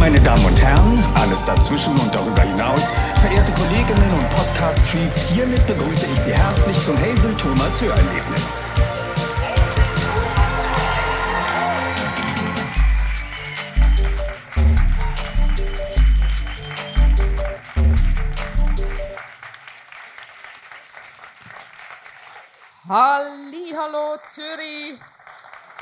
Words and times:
Meine 0.00 0.18
Damen 0.18 0.46
und 0.46 0.58
Herren, 0.62 0.98
alles 1.14 1.44
dazwischen 1.44 1.92
und 1.98 2.14
darüber 2.14 2.40
hinaus, 2.40 2.80
verehrte 3.20 3.52
Kolleginnen 3.52 4.12
und 4.14 4.30
Podcast-Freaks, 4.30 5.28
hiermit 5.28 5.64
begrüße 5.66 6.06
ich 6.06 6.20
Sie 6.20 6.32
herzlich 6.32 6.76
zum 6.78 6.96
Hazel 6.96 7.34
Thomas 7.34 7.78
Hörerlebnis. 7.82 8.46
Hallo 22.88 24.16
Zürich. 24.26 24.98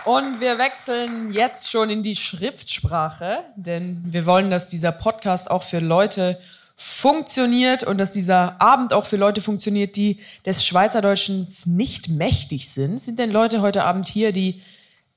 Und 0.09 0.41
wir 0.41 0.57
wechseln 0.57 1.35
jetzt 1.35 1.71
schon 1.71 1.91
in 1.91 2.03
die 2.03 2.17
Schriftsprache, 2.17 3.45
denn 3.57 4.01
wir 4.07 4.25
wollen, 4.25 4.51
dass 4.51 4.71
dieser 4.71 4.91
Podcast 4.91 5.51
auch 5.51 5.63
für 5.63 5.81
Leute 5.81 6.41
funktioniert 6.77 7.85
und 7.85 7.99
dass 7.99 8.15
dieser 8.15 8.59
Abend 8.59 8.95
auch 8.95 9.05
für 9.05 9.19
Leute 9.19 9.43
funktioniert, 9.43 9.97
die 9.97 10.19
des 10.47 10.65
Schweizerdeutschen 10.65 11.47
nicht 11.67 12.09
mächtig 12.09 12.71
sind. 12.71 12.99
Sind 12.99 13.19
denn 13.19 13.31
Leute 13.31 13.61
heute 13.61 13.85
Abend 13.85 14.09
hier, 14.09 14.33
die 14.33 14.63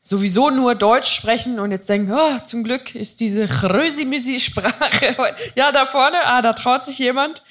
sowieso 0.01 0.49
nur 0.49 0.75
Deutsch 0.75 1.09
sprechen 1.09 1.61
und 1.61 1.71
jetzt 1.71 1.87
denken, 1.87 2.11
oh, 2.13 2.39
zum 2.45 2.65
Glück 2.65 2.93
ist 2.93 3.21
diese 3.21 3.47
Chrösi-Müsi-Sprache. 3.47 5.15
Ja, 5.55 5.71
da 5.71 5.85
vorne, 5.85 6.17
ah, 6.25 6.41
da 6.41 6.51
traut 6.51 6.83
sich 6.83 6.99
jemand. 6.99 7.41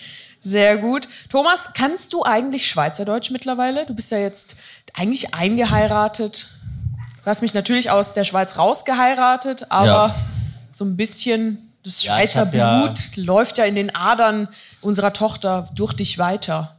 Sehr 0.42 0.76
gut. 0.76 1.08
Thomas, 1.30 1.70
kannst 1.72 2.12
du 2.12 2.22
eigentlich 2.22 2.68
Schweizerdeutsch 2.68 3.30
mittlerweile? 3.30 3.86
Du 3.86 3.94
bist 3.94 4.10
ja 4.10 4.18
jetzt 4.18 4.56
eigentlich 4.92 5.34
eingeheiratet. 5.34 6.59
Du 7.24 7.26
hast 7.26 7.42
mich 7.42 7.54
natürlich 7.54 7.90
aus 7.90 8.14
der 8.14 8.24
Schweiz 8.24 8.56
rausgeheiratet, 8.58 9.66
aber 9.70 9.86
Ja. 9.86 10.14
so 10.72 10.84
ein 10.84 10.96
bisschen 10.96 11.70
das 11.82 12.02
Ja, 12.02 12.14
Schweizer 12.14 12.50
ja- 12.52 12.82
Blut 12.86 13.16
läuft 13.16 13.58
ja 13.58 13.64
in 13.64 13.74
den 13.74 13.94
Adern 13.94 14.48
unserer 14.80 15.12
Tochter 15.12 15.68
durch 15.74 15.92
dich 15.94 16.18
weiter. 16.18 16.76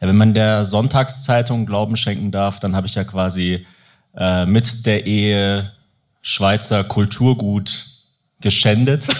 Ja, 0.00 0.08
wenn 0.08 0.16
man 0.16 0.34
der 0.34 0.64
Sonntagszeitung 0.64 1.66
Glauben 1.66 1.96
schenken 1.96 2.30
darf, 2.32 2.58
dann 2.60 2.74
habe 2.74 2.86
ich 2.86 2.94
ja 2.94 3.04
quasi 3.04 3.66
äh, 4.16 4.44
mit 4.46 4.84
der 4.84 5.06
Ehe 5.06 5.72
Schweizer 6.22 6.84
Kulturgut 6.84 7.84
geschändet. 8.40 9.04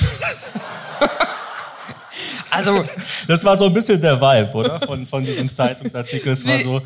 Also, 2.54 2.84
Das 3.26 3.42
war 3.46 3.56
so 3.56 3.64
ein 3.64 3.72
bisschen 3.72 3.98
der 4.02 4.20
Vibe, 4.20 4.52
oder? 4.52 4.78
Von, 4.80 5.06
von 5.06 5.24
diesem 5.24 5.50
Zeitungsartikel. 5.50 6.34
Es 6.34 6.46
war 6.46 6.58
so, 6.60 6.82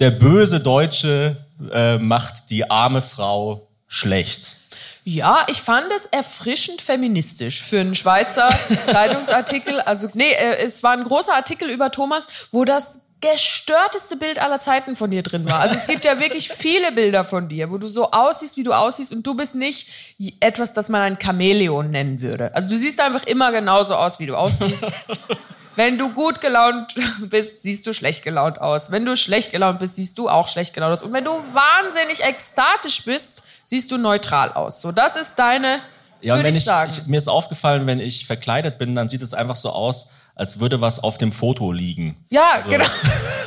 der 0.00 0.10
böse 0.10 0.60
Deutsche 0.60 1.36
äh, 1.70 1.98
macht 1.98 2.50
die 2.50 2.70
arme 2.70 3.02
Frau 3.02 3.68
schlecht. 3.86 4.56
ja, 5.04 5.46
ich 5.48 5.60
fand 5.60 5.92
es 5.94 6.06
erfrischend 6.06 6.80
feministisch 6.80 7.62
für 7.62 7.80
einen 7.80 7.94
Schweizer 7.94 8.48
Zeitungsartikel. 8.86 9.80
Also, 9.80 10.08
nee, 10.14 10.32
äh, 10.32 10.56
es 10.64 10.82
war 10.82 10.92
ein 10.92 11.04
großer 11.04 11.34
Artikel 11.34 11.68
über 11.70 11.90
Thomas, 11.90 12.26
wo 12.50 12.64
das 12.64 13.02
gestörteste 13.20 14.16
Bild 14.16 14.40
aller 14.40 14.60
Zeiten 14.60 14.96
von 14.96 15.10
dir 15.10 15.22
drin 15.22 15.44
war. 15.44 15.60
Also 15.60 15.74
es 15.74 15.86
gibt 15.86 16.06
ja 16.06 16.18
wirklich 16.18 16.48
viele 16.48 16.90
Bilder 16.90 17.24
von 17.24 17.48
dir, 17.48 17.70
wo 17.70 17.76
du 17.76 17.86
so 17.86 18.12
aussiehst, 18.12 18.56
wie 18.56 18.62
du 18.62 18.72
aussiehst 18.72 19.12
und 19.12 19.26
du 19.26 19.34
bist 19.34 19.54
nicht 19.54 19.88
etwas, 20.40 20.72
das 20.72 20.88
man 20.88 21.02
ein 21.02 21.18
Chamäleon 21.20 21.90
nennen 21.90 22.22
würde. 22.22 22.54
Also 22.54 22.68
du 22.68 22.78
siehst 22.78 22.98
einfach 22.98 23.24
immer 23.24 23.52
genauso 23.52 23.94
aus, 23.94 24.20
wie 24.20 24.26
du 24.26 24.36
aussiehst. 24.36 24.86
Wenn 25.80 25.96
du 25.96 26.12
gut 26.12 26.42
gelaunt 26.42 26.94
bist, 27.30 27.62
siehst 27.62 27.86
du 27.86 27.94
schlecht 27.94 28.22
gelaunt 28.22 28.60
aus. 28.60 28.90
Wenn 28.90 29.06
du 29.06 29.16
schlecht 29.16 29.50
gelaunt 29.50 29.78
bist, 29.78 29.94
siehst 29.94 30.18
du 30.18 30.28
auch 30.28 30.46
schlecht 30.46 30.74
gelaunt 30.74 30.92
aus. 30.92 31.02
Und 31.02 31.14
wenn 31.14 31.24
du 31.24 31.30
wahnsinnig 31.30 32.22
ekstatisch 32.22 33.02
bist, 33.02 33.42
siehst 33.64 33.90
du 33.90 33.96
neutral 33.96 34.52
aus. 34.52 34.82
So, 34.82 34.92
das 34.92 35.16
ist 35.16 35.36
deine, 35.36 35.80
Ja, 36.20 36.34
und 36.34 36.44
wenn 36.44 36.54
ich, 36.54 36.66
ich, 36.66 36.98
ich, 36.98 37.06
mir 37.06 37.16
ist 37.16 37.28
aufgefallen, 37.28 37.86
wenn 37.86 37.98
ich 37.98 38.26
verkleidet 38.26 38.76
bin, 38.76 38.94
dann 38.94 39.08
sieht 39.08 39.22
es 39.22 39.32
einfach 39.32 39.56
so 39.56 39.70
aus, 39.70 40.10
als 40.34 40.60
würde 40.60 40.82
was 40.82 41.02
auf 41.02 41.16
dem 41.16 41.32
Foto 41.32 41.72
liegen. 41.72 42.26
ja, 42.30 42.62
genau. 42.68 42.84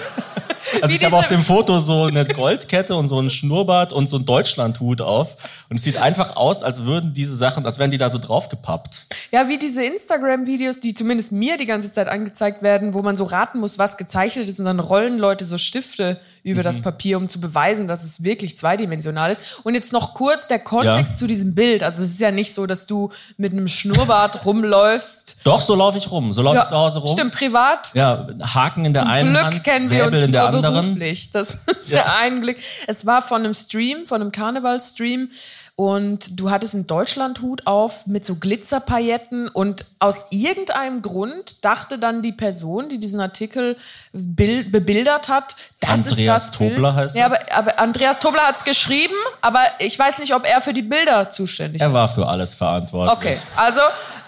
Also 0.81 0.95
ich 0.95 1.03
habe 1.03 1.15
auf 1.15 1.27
dem 1.27 1.43
Foto 1.43 1.79
so 1.79 2.03
eine 2.03 2.25
Goldkette 2.25 2.95
und 2.95 3.07
so 3.07 3.19
einen 3.19 3.29
Schnurrbart 3.29 3.93
und 3.93 4.07
so 4.07 4.17
einen 4.17 4.25
Deutschlandhut 4.25 5.01
auf. 5.01 5.37
Und 5.69 5.77
es 5.77 5.83
sieht 5.83 5.97
einfach 5.97 6.35
aus, 6.35 6.63
als 6.63 6.85
würden 6.85 7.13
diese 7.13 7.35
Sachen, 7.35 7.65
als 7.65 7.79
wären 7.79 7.91
die 7.91 7.97
da 7.97 8.09
so 8.09 8.17
draufgepappt. 8.17 9.07
Ja, 9.31 9.47
wie 9.47 9.57
diese 9.57 9.83
Instagram-Videos, 9.83 10.79
die 10.79 10.93
zumindest 10.93 11.31
mir 11.31 11.57
die 11.57 11.65
ganze 11.65 11.91
Zeit 11.91 12.07
angezeigt 12.07 12.61
werden, 12.61 12.93
wo 12.93 13.01
man 13.01 13.15
so 13.15 13.23
raten 13.23 13.59
muss, 13.59 13.77
was 13.77 13.97
gezeichnet 13.97 14.49
ist 14.49 14.59
und 14.59 14.65
dann 14.65 14.79
rollen 14.79 15.17
Leute 15.17 15.45
so 15.45 15.57
Stifte 15.57 16.19
über 16.43 16.59
Mhm. 16.59 16.63
das 16.65 16.81
Papier, 16.81 17.17
um 17.17 17.29
zu 17.29 17.39
beweisen, 17.39 17.87
dass 17.87 18.03
es 18.03 18.23
wirklich 18.23 18.57
zweidimensional 18.57 19.31
ist. 19.31 19.41
Und 19.63 19.75
jetzt 19.75 19.93
noch 19.93 20.13
kurz 20.13 20.47
der 20.47 20.59
Kontext 20.59 21.13
Ja. 21.13 21.17
zu 21.19 21.27
diesem 21.27 21.55
Bild. 21.55 21.83
Also 21.83 22.01
es 22.03 22.09
ist 22.09 22.19
ja 22.19 22.31
nicht 22.31 22.53
so, 22.53 22.65
dass 22.65 22.85
du 22.85 23.11
mit 23.37 23.53
einem 23.53 23.67
Schnurrbart 23.67 24.45
rumläufst. 24.45 25.37
Doch, 25.43 25.61
so 25.61 25.75
laufe 25.75 25.97
ich 25.97 26.11
rum. 26.11 26.33
So 26.33 26.41
laufe 26.41 26.59
ich 26.59 26.65
zu 26.65 26.75
Hause 26.75 26.99
rum. 26.99 27.15
Stimmt, 27.17 27.33
privat. 27.33 27.91
Ja, 27.93 28.27
Haken 28.41 28.85
in 28.85 28.93
der 28.93 29.07
einen 29.07 29.29
Glück 29.31 29.43
Hand, 29.43 29.63
kennen 29.63 29.89
wir 29.89 30.03
Säbel 30.03 30.13
uns 30.19 30.25
in 30.25 30.31
der 30.33 30.45
anderen. 30.47 30.73
beruflich. 30.83 31.31
Das 31.31 31.57
ist 31.79 31.91
ja. 31.91 31.99
Ja. 31.99 32.15
ein 32.17 32.41
Glück. 32.41 32.57
Es 32.87 33.05
war 33.05 33.21
von 33.21 33.43
einem 33.43 33.53
Stream, 33.53 34.05
von 34.05 34.21
einem 34.21 34.31
Karnevalstream 34.31 35.29
und 35.75 36.39
du 36.39 36.51
hattest 36.51 36.75
einen 36.75 36.85
Deutschlandhut 36.85 37.65
auf 37.65 38.05
mit 38.05 38.23
so 38.25 38.35
Glitzerpailletten 38.35 39.47
und 39.47 39.85
aus 39.99 40.25
irgendeinem 40.29 41.01
Grund 41.01 41.65
dachte 41.65 41.97
dann 41.97 42.21
die 42.21 42.31
Person, 42.31 42.89
die 42.89 42.99
diesen 42.99 43.19
Artikel 43.19 43.77
bild, 44.11 44.71
bebildert 44.71 45.29
hat, 45.29 45.55
das 45.79 45.89
Andreas 45.91 46.43
ist 46.43 46.51
das 46.51 46.57
Bild. 46.59 46.73
Tobler 46.75 46.95
heißt 46.95 47.15
Ja, 47.15 47.21
er. 47.21 47.25
aber, 47.25 47.39
aber 47.71 47.79
Andreas 47.79 48.19
Tobler 48.19 48.43
hat 48.43 48.57
es 48.57 48.63
geschrieben, 48.63 49.15
aber 49.41 49.61
ich 49.79 49.97
weiß 49.97 50.19
nicht, 50.19 50.35
ob 50.35 50.45
er 50.45 50.61
für 50.61 50.73
die 50.73 50.83
Bilder 50.83 51.31
zuständig 51.31 51.81
Er 51.81 51.87
ist. 51.87 51.93
war 51.93 52.07
für 52.07 52.27
alles 52.27 52.53
verantwortlich. 52.53 53.17
Okay, 53.17 53.37
also 53.55 53.81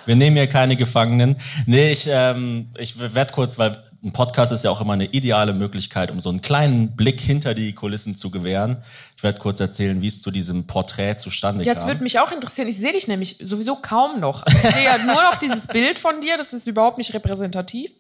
Wir 0.08 0.16
nehmen 0.16 0.38
hier 0.38 0.48
keine 0.48 0.76
Gefangenen. 0.76 1.36
Nee, 1.68 1.92
ich, 1.92 2.08
ähm, 2.10 2.70
ich 2.78 2.98
werde 3.14 3.32
kurz, 3.32 3.60
weil 3.60 3.84
ein 4.06 4.14
Podcast 4.14 4.52
ist 4.52 4.64
ja 4.64 4.70
auch 4.70 4.82
immer 4.82 4.94
eine 4.94 5.06
ideale 5.06 5.52
Möglichkeit, 5.52 6.12
um 6.12 6.22
so 6.22 6.30
einen 6.30 6.42
kleinen 6.42 6.96
Blick 6.96 7.20
hinter 7.20 7.56
die 7.56 7.74
Kulissen 7.74 8.16
zu 8.16 8.30
gewähren. 8.30 8.78
Ich 9.18 9.24
werde 9.24 9.40
kurz 9.40 9.60
erzählen, 9.60 10.02
wie 10.02 10.08
es 10.08 10.22
zu 10.22 10.30
diesem 10.30 10.68
Porträt 10.68 11.18
zustande 11.18 11.68
es 11.68 11.80
kam. 11.80 11.88
würde 11.88 12.04
mich 12.04 12.20
auch 12.20 12.32
interessieren. 12.32 12.68
Ich 12.68 12.78
sehe 12.78 12.94
dich 12.94 13.08
nämlich 13.08 13.38
sowieso 13.42 13.78
kaum 13.78 14.20
noch. 14.20 14.46
Ich 14.46 14.54
sehe 14.54 14.86
ja 14.86 15.00
nur 15.00 15.16
noch 15.16 15.36
dieses 15.42 15.68
Bild 15.68 15.98
von 15.98 16.22
dir. 16.22 16.38
Das 16.38 16.54
ist 16.54 16.68
überhaupt 16.68 17.00
nicht 17.00 17.14
repräsentativ. 17.16 17.92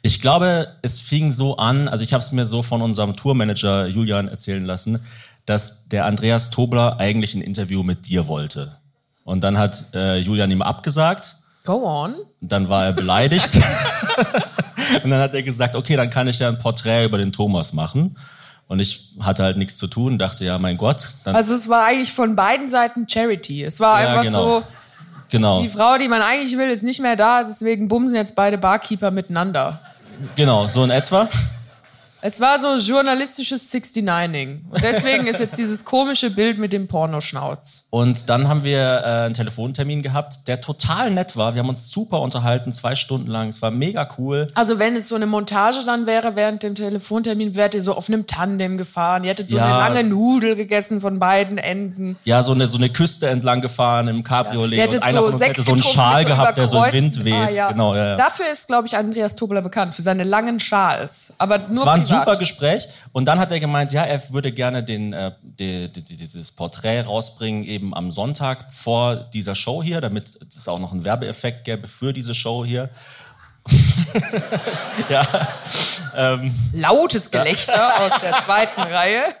Ich 0.00 0.22
glaube, 0.22 0.76
es 0.80 1.00
fing 1.00 1.30
so 1.32 1.56
an, 1.58 1.86
also 1.88 2.02
ich 2.02 2.14
habe 2.14 2.22
es 2.24 2.32
mir 2.32 2.46
so 2.46 2.62
von 2.62 2.80
unserem 2.80 3.14
Tourmanager 3.14 3.86
Julian 3.86 4.28
erzählen 4.28 4.64
lassen, 4.64 5.00
dass 5.44 5.88
der 5.88 6.06
Andreas 6.06 6.50
Tobler 6.50 6.98
eigentlich 6.98 7.34
ein 7.34 7.42
Interview 7.42 7.82
mit 7.82 8.08
dir 8.08 8.26
wollte. 8.26 8.78
Und 9.24 9.44
dann 9.44 9.58
hat 9.58 9.84
äh, 9.94 10.16
Julian 10.16 10.50
ihm 10.50 10.62
abgesagt. 10.62 11.36
Go 11.64 11.84
on. 11.84 12.16
Dann 12.40 12.68
war 12.68 12.86
er 12.86 12.92
beleidigt. 12.92 13.50
und 15.04 15.10
dann 15.10 15.20
hat 15.20 15.34
er 15.34 15.42
gesagt, 15.42 15.76
okay, 15.76 15.96
dann 15.96 16.10
kann 16.10 16.28
ich 16.28 16.38
ja 16.38 16.48
ein 16.48 16.58
Porträt 16.58 17.04
über 17.04 17.18
den 17.18 17.32
Thomas 17.32 17.72
machen. 17.72 18.16
Und 18.68 18.80
ich 18.80 19.10
hatte 19.20 19.42
halt 19.42 19.58
nichts 19.58 19.76
zu 19.76 19.86
tun, 19.86 20.18
dachte, 20.18 20.44
ja, 20.44 20.58
mein 20.58 20.76
Gott. 20.78 21.02
Also 21.24 21.54
es 21.54 21.68
war 21.68 21.84
eigentlich 21.84 22.12
von 22.12 22.36
beiden 22.36 22.68
Seiten 22.68 23.06
Charity. 23.08 23.62
Es 23.64 23.80
war 23.80 24.00
Ja, 24.02 24.08
einfach 24.10 24.24
genau. 24.24 24.60
so, 24.60 24.66
genau, 25.30 25.60
die 25.60 25.68
Frau, 25.68 25.98
die 25.98 26.08
man 26.08 26.22
eigentlich 26.22 26.56
will, 26.56 26.70
ist 26.70 26.82
nicht 26.82 27.00
mehr 27.00 27.16
da. 27.16 27.42
Deswegen 27.42 27.88
bumsen 27.88 28.16
jetzt 28.16 28.34
beide 28.34 28.56
Barkeeper 28.56 29.10
miteinander. 29.10 29.80
genau, 30.36 30.68
so 30.68 30.84
in 30.84 30.90
etwa. 30.90 31.28
Es 32.24 32.40
war 32.40 32.60
so 32.60 32.76
journalistisches 32.76 33.72
69ing. 33.72 34.60
Und 34.70 34.80
deswegen 34.80 35.26
ist 35.26 35.40
jetzt 35.40 35.58
dieses 35.58 35.84
komische 35.84 36.30
Bild 36.30 36.56
mit 36.56 36.72
dem 36.72 36.86
Pornoschnauz. 36.86 37.88
Und 37.90 38.28
dann 38.30 38.46
haben 38.46 38.62
wir 38.62 38.78
äh, 38.78 39.24
einen 39.24 39.34
Telefontermin 39.34 40.02
gehabt, 40.02 40.46
der 40.46 40.60
total 40.60 41.10
nett 41.10 41.36
war. 41.36 41.54
Wir 41.56 41.62
haben 41.62 41.68
uns 41.68 41.90
super 41.90 42.20
unterhalten, 42.20 42.72
zwei 42.72 42.94
Stunden 42.94 43.26
lang. 43.28 43.48
Es 43.48 43.60
war 43.60 43.72
mega 43.72 44.08
cool. 44.18 44.46
Also 44.54 44.78
wenn 44.78 44.94
es 44.94 45.08
so 45.08 45.16
eine 45.16 45.26
Montage 45.26 45.78
dann 45.84 46.06
wäre 46.06 46.36
während 46.36 46.62
dem 46.62 46.76
Telefontermin, 46.76 47.56
wärt 47.56 47.74
ihr 47.74 47.82
so 47.82 47.96
auf 47.96 48.06
einem 48.08 48.24
Tandem 48.28 48.78
gefahren. 48.78 49.24
Ihr 49.24 49.30
hättet 49.30 49.50
so 49.50 49.56
Ja. 49.56 49.64
eine 49.64 49.78
lange 49.78 50.08
Nudel 50.08 50.54
gegessen 50.54 51.00
von 51.00 51.18
beiden 51.18 51.58
Enden. 51.58 52.16
Ja, 52.22 52.44
so 52.44 52.52
eine, 52.52 52.68
so 52.68 52.78
eine 52.78 52.88
Küste 52.88 53.28
entlang 53.30 53.62
gefahren 53.62 54.06
im 54.06 54.22
Cabriolet. 54.22 54.78
Ihr 54.78 54.84
und 54.84 54.90
hättet 54.90 55.02
einer 55.02 55.22
von 55.22 55.34
uns 55.34 55.44
hätte 55.44 55.62
so 55.62 55.72
einen 55.72 55.82
Schal 55.82 56.22
so 56.22 56.28
gehabt, 56.28 56.56
der 56.56 56.68
so 56.68 56.84
im 56.84 56.92
Wind 56.92 57.24
weht. 57.24 57.34
Ah, 57.34 57.50
ja. 57.50 57.72
Genau, 57.72 57.96
ja, 57.96 58.10
ja. 58.10 58.16
Dafür 58.16 58.46
ist, 58.52 58.68
glaube 58.68 58.86
ich, 58.86 58.96
Andreas 58.96 59.34
Tobler 59.34 59.60
bekannt, 59.60 59.96
für 59.96 60.02
seine 60.02 60.22
langen 60.22 60.60
Schals. 60.60 61.32
Aber 61.38 61.58
nur 61.66 61.84
Super 62.18 62.36
Gespräch 62.36 62.88
und 63.12 63.26
dann 63.26 63.38
hat 63.38 63.50
er 63.50 63.60
gemeint, 63.60 63.92
ja, 63.92 64.04
er 64.04 64.30
würde 64.30 64.52
gerne 64.52 64.82
den, 64.82 65.12
äh, 65.12 65.32
die, 65.42 65.90
die, 65.90 66.02
die, 66.02 66.16
dieses 66.16 66.52
Porträt 66.52 67.02
rausbringen 67.02 67.64
eben 67.64 67.94
am 67.94 68.10
Sonntag 68.12 68.72
vor 68.72 69.16
dieser 69.16 69.54
Show 69.54 69.82
hier, 69.82 70.00
damit 70.00 70.28
es 70.28 70.68
auch 70.68 70.78
noch 70.78 70.92
einen 70.92 71.04
Werbeeffekt 71.04 71.64
gäbe 71.64 71.86
für 71.86 72.12
diese 72.12 72.34
Show 72.34 72.64
hier. 72.64 72.90
Lautes 76.72 77.30
Gelächter 77.30 78.00
aus 78.06 78.20
der 78.20 78.32
zweiten 78.40 78.80
Reihe. 78.80 79.34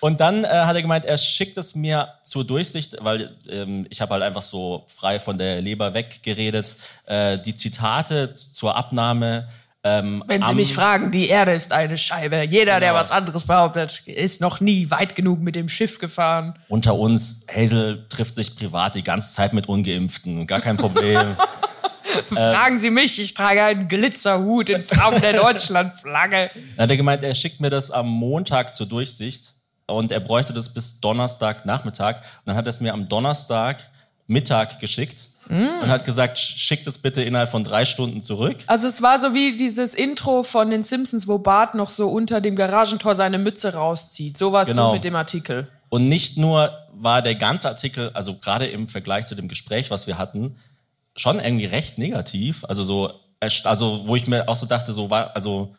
Und 0.00 0.20
dann 0.20 0.44
äh, 0.44 0.48
hat 0.48 0.74
er 0.74 0.82
gemeint, 0.82 1.04
er 1.04 1.18
schickt 1.18 1.58
es 1.58 1.74
mir 1.74 2.08
zur 2.22 2.46
Durchsicht, 2.46 2.96
weil 3.00 3.36
ähm, 3.48 3.86
ich 3.90 4.00
habe 4.00 4.14
halt 4.14 4.22
einfach 4.22 4.42
so 4.42 4.84
frei 4.88 5.20
von 5.20 5.36
der 5.36 5.60
Leber 5.60 5.92
weggeredet, 5.92 6.74
äh, 7.04 7.38
die 7.38 7.54
Zitate 7.54 8.32
zur 8.32 8.76
Abnahme 8.76 9.48
Ähm, 9.82 10.22
Wenn 10.26 10.42
Sie 10.42 10.54
mich 10.54 10.74
fragen, 10.74 11.10
die 11.10 11.28
Erde 11.28 11.52
ist 11.52 11.72
eine 11.72 11.96
Scheibe. 11.96 12.42
Jeder, 12.42 12.80
der 12.80 12.90
Genau. 12.90 13.00
was 13.00 13.10
anderes 13.10 13.46
behauptet, 13.46 14.02
ist 14.06 14.40
noch 14.42 14.60
nie 14.60 14.90
weit 14.90 15.16
genug 15.16 15.40
mit 15.40 15.54
dem 15.54 15.68
Schiff 15.70 15.98
gefahren. 15.98 16.58
unter 16.68 16.94
uns, 16.96 17.46
Hazel 17.54 18.04
trifft 18.10 18.34
sich 18.34 18.56
privat 18.56 18.94
die 18.94 19.02
ganze 19.02 19.34
Zeit 19.34 19.54
mit 19.54 19.68
Ungeimpften. 19.68 20.46
Gar 20.46 20.60
kein 20.60 20.76
Problem. 20.76 21.34
Fragen 22.28 22.78
Sie 22.78 22.90
mich, 22.90 23.18
ich 23.20 23.34
trage 23.34 23.62
einen 23.64 23.88
Glitzerhut 23.88 24.68
in 24.68 24.84
Form 24.84 25.20
der 25.20 25.32
Deutschlandflagge. 25.32 26.50
Dann 26.76 26.82
hat 26.84 26.90
er 26.90 26.96
gemeint, 26.96 27.22
er 27.22 27.34
schickt 27.34 27.60
mir 27.60 27.70
das 27.70 27.90
am 27.90 28.08
Montag 28.08 28.74
zur 28.74 28.86
Durchsicht 28.86 29.52
und 29.86 30.12
er 30.12 30.20
bräuchte 30.20 30.52
das 30.52 30.74
bis 30.74 31.00
Donnerstag 31.00 31.64
Nachmittag. 31.64 32.16
Und 32.18 32.22
dann 32.46 32.56
hat 32.56 32.66
er 32.66 32.70
es 32.70 32.80
mir 32.80 32.92
am 32.92 33.08
Donnerstag 33.08 33.88
Mittag 34.26 34.78
geschickt 34.80 35.28
und 35.50 35.88
hat 35.88 36.04
gesagt, 36.04 36.38
schickt 36.38 36.86
es 36.86 36.98
bitte 36.98 37.22
innerhalb 37.22 37.50
von 37.50 37.64
drei 37.64 37.84
Stunden 37.84 38.22
zurück. 38.22 38.56
Also 38.66 38.86
es 38.86 39.02
war 39.02 39.18
so 39.18 39.34
wie 39.34 39.56
dieses 39.56 39.94
Intro 39.94 40.44
von 40.44 40.70
den 40.70 40.82
Simpsons, 40.82 41.26
wo 41.26 41.38
Bart 41.38 41.74
noch 41.74 41.90
so 41.90 42.08
unter 42.08 42.40
dem 42.40 42.54
Garagentor 42.54 43.16
seine 43.16 43.38
Mütze 43.38 43.74
rauszieht. 43.74 44.38
So 44.38 44.52
war 44.52 44.62
es 44.62 44.68
Genau. 44.68 44.88
so 44.88 44.94
mit 44.94 45.04
dem 45.04 45.16
Artikel. 45.16 45.68
Und 45.88 46.08
nicht 46.08 46.38
nur 46.38 46.72
war 46.92 47.20
der 47.20 47.34
ganze 47.34 47.68
Artikel, 47.68 48.10
also 48.14 48.34
gerade 48.36 48.66
im 48.66 48.88
Vergleich 48.88 49.26
zu 49.26 49.34
dem 49.34 49.48
Gespräch, 49.48 49.90
was 49.90 50.06
wir 50.06 50.18
hatten, 50.18 50.56
schon 51.16 51.40
irgendwie 51.40 51.66
recht 51.66 51.98
negativ. 51.98 52.64
Also 52.64 52.84
so, 52.84 53.12
also 53.64 54.04
wo 54.06 54.14
ich 54.14 54.28
mir 54.28 54.48
auch 54.48 54.56
so 54.56 54.66
dachte, 54.66 54.92
so 54.92 55.10
war, 55.10 55.34
also 55.34 55.74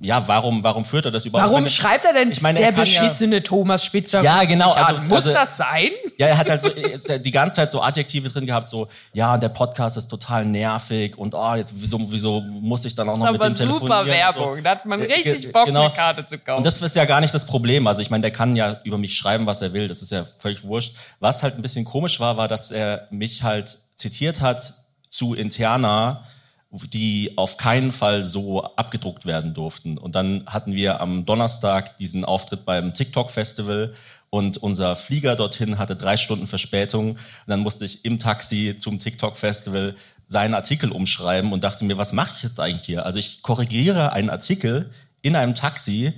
ja, 0.00 0.28
warum, 0.28 0.62
warum 0.62 0.84
führt 0.84 1.06
er 1.06 1.10
das 1.10 1.24
überhaupt? 1.26 1.48
Warum 1.50 1.62
meine, 1.64 1.70
schreibt 1.70 2.04
er 2.04 2.12
denn 2.12 2.30
ich 2.30 2.40
meine, 2.40 2.58
der 2.58 2.68
er 2.68 2.72
kann 2.72 2.86
ja- 2.86 3.00
beschissene 3.02 3.42
Thomas 3.42 3.84
Spitzer? 3.84 4.22
Ja, 4.22 4.44
genau, 4.44 4.72
also-? 4.72 5.02
Muss 5.08 5.26
also- 5.26 5.32
das 5.34 5.56
sein? 5.56 5.90
Ja, 6.16 6.28
er 6.28 6.38
hat 6.38 6.48
halt 6.50 6.60
so 6.62 6.68
ist 6.68 7.24
die 7.24 7.30
ganze 7.30 7.56
Zeit 7.56 7.70
so 7.70 7.82
Adjektive 7.82 8.28
drin 8.28 8.46
gehabt, 8.46 8.68
so 8.68 8.86
ja, 9.12 9.36
der 9.38 9.48
Podcast 9.48 9.96
ist 9.96 10.08
total 10.08 10.44
nervig 10.44 11.16
und 11.18 11.34
oh, 11.34 11.54
jetzt 11.54 11.74
wieso, 11.76 11.98
wieso 12.10 12.40
muss 12.40 12.84
ich 12.84 12.94
dann 12.94 13.08
auch 13.08 13.14
Das 13.14 13.20
noch 13.20 13.26
ist 13.26 13.32
mit 13.32 13.42
dem 13.42 13.54
telefonieren? 13.56 13.80
super 13.80 14.00
und 14.00 14.06
so. 14.06 14.12
Werbung. 14.12 14.62
Da 14.64 14.70
hat 14.70 14.86
man 14.86 15.00
Äh, 15.00 15.12
richtig 15.14 15.52
Bock, 15.52 15.66
genau. 15.66 15.84
eine 15.86 15.92
Karte 15.92 16.26
zu 16.26 16.38
kaufen. 16.38 16.58
Und 16.58 16.66
das 16.66 16.80
ist 16.80 16.94
ja 16.96 17.04
gar 17.04 17.20
nicht 17.20 17.34
das 17.34 17.44
Problem. 17.46 17.86
Also 17.86 18.00
ich 18.02 18.10
meine, 18.10 18.22
der 18.22 18.30
kann 18.30 18.54
ja 18.56 18.80
über 18.84 18.98
mich 18.98 19.16
schreiben, 19.16 19.46
was 19.46 19.62
er 19.62 19.72
will. 19.72 19.88
Das 19.88 20.02
ist 20.02 20.12
ja 20.12 20.24
völlig 20.38 20.62
wurscht. 20.64 20.94
Was 21.20 21.42
halt 21.42 21.56
ein 21.56 21.62
bisschen 21.62 21.84
komisch 21.84 22.20
war, 22.20 22.36
war, 22.36 22.46
dass 22.48 22.70
er 22.70 23.08
mich 23.10 23.42
halt 23.42 23.78
zitiert 23.96 24.40
hat 24.40 24.74
zu 25.10 25.34
Interna, 25.34 26.24
die 26.70 27.32
auf 27.36 27.56
keinen 27.56 27.92
Fall 27.92 28.24
so 28.24 28.62
abgedruckt 28.62 29.24
werden 29.24 29.54
durften. 29.54 29.96
Und 29.96 30.14
dann 30.14 30.44
hatten 30.46 30.74
wir 30.74 31.00
am 31.00 31.24
Donnerstag 31.24 31.96
diesen 31.96 32.24
Auftritt 32.24 32.64
beim 32.64 32.92
TikTok-Festival 32.92 33.94
und 34.30 34.58
unser 34.58 34.94
Flieger 34.94 35.36
dorthin 35.36 35.78
hatte 35.78 35.96
drei 35.96 36.16
Stunden 36.16 36.46
Verspätung. 36.46 37.12
Und 37.12 37.18
dann 37.46 37.60
musste 37.60 37.84
ich 37.84 38.04
im 38.04 38.18
Taxi 38.18 38.76
zum 38.78 38.98
TikTok-Festival 38.98 39.96
seinen 40.26 40.54
Artikel 40.54 40.92
umschreiben 40.92 41.52
und 41.52 41.64
dachte 41.64 41.86
mir, 41.86 41.96
was 41.96 42.12
mache 42.12 42.34
ich 42.36 42.42
jetzt 42.42 42.60
eigentlich 42.60 42.84
hier? 42.84 43.06
Also 43.06 43.18
ich 43.18 43.40
korrigiere 43.42 44.12
einen 44.12 44.28
Artikel 44.28 44.90
in 45.22 45.34
einem 45.36 45.54
Taxi, 45.54 46.12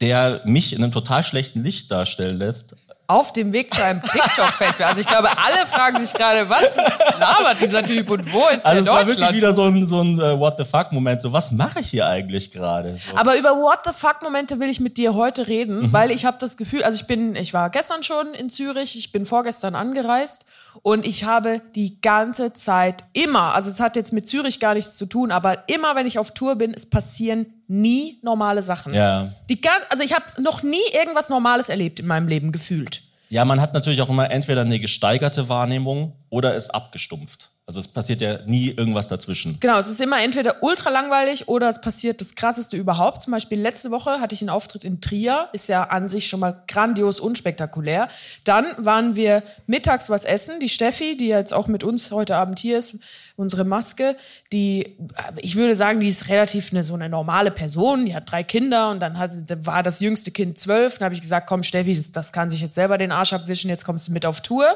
der 0.00 0.42
mich 0.44 0.72
in 0.72 0.82
einem 0.82 0.92
total 0.92 1.24
schlechten 1.24 1.64
Licht 1.64 1.90
darstellen 1.90 2.38
lässt. 2.38 2.76
Auf 3.10 3.32
dem 3.32 3.52
Weg 3.52 3.74
zu 3.74 3.82
einem 3.82 4.00
TikTok-Festival. 4.02 4.88
Also 4.88 5.00
ich 5.00 5.06
glaube, 5.08 5.28
alle 5.36 5.66
fragen 5.66 6.04
sich 6.04 6.14
gerade, 6.14 6.48
was 6.48 6.76
labert 7.18 7.60
dieser 7.60 7.84
Typ 7.84 8.08
und 8.10 8.32
wo 8.32 8.46
ist 8.54 8.64
Also 8.64 8.84
der 8.84 8.92
es 8.92 8.98
war 8.98 9.06
wirklich 9.08 9.32
wieder 9.32 9.52
so 9.52 9.64
ein, 9.64 9.84
so 9.84 10.00
ein 10.00 10.18
äh, 10.20 10.38
What 10.38 10.54
the 10.58 10.64
fuck-Moment. 10.64 11.20
So, 11.20 11.32
was 11.32 11.50
mache 11.50 11.80
ich 11.80 11.88
hier 11.90 12.06
eigentlich 12.06 12.52
gerade? 12.52 12.98
So. 13.10 13.16
Aber 13.16 13.36
über 13.36 13.56
What 13.56 13.80
the 13.84 13.90
fuck 13.92 14.22
Momente 14.22 14.60
will 14.60 14.68
ich 14.68 14.80
mit 14.80 14.96
dir 14.96 15.14
heute 15.14 15.48
reden, 15.48 15.80
Mhm. 15.80 15.92
weil 15.92 16.10
ich 16.10 16.24
habe 16.24 16.36
das 16.40 16.56
Gefühl, 16.56 16.82
also 16.84 16.96
ich 17.00 17.06
bin, 17.06 17.34
ich 17.36 17.52
war 17.52 17.70
gestern 17.70 18.02
schon 18.02 18.34
in 18.34 18.48
Zürich, 18.50 18.96
ich 18.96 19.12
bin 19.12 19.26
vorgestern 19.26 19.74
angereist 19.74 20.44
und 20.82 21.04
ich 21.06 21.24
habe 21.24 21.60
die 21.74 22.00
ganze 22.00 22.52
Zeit 22.52 23.02
immer, 23.12 23.54
also 23.54 23.70
es 23.70 23.80
hat 23.80 23.96
jetzt 23.96 24.12
mit 24.12 24.28
Zürich 24.28 24.60
gar 24.60 24.74
nichts 24.74 24.96
zu 24.96 25.06
tun, 25.06 25.32
aber 25.32 25.68
immer 25.68 25.96
wenn 25.96 26.06
ich 26.06 26.18
auf 26.18 26.32
Tour 26.32 26.56
bin, 26.56 26.72
es 26.74 26.88
passieren 26.88 27.46
nie 27.70 28.18
normale 28.22 28.62
Sachen. 28.62 28.92
Ja. 28.92 29.32
Die 29.48 29.60
gan 29.60 29.80
also 29.88 30.02
ich 30.02 30.12
habe 30.12 30.24
noch 30.42 30.62
nie 30.62 30.82
irgendwas 30.92 31.28
Normales 31.28 31.68
erlebt 31.68 32.00
in 32.00 32.06
meinem 32.06 32.26
Leben 32.26 32.50
gefühlt. 32.52 33.02
Ja, 33.28 33.44
man 33.44 33.60
hat 33.60 33.74
natürlich 33.74 34.02
auch 34.02 34.08
immer 34.08 34.28
entweder 34.30 34.62
eine 34.62 34.80
gesteigerte 34.80 35.48
Wahrnehmung 35.48 36.14
oder 36.30 36.56
ist 36.56 36.74
abgestumpft. 36.74 37.50
Also 37.70 37.78
es 37.78 37.86
passiert 37.86 38.20
ja 38.20 38.42
nie 38.46 38.70
irgendwas 38.70 39.06
dazwischen. 39.06 39.58
Genau, 39.60 39.78
es 39.78 39.86
ist 39.86 40.00
immer 40.00 40.20
entweder 40.20 40.60
ultra 40.60 40.90
langweilig 40.90 41.46
oder 41.46 41.68
es 41.68 41.80
passiert 41.80 42.20
das 42.20 42.34
krasseste 42.34 42.76
überhaupt. 42.76 43.22
Zum 43.22 43.30
Beispiel 43.30 43.60
letzte 43.60 43.92
Woche 43.92 44.20
hatte 44.20 44.34
ich 44.34 44.40
einen 44.40 44.50
Auftritt 44.50 44.82
in 44.82 45.00
Trier, 45.00 45.48
ist 45.52 45.68
ja 45.68 45.84
an 45.84 46.08
sich 46.08 46.26
schon 46.26 46.40
mal 46.40 46.64
grandios 46.66 47.20
unspektakulär. 47.20 48.08
Dann 48.42 48.74
waren 48.78 49.14
wir 49.14 49.44
mittags 49.68 50.10
was 50.10 50.24
essen. 50.24 50.58
Die 50.58 50.68
Steffi, 50.68 51.16
die 51.16 51.28
jetzt 51.28 51.54
auch 51.54 51.68
mit 51.68 51.84
uns 51.84 52.10
heute 52.10 52.34
Abend 52.34 52.58
hier 52.58 52.76
ist, 52.76 52.98
unsere 53.36 53.62
Maske, 53.62 54.16
die, 54.52 54.96
ich 55.36 55.54
würde 55.54 55.76
sagen, 55.76 56.00
die 56.00 56.08
ist 56.08 56.28
relativ 56.28 56.72
eine, 56.72 56.82
so 56.82 56.94
eine 56.94 57.08
normale 57.08 57.52
Person. 57.52 58.04
Die 58.04 58.16
hat 58.16 58.32
drei 58.32 58.42
Kinder 58.42 58.90
und 58.90 58.98
dann 58.98 59.16
hat, 59.16 59.30
war 59.64 59.84
das 59.84 60.00
jüngste 60.00 60.32
Kind 60.32 60.58
zwölf. 60.58 60.98
Dann 60.98 61.04
habe 61.04 61.14
ich 61.14 61.20
gesagt, 61.20 61.46
komm 61.46 61.62
Steffi, 61.62 61.94
das, 61.94 62.10
das 62.10 62.32
kann 62.32 62.50
sich 62.50 62.62
jetzt 62.62 62.74
selber 62.74 62.98
den 62.98 63.12
Arsch 63.12 63.32
abwischen, 63.32 63.70
jetzt 63.70 63.84
kommst 63.84 64.08
du 64.08 64.12
mit 64.12 64.26
auf 64.26 64.40
Tour. 64.40 64.66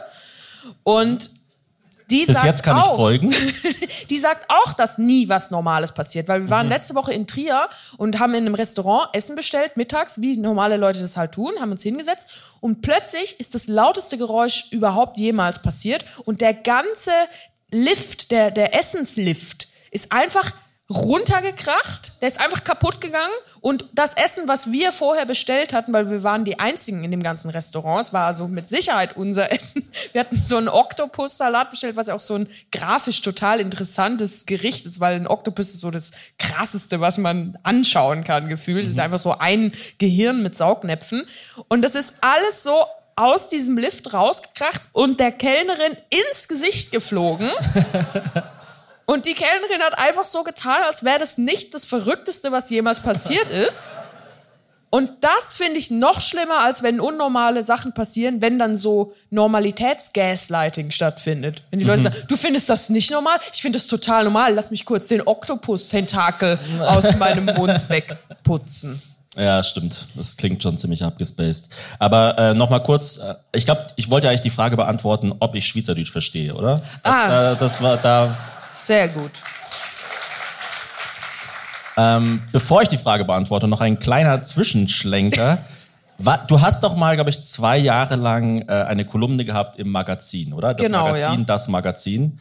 Und 0.84 1.28
die 2.10 2.26
Bis 2.26 2.34
sagt 2.36 2.46
jetzt 2.46 2.62
kann 2.62 2.76
auch, 2.76 2.92
ich 2.92 2.96
folgen. 2.96 3.34
die 4.10 4.18
sagt 4.18 4.50
auch, 4.50 4.72
dass 4.74 4.98
nie 4.98 5.28
was 5.28 5.50
Normales 5.50 5.92
passiert, 5.92 6.28
weil 6.28 6.42
wir 6.42 6.50
waren 6.50 6.68
letzte 6.68 6.94
Woche 6.94 7.12
in 7.12 7.26
Trier 7.26 7.68
und 7.96 8.18
haben 8.18 8.34
in 8.34 8.44
einem 8.44 8.54
Restaurant 8.54 9.08
Essen 9.14 9.36
bestellt, 9.36 9.76
mittags, 9.76 10.20
wie 10.20 10.36
normale 10.36 10.76
Leute 10.76 11.00
das 11.00 11.16
halt 11.16 11.32
tun, 11.32 11.52
haben 11.60 11.70
uns 11.70 11.82
hingesetzt 11.82 12.28
und 12.60 12.82
plötzlich 12.82 13.40
ist 13.40 13.54
das 13.54 13.68
lauteste 13.68 14.18
Geräusch 14.18 14.70
überhaupt 14.70 15.18
jemals 15.18 15.62
passiert 15.62 16.04
und 16.24 16.40
der 16.40 16.54
ganze 16.54 17.12
Lift, 17.70 18.30
der, 18.30 18.50
der 18.50 18.78
Essenslift 18.78 19.68
ist 19.90 20.12
einfach 20.12 20.50
runtergekracht, 20.96 22.20
der 22.20 22.28
ist 22.28 22.40
einfach 22.40 22.64
kaputt 22.64 23.00
gegangen 23.00 23.32
und 23.60 23.86
das 23.92 24.14
Essen, 24.14 24.46
was 24.46 24.70
wir 24.72 24.92
vorher 24.92 25.26
bestellt 25.26 25.72
hatten, 25.72 25.92
weil 25.92 26.10
wir 26.10 26.22
waren 26.22 26.44
die 26.44 26.58
einzigen 26.58 27.04
in 27.04 27.10
dem 27.10 27.22
ganzen 27.22 27.50
Restaurant, 27.50 28.06
es 28.06 28.12
war 28.12 28.26
also 28.26 28.48
mit 28.48 28.68
Sicherheit 28.68 29.16
unser 29.16 29.50
Essen. 29.52 29.88
Wir 30.12 30.20
hatten 30.20 30.36
so 30.36 30.56
einen 30.56 30.68
Oktopus-Salat 30.68 31.70
bestellt, 31.70 31.96
was 31.96 32.06
ja 32.06 32.14
auch 32.14 32.20
so 32.20 32.34
ein 32.34 32.48
grafisch 32.72 33.22
total 33.22 33.60
interessantes 33.60 34.46
Gericht 34.46 34.86
ist, 34.86 35.00
weil 35.00 35.16
ein 35.16 35.26
Oktopus 35.26 35.70
ist 35.70 35.80
so 35.80 35.90
das 35.90 36.12
krasseste, 36.38 37.00
was 37.00 37.18
man 37.18 37.58
anschauen 37.62 38.24
kann, 38.24 38.48
gefühlt. 38.48 38.84
Es 38.84 38.90
ist 38.90 38.98
einfach 38.98 39.18
so 39.18 39.32
ein 39.38 39.72
Gehirn 39.98 40.42
mit 40.42 40.56
Saugnäpfen 40.56 41.26
und 41.68 41.82
das 41.82 41.94
ist 41.94 42.14
alles 42.20 42.62
so 42.62 42.84
aus 43.16 43.48
diesem 43.48 43.78
Lift 43.78 44.12
rausgekracht 44.12 44.82
und 44.92 45.20
der 45.20 45.32
Kellnerin 45.32 45.96
ins 46.10 46.48
Gesicht 46.48 46.90
geflogen. 46.90 47.50
Und 49.06 49.26
die 49.26 49.34
Kellnerin 49.34 49.82
hat 49.82 49.98
einfach 49.98 50.24
so 50.24 50.42
getan, 50.44 50.82
als 50.86 51.04
wäre 51.04 51.18
das 51.18 51.36
nicht 51.38 51.74
das 51.74 51.84
Verrückteste, 51.84 52.52
was 52.52 52.70
jemals 52.70 53.00
passiert 53.00 53.50
ist. 53.68 53.92
Und 54.90 55.10
das 55.22 55.52
finde 55.52 55.78
ich 55.80 55.90
noch 55.90 56.20
schlimmer, 56.20 56.60
als 56.60 56.84
wenn 56.84 57.00
unnormale 57.00 57.64
Sachen 57.64 57.92
passieren, 57.94 58.40
wenn 58.40 58.60
dann 58.60 58.76
so 58.76 59.12
Normalitätsgaslighting 59.30 60.90
stattfindet. 60.92 61.62
Wenn 61.70 61.80
die 61.80 61.84
Leute 61.84 62.02
sagen, 62.04 62.16
du 62.28 62.36
findest 62.36 62.68
das 62.68 62.90
nicht 62.90 63.10
normal? 63.10 63.38
Ich 63.52 63.60
finde 63.60 63.78
das 63.78 63.88
total 63.88 64.24
normal. 64.24 64.54
Lass 64.54 64.70
mich 64.70 64.84
kurz 64.84 65.08
den 65.08 65.26
Oktopus-Tentakel 65.26 66.58
aus 66.80 67.12
meinem 67.18 67.46
Mund 67.46 67.88
wegputzen. 67.88 69.02
Ja, 69.36 69.64
stimmt. 69.64 70.06
Das 70.14 70.36
klingt 70.36 70.62
schon 70.62 70.78
ziemlich 70.78 71.02
abgespaced. 71.02 71.68
Aber 71.98 72.38
äh, 72.38 72.54
noch 72.54 72.70
mal 72.70 72.78
kurz, 72.78 73.16
äh, 73.18 73.34
ich 73.52 73.64
glaube, 73.64 73.88
ich 73.96 74.08
wollte 74.10 74.28
eigentlich 74.28 74.42
die 74.42 74.50
Frage 74.50 74.76
beantworten, 74.76 75.34
ob 75.40 75.56
ich 75.56 75.66
Schweizerdeutsch 75.66 76.12
verstehe, 76.12 76.54
oder? 76.54 76.82
Das, 77.02 77.12
Ah. 77.14 77.52
äh, 77.52 77.56
das 77.56 77.82
war 77.82 77.96
da. 77.96 78.36
Sehr 78.76 79.08
gut. 79.08 79.32
Ähm, 81.96 82.42
bevor 82.52 82.82
ich 82.82 82.88
die 82.88 82.98
Frage 82.98 83.24
beantworte, 83.24 83.68
noch 83.68 83.80
ein 83.80 83.98
kleiner 83.98 84.42
Zwischenschlenker. 84.42 85.58
Du 86.46 86.60
hast 86.60 86.84
doch 86.84 86.94
mal, 86.94 87.16
glaube 87.16 87.30
ich, 87.30 87.42
zwei 87.42 87.76
Jahre 87.76 88.14
lang 88.14 88.68
äh, 88.68 88.72
eine 88.72 89.04
Kolumne 89.04 89.44
gehabt 89.44 89.80
im 89.80 89.90
Magazin, 89.90 90.52
oder? 90.52 90.72
Das 90.72 90.86
Genau, 90.86 91.08
Magazin, 91.08 91.40
ja. 91.40 91.44
das 91.44 91.66
Magazin. 91.66 92.38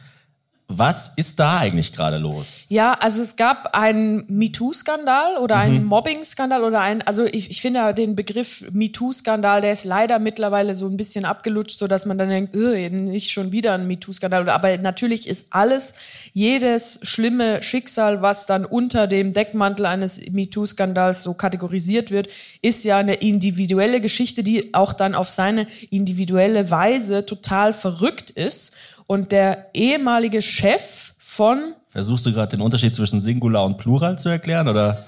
Was 0.68 1.12
ist 1.16 1.38
da 1.40 1.58
eigentlich 1.58 1.92
gerade 1.92 2.16
los? 2.16 2.62
Ja, 2.70 2.94
also 2.94 3.20
es 3.20 3.36
gab 3.36 3.76
einen 3.76 4.24
MeToo-Skandal 4.28 5.36
oder 5.36 5.56
einen 5.56 5.84
Mobbing-Skandal 5.84 6.64
oder 6.64 6.80
ein, 6.80 7.02
also 7.02 7.26
ich, 7.26 7.50
ich 7.50 7.60
finde 7.60 7.92
den 7.92 8.16
Begriff 8.16 8.64
MeToo-Skandal, 8.72 9.60
der 9.60 9.74
ist 9.74 9.84
leider 9.84 10.18
mittlerweile 10.18 10.74
so 10.74 10.86
ein 10.86 10.96
bisschen 10.96 11.26
abgelutscht, 11.26 11.78
so 11.78 11.86
dass 11.86 12.06
man 12.06 12.16
dann 12.16 12.30
denkt, 12.30 12.56
"Äh, 12.56 12.88
nicht 12.88 13.30
schon 13.30 13.52
wieder 13.52 13.74
ein 13.74 13.86
MeToo-Skandal. 13.86 14.48
Aber 14.48 14.78
natürlich 14.78 15.28
ist 15.28 15.48
alles, 15.50 15.94
jedes 16.32 16.98
schlimme 17.02 17.62
Schicksal, 17.62 18.22
was 18.22 18.46
dann 18.46 18.64
unter 18.64 19.06
dem 19.06 19.34
Deckmantel 19.34 19.84
eines 19.84 20.18
MeToo-Skandals 20.30 21.24
so 21.24 21.34
kategorisiert 21.34 22.10
wird, 22.10 22.28
ist 22.62 22.84
ja 22.84 22.96
eine 22.96 23.16
individuelle 23.16 24.00
Geschichte, 24.00 24.42
die 24.42 24.72
auch 24.72 24.94
dann 24.94 25.14
auf 25.14 25.28
seine 25.28 25.66
individuelle 25.90 26.70
Weise 26.70 27.26
total 27.26 27.74
verrückt 27.74 28.30
ist. 28.30 28.72
Und 29.06 29.32
der 29.32 29.66
ehemalige 29.74 30.40
Chef 30.40 31.14
von 31.18 31.74
Versuchst 31.88 32.26
du 32.26 32.32
gerade 32.32 32.56
den 32.56 32.60
Unterschied 32.60 32.94
zwischen 32.94 33.20
Singular 33.20 33.64
und 33.64 33.78
Plural 33.78 34.18
zu 34.18 34.28
erklären, 34.28 34.66
oder? 34.66 35.04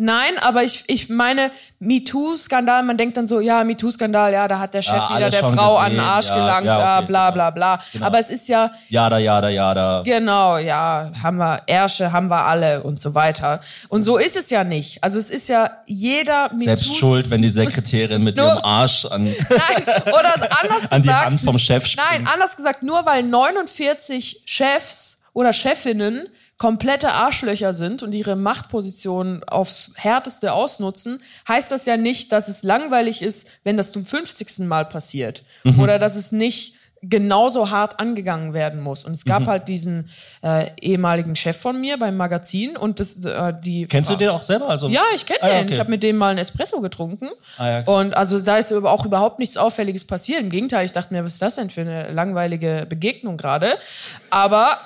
Nein, 0.00 0.38
aber 0.38 0.62
ich, 0.62 0.84
ich 0.86 1.08
meine, 1.08 1.50
MeToo-Skandal, 1.80 2.82
man 2.84 2.96
denkt 2.96 3.16
dann 3.16 3.26
so, 3.26 3.40
ja, 3.40 3.64
MeToo-Skandal, 3.64 4.32
ja, 4.32 4.46
da 4.48 4.58
hat 4.60 4.74
der 4.74 4.82
Chef 4.82 4.94
Ah, 4.94 5.16
wieder 5.16 5.28
der 5.30 5.40
Frau 5.40 5.76
an 5.76 5.86
gesehen, 5.90 6.00
den 6.04 6.08
Arsch 6.08 6.28
ja, 6.28 6.34
gelangt, 6.36 6.66
ja, 6.66 6.78
ja, 6.78 6.96
okay, 6.98 7.06
bla 7.06 7.30
genau. 7.30 7.34
bla 7.34 7.50
bla. 7.50 7.80
Genau. 7.92 8.06
Aber 8.06 8.18
es 8.18 8.30
ist 8.30 8.48
ja, 8.48 8.70
Jada, 8.88 9.18
jada, 9.18 9.48
jada. 9.48 10.02
Genau, 10.04 10.56
ja, 10.58 11.10
haben 11.22 11.38
wir 11.38 11.62
Ärsche, 11.66 12.12
haben 12.12 12.28
wir 12.30 12.44
alle 12.46 12.82
und 12.82 13.00
so 13.00 13.14
weiter. 13.14 13.60
Und 13.88 14.02
so 14.02 14.18
ist 14.18 14.36
es 14.36 14.50
ja 14.50 14.64
nicht. 14.64 15.02
Also 15.02 15.18
es 15.18 15.30
ist 15.30 15.48
ja 15.48 15.70
jeder 15.86 16.50
Selbst 16.56 16.86
MeToo- 16.90 16.98
schuld, 16.98 17.30
wenn 17.30 17.42
die 17.42 17.50
Sekretärin 17.50 18.22
mit 18.22 18.36
Nur- 18.38 18.46
ihrem 18.46 18.58
Arsch 18.64 19.04
an, 19.06 19.24
Nein, 19.24 19.84
oder 20.06 20.34
anders 20.62 20.90
an 20.92 21.02
die 21.02 21.08
gesagt, 21.08 21.26
Hand 21.26 21.40
vom 21.40 21.58
Chef 21.58 21.86
springt. 21.86 22.08
Nein, 22.10 22.28
anders 22.32 22.56
gesagt, 22.56 22.82
nur 22.82 23.04
weil 23.04 23.22
49 23.22 24.42
Chefs 24.46 25.22
oder 25.32 25.52
Chefinnen 25.52 26.26
komplette 26.58 27.12
Arschlöcher 27.12 27.72
sind 27.72 28.02
und 28.02 28.12
ihre 28.12 28.34
Machtposition 28.36 29.42
aufs 29.44 29.92
härteste 29.96 30.52
ausnutzen, 30.52 31.22
heißt 31.48 31.70
das 31.70 31.86
ja 31.86 31.96
nicht, 31.96 32.32
dass 32.32 32.48
es 32.48 32.62
langweilig 32.62 33.22
ist, 33.22 33.48
wenn 33.64 33.76
das 33.76 33.92
zum 33.92 34.04
50. 34.04 34.66
Mal 34.66 34.84
passiert. 34.84 35.42
Mhm. 35.64 35.80
Oder 35.80 35.98
dass 35.98 36.16
es 36.16 36.32
nicht 36.32 36.74
genauso 37.00 37.70
hart 37.70 38.00
angegangen 38.00 38.54
werden 38.54 38.80
muss. 38.80 39.04
Und 39.04 39.12
es 39.12 39.24
gab 39.24 39.42
Mhm. 39.42 39.46
halt 39.46 39.68
diesen 39.68 40.10
äh, 40.42 40.66
ehemaligen 40.80 41.36
Chef 41.36 41.56
von 41.56 41.80
mir 41.80 41.96
beim 41.96 42.16
Magazin 42.16 42.76
und 42.76 42.98
das, 42.98 43.24
äh, 43.24 43.54
die 43.62 43.86
Kennst 43.86 44.10
du 44.10 44.14
Frau- 44.14 44.18
den 44.18 44.28
auch 44.30 44.42
selber? 44.42 44.68
Also, 44.68 44.88
ja, 44.88 45.02
ich 45.14 45.24
kenne 45.24 45.38
Ah, 45.42 45.48
den. 45.48 45.64
okay. 45.66 45.74
Ich 45.74 45.78
habe 45.78 45.90
mit 45.90 46.02
dem 46.02 46.16
mal 46.16 46.30
einen 46.30 46.40
Espresso 46.40 46.80
getrunken. 46.80 47.28
Ah, 47.56 47.68
ja, 47.68 47.80
okay. 47.82 47.90
und 47.92 48.16
also 48.16 48.40
da 48.40 48.56
ist 48.56 48.72
auch 48.72 49.04
überhaupt 49.06 49.38
nichts 49.38 49.56
Auffälliges 49.56 50.08
passiert. 50.08 50.40
Im 50.40 50.50
Gegenteil, 50.50 50.84
ich 50.86 50.90
dachte 50.92 51.14
mir, 51.14 51.22
was 51.24 51.34
ist 51.34 51.42
das 51.42 51.54
denn 51.54 51.70
für 51.70 51.82
eine 51.82 52.10
langweilige 52.10 52.84
Begegnung 52.88 53.36
gerade? 53.36 53.74
Aber 54.30 54.78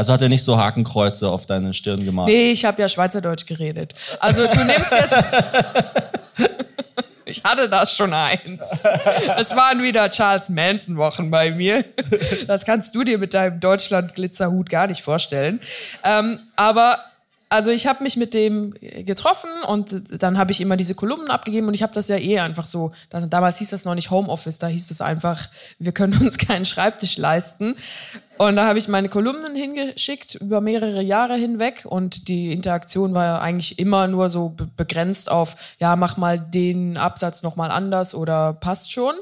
Also 0.00 0.14
hat 0.14 0.22
er 0.22 0.30
nicht 0.30 0.42
so 0.42 0.56
Hakenkreuze 0.56 1.28
auf 1.28 1.44
deine 1.44 1.74
Stirn 1.74 2.06
gemalt? 2.06 2.28
nee, 2.30 2.52
ich 2.52 2.64
habe 2.64 2.80
ja 2.80 2.88
Schweizerdeutsch 2.88 3.44
geredet. 3.44 3.92
Also 4.18 4.46
du 4.46 4.64
nimmst 4.64 4.90
jetzt. 4.90 5.14
Ich 7.26 7.44
hatte 7.44 7.68
da 7.68 7.86
schon 7.86 8.12
eins. 8.12 8.82
Es 9.38 9.54
waren 9.54 9.84
wieder 9.84 10.10
Charles 10.10 10.48
Manson 10.48 10.96
Wochen 10.96 11.30
bei 11.30 11.52
mir. 11.52 11.84
Das 12.48 12.64
kannst 12.64 12.92
du 12.96 13.04
dir 13.04 13.18
mit 13.18 13.34
deinem 13.34 13.60
Deutschland 13.60 14.16
Glitzerhut 14.16 14.68
gar 14.68 14.88
nicht 14.88 15.00
vorstellen. 15.00 15.60
Ähm, 16.02 16.40
aber 16.56 16.98
also 17.50 17.72
ich 17.72 17.88
habe 17.88 18.04
mich 18.04 18.16
mit 18.16 18.32
dem 18.32 18.74
getroffen 18.80 19.50
und 19.66 20.22
dann 20.22 20.38
habe 20.38 20.52
ich 20.52 20.60
immer 20.60 20.76
diese 20.76 20.94
Kolumnen 20.94 21.28
abgegeben 21.28 21.66
und 21.66 21.74
ich 21.74 21.82
habe 21.82 21.92
das 21.92 22.06
ja 22.06 22.16
eh 22.16 22.38
einfach 22.38 22.64
so, 22.64 22.92
da- 23.10 23.20
damals 23.22 23.58
hieß 23.58 23.70
das 23.70 23.84
noch 23.84 23.96
nicht 23.96 24.10
Homeoffice, 24.10 24.60
da 24.60 24.68
hieß 24.68 24.90
es 24.90 25.00
einfach, 25.00 25.48
wir 25.80 25.90
können 25.92 26.16
uns 26.22 26.38
keinen 26.38 26.64
Schreibtisch 26.64 27.18
leisten. 27.18 27.76
Und 28.38 28.56
da 28.56 28.66
habe 28.66 28.78
ich 28.78 28.88
meine 28.88 29.08
Kolumnen 29.08 29.54
hingeschickt 29.54 30.36
über 30.36 30.60
mehrere 30.60 31.02
Jahre 31.02 31.34
hinweg 31.34 31.84
und 31.84 32.28
die 32.28 32.52
Interaktion 32.52 33.12
war 33.14 33.24
ja 33.24 33.38
eigentlich 33.40 33.78
immer 33.78 34.06
nur 34.06 34.30
so 34.30 34.50
be 34.50 34.70
begrenzt 34.76 35.30
auf, 35.30 35.56
ja, 35.78 35.96
mach 35.96 36.16
mal 36.16 36.38
den 36.38 36.96
Absatz 36.96 37.42
nochmal 37.42 37.70
anders 37.70 38.14
oder 38.14 38.54
passt 38.54 38.92
schon. 38.92 39.14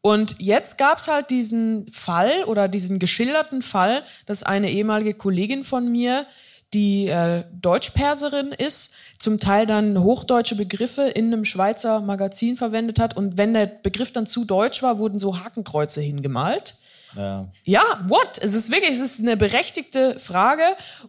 Und 0.00 0.36
jetzt 0.38 0.78
gab's 0.78 1.08
halt 1.08 1.30
diesen 1.30 1.86
Fall 1.92 2.44
oder 2.46 2.68
diesen 2.68 2.98
geschilderten 2.98 3.60
Fall, 3.60 4.02
dass 4.24 4.42
eine 4.42 4.70
ehemalige 4.70 5.14
Kollegin 5.14 5.62
von 5.62 5.90
mir, 5.92 6.26
die 6.74 7.06
äh, 7.06 7.44
Deutschperserin 7.52 8.52
ist, 8.52 8.94
zum 9.18 9.38
Teil 9.40 9.66
dann 9.66 10.02
hochdeutsche 10.02 10.56
Begriffe 10.56 11.02
in 11.02 11.26
einem 11.32 11.44
Schweizer 11.44 12.00
Magazin 12.00 12.56
verwendet 12.56 12.98
hat. 12.98 13.16
Und 13.16 13.38
wenn 13.38 13.54
der 13.54 13.66
Begriff 13.66 14.12
dann 14.12 14.26
zu 14.26 14.44
deutsch 14.44 14.82
war, 14.82 14.98
wurden 14.98 15.18
so 15.18 15.38
Hakenkreuze 15.42 16.00
hingemalt. 16.00 16.74
Ja. 17.16 17.46
Ja, 17.64 17.82
what? 18.08 18.38
Es 18.42 18.52
ist 18.52 18.70
wirklich, 18.70 18.90
es 18.90 19.00
ist 19.00 19.20
eine 19.20 19.36
berechtigte 19.36 20.18
Frage. 20.18 20.62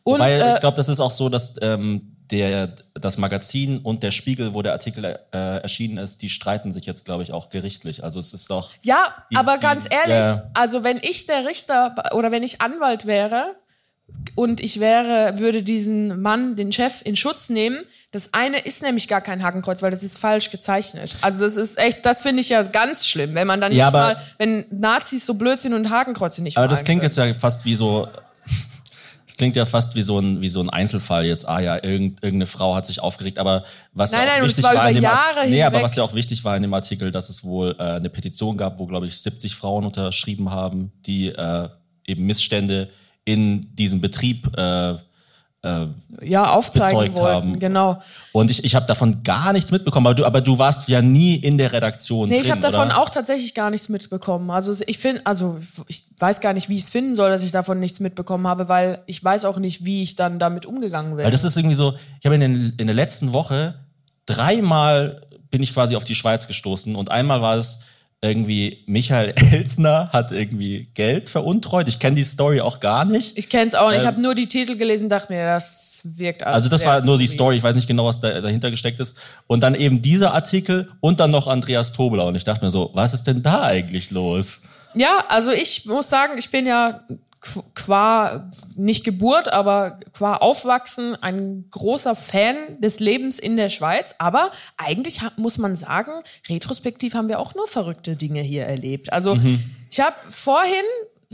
Und 0.03 0.19
Weil 0.19 0.39
äh, 0.39 0.53
ich 0.53 0.59
glaube, 0.61 0.77
das 0.77 0.87
ist 0.89 0.99
auch 1.01 1.11
so, 1.11 1.27
dass 1.27 1.55
ähm, 1.61 2.13
der, 2.31 2.73
das 2.93 3.17
Magazin 3.17 3.79
und 3.79 4.03
der 4.03 4.11
Spiegel, 4.11 4.53
wo 4.53 4.61
der 4.61 4.73
Artikel 4.73 5.03
äh, 5.03 5.17
erschienen 5.61 5.97
ist, 5.97 6.21
die 6.21 6.29
streiten 6.29 6.71
sich 6.71 6.85
jetzt, 6.85 7.03
glaube 7.05 7.23
ich, 7.23 7.33
auch 7.33 7.49
gerichtlich. 7.49 8.03
Also 8.03 8.19
es 8.19 8.33
ist 8.33 8.49
doch. 8.51 8.71
Ja, 8.83 9.15
Die- 9.31 9.35
aber 9.37 9.55
die- 9.55 9.61
ganz 9.63 9.85
ehrlich, 9.89 10.15
ja. 10.15 10.49
also 10.53 10.83
wenn 10.83 10.97
ich 11.01 11.25
der 11.25 11.45
Richter 11.45 11.95
oder 12.13 12.31
wenn 12.31 12.43
ich 12.43 12.61
Anwalt 12.61 13.05
wäre 13.05 13.55
und 14.35 14.59
ich 14.61 14.79
wäre, 14.79 15.39
würde 15.39 15.63
diesen 15.63 16.21
Mann, 16.21 16.55
den 16.55 16.71
Chef, 16.71 17.01
in 17.03 17.15
Schutz 17.15 17.49
nehmen, 17.49 17.83
das 18.11 18.33
eine 18.33 18.59
ist 18.59 18.81
nämlich 18.81 19.07
gar 19.07 19.21
kein 19.21 19.43
Hakenkreuz, 19.43 19.81
weil 19.81 19.91
das 19.91 20.01
ist 20.01 20.17
falsch 20.17 20.49
gezeichnet. 20.49 21.15
Also 21.21 21.43
das 21.43 21.57
ist 21.57 21.77
echt, 21.77 22.05
das 22.05 22.21
finde 22.21 22.41
ich 22.41 22.49
ja 22.49 22.63
ganz 22.63 23.05
schlimm, 23.05 23.35
wenn 23.35 23.47
man 23.47 23.59
dann 23.59 23.73
Ja, 23.73 23.85
nicht 23.85 23.93
mal, 23.93 24.21
wenn 24.37 24.65
Nazis 24.71 25.25
so 25.25 25.33
blöd 25.33 25.59
sind 25.59 25.73
und 25.73 25.89
Hakenkreuze 25.89 26.41
nicht 26.41 26.57
Aber 26.57 26.67
das 26.67 26.83
klingt 26.83 27.01
können. 27.01 27.09
jetzt 27.09 27.17
ja 27.17 27.33
fast 27.33 27.65
wie 27.65 27.75
so. 27.75 28.07
Das 29.25 29.35
klingt 29.35 29.57
ja 29.57 29.65
fast 29.65 29.95
wie 29.95 30.01
so 30.01 30.19
ein 30.19 30.39
wie 30.39 30.47
so 30.47 30.61
ein 30.61 30.69
Einzelfall 30.69 31.25
jetzt. 31.25 31.49
Ah 31.49 31.59
ja, 31.59 31.75
irgend, 31.75 32.23
irgendeine 32.23 32.47
Frau 32.47 32.75
hat 32.75 32.85
sich 32.85 33.01
aufgeregt. 33.01 33.39
Aber 33.39 33.65
was 33.91 34.13
Nein, 34.13 34.21
ja 34.21 34.27
auch 34.27 34.37
nein, 34.37 34.47
wichtig 34.47 34.63
war 34.63 34.75
war, 34.75 34.89
in 34.89 34.91
über 34.91 34.99
dem 35.01 35.03
Jahre 35.03 35.49
nee, 35.49 35.63
aber 35.63 35.81
was 35.83 35.95
ja 35.97 36.03
auch 36.03 36.15
wichtig 36.15 36.45
war 36.45 36.55
in 36.55 36.61
dem 36.61 36.73
Artikel, 36.73 37.11
dass 37.11 37.27
es 37.29 37.43
wohl 37.43 37.75
äh, 37.77 37.83
eine 37.83 38.09
Petition 38.09 38.57
gab, 38.57 38.79
wo 38.79 38.87
glaube 38.87 39.05
ich 39.05 39.19
70 39.19 39.53
Frauen 39.53 39.85
unterschrieben 39.85 40.49
haben, 40.49 40.93
die 41.05 41.27
äh, 41.27 41.67
eben 42.05 42.25
Missstände 42.25 42.89
in 43.27 43.75
diesem 43.75 43.99
Betrieb 43.99 44.49
äh, 44.57 44.95
äh, 45.63 45.87
ja, 46.21 46.51
aufzeigen 46.51 47.15
wollten, 47.15 47.19
haben. 47.19 47.59
genau. 47.59 48.01
und 48.31 48.49
ich, 48.49 48.63
ich 48.63 48.75
habe 48.75 48.85
davon 48.85 49.23
gar 49.23 49.53
nichts 49.53 49.71
mitbekommen. 49.71 50.07
Aber 50.07 50.15
du, 50.15 50.25
aber 50.25 50.39
du 50.39 50.57
warst 50.57 50.87
ja 50.87 51.01
nie 51.01 51.35
in 51.35 51.57
der 51.57 51.73
Redaktion 51.73 52.29
Nee, 52.29 52.35
drin, 52.35 52.45
ich 52.45 52.51
habe 52.51 52.61
davon 52.61 52.91
auch 52.91 53.09
tatsächlich 53.09 53.53
gar 53.53 53.69
nichts 53.69 53.89
mitbekommen. 53.89 54.49
Also 54.49 54.73
ich 54.85 54.97
finde, 54.97 55.25
also 55.25 55.57
ich 55.87 56.03
weiß 56.19 56.39
gar 56.39 56.53
nicht, 56.53 56.69
wie 56.69 56.77
ich 56.77 56.83
es 56.83 56.89
finden 56.89 57.15
soll, 57.15 57.31
dass 57.31 57.43
ich 57.43 57.51
davon 57.51 57.79
nichts 57.79 57.99
mitbekommen 57.99 58.47
habe, 58.47 58.69
weil 58.69 59.03
ich 59.07 59.21
weiß 59.21 59.45
auch 59.45 59.57
nicht, 59.57 59.83
wie 59.83 60.03
ich 60.03 60.15
dann 60.15 60.39
damit 60.39 60.65
umgegangen 60.65 61.17
wäre. 61.17 61.25
Weil 61.25 61.31
das 61.31 61.43
ist 61.43 61.57
irgendwie 61.57 61.75
so, 61.75 61.95
ich 62.19 62.25
habe 62.25 62.35
in, 62.35 62.41
den, 62.41 62.73
in 62.77 62.87
der 62.87 62.95
letzten 62.95 63.33
Woche 63.33 63.75
dreimal 64.25 65.21
bin 65.49 65.63
ich 65.63 65.73
quasi 65.73 65.95
auf 65.95 66.03
die 66.03 66.15
Schweiz 66.15 66.47
gestoßen 66.47 66.95
und 66.95 67.11
einmal 67.11 67.41
war 67.41 67.57
es 67.57 67.79
irgendwie 68.21 68.83
Michael 68.87 69.33
Elsner 69.51 70.09
hat 70.11 70.31
irgendwie 70.31 70.89
Geld 70.95 71.29
veruntreut. 71.29 71.87
Ich 71.87 71.99
kenne 71.99 72.15
die 72.15 72.23
Story 72.23 72.61
auch 72.61 72.79
gar 72.79 73.05
nicht. 73.05 73.37
Ich 73.37 73.49
kenne 73.49 73.67
es 73.67 73.75
auch 73.75 73.89
nicht. 73.89 73.97
Ich 73.97 74.01
Ähm, 74.03 74.07
habe 74.07 74.21
nur 74.21 74.33
die 74.35 74.47
Titel 74.47 74.75
gelesen, 74.75 75.07
dachte 75.09 75.31
mir, 75.31 75.45
das 75.45 76.01
wirkt 76.03 76.43
alles. 76.43 76.55
Also 76.55 76.69
das 76.69 76.85
war 76.85 77.01
nur 77.03 77.17
die. 77.17 77.27
Story, 77.27 77.57
ich 77.57 77.63
weiß 77.63 77.75
nicht 77.75 77.87
genau, 77.87 78.05
was 78.05 78.19
da, 78.19 78.41
dahinter 78.41 78.71
gesteckt 78.71 78.99
ist. 78.99 79.17
Und 79.45 79.61
dann 79.61 79.75
eben 79.75 80.01
dieser 80.01 80.33
Artikel 80.33 80.89
und 80.99 81.19
dann 81.19 81.29
noch 81.31 81.47
Andreas 81.47 81.93
Tobler. 81.93 82.25
Und 82.25 82.35
ich 82.35 82.43
dachte 82.43 82.65
mir 82.65 82.71
so, 82.71 82.89
was 82.93 83.13
ist 83.13 83.23
denn 83.27 83.43
da 83.43 83.63
eigentlich 83.63 84.09
los? 84.11 84.61
Ja, 84.95 85.25
also 85.27 85.51
ich 85.51 85.85
muss 85.85 86.09
sagen, 86.09 86.37
ich 86.37 86.49
bin 86.49 86.65
ja 86.65 87.01
qua 87.75 88.49
nicht 88.75 89.03
Geburt, 89.03 89.51
aber 89.53 89.99
qua 90.13 90.35
Aufwachsen 90.37 91.15
ein 91.21 91.65
großer 91.71 92.15
Fan 92.15 92.55
des 92.81 92.99
Lebens 92.99 93.39
in 93.39 93.57
der 93.57 93.69
Schweiz. 93.69 94.15
Aber 94.19 94.51
eigentlich 94.77 95.21
muss 95.37 95.57
man 95.57 95.75
sagen, 95.75 96.11
retrospektiv 96.49 97.13
haben 97.13 97.29
wir 97.29 97.39
auch 97.39 97.55
nur 97.55 97.67
verrückte 97.67 98.15
Dinge 98.15 98.41
hier 98.41 98.65
erlebt. 98.65 99.13
Also 99.13 99.35
Mhm. 99.35 99.63
ich 99.89 99.99
habe 99.99 100.15
vorhin, 100.27 100.83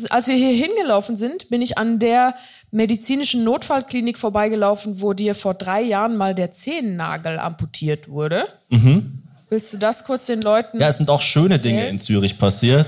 als 0.10 0.28
wir 0.28 0.36
hier 0.36 0.52
hingelaufen 0.54 1.16
sind, 1.16 1.50
bin 1.50 1.62
ich 1.62 1.78
an 1.78 2.00
der 2.00 2.36
medizinischen 2.72 3.44
Notfallklinik 3.44 4.18
vorbeigelaufen, 4.18 5.02
wo 5.02 5.14
dir 5.14 5.36
vor 5.36 5.54
drei 5.54 5.82
Jahren 5.82 6.18
mal 6.18 6.36
der 6.36 6.52
Zehennagel 6.52 7.40
amputiert 7.40 8.10
wurde. 8.10 8.46
Willst 9.50 9.74
du 9.74 9.78
das 9.78 10.04
kurz 10.04 10.26
den 10.26 10.42
Leuten? 10.42 10.78
Mhm. 10.78 10.82
Ja, 10.82 10.88
es 10.90 10.98
sind 10.98 11.10
auch 11.10 11.22
schöne 11.22 11.60
Dinge 11.60 11.78
Erzähl. 11.80 11.92
in 11.92 12.00
Zürich 12.00 12.38
passiert. 12.40 12.88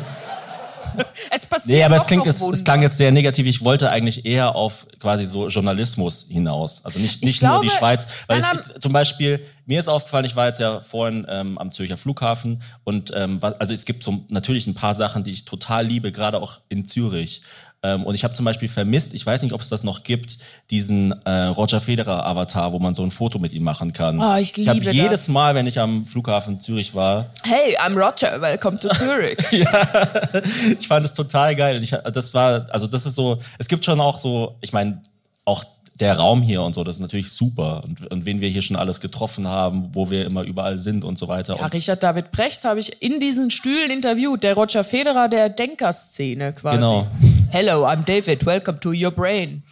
es 1.32 1.46
passiert 1.46 1.78
Nee, 1.78 1.84
aber 1.84 1.96
es 1.96 2.06
klingt, 2.06 2.25
es, 2.28 2.42
es 2.42 2.64
klang 2.64 2.82
jetzt 2.82 2.98
sehr 2.98 3.12
negativ. 3.12 3.46
Ich 3.48 3.64
wollte 3.64 3.90
eigentlich 3.90 4.25
eher 4.25 4.56
auf 4.56 4.88
quasi 5.00 5.25
so 5.25 5.48
Journalismus 5.48 6.28
hinaus. 6.30 6.84
Also 6.86 7.00
nicht, 7.00 7.16
Ich 7.16 7.22
nicht 7.22 7.42
nur 7.42 7.52
glaube, 7.52 7.66
die 7.68 7.72
Schweiz. 7.72 8.08
Weil 8.28 8.40
nein, 8.40 8.58
es, 8.60 8.72
ich, 8.72 8.80
zum 8.80 8.94
Beispiel, 8.94 9.46
mir 9.66 9.80
ist 9.80 9.88
aufgefallen, 9.88 10.25
ich 10.25 10.36
war 10.36 10.48
jetzt 10.48 10.60
ja 10.60 10.82
vorhin 10.82 11.25
ähm, 11.30 11.58
am 11.58 11.72
Zürcher 11.72 11.98
Flughafen 11.98 12.62
und 12.84 13.12
ähm, 13.16 13.40
also 13.42 13.74
es 13.74 13.86
gibt 13.86 14.04
so 14.04 14.25
natürlich 14.30 14.68
ein 14.68 14.75
paar 14.75 14.96
Sachen, 14.96 15.24
die 15.24 15.32
ich 15.32 15.46
total 15.46 15.86
liebe, 15.86 16.12
gerade 16.12 16.42
auch 16.42 16.60
in 16.70 16.86
Zürich. 16.86 17.42
Ähm, 17.84 18.03
und 18.03 18.15
ich 18.15 18.24
habe 18.24 18.34
zum 18.34 18.46
Beispiel 18.46 18.67
vermisst, 18.67 19.13
ich 19.13 19.25
weiß 19.25 19.44
nicht, 19.44 19.53
ob 19.53 19.62
es 19.62 19.70
das 19.70 19.84
noch 19.84 20.03
gibt, 20.03 20.38
diesen 20.72 21.12
äh, 21.25 21.44
Roger 21.46 21.82
Federer 21.82 22.25
Avatar, 22.25 22.74
wo 22.74 22.79
man 22.79 22.96
so 22.96 23.03
ein 23.03 23.12
Foto 23.12 23.39
mit 23.39 23.53
ihm 23.53 23.63
machen 23.63 23.94
kann. 23.94 24.20
Oh, 24.20 24.36
ich 24.38 24.58
Ich 24.58 24.67
habe 24.67 24.79
jedes. 24.79 25.27
Mal, 25.27 25.55
wenn 25.55 25.67
ich 25.67 25.79
am 25.79 26.05
Flughafen 26.05 26.60
Zürich 26.60 26.96
war, 26.96 27.32
Hey, 27.44 27.77
I'm 27.77 27.96
Roger, 27.96 28.41
welcome 28.41 28.77
to 28.77 28.89
Zurich. 28.89 29.38
ich 29.51 30.88
fand 30.88 31.05
es 31.05 31.13
total 31.13 31.55
geil. 31.55 31.77
Und 31.77 31.84
Ich, 31.84 31.91
das 31.91 32.34
war, 32.34 32.65
also 32.70 32.88
das 32.88 33.05
ist 33.05 33.15
so, 33.15 33.39
es 33.58 33.67
gibt 33.67 33.86
schon 33.86 34.00
auch 34.00 34.17
so, 34.17 34.55
ich 34.62 34.74
meine, 34.74 35.01
auch 35.46 35.63
der 36.00 36.18
Raum 36.18 36.42
hier 36.42 36.62
und 36.62 36.75
so, 36.75 36.84
das 36.84 36.98
ist 36.98 37.02
natürlich 37.02 37.32
super. 37.32 37.84
Und, 37.84 38.12
und 38.12 38.25
wen 38.25 38.42
wir 38.42 38.50
hier 38.50 38.62
schon 38.62 38.75
alles 38.75 39.00
getroffen 39.00 39.48
haben, 39.48 39.90
wo 39.94 40.10
wir 40.12 40.25
immer 40.25 40.44
überall 40.44 40.78
sind 40.80 41.06
und 41.06 41.18
so 41.18 41.28
weiter. 41.28 41.58
Ja, 41.58 41.68
Richard 41.68 42.04
David 42.04 42.32
Brecht 42.32 42.64
habe 42.66 42.80
ich 42.80 43.02
in 43.02 43.20
diesen 43.20 43.50
Stühlen 43.50 43.92
interviewt, 43.92 44.44
der 44.44 44.56
Roger 44.56 44.84
Federer 44.84 45.30
der 45.30 45.50
Denkerszene 45.50 46.54
quasi. 46.54 46.78
Genau. 46.78 47.08
Hello, 47.50 47.86
I'm 47.86 48.04
David, 48.04 48.46
welcome 48.46 48.80
to 48.80 48.92
your 48.92 49.12
brain. 49.12 49.64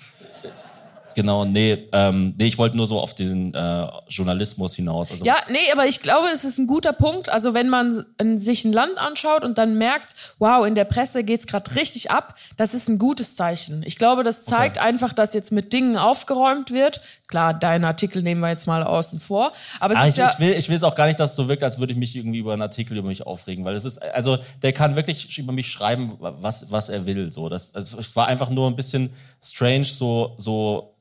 Genau, 1.16 1.46
nee, 1.46 1.88
ähm, 1.92 2.34
nee, 2.38 2.48
ich 2.48 2.58
wollte 2.58 2.78
nur 2.78 2.88
so 2.88 3.00
auf 3.00 3.14
den 3.14 3.54
äh, 3.54 3.88
Journalismus 4.08 4.76
hinaus. 4.76 5.12
Also 5.12 5.26
Ja, 5.26 5.36
nee, 5.50 5.72
aber 5.72 5.86
ich 5.88 6.02
glaube, 6.02 6.28
das 6.30 6.44
ist 6.44 6.58
ein 6.58 6.68
guter 6.68 6.94
Punkt. 6.94 7.30
Also 7.30 7.54
wenn 7.54 7.70
man 7.70 8.04
sich 8.40 8.66
ein 8.66 8.74
Land 8.74 8.98
anschaut 8.98 9.44
und 9.44 9.58
dann 9.58 9.78
merkt, 9.78 10.16
wow, 10.40 10.66
in 10.66 10.76
der 10.76 10.86
Presse 10.86 11.24
geht's 11.24 11.48
gerade 11.48 11.76
richtig 11.76 12.12
ab, 12.12 12.36
das 12.58 12.74
ist 12.74 12.90
ein 12.90 12.98
gutes 13.00 13.36
Zeichen. 13.36 13.84
Ich 13.86 13.98
glaube, 13.98 14.24
das 14.24 14.46
zeigt 14.46 14.78
einfach, 14.78 15.14
dass 15.14 15.34
jetzt 15.34 15.52
mit 15.52 15.74
Dingen 15.74 15.98
aufgeräumt 15.98 16.72
wird. 16.72 17.02
Klar, 17.28 17.54
deinen 17.54 17.86
Artikel 17.86 18.22
nehmen 18.22 18.42
wir 18.42 18.50
jetzt 18.50 18.68
mal 18.68 18.84
außen 18.84 19.20
vor. 19.20 19.52
Aber 19.80 19.94
es 19.96 20.00
Ah, 20.00 20.06
ist 20.06 20.12
ich, 20.14 20.18
ja, 20.18 20.32
ich 20.34 20.40
will, 20.40 20.54
ich 20.54 20.70
will 20.70 20.78
es 20.78 20.84
auch 20.84 20.96
gar 20.96 21.08
nicht, 21.08 21.20
dass 21.20 21.32
es 21.32 21.36
so 21.36 21.48
wirkt, 21.48 21.64
als 21.64 21.80
würde 21.80 21.94
ich 21.94 21.98
mich 21.98 22.16
irgendwie 22.16 22.40
über 22.40 22.54
einen 22.54 22.62
Artikel 22.62 22.98
über 22.98 23.08
mich 23.08 23.26
aufregen, 23.26 23.66
weil 23.66 23.76
es 23.76 23.86
ist, 23.86 23.98
also 24.00 24.38
der 24.62 24.74
kann 24.74 24.96
wirklich 24.96 25.38
über 25.38 25.52
mich 25.52 25.68
schreiben, 25.72 26.12
was, 26.20 26.72
was 26.72 26.90
er 26.90 27.06
will. 27.06 27.32
So, 27.32 27.50
das, 27.50 27.74
also 27.76 27.98
es 28.00 28.16
war 28.16 28.28
einfach 28.28 28.50
nur 28.50 28.70
ein 28.70 28.76
bisschen 28.76 29.12
strange, 29.42 29.86
so, 29.86 30.34
so 30.38 30.94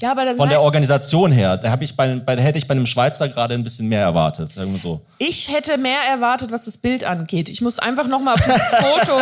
ja, 0.00 0.10
aber 0.10 0.26
das 0.26 0.36
von 0.36 0.50
der 0.50 0.60
Organisation 0.60 1.32
her. 1.32 1.56
Da 1.56 1.70
habe 1.70 1.82
ich 1.82 1.96
bei, 1.96 2.16
bei, 2.16 2.36
hätte 2.36 2.58
ich 2.58 2.68
bei 2.68 2.72
einem 2.72 2.86
Schweizer 2.86 3.28
gerade 3.28 3.54
ein 3.54 3.62
bisschen 3.62 3.88
mehr 3.88 4.02
erwartet, 4.02 4.50
sagen 4.50 4.72
wir 4.72 4.78
so. 4.78 5.00
Ich 5.18 5.50
hätte 5.50 5.78
mehr 5.78 6.00
erwartet, 6.02 6.52
was 6.52 6.66
das 6.66 6.78
Bild 6.78 7.04
angeht. 7.04 7.48
Ich 7.48 7.62
muss 7.62 7.78
einfach 7.78 8.06
noch 8.06 8.20
mal 8.20 8.34
auf 8.34 8.40
dieses 8.40 8.60
Foto. 8.70 9.20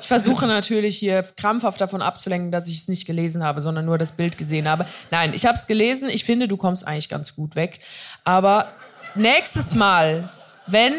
Ich 0.00 0.08
versuche 0.08 0.46
natürlich 0.46 0.96
hier 0.96 1.22
krampfhaft 1.36 1.80
davon 1.80 2.00
abzulenken, 2.00 2.50
dass 2.50 2.68
ich 2.68 2.78
es 2.78 2.88
nicht 2.88 3.06
gelesen 3.06 3.44
habe, 3.44 3.60
sondern 3.60 3.84
nur 3.84 3.98
das 3.98 4.12
Bild 4.12 4.38
gesehen 4.38 4.66
habe. 4.66 4.86
Nein, 5.10 5.32
ich 5.34 5.44
habe 5.44 5.58
es 5.58 5.66
gelesen. 5.66 6.08
Ich 6.08 6.24
finde, 6.24 6.48
du 6.48 6.56
kommst 6.56 6.86
eigentlich 6.86 7.10
ganz 7.10 7.36
gut 7.36 7.54
weg. 7.54 7.80
Aber 8.24 8.68
nächstes 9.14 9.74
Mal, 9.74 10.30
wenn 10.66 10.94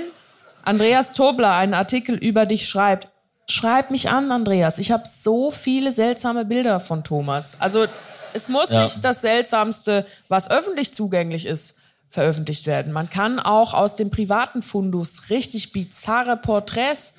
Andreas 0.64 1.14
Tobler 1.14 1.56
einen 1.56 1.74
Artikel 1.74 2.16
über 2.16 2.46
dich 2.46 2.70
schreibt, 2.70 3.08
schreib 3.50 3.90
mich 3.90 4.10
an, 4.10 4.32
Andreas. 4.32 4.78
Ich 4.78 4.92
habe 4.92 5.04
so 5.08 5.50
viele 5.50 5.92
seltsame 5.92 6.46
Bilder 6.46 6.80
von 6.80 7.04
Thomas. 7.04 7.58
Also 7.60 7.88
es 8.34 8.48
muss 8.50 8.70
Ja. 8.72 8.84
nicht 8.84 9.04
das 9.04 9.22
Seltsamste, 9.22 10.06
was 10.28 10.50
öffentlich 10.52 10.94
zugänglich 10.94 11.46
ist, 11.46 11.78
veröffentlicht 12.10 12.66
werden. 12.68 12.92
Man 12.94 13.10
kann 13.10 13.40
auch 13.40 13.74
aus 13.74 13.96
dem 13.96 14.10
privaten 14.10 14.62
Fundus 14.64 15.30
richtig 15.30 15.72
bizarre 15.74 16.38
Porträts 16.38 17.16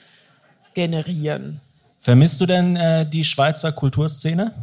generieren. 0.74 1.60
Vermisst 2.00 2.40
du 2.40 2.46
denn 2.46 2.76
äh, 2.76 3.08
die 3.08 3.24
Schweizer 3.24 3.72
Kulturszene? 3.72 4.54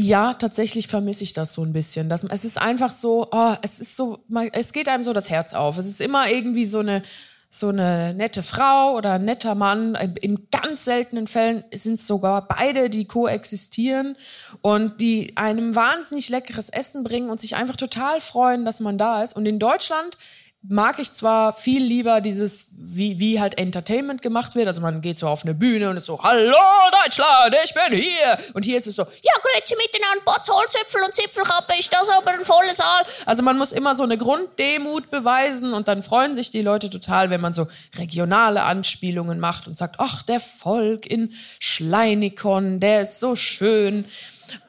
Ja, 0.00 0.34
tatsächlich 0.34 0.86
vermisse 0.86 1.24
ich 1.24 1.32
das 1.32 1.54
so 1.54 1.64
ein 1.64 1.72
bisschen. 1.72 2.08
Das, 2.08 2.22
es 2.22 2.44
ist 2.44 2.56
einfach 2.60 2.92
so, 2.92 3.26
oh, 3.32 3.54
es 3.62 3.80
ist 3.80 3.96
so, 3.96 4.20
man- 4.28 4.50
es 4.52 4.72
geht 4.72 4.88
einem 4.88 5.02
so 5.02 5.12
das 5.12 5.28
Herz 5.28 5.54
auf. 5.54 5.76
Es 5.76 5.86
ist 5.86 6.00
immer 6.00 6.28
irgendwie 6.30 6.64
so 6.66 6.78
eine, 6.78 7.02
so 7.50 7.68
eine 7.68 8.12
nette 8.12 8.42
Frau 8.42 8.94
oder 8.94 9.14
ein 9.14 9.24
netter 9.24 9.54
Mann. 9.54 9.94
In 10.20 10.48
ganz 10.50 10.84
seltenen 10.84 11.26
Fällen 11.26 11.64
sind 11.72 11.94
es 11.94 12.06
sogar 12.06 12.46
beide, 12.46 12.90
die 12.90 13.06
koexistieren 13.06 14.16
und 14.60 15.00
die 15.00 15.36
einem 15.36 15.74
wahnsinnig 15.74 16.28
leckeres 16.28 16.68
Essen 16.68 17.04
bringen 17.04 17.30
und 17.30 17.40
sich 17.40 17.56
einfach 17.56 17.76
total 17.76 18.20
freuen, 18.20 18.64
dass 18.66 18.80
man 18.80 18.98
da 18.98 19.22
ist. 19.22 19.34
Und 19.34 19.46
in 19.46 19.58
Deutschland 19.58 20.18
mag 20.62 20.98
ich 20.98 21.12
zwar 21.12 21.52
viel 21.52 21.82
lieber 21.82 22.20
dieses, 22.20 22.68
wie, 22.72 23.20
wie 23.20 23.40
halt 23.40 23.58
Entertainment 23.58 24.22
gemacht 24.22 24.56
wird. 24.56 24.66
Also 24.66 24.80
man 24.80 25.00
geht 25.00 25.16
so 25.16 25.28
auf 25.28 25.44
eine 25.44 25.54
Bühne 25.54 25.88
und 25.88 25.96
ist 25.96 26.06
so, 26.06 26.20
hallo 26.20 26.56
Deutschland, 27.04 27.56
ich 27.64 27.72
bin 27.72 27.98
hier. 27.98 28.38
Und 28.54 28.64
hier 28.64 28.76
ist 28.76 28.88
es 28.88 28.96
so, 28.96 29.02
ja, 29.02 29.32
grüezi 29.40 29.76
miteinander, 29.76 30.24
Botz, 30.24 30.48
Holzäpfel 30.48 31.02
und 31.04 31.14
Zipfelkappe, 31.14 31.74
ist 31.78 31.92
das 31.92 32.08
aber 32.08 32.32
ein 32.32 32.44
voller 32.44 32.74
Saal. 32.74 33.04
Also 33.24 33.42
man 33.42 33.56
muss 33.56 33.72
immer 33.72 33.94
so 33.94 34.02
eine 34.02 34.18
Grunddemut 34.18 35.10
beweisen 35.10 35.72
und 35.72 35.86
dann 35.86 36.02
freuen 36.02 36.34
sich 36.34 36.50
die 36.50 36.62
Leute 36.62 36.90
total, 36.90 37.30
wenn 37.30 37.40
man 37.40 37.52
so 37.52 37.68
regionale 37.96 38.62
Anspielungen 38.62 39.38
macht 39.38 39.68
und 39.68 39.76
sagt, 39.76 39.96
ach, 39.98 40.22
der 40.22 40.40
Volk 40.40 41.06
in 41.06 41.32
Schleinikon, 41.60 42.80
der 42.80 43.02
ist 43.02 43.20
so 43.20 43.36
schön. 43.36 44.06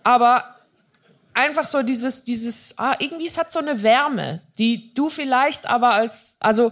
Aber 0.04 0.59
einfach 1.40 1.66
so 1.66 1.82
dieses, 1.82 2.24
dieses, 2.24 2.78
ah, 2.78 2.96
irgendwie 3.00 3.26
es 3.26 3.38
hat 3.38 3.52
so 3.52 3.60
eine 3.60 3.82
Wärme, 3.82 4.42
die 4.58 4.94
du 4.94 5.10
vielleicht 5.10 5.70
aber 5.70 5.92
als, 5.94 6.38
also 6.40 6.72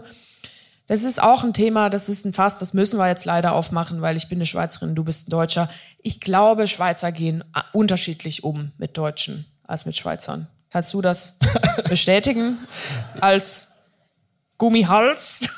das 0.87 1.03
ist 1.03 1.21
auch 1.21 1.43
ein 1.43 1.53
Thema, 1.53 1.89
das 1.89 2.09
ist 2.09 2.25
ein 2.25 2.33
Fass, 2.33 2.59
das 2.59 2.73
müssen 2.73 2.97
wir 2.99 3.07
jetzt 3.07 3.25
leider 3.25 3.53
aufmachen, 3.53 4.01
weil 4.01 4.15
ich 4.15 4.29
bin 4.29 4.37
eine 4.37 4.45
Schweizerin, 4.45 4.95
du 4.95 5.03
bist 5.03 5.27
ein 5.27 5.31
Deutscher. 5.31 5.69
Ich 6.01 6.21
glaube, 6.21 6.67
Schweizer 6.67 7.11
gehen 7.11 7.43
ah, 7.53 7.63
unterschiedlich 7.73 8.43
um 8.43 8.71
mit 8.77 8.97
Deutschen 8.97 9.45
als 9.63 9.85
mit 9.85 9.95
Schweizern. 9.95 10.47
Kannst 10.69 10.93
du 10.93 11.01
das 11.01 11.39
bestätigen 11.89 12.59
als 13.19 13.71
Gummihals? 14.57 15.49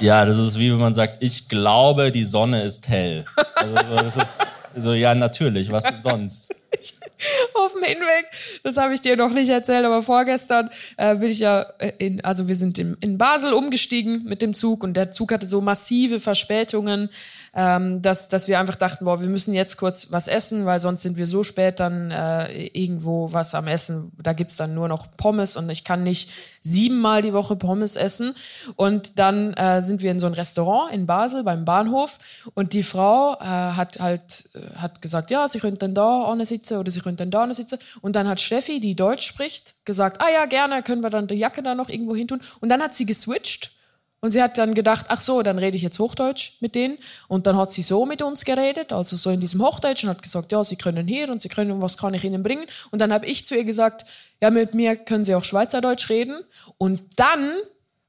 Ja, 0.00 0.24
das 0.24 0.38
ist 0.38 0.58
wie 0.58 0.72
wenn 0.72 0.80
man 0.80 0.92
sagt, 0.92 1.18
ich 1.20 1.48
glaube, 1.48 2.10
die 2.10 2.24
Sonne 2.24 2.62
ist 2.62 2.88
hell. 2.88 3.24
Also 3.54 3.74
so, 3.74 3.96
das 3.96 4.16
ist 4.16 4.46
so, 4.76 4.92
ja, 4.92 5.14
natürlich, 5.14 5.70
was 5.70 5.84
denn 5.84 6.02
sonst? 6.02 6.54
auf 7.54 7.72
dem 7.72 7.82
Hinweg. 7.82 8.26
Das 8.62 8.76
habe 8.76 8.94
ich 8.94 9.00
dir 9.00 9.16
noch 9.16 9.30
nicht 9.30 9.48
erzählt, 9.48 9.84
aber 9.84 10.02
vorgestern 10.02 10.70
äh, 10.96 11.14
bin 11.16 11.30
ich 11.30 11.38
ja 11.38 11.62
äh, 11.78 11.92
in, 11.98 12.24
also 12.24 12.48
wir 12.48 12.56
sind 12.56 12.78
in, 12.78 12.96
in 13.00 13.18
Basel 13.18 13.52
umgestiegen 13.52 14.24
mit 14.24 14.42
dem 14.42 14.54
Zug 14.54 14.84
und 14.84 14.94
der 14.94 15.12
Zug 15.12 15.32
hatte 15.32 15.46
so 15.46 15.60
massive 15.60 16.20
Verspätungen, 16.20 17.10
ähm, 17.54 18.02
dass, 18.02 18.28
dass 18.28 18.48
wir 18.48 18.58
einfach 18.58 18.74
dachten, 18.74 19.04
boah, 19.04 19.20
wir 19.20 19.28
müssen 19.28 19.54
jetzt 19.54 19.76
kurz 19.76 20.12
was 20.12 20.28
essen, 20.28 20.66
weil 20.66 20.80
sonst 20.80 21.02
sind 21.02 21.16
wir 21.16 21.26
so 21.26 21.44
spät 21.44 21.80
dann 21.80 22.10
äh, 22.10 22.66
irgendwo 22.66 23.32
was 23.32 23.54
am 23.54 23.66
Essen. 23.66 24.12
Da 24.22 24.32
gibt's 24.32 24.56
dann 24.56 24.74
nur 24.74 24.88
noch 24.88 25.16
Pommes 25.16 25.56
und 25.56 25.70
ich 25.70 25.84
kann 25.84 26.02
nicht 26.02 26.30
siebenmal 26.60 27.22
die 27.22 27.32
Woche 27.32 27.56
Pommes 27.56 27.96
essen. 27.96 28.34
Und 28.76 29.18
dann 29.18 29.54
äh, 29.54 29.82
sind 29.82 30.02
wir 30.02 30.10
in 30.10 30.18
so 30.18 30.26
ein 30.26 30.34
Restaurant 30.34 30.92
in 30.92 31.06
Basel 31.06 31.44
beim 31.44 31.64
Bahnhof 31.64 32.18
und 32.54 32.72
die 32.72 32.82
Frau 32.82 33.34
äh, 33.34 33.44
hat 33.44 34.00
halt 34.00 34.22
äh, 34.54 34.78
hat 34.78 35.00
gesagt, 35.00 35.30
ja, 35.30 35.46
sie 35.46 35.60
könnten 35.60 35.94
da 35.94 36.34
vorne 36.34 36.46
sitzen 36.64 36.78
oder 36.78 36.90
sie 36.90 37.00
könnten 37.00 37.30
da 37.30 37.44
vorne 37.44 37.54
sitzen. 37.54 37.78
Und 38.00 38.16
dann 38.16 38.26
hat 38.26 38.40
Steffi, 38.40 38.80
die 38.80 38.96
Deutsch 38.96 39.26
spricht, 39.26 39.84
gesagt, 39.84 40.20
ah 40.20 40.30
ja, 40.30 40.46
gerne, 40.46 40.82
können 40.82 41.02
wir 41.02 41.10
dann 41.10 41.26
die 41.26 41.34
Jacke 41.34 41.62
da 41.62 41.74
noch 41.74 41.88
irgendwo 41.88 42.16
hin 42.16 42.28
tun. 42.28 42.40
Und 42.60 42.68
dann 42.70 42.82
hat 42.82 42.94
sie 42.94 43.06
geswitcht 43.06 43.72
und 44.20 44.30
sie 44.30 44.42
hat 44.42 44.56
dann 44.56 44.74
gedacht, 44.74 45.06
ach 45.08 45.20
so, 45.20 45.42
dann 45.42 45.58
rede 45.58 45.76
ich 45.76 45.82
jetzt 45.82 45.98
Hochdeutsch 45.98 46.60
mit 46.60 46.74
denen. 46.74 46.98
Und 47.28 47.46
dann 47.46 47.56
hat 47.56 47.72
sie 47.72 47.82
so 47.82 48.06
mit 48.06 48.22
uns 48.22 48.44
geredet, 48.44 48.92
also 48.92 49.16
so 49.16 49.30
in 49.30 49.40
diesem 49.40 49.62
Hochdeutsch 49.62 50.04
und 50.04 50.10
hat 50.10 50.22
gesagt, 50.22 50.50
ja, 50.52 50.64
sie 50.64 50.76
können 50.76 51.06
hier 51.06 51.28
und 51.28 51.40
sie 51.40 51.50
können, 51.50 51.82
was 51.82 51.98
kann 51.98 52.14
ich 52.14 52.24
ihnen 52.24 52.42
bringen? 52.42 52.66
Und 52.90 53.00
dann 53.00 53.12
habe 53.12 53.26
ich 53.26 53.44
zu 53.44 53.54
ihr 53.54 53.64
gesagt, 53.64 54.06
ja, 54.40 54.50
mit 54.50 54.72
mir 54.72 54.96
können 54.96 55.24
sie 55.24 55.34
auch 55.34 55.44
Schweizerdeutsch 55.44 56.08
reden. 56.08 56.42
Und 56.78 57.02
dann 57.16 57.52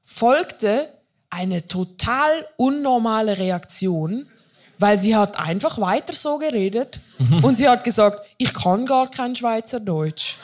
folgte 0.04 0.88
eine 1.28 1.66
total 1.66 2.30
unnormale 2.56 3.38
Reaktion, 3.38 4.28
weil 4.78 4.96
sie 4.96 5.16
hat 5.16 5.38
einfach 5.38 5.78
weiter 5.80 6.14
so 6.14 6.38
geredet 6.38 7.00
und 7.42 7.54
sie 7.56 7.68
hat 7.68 7.84
gesagt, 7.84 8.26
ich 8.36 8.52
kann 8.52 8.86
gar 8.86 9.10
kein 9.10 9.34
Schweizerdeutsch. 9.34 10.36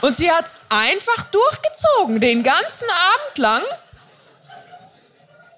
Und 0.00 0.16
sie 0.16 0.30
hat's 0.30 0.64
einfach 0.68 1.24
durchgezogen, 1.30 2.20
den 2.20 2.42
ganzen 2.42 2.88
Abend 2.88 3.38
lang. 3.38 3.62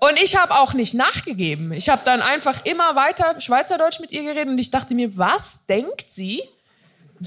Und 0.00 0.16
ich 0.22 0.36
habe 0.36 0.54
auch 0.54 0.74
nicht 0.74 0.94
nachgegeben. 0.94 1.72
Ich 1.72 1.88
habe 1.88 2.02
dann 2.04 2.22
einfach 2.22 2.64
immer 2.64 2.94
weiter 2.94 3.40
Schweizerdeutsch 3.40 4.00
mit 4.00 4.12
ihr 4.12 4.22
geredet 4.22 4.48
und 4.48 4.58
ich 4.58 4.70
dachte 4.70 4.94
mir, 4.94 5.16
was 5.16 5.66
denkt 5.66 6.06
sie? 6.12 6.42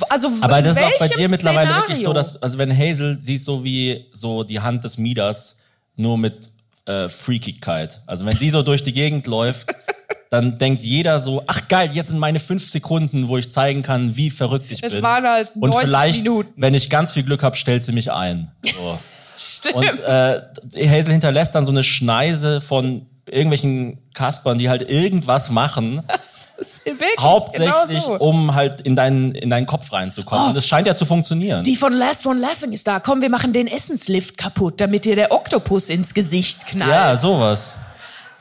Also 0.08 0.32
Aber 0.39 0.62
das 0.62 0.78
ist 0.78 0.84
auch 0.84 1.00
bei 1.00 1.08
dir 1.10 1.28
mittlerweile 1.28 1.67
Szenario? 1.67 1.89
wirklich 1.89 2.04
so, 2.04 2.13
dass, 2.13 2.41
also 2.41 2.58
wenn 2.58 2.76
Hazel, 2.76 3.17
sie 3.21 3.36
ist 3.36 3.43
so 3.43 3.63
wie 3.63 4.06
so 4.13 4.43
die 4.43 4.62
Hand 4.62 4.86
des 4.86 4.97
Midas, 4.97 5.63
nur 5.97 6.17
mit 6.17 6.50
äh, 6.86 7.10
Freakigkeit. 7.10 8.00
Also 8.08 8.26
wenn 8.26 8.38
sie 8.38 8.50
so 8.50 8.63
durch 8.63 8.84
die 8.84 8.93
Gegend 8.93 9.28
läuft, 9.28 9.76
dann 10.31 10.57
denkt 10.57 10.81
jeder 10.83 11.19
so, 11.19 11.43
ach 11.45 11.67
geil, 11.67 11.89
jetzt 11.93 12.07
sind 12.09 12.17
meine 12.17 12.39
fünf 12.39 12.67
Sekunden, 12.69 13.27
wo 13.27 13.37
ich 13.37 13.51
zeigen 13.51 13.81
kann, 13.83 14.15
wie 14.15 14.29
verrückt 14.29 14.71
ich 14.71 14.81
Es 14.81 14.93
bin. 14.93 15.03
waren 15.03 15.25
halt 15.27 15.51
Und 15.55 15.71
90 15.71 15.81
vielleicht, 15.81 16.23
Minuten. 16.23 16.53
wenn 16.55 16.73
ich 16.73 16.89
ganz 16.89 17.11
viel 17.11 17.23
Glück 17.23 17.43
habe, 17.43 17.57
stellt 17.57 17.83
sie 17.83 17.91
mich 17.91 18.11
ein. 18.13 18.49
So. 18.65 18.97
Stimmt. 19.37 19.75
Und 19.75 19.99
äh, 19.99 20.41
Hazel 20.87 21.11
hinterlässt 21.11 21.53
dann 21.53 21.65
so 21.65 21.71
eine 21.71 21.83
Schneise 21.83 22.61
von 22.61 23.07
irgendwelchen 23.29 23.97
Kaspern, 24.13 24.57
die 24.57 24.69
halt 24.69 24.89
irgendwas 24.89 25.49
machen, 25.49 26.01
das 26.07 26.49
ist 26.57 26.85
wirklich 26.85 27.09
hauptsächlich 27.19 27.73
genau 28.03 28.17
so. 28.17 28.19
um 28.19 28.55
halt 28.55 28.81
in 28.81 28.95
deinen, 28.95 29.35
in 29.35 29.49
deinen 29.49 29.65
Kopf 29.65 29.91
reinzukommen. 29.91 30.49
Und 30.51 30.55
es 30.55 30.65
scheint 30.65 30.87
ja 30.87 30.95
zu 30.95 31.05
funktionieren. 31.05 31.63
Die 31.65 31.75
von 31.75 31.91
Last 31.93 32.25
One 32.25 32.39
Laughing 32.39 32.71
ist 32.71 32.87
da. 32.87 33.01
Komm, 33.01 33.21
wir 33.21 33.29
machen 33.29 33.51
den 33.51 33.67
Essenslift 33.67 34.37
kaputt, 34.37 34.79
damit 34.79 35.03
dir 35.03 35.15
der 35.17 35.33
Oktopus 35.33 35.89
ins 35.89 36.13
Gesicht 36.13 36.67
knallt. 36.67 36.89
ja, 36.91 37.17
sowas. 37.17 37.73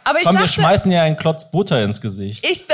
Aber 0.05 0.19
ich 0.19 0.25
Komm, 0.25 0.37
wir 0.37 0.43
dachte, 0.43 0.55
schmeißen 0.55 0.91
ja 0.93 1.03
einen 1.03 1.17
Klotz 1.17 1.51
Butter 1.51 1.83
ins 1.83 2.01
Gesicht. 2.01 2.47
ich, 2.47 2.65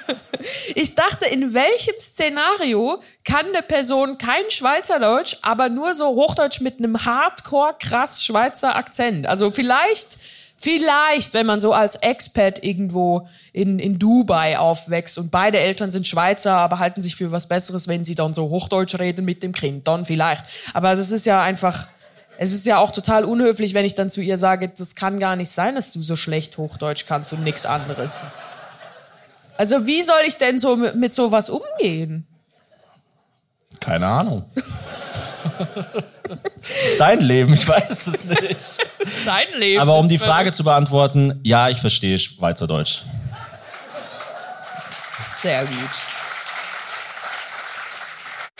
ich 0.74 0.94
dachte, 0.94 1.26
in 1.26 1.54
welchem 1.54 1.94
Szenario 2.00 3.02
kann 3.24 3.46
eine 3.46 3.62
Person 3.62 4.18
kein 4.18 4.50
Schweizerdeutsch, 4.50 5.36
aber 5.42 5.68
nur 5.68 5.94
so 5.94 6.08
Hochdeutsch 6.08 6.60
mit 6.60 6.78
einem 6.78 7.04
Hardcore 7.04 7.74
krass 7.78 8.24
Schweizer 8.24 8.74
Akzent? 8.74 9.26
Also 9.26 9.50
vielleicht, 9.50 10.18
vielleicht, 10.56 11.34
wenn 11.34 11.46
man 11.46 11.60
so 11.60 11.72
als 11.72 11.96
Expat 11.96 12.64
irgendwo 12.64 13.28
in, 13.52 13.78
in 13.78 13.98
Dubai 13.98 14.58
aufwächst 14.58 15.18
und 15.18 15.30
beide 15.30 15.58
Eltern 15.58 15.90
sind 15.90 16.06
Schweizer, 16.06 16.56
aber 16.56 16.78
halten 16.78 17.00
sich 17.00 17.16
für 17.16 17.32
was 17.32 17.48
Besseres, 17.48 17.86
wenn 17.86 18.04
sie 18.04 18.14
dann 18.14 18.32
so 18.32 18.48
Hochdeutsch 18.48 18.98
reden 18.98 19.24
mit 19.24 19.42
dem 19.42 19.52
Kind, 19.52 19.86
dann 19.86 20.04
vielleicht. 20.06 20.44
Aber 20.72 20.96
das 20.96 21.10
ist 21.10 21.26
ja 21.26 21.42
einfach, 21.42 21.88
es 22.38 22.52
ist 22.52 22.66
ja 22.66 22.78
auch 22.78 22.90
total 22.90 23.24
unhöflich, 23.24 23.74
wenn 23.74 23.84
ich 23.84 23.94
dann 23.94 24.10
zu 24.10 24.20
ihr 24.20 24.38
sage, 24.38 24.68
das 24.68 24.94
kann 24.94 25.18
gar 25.18 25.36
nicht 25.36 25.50
sein, 25.50 25.74
dass 25.74 25.92
du 25.92 26.02
so 26.02 26.16
schlecht 26.16 26.58
Hochdeutsch 26.58 27.06
kannst 27.06 27.32
und 27.32 27.42
nichts 27.42 27.66
anderes. 27.66 28.26
Also 29.56 29.86
wie 29.86 30.02
soll 30.02 30.20
ich 30.26 30.36
denn 30.36 30.60
so 30.60 30.76
mit, 30.76 30.96
mit 30.96 31.12
sowas 31.12 31.48
umgehen? 31.48 32.26
Keine 33.80 34.06
Ahnung. 34.06 34.44
Dein 36.98 37.20
Leben, 37.20 37.54
ich 37.54 37.66
weiß 37.66 38.08
es 38.08 38.24
nicht. 38.24 38.78
Dein 39.24 39.46
Leben. 39.58 39.80
Aber 39.80 39.96
um 39.98 40.08
die. 40.08 40.18
Frage 40.18 40.52
zu 40.52 40.64
beantworten, 40.64 41.40
ja, 41.44 41.68
ich 41.68 41.80
verstehe 41.80 42.18
Schweizerdeutsch. 42.18 43.02
Sehr 45.36 45.64
gut. 45.64 46.15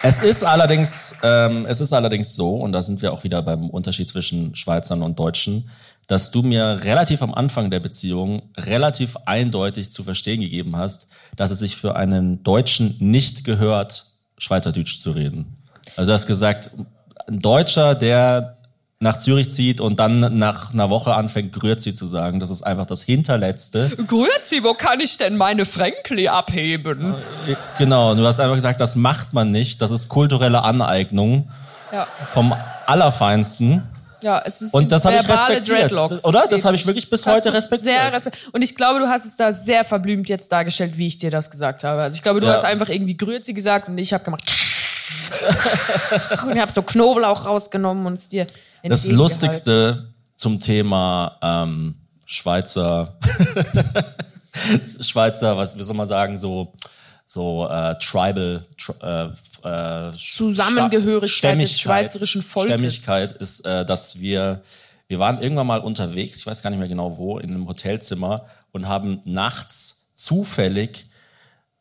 Es 0.09 0.23
ist 0.23 0.45
allerdings, 0.45 1.16
ähm, 1.25 1.66
es 1.66 1.81
ist 1.81 1.92
allerdings 1.92 2.37
so, 2.37 2.55
und 2.55 2.71
da 2.71 2.81
sind 2.81 3.03
wir 3.03 3.12
auch 3.12 3.25
wieder 3.25 3.42
beim 3.42 3.69
Unterschied 3.69 4.09
zwischen 4.09 4.55
Schweizern 4.55 5.03
und 5.03 5.19
Deutschen, 5.19 5.69
dass 6.07 6.31
du 6.31 6.42
mir 6.42 6.79
relativ 6.85 7.23
am 7.23 7.35
Anfang 7.35 7.73
der 7.73 7.81
Beziehung 7.81 8.42
relativ 8.57 9.16
eindeutig 9.27 9.90
zu 9.90 10.05
verstehen 10.05 10.40
gegeben 10.40 10.77
hast, 10.77 11.09
dass 11.35 11.51
es 11.51 11.59
sich 11.59 11.75
für 11.75 11.97
einen 11.97 12.45
Deutschen 12.45 12.95
nicht 13.01 13.42
gehört, 13.42 14.05
Schweizerdeutsch 14.38 14.99
zu 14.99 15.11
reden. 15.11 15.57
Also 15.97 16.11
du 16.11 16.14
hast 16.14 16.29
gesagt, 16.29 16.71
ein 17.27 17.40
Deutscher, 17.40 17.97
der 17.97 18.59
nach 18.99 19.19
Zürich 19.19 19.51
zieht 19.51 19.83
und 19.83 20.01
dann 20.01 20.39
nach 20.39 20.73
einer 20.73 20.89
Woche 20.89 21.15
anfängt, 21.15 21.53
Grüezi 21.53 21.93
zu 21.95 22.07
sagen, 22.07 22.41
das 22.41 22.49
ist 22.49 22.63
einfach 22.63 22.87
das 22.87 23.03
Hinterletzte. 23.03 23.91
Grüezi, 24.07 24.65
wo 24.65 24.73
kann 24.73 25.01
ich 25.01 25.19
denn 25.19 25.37
meine 25.37 25.67
Fränkli 25.67 26.29
abheben? 26.29 27.15
Genau, 27.77 28.15
du 28.15 28.25
hast 28.27 28.41
einfach 28.41 28.55
gesagt, 28.55 28.81
das 28.81 28.97
macht 28.97 29.35
man 29.35 29.51
nicht, 29.51 29.83
das 29.83 29.91
ist 29.91 30.09
kulturelle 30.09 30.63
Aneignung 30.63 31.51
Ja, 31.93 32.07
vom 32.25 32.55
Allerfeinsten. 32.87 33.83
ja 34.23 34.43
es 34.47 34.63
ist 34.63 34.73
Und 34.73 34.91
das 34.91 35.05
habe 35.05 35.17
ich 35.17 35.29
respektiert. 35.29 35.91
Dreadlocks. 35.91 36.25
Oder? 36.25 36.47
Das 36.49 36.65
habe 36.65 36.75
ich 36.77 36.87
wirklich 36.87 37.11
bis 37.11 37.27
heute 37.27 37.53
respektiert. 37.53 37.93
Sehr 37.95 38.13
respekt 38.15 38.39
und 38.53 38.63
ich 38.63 38.77
glaube, 38.77 39.01
du 39.01 39.09
hast 39.09 39.27
es 39.27 39.37
da 39.37 39.53
sehr 39.53 39.85
verblümt 39.85 40.31
jetzt 40.31 40.51
dargestellt, 40.51 40.97
wie 40.97 41.09
ich 41.09 41.19
dir 41.19 41.31
das 41.31 41.51
gesagt 41.51 41.85
habe. 41.85 42.01
Also 42.01 42.17
ich 42.17 42.23
glaube, 42.23 42.41
du 42.41 42.47
Ja. 42.47 42.55
hast 42.55 42.65
einfach 42.65 42.89
irgendwie 42.89 43.19
Grüezi 43.19 43.53
gesagt 43.53 43.89
und 43.89 43.99
ich 43.99 44.15
habe 44.15 44.25
gemacht. 44.25 44.43
und 46.47 46.55
ich 46.55 46.61
habe 46.61 46.73
so 46.73 46.83
Knoblauch 46.83 47.47
rausgenommen 47.47 48.07
und 48.07 48.15
es 48.15 48.29
dir 48.29 48.47
das. 48.90 49.07
Lustigste 49.09 50.14
zum 50.35 50.61
Thema 50.61 51.38
ähm, 51.42 51.94
Schweizer, 52.25 53.18
Schweizer, 55.01 55.57
was 55.57 55.79
wie 55.79 55.83
soll 55.83 55.96
man 55.96 56.07
sagen, 56.07 56.37
so 56.38 56.72
so 57.25 57.68
äh, 57.68 57.96
tribal 57.99 58.62
tr 58.79 59.33
äh, 59.64 60.09
äh, 60.09 60.12
Zusammengehörigkeit 60.12 61.61
des 61.61 61.79
schweizerischen 61.79 62.42
Volkes. 62.42 62.72
Stämmigkeit 62.72 63.33
ist, 63.33 63.66
äh, 63.66 63.85
dass 63.85 64.20
wir 64.20 64.62
wir 65.09 65.18
waren 65.18 65.40
irgendwann 65.40 65.66
mal 65.66 65.81
unterwegs, 65.81 66.40
ich 66.40 66.46
weiß 66.46 66.62
gar 66.62 66.70
nicht 66.70 66.81
mehr 66.81 66.88
genau 66.88 67.16
wo, 67.16 67.38
in 67.38 67.51
einem 67.51 67.68
Hotelzimmer 67.68 68.46
und 68.72 68.88
haben 68.88 69.20
nachts 69.25 70.12
zufällig 70.14 71.07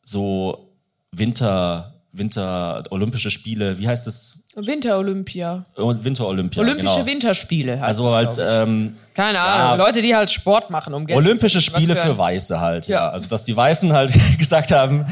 so 0.04 0.76
Winter 1.12 1.96
Winter 2.12 2.84
Olympische 2.92 3.32
Spiele, 3.32 3.80
wie 3.80 3.88
heißt 3.88 4.08
es? 4.08 4.45
Winterolympia. 4.56 5.66
Winter 5.76 6.28
Olympia. 6.28 6.62
Olympische 6.64 6.94
genau. 6.96 7.06
Winterspiele 7.06 7.82
Also 7.82 8.14
halt 8.16 8.38
ähm, 8.40 8.96
Keine 9.14 9.40
Ahnung, 9.42 9.80
ja. 9.80 9.86
Leute, 9.86 10.02
die 10.02 10.16
halt 10.16 10.32
Sport 10.32 10.70
machen, 10.70 10.94
um 10.94 11.06
Geld 11.06 11.18
Olympische 11.18 11.60
zu 11.60 11.72
verdienen. 11.72 11.92
Spiele 11.92 12.02
für 12.06 12.12
ein- 12.14 12.18
Weiße 12.18 12.60
halt. 12.60 12.88
Ja. 12.88 12.96
Ja. 13.06 13.10
Also 13.10 13.28
dass 13.28 13.44
die 13.44 13.56
Weißen 13.56 13.92
halt 13.94 14.14
gesagt 14.40 14.72
haben, 14.72 15.06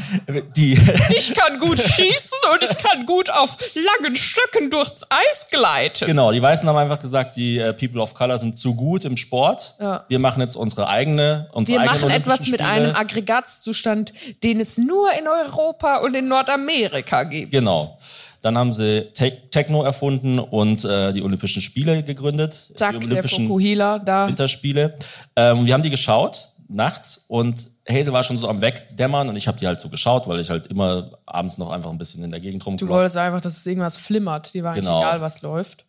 die 0.56 0.72
Ich 1.16 1.34
kann 1.34 1.58
gut 1.58 1.78
schießen 1.80 2.38
und 2.52 2.62
ich 2.62 2.76
kann 2.78 3.04
gut 3.06 3.30
auf 3.30 3.56
langen 3.74 4.16
Stöcken 4.16 4.70
durchs 4.70 5.02
Eis 5.10 5.48
gleiten. 5.50 6.06
genau, 6.06 6.32
die 6.32 6.40
Weißen 6.42 6.68
haben 6.68 6.76
einfach 6.76 6.98
gesagt, 7.00 7.36
die 7.36 7.58
äh, 7.58 7.72
People 7.74 8.00
of 8.00 8.14
Color 8.14 8.38
sind 8.38 8.58
zu 8.58 8.74
gut 8.74 9.04
im 9.04 9.16
Sport. 9.16 9.74
Ja. 9.78 10.04
Wir 10.08 10.18
machen 10.18 10.40
jetzt 10.40 10.56
unsere 10.56 10.88
eigene 10.88 11.48
unsere 11.52 11.80
Wir 11.80 11.84
machen 11.86 12.10
etwas 12.10 12.40
mit 12.48 12.60
Spiele. 12.60 12.66
einem 12.68 12.94
Aggregatzustand, 12.96 14.12
den 14.42 14.60
es 14.60 14.78
nur 14.78 15.08
in 15.18 15.26
Europa 15.28 15.98
und 15.98 16.14
in 16.14 16.28
Nordamerika 16.28 17.24
gibt. 17.24 17.52
Genau. 17.52 17.98
Dann 18.44 18.58
haben 18.58 18.72
sie 18.74 19.08
Te 19.14 19.32
Techno 19.50 19.82
erfunden 19.84 20.38
und 20.38 20.84
äh, 20.84 21.14
die 21.14 21.22
Olympischen 21.22 21.62
Spiele 21.62 22.02
gegründet. 22.02 22.52
Zack, 22.52 22.92
die 23.00 23.06
der 23.06 23.12
Olympischen 23.12 23.46
Fokuhila 23.48 23.98
da. 24.00 24.28
Winterspiele. 24.28 24.96
Ähm, 25.34 25.64
wir 25.64 25.72
haben 25.72 25.80
die 25.82 25.88
geschaut 25.88 26.44
nachts 26.68 27.24
und 27.28 27.66
Hazel 27.88 28.12
war 28.12 28.22
schon 28.22 28.36
so 28.36 28.48
am 28.48 28.60
Wegdämmern 28.60 29.28
und 29.30 29.36
ich 29.36 29.48
habe 29.48 29.58
die 29.58 29.66
halt 29.66 29.80
so 29.80 29.88
geschaut, 29.88 30.28
weil 30.28 30.40
ich 30.40 30.50
halt 30.50 30.66
immer 30.66 31.12
abends 31.24 31.56
noch 31.56 31.70
einfach 31.70 31.90
ein 31.90 31.96
bisschen 31.98 32.22
in 32.22 32.30
der 32.30 32.40
Gegend 32.40 32.62
Du 32.62 32.66
rumklopfe. 32.66 32.92
wolltest 32.92 33.16
einfach, 33.16 33.40
dass 33.40 33.56
es 33.56 33.66
irgendwas 33.66 33.96
flimmert. 33.96 34.52
Die 34.52 34.62
war 34.62 34.72
eigentlich 34.72 34.84
Genau. 34.84 35.00
egal, 35.00 35.20
was 35.22 35.40
läuft. 35.42 35.84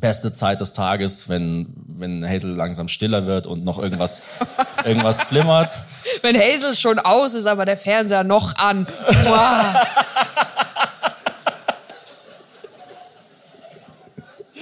beste 0.00 0.32
Zeit 0.32 0.60
des 0.60 0.72
Tages, 0.74 1.28
wenn, 1.28 1.74
wenn 1.88 2.24
Hazel 2.28 2.54
langsam 2.54 2.86
stiller 2.86 3.26
wird 3.26 3.48
und 3.48 3.64
noch 3.64 3.80
irgendwas, 3.80 4.22
irgendwas 4.84 5.22
flimmert. 5.22 5.80
Wenn 6.22 6.36
Hazel 6.36 6.74
schon 6.74 7.00
aus 7.00 7.34
ist, 7.34 7.46
aber 7.46 7.64
der 7.64 7.76
Fernseher 7.76 8.22
noch 8.22 8.56
an. 8.58 8.86
Wow. 9.24 9.64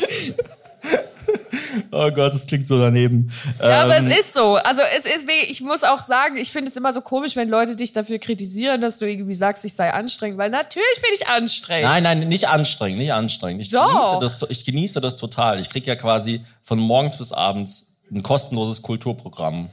Oh 1.90 2.10
Gott, 2.10 2.32
das 2.32 2.46
klingt 2.46 2.68
so 2.68 2.80
daneben. 2.80 3.32
Ja, 3.60 3.82
aber 3.82 3.96
es 3.96 4.06
Ähm, 4.06 4.12
ist 4.12 4.32
so. 4.34 4.54
Also 4.56 4.82
es 4.96 5.04
ist, 5.04 5.24
ich 5.48 5.60
muss 5.60 5.82
auch 5.82 6.02
sagen, 6.04 6.36
ich 6.36 6.50
finde 6.52 6.70
es 6.70 6.76
immer 6.76 6.92
so 6.92 7.00
komisch, 7.00 7.36
wenn 7.36 7.48
Leute 7.48 7.76
dich 7.76 7.92
dafür 7.92 8.18
kritisieren, 8.18 8.80
dass 8.80 8.98
du 8.98 9.06
irgendwie 9.06 9.34
sagst, 9.34 9.64
ich 9.64 9.74
sei 9.74 9.92
anstrengend, 9.92 10.38
weil 10.38 10.50
natürlich 10.50 11.00
bin 11.02 11.10
ich 11.14 11.26
anstrengend. 11.28 11.88
Nein, 11.88 12.02
nein, 12.02 12.28
nicht 12.28 12.48
anstrengend, 12.48 12.98
nicht 12.98 13.12
anstrengend. 13.12 13.62
Ich 13.62 13.70
Doch. 13.70 14.20
genieße 14.20 14.40
das, 14.40 14.50
ich 14.50 14.64
genieße 14.64 15.00
das 15.00 15.16
total. 15.16 15.60
Ich 15.60 15.68
krieg 15.70 15.86
ja 15.86 15.96
quasi 15.96 16.44
von 16.62 16.78
morgens 16.78 17.18
bis 17.18 17.32
abends 17.32 17.96
ein 18.10 18.22
kostenloses 18.22 18.82
Kulturprogramm. 18.82 19.70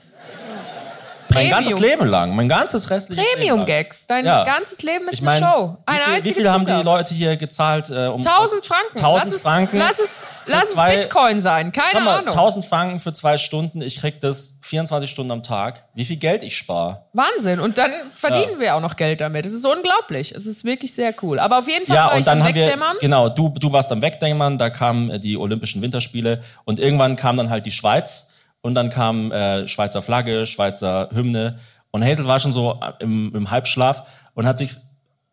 Mein 1.34 1.50
Premium. 1.50 1.63
ganzes 1.63 1.80
Leben 1.80 2.06
lang, 2.08 2.36
mein 2.36 2.50
ganzes 2.50 2.89
restliches. 2.89 3.26
Premium-Gags. 3.34 4.08
Dein 4.08 4.26
Ja. 4.26 4.43
ganzes 4.43 4.82
Leben 4.84 5.08
ist 5.08 5.15
Ich 5.15 5.22
meine, 5.22 5.46
eine 5.46 5.54
Show. 5.56 5.78
wie 5.78 5.78
Eine 5.88 6.00
viel, 6.04 6.13
einzige 6.13 6.30
wie 6.36 6.39
viel 6.41 6.52
haben 6.52 6.65
die. 6.65 6.72
Leute 6.84 7.13
hier 7.13 7.38
gezahlt? 7.38 7.89
Äh, 7.89 8.08
um 8.08 8.22
1000 8.22 8.65
Franken. 8.65 8.98
1000 9.00 9.24
lass 9.26 9.34
es, 9.34 9.41
Franken. 9.43 9.78
Lass 9.78 10.00
es, 10.00 10.26
lass 10.46 10.63
es 10.69 10.74
zwei- 10.74 10.98
Bitcoin 10.98 11.41
sein. 11.41 11.72
Keine 11.72 12.04
mal, 12.04 12.19
Ahnung. 12.19 12.34
1000 12.34 12.65
Franken 12.65 13.00
für 13.00 13.13
zwei 13.13 13.38
Stunden. 13.38 13.82
Ich 13.82 13.98
krieg 14.00 14.19
das 14.22 14.60
24 14.63 15.10
Stunden 15.10 15.32
am 15.32 15.43
Tag. 15.43 15.84
Wie 15.93 16.06
viel 16.06 16.17
Geld 16.17 16.43
ich 16.43 16.58
spare? 16.58 17.04
Wahnsinn. 17.13 17.60
Und 17.60 17.78
dann 17.78 17.91
verdienen 18.13 18.60
wir 18.60 18.76
auch 18.76 18.82
noch 18.82 18.96
Geld 18.96 19.22
damit. 19.22 19.46
Es 19.46 19.54
ist 19.54 19.65
unglaublich. 19.65 20.32
Es 20.34 20.46
ist 20.46 20.63
wirklich 20.65 20.93
sehr 20.93 21.13
cool. 21.22 21.39
Aber 21.39 21.60
auf 21.60 21.67
jeden 21.67 21.86
Fall 21.86 21.96
Ja, 21.96 22.06
war 22.06 22.13
und 22.13 22.19
ich 22.19 22.26
dann 22.26 22.41
am 22.41 22.48
haben 22.48 22.56
wir, 22.56 22.63
Wegdämmern. 22.65 22.96
genau, 23.00 23.30
du, 23.30 23.50
du 23.50 23.72
warst 23.72 23.91
am 23.91 24.02
Wegdämmern, 24.02 24.58
da 24.58 24.69
kamen 24.69 25.10
äh, 25.12 25.19
die 25.19 25.38
Olympischen 25.38 25.82
Winterspiele 25.82 26.41
und 26.65 26.80
irgendwann 26.80 27.15
kam 27.15 27.38
dann 27.38 27.50
halt 27.50 27.65
die 27.65 27.72
Schweiz 27.72 28.30
und 28.63 28.73
dann 28.76 28.89
kam 28.89 29.32
äh, 29.32 29.67
Schweizer 29.67 30.02
Flagge, 30.02 30.47
Schweizer 30.47 31.10
Hymne 31.13 31.60
und 31.91 32.04
Hazel 32.04 32.26
war 32.26 32.39
schon 32.39 32.52
so 32.54 32.80
äh, 32.82 33.04
im, 33.04 33.36
im 33.36 33.52
Halbschlaf 33.52 34.04
und 34.34 34.47
hat 34.47 34.58
sich 34.58 34.71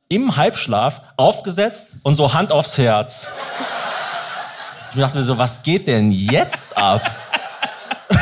im 0.09 0.37
Halbschlaf 0.37 1.01
aufgesetzt 1.17 1.99
und 2.03 2.17
so 2.17 2.35
Hand 2.35 2.53
aufs 2.53 2.77
Herz. 2.77 3.31
Ich 4.93 4.99
dachte 4.99 5.17
mir 5.17 5.23
so, 5.23 5.39
was 5.39 5.63
geht 5.63 5.87
denn 5.87 6.11
jetzt 6.11 6.77
ab? 6.77 7.09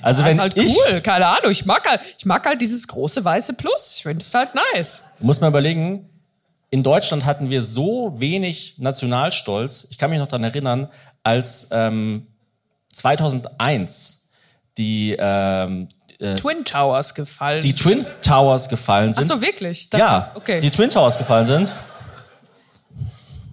also 0.00 0.22
Das 0.22 0.24
wenn 0.24 0.32
ist 0.32 0.40
halt 0.40 0.56
ich, 0.56 0.74
cool. 0.74 1.02
Keine 1.02 1.26
Ahnung. 1.26 1.50
Ich 1.50 1.66
mag 1.66 1.86
halt, 1.86 2.00
ich 2.16 2.24
mag 2.24 2.46
halt 2.46 2.62
dieses 2.62 2.88
große 2.88 3.22
weiße 3.22 3.52
Plus. 3.54 3.96
Ich 3.96 4.04
finde 4.04 4.24
es 4.24 4.32
halt 4.32 4.54
nice. 4.54 5.04
muss 5.18 5.42
man 5.42 5.50
überlegen, 5.50 6.08
in 6.70 6.82
Deutschland 6.82 7.26
hatten 7.26 7.50
wir 7.50 7.60
so 7.60 8.14
wenig 8.16 8.76
Nationalstolz. 8.78 9.88
Ich 9.90 9.98
kann 9.98 10.08
mich 10.08 10.18
noch 10.18 10.28
daran 10.28 10.44
erinnern, 10.44 10.88
als 11.22 11.68
ähm, 11.72 12.26
2001 12.92 14.30
die, 14.78 15.16
ähm, 15.18 15.88
Twin 16.36 16.64
Towers 16.64 17.14
gefallen. 17.14 17.62
die 17.62 17.72
Twin 17.74 18.04
Towers 18.22 18.68
gefallen 18.68 19.10
Ach 19.14 19.18
sind. 19.18 19.28
so, 19.28 19.40
wirklich? 19.40 19.88
Das 19.90 19.98
ja, 19.98 20.18
ist- 20.18 20.36
okay. 20.36 20.60
die 20.60 20.70
Twin 20.70 20.90
Towers 20.90 21.16
gefallen 21.16 21.46
sind. 21.46 21.74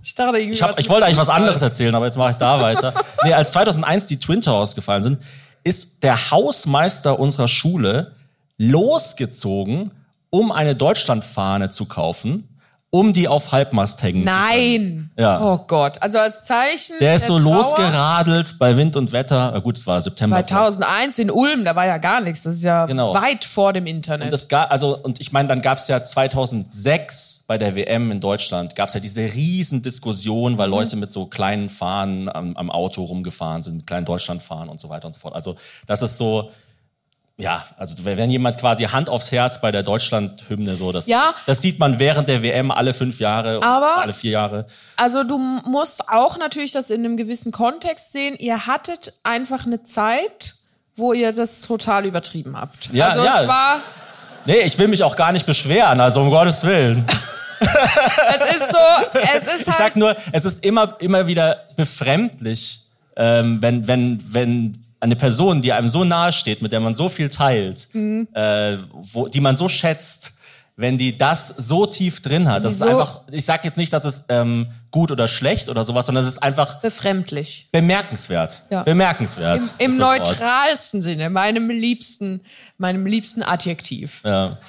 ich 0.03 0.15
dachte 0.15 0.38
irgendwie 0.38 0.53
Ich, 0.53 0.62
hab, 0.62 0.77
ich 0.80 0.89
wollte 0.89 1.06
eigentlich 1.06 1.17
was 1.17 1.30
anderes 1.30 1.62
erzählen, 1.62 1.95
aber 1.95 2.06
jetzt 2.06 2.17
mache 2.17 2.32
ich 2.32 2.36
da 2.38 2.62
weiter. 2.62 2.93
Nee, 3.23 3.34
als 3.34 3.51
2001 3.53 4.08
die 4.08 4.17
Twin 4.17 4.41
Towers 4.41 4.75
gefallen 4.75 5.03
sind, 5.03 5.21
ist 5.63 6.03
der 6.03 6.30
Hausmeister 6.32 7.19
unserer 7.19 7.47
Schule 7.47 8.13
losgezogen, 8.58 9.91
um 10.30 10.51
eine 10.51 10.75
Deutschlandfahne 10.75 11.69
zu 11.69 11.86
kaufen, 11.86 12.47
um 12.89 13.12
die 13.12 13.28
auf 13.28 13.52
Halbmast 13.52 14.02
hängen. 14.02 14.23
Nein. 14.23 15.12
Ja. 15.17 15.41
Oh 15.41 15.58
Gott. 15.67 16.02
Also 16.02 16.19
als 16.19 16.43
Zeichen. 16.45 16.95
Der 17.02 17.15
ist 17.15 17.28
so 17.28 17.38
Trauer, 17.38 17.56
losgeradelt 17.56 18.56
bei 18.60 18.78
Wind 18.78 18.95
und 18.95 19.12
Wetter. 19.12 19.52
Na 19.54 19.60
gut, 19.60 19.78
es 19.78 19.86
war 19.86 20.00
September. 20.02 20.38
2001 20.38 21.19
in 21.19 21.30
Ulm, 21.30 21.65
da 21.65 21.76
war 21.76 21.86
ja 21.86 21.97
gar 21.97 22.21
nichts. 22.21 22.43
Das 22.43 22.54
ist 22.56 22.63
ja 22.63 22.86
Genau. 22.86 23.13
weit 23.13 23.43
vor 23.43 23.73
dem 23.73 23.86
Internet. 23.88 24.28
Und 24.28 24.32
das 24.34 24.47
ga, 24.47 24.63
also 24.65 24.97
und 24.97 25.19
ich 25.19 25.34
meine, 25.34 25.50
dann 25.50 25.62
gab 25.62 25.80
es 25.80 25.88
ja 25.89 26.02
2006 26.02 27.43
bei 27.47 27.58
der 27.58 27.76
WM 27.76 28.12
in 28.12 28.19
Deutschland 28.19 28.76
gab 28.76 28.89
es 28.89 28.93
ja 28.93 29.00
diese 29.00 29.21
riesen 29.21 29.82
Diskussion, 29.82 30.54
Mhm. 30.54 30.58
weil 30.58 30.69
Leute 30.69 30.95
mit 30.97 31.12
so 31.12 31.26
kleinen 31.28 31.69
Fahnen 31.69 32.30
am, 32.30 32.56
am 32.58 32.69
Auto 32.69 33.04
rumgefahren 33.04 33.63
sind, 33.63 33.78
mit 33.78 33.88
kleinen 33.88 34.06
Deutschlandfahnen 34.06 34.69
und 34.69 34.80
so 34.80 34.89
weiter 34.89 35.08
und 35.08 35.13
so 35.13 35.19
fort. 35.21 35.34
Also 35.34 35.56
das 35.88 36.02
ist 36.02 36.17
so, 36.17 36.52
ja, 37.38 37.63
also 37.78 38.04
wenn 38.04 38.32
jemand 38.32 38.58
quasi 38.58 38.86
Hand 38.86 39.10
aufs 39.10 39.32
Herz 39.32 39.62
bei 39.62 39.71
der 39.71 39.84
Deutschlandhymne 39.84 40.76
so, 40.76 40.91
das, 40.91 41.06
Ja. 41.08 41.28
das, 41.28 41.43
das 41.45 41.62
sieht 41.62 41.78
man 41.80 42.00
während 42.00 42.28
der 42.30 42.41
WM 42.41 42.71
alle 42.71 42.93
fünf 42.93 43.19
Jahre, 43.19 43.62
Aber- 43.62 44.00
alle 44.00 44.13
vier 44.13 44.32
Jahre. 44.32 44.65
Also 44.95 45.23
du 45.23 45.38
musst 45.38 46.10
auch 46.10 46.38
natürlich 46.38 46.71
das 46.71 46.89
in 46.89 47.06
einem 47.06 47.15
gewissen 47.17 47.52
Kontext 47.52 48.12
sehen. 48.12 48.36
Ihr 48.39 48.65
hattet 48.65 49.13
einfach 49.23 49.65
eine 49.67 49.84
Zeit, 49.84 50.56
wo 50.95 51.13
ihr 51.13 51.32
das 51.32 51.62
total 51.62 52.06
übertrieben 52.08 52.58
habt. 52.60 52.89
Ja, 52.91 53.10
also 53.10 53.23
ja. 53.23 53.41
es 53.41 53.47
war 53.47 53.82
Nee, 54.45 54.62
ich 54.62 54.80
will 54.80 54.88
mich 54.88 55.04
auch 55.04 55.17
gar 55.17 55.34
nicht 55.34 55.45
beschweren, 55.45 56.00
also 56.00 56.21
um 56.21 56.30
Gottes 56.30 56.63
Willen. 56.63 57.06
Es 57.60 58.56
ist 58.62 58.71
so, 58.71 58.78
es 59.36 59.47
ist 59.47 59.62
Ich 59.62 59.67
halt. 59.67 59.78
sag 59.78 59.95
nur, 59.95 60.15
es 60.32 60.45
ist 60.45 60.63
immer, 60.63 60.95
immer 61.00 61.26
wieder 61.26 61.63
befremdlich, 61.76 62.82
ähm, 63.15 63.62
wenn, 63.62 63.88
wenn, 63.88 64.19
wenn 64.34 64.86
eine 64.99 65.15
Person, 65.15 65.62
die 65.62 65.71
einem 65.73 65.89
so 65.89 66.03
nahe 66.03 66.31
steht, 66.31 66.62
mit 66.62 66.71
der 66.71 66.79
man 66.79 66.95
so 66.95 67.10
viel 67.10 67.29
teilt, 67.29 67.88
Mhm. 67.93 68.27
äh, 68.33 68.77
wo, 68.93 69.27
die 69.27 69.41
man 69.41 69.55
so 69.55 69.69
schätzt, 69.69 70.33
wenn 70.79 70.97
die 70.99 71.17
das 71.17 71.47
so 71.57 71.88
tief 71.88 72.21
drin 72.21 72.47
hat. 72.47 72.63
Das 72.63 72.73
ist 72.73 72.79
So- 72.79 72.88
einfach, 72.88 73.21
ich 73.31 73.45
sag 73.45 73.65
jetzt 73.65 73.77
nicht, 73.79 73.91
dass 73.93 74.05
es 74.05 74.25
ähm, 74.29 74.67
gut 74.91 75.12
oder 75.12 75.27
schlecht 75.27 75.69
oder 75.69 75.83
sowas, 75.86 76.05
sondern 76.05 76.23
es 76.23 76.33
ist 76.36 76.43
einfach 76.43 76.81
befremdlich. 76.81 77.67
bemerkenswert. 77.71 78.62
Ja. 78.69 78.83
Bemerkenswert. 78.83 79.62
Im, 79.79 79.86
im 79.86 79.91
ist 79.91 79.99
Wort. 79.99 80.19
neutralsten 80.29 81.01
Sinne, 81.01 81.29
meinem 81.31 81.69
liebsten, 81.71 82.41
meinem 82.77 83.05
liebsten 83.07 83.41
Adjektiv. 83.41 84.21
Ja. 84.23 84.60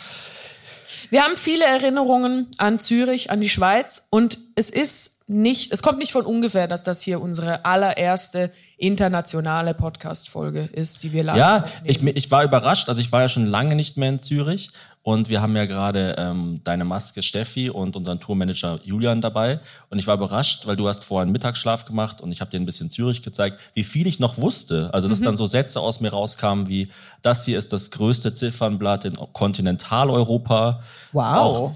Wir 1.10 1.22
haben 1.22 1.36
viele 1.36 1.64
Erinnerungen 1.64 2.48
an 2.58 2.80
Zürich, 2.80 3.30
an 3.30 3.40
die 3.40 3.48
Schweiz 3.48 4.06
und 4.10 4.38
es 4.56 4.68
ist 4.70 5.28
nicht, 5.28 5.72
es 5.72 5.82
kommt 5.82 5.98
nicht 5.98 6.12
von 6.12 6.24
ungefähr, 6.24 6.68
dass 6.68 6.84
das 6.84 7.02
hier 7.02 7.20
unsere 7.20 7.64
allererste 7.64 8.50
internationale 8.78 9.74
Podcast-Folge 9.74 10.60
ist, 10.72 11.02
die 11.02 11.12
wir 11.12 11.24
live 11.24 11.36
Ja, 11.36 11.64
ich, 11.84 12.02
ich 12.02 12.30
war 12.30 12.44
überrascht. 12.44 12.88
Also 12.88 13.00
ich 13.00 13.10
war 13.12 13.20
ja 13.22 13.28
schon 13.28 13.46
lange 13.46 13.74
nicht 13.74 13.96
mehr 13.96 14.08
in 14.08 14.20
Zürich 14.20 14.70
und 15.02 15.28
wir 15.28 15.40
haben 15.42 15.56
ja 15.56 15.64
gerade 15.64 16.14
ähm, 16.18 16.60
deine 16.64 16.84
Maske 16.84 17.22
Steffi 17.22 17.70
und 17.70 17.96
unseren 17.96 18.20
Tourmanager 18.20 18.78
Julian 18.84 19.20
dabei. 19.20 19.60
Und 19.90 19.98
ich 19.98 20.06
war 20.06 20.14
überrascht, 20.14 20.66
weil 20.66 20.76
du 20.76 20.86
hast 20.86 21.04
vorher 21.04 21.22
einen 21.22 21.32
Mittagsschlaf 21.32 21.84
gemacht 21.86 22.20
und 22.20 22.30
ich 22.30 22.40
habe 22.40 22.50
dir 22.50 22.60
ein 22.60 22.66
bisschen 22.66 22.90
Zürich 22.90 23.22
gezeigt, 23.22 23.58
wie 23.74 23.84
viel 23.84 24.06
ich 24.06 24.20
noch 24.20 24.38
wusste. 24.38 24.90
Also 24.92 25.08
Mhm. 25.08 25.12
dass 25.12 25.20
dann 25.22 25.36
so 25.36 25.46
Sätze 25.46 25.80
aus 25.80 26.00
mir 26.00 26.10
rauskamen 26.10 26.68
wie, 26.68 26.88
das 27.22 27.44
hier 27.44 27.58
ist 27.58 27.72
das 27.72 27.90
größte 27.90 28.32
Ziffernblatt 28.34 29.04
in 29.06 29.14
Kontinentaleuropa. 29.32 30.82
Wow. 31.12 31.24
Auch, 31.24 31.72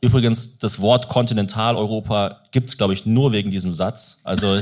übrigens, 0.00 0.58
das 0.58 0.80
Wort 0.80 1.08
Kontinentaleuropa 1.08 2.42
gibt's 2.52 2.78
glaube 2.78 2.94
ich, 2.94 3.04
nur 3.04 3.32
wegen 3.32 3.50
diesem 3.50 3.72
Satz. 3.72 4.20
Also 4.24 4.60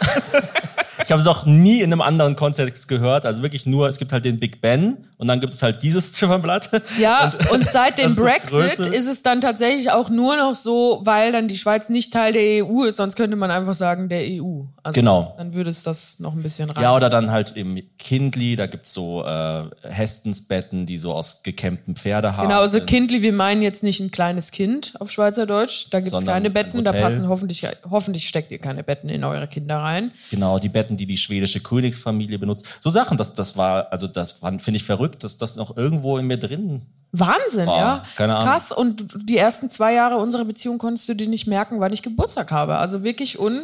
ich 1.02 1.10
habe 1.10 1.20
es 1.20 1.26
auch 1.26 1.46
nie 1.46 1.80
in 1.80 1.92
einem 1.92 2.00
anderen 2.00 2.36
Kontext 2.36 2.88
gehört. 2.88 3.26
Also 3.26 3.42
wirklich 3.42 3.66
nur, 3.66 3.88
es 3.88 3.98
gibt 3.98 4.12
halt 4.12 4.24
den 4.24 4.38
Big 4.38 4.60
Ben 4.60 4.98
und 5.18 5.28
dann 5.28 5.40
gibt 5.40 5.54
es 5.54 5.62
halt 5.62 5.82
dieses 5.82 6.12
Ziffernblatt. 6.14 6.70
Ja, 6.98 7.32
und, 7.50 7.68
seit 7.68 7.98
dem 7.98 8.10
ist 8.10 8.16
Brexit 8.16 8.86
ist 8.86 9.06
es 9.06 9.22
dann 9.22 9.40
tatsächlich 9.40 9.90
auch 9.90 10.10
nur 10.10 10.36
noch 10.36 10.54
so, 10.54 11.00
weil 11.04 11.32
dann 11.32 11.48
die 11.48 11.56
Schweiz 11.56 11.88
nicht 11.88 12.12
Teil 12.12 12.32
der 12.32 12.64
EU 12.64 12.84
ist, 12.84 12.96
sonst 12.96 13.16
könnte 13.16 13.36
man 13.36 13.50
einfach 13.50 13.74
sagen 13.74 14.08
der 14.08 14.22
EU. 14.22 14.62
Also 14.82 15.00
Genau. 15.00 15.34
Dann 15.38 15.54
würde 15.54 15.70
es 15.70 15.82
das 15.82 16.20
noch 16.20 16.34
ein 16.34 16.42
bisschen 16.42 16.70
rein. 16.70 16.82
Ja, 16.82 16.94
oder 16.94 17.10
dann 17.10 17.30
halt 17.30 17.56
im 17.56 17.80
Kindli, 17.98 18.56
da 18.56 18.66
gibt's 18.66 18.92
so 18.92 19.24
äh, 19.24 19.64
Hestensbetten, 19.82 20.86
die 20.86 20.98
so 20.98 21.12
aus 21.12 21.42
gekämmten 21.42 21.96
Pferde 21.96 22.36
haben. 22.36 22.48
Genau, 22.48 22.60
also 22.60 22.80
Kindli, 22.80 23.22
wir 23.22 23.32
meinen 23.32 23.62
jetzt 23.62 23.82
nicht 23.82 24.00
ein 24.00 24.10
kleines 24.10 24.50
Kind 24.50 24.94
auf 25.00 25.10
Schweizerdeutsch. 25.10 25.86
Da 25.90 26.00
gibt's 26.00 26.12
Sondern 26.12 26.34
keine 26.34 26.48
ein 26.48 26.52
Betten, 26.52 26.84
da 26.84 26.92
passen 26.92 27.28
hoffentlich, 27.28 27.66
hoffentlich 27.90 28.28
steckt 28.28 28.50
ihr 28.50 28.58
keine 28.58 28.82
Betten 28.82 29.08
in 29.08 29.24
eure 29.24 29.46
Kinder 29.46 29.78
rein. 29.78 30.12
Genau, 30.30 30.58
die 30.58 30.68
Betten, 30.68 30.83
die 30.90 31.06
die 31.06 31.16
schwedische 31.16 31.60
Königsfamilie 31.60 32.38
benutzt. 32.38 32.64
So 32.80 32.90
Sachen, 32.90 33.16
das, 33.16 33.34
das 33.34 33.56
war, 33.56 33.90
also 33.92 34.06
das 34.06 34.40
finde 34.58 34.76
ich 34.76 34.84
verrückt, 34.84 35.24
dass 35.24 35.36
das 35.36 35.56
noch 35.56 35.76
irgendwo 35.76 36.18
in 36.18 36.26
mir 36.26 36.38
drin. 36.38 36.82
Wahnsinn, 37.12 37.66
Boah, 37.66 37.78
ja. 37.78 38.02
keine 38.16 38.36
Ahnung. 38.36 38.48
Krass. 38.48 38.72
Und 38.72 39.06
die 39.28 39.36
ersten 39.36 39.70
zwei 39.70 39.94
Jahre 39.94 40.16
unserer 40.16 40.44
Beziehung 40.44 40.78
konntest 40.78 41.08
du 41.08 41.14
dir 41.14 41.28
nicht 41.28 41.46
merken, 41.46 41.80
weil 41.80 41.92
ich 41.92 42.02
Geburtstag 42.02 42.50
habe. 42.50 42.78
Also 42.78 43.04
wirklich 43.04 43.38
un 43.38 43.62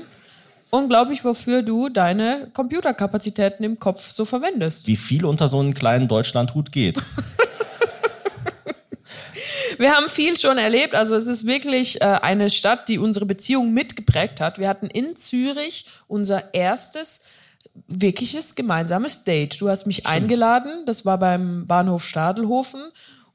unglaublich, 0.70 1.24
wofür 1.24 1.62
du 1.62 1.88
deine 1.88 2.48
Computerkapazitäten 2.52 3.64
im 3.64 3.78
Kopf 3.78 4.12
so 4.12 4.24
verwendest. 4.24 4.87
Wie 4.87 4.96
viel 4.96 5.24
unter 5.24 5.48
so 5.48 5.59
einem 5.59 5.74
kleinen 5.74 6.09
Deutschlandhut 6.09 6.72
geht. 6.72 7.02
Wir 9.79 9.92
haben 9.92 10.09
viel 10.09 10.37
schon 10.37 10.59
erlebt. 10.59 10.94
Also 10.94 11.14
es 11.14 11.27
ist 11.27 11.46
wirklich 11.46 12.01
äh, 12.01 12.05
eine 12.05 12.51
Stadt, 12.51 12.88
die 12.88 12.99
unsere 12.99 13.27
Beziehung 13.27 13.73
mitgeprägt 13.73 14.40
hat. 14.40 14.59
Wir 14.59 14.68
hatten 14.68 14.87
in 14.87 15.14
Zürich 15.14 15.87
unser 16.09 16.55
erstes 16.55 17.27
wirkliches 17.87 18.55
gemeinsames 18.55 19.25
Date. 19.25 19.61
Du 19.61 19.68
hast 19.68 19.87
mich 19.87 20.07
eingeladen. 20.07 20.85
Das 20.87 21.07
war 21.07 21.18
beim 21.18 21.66
Bahnhof 21.66 22.05
Stadelhofen. 22.05 22.81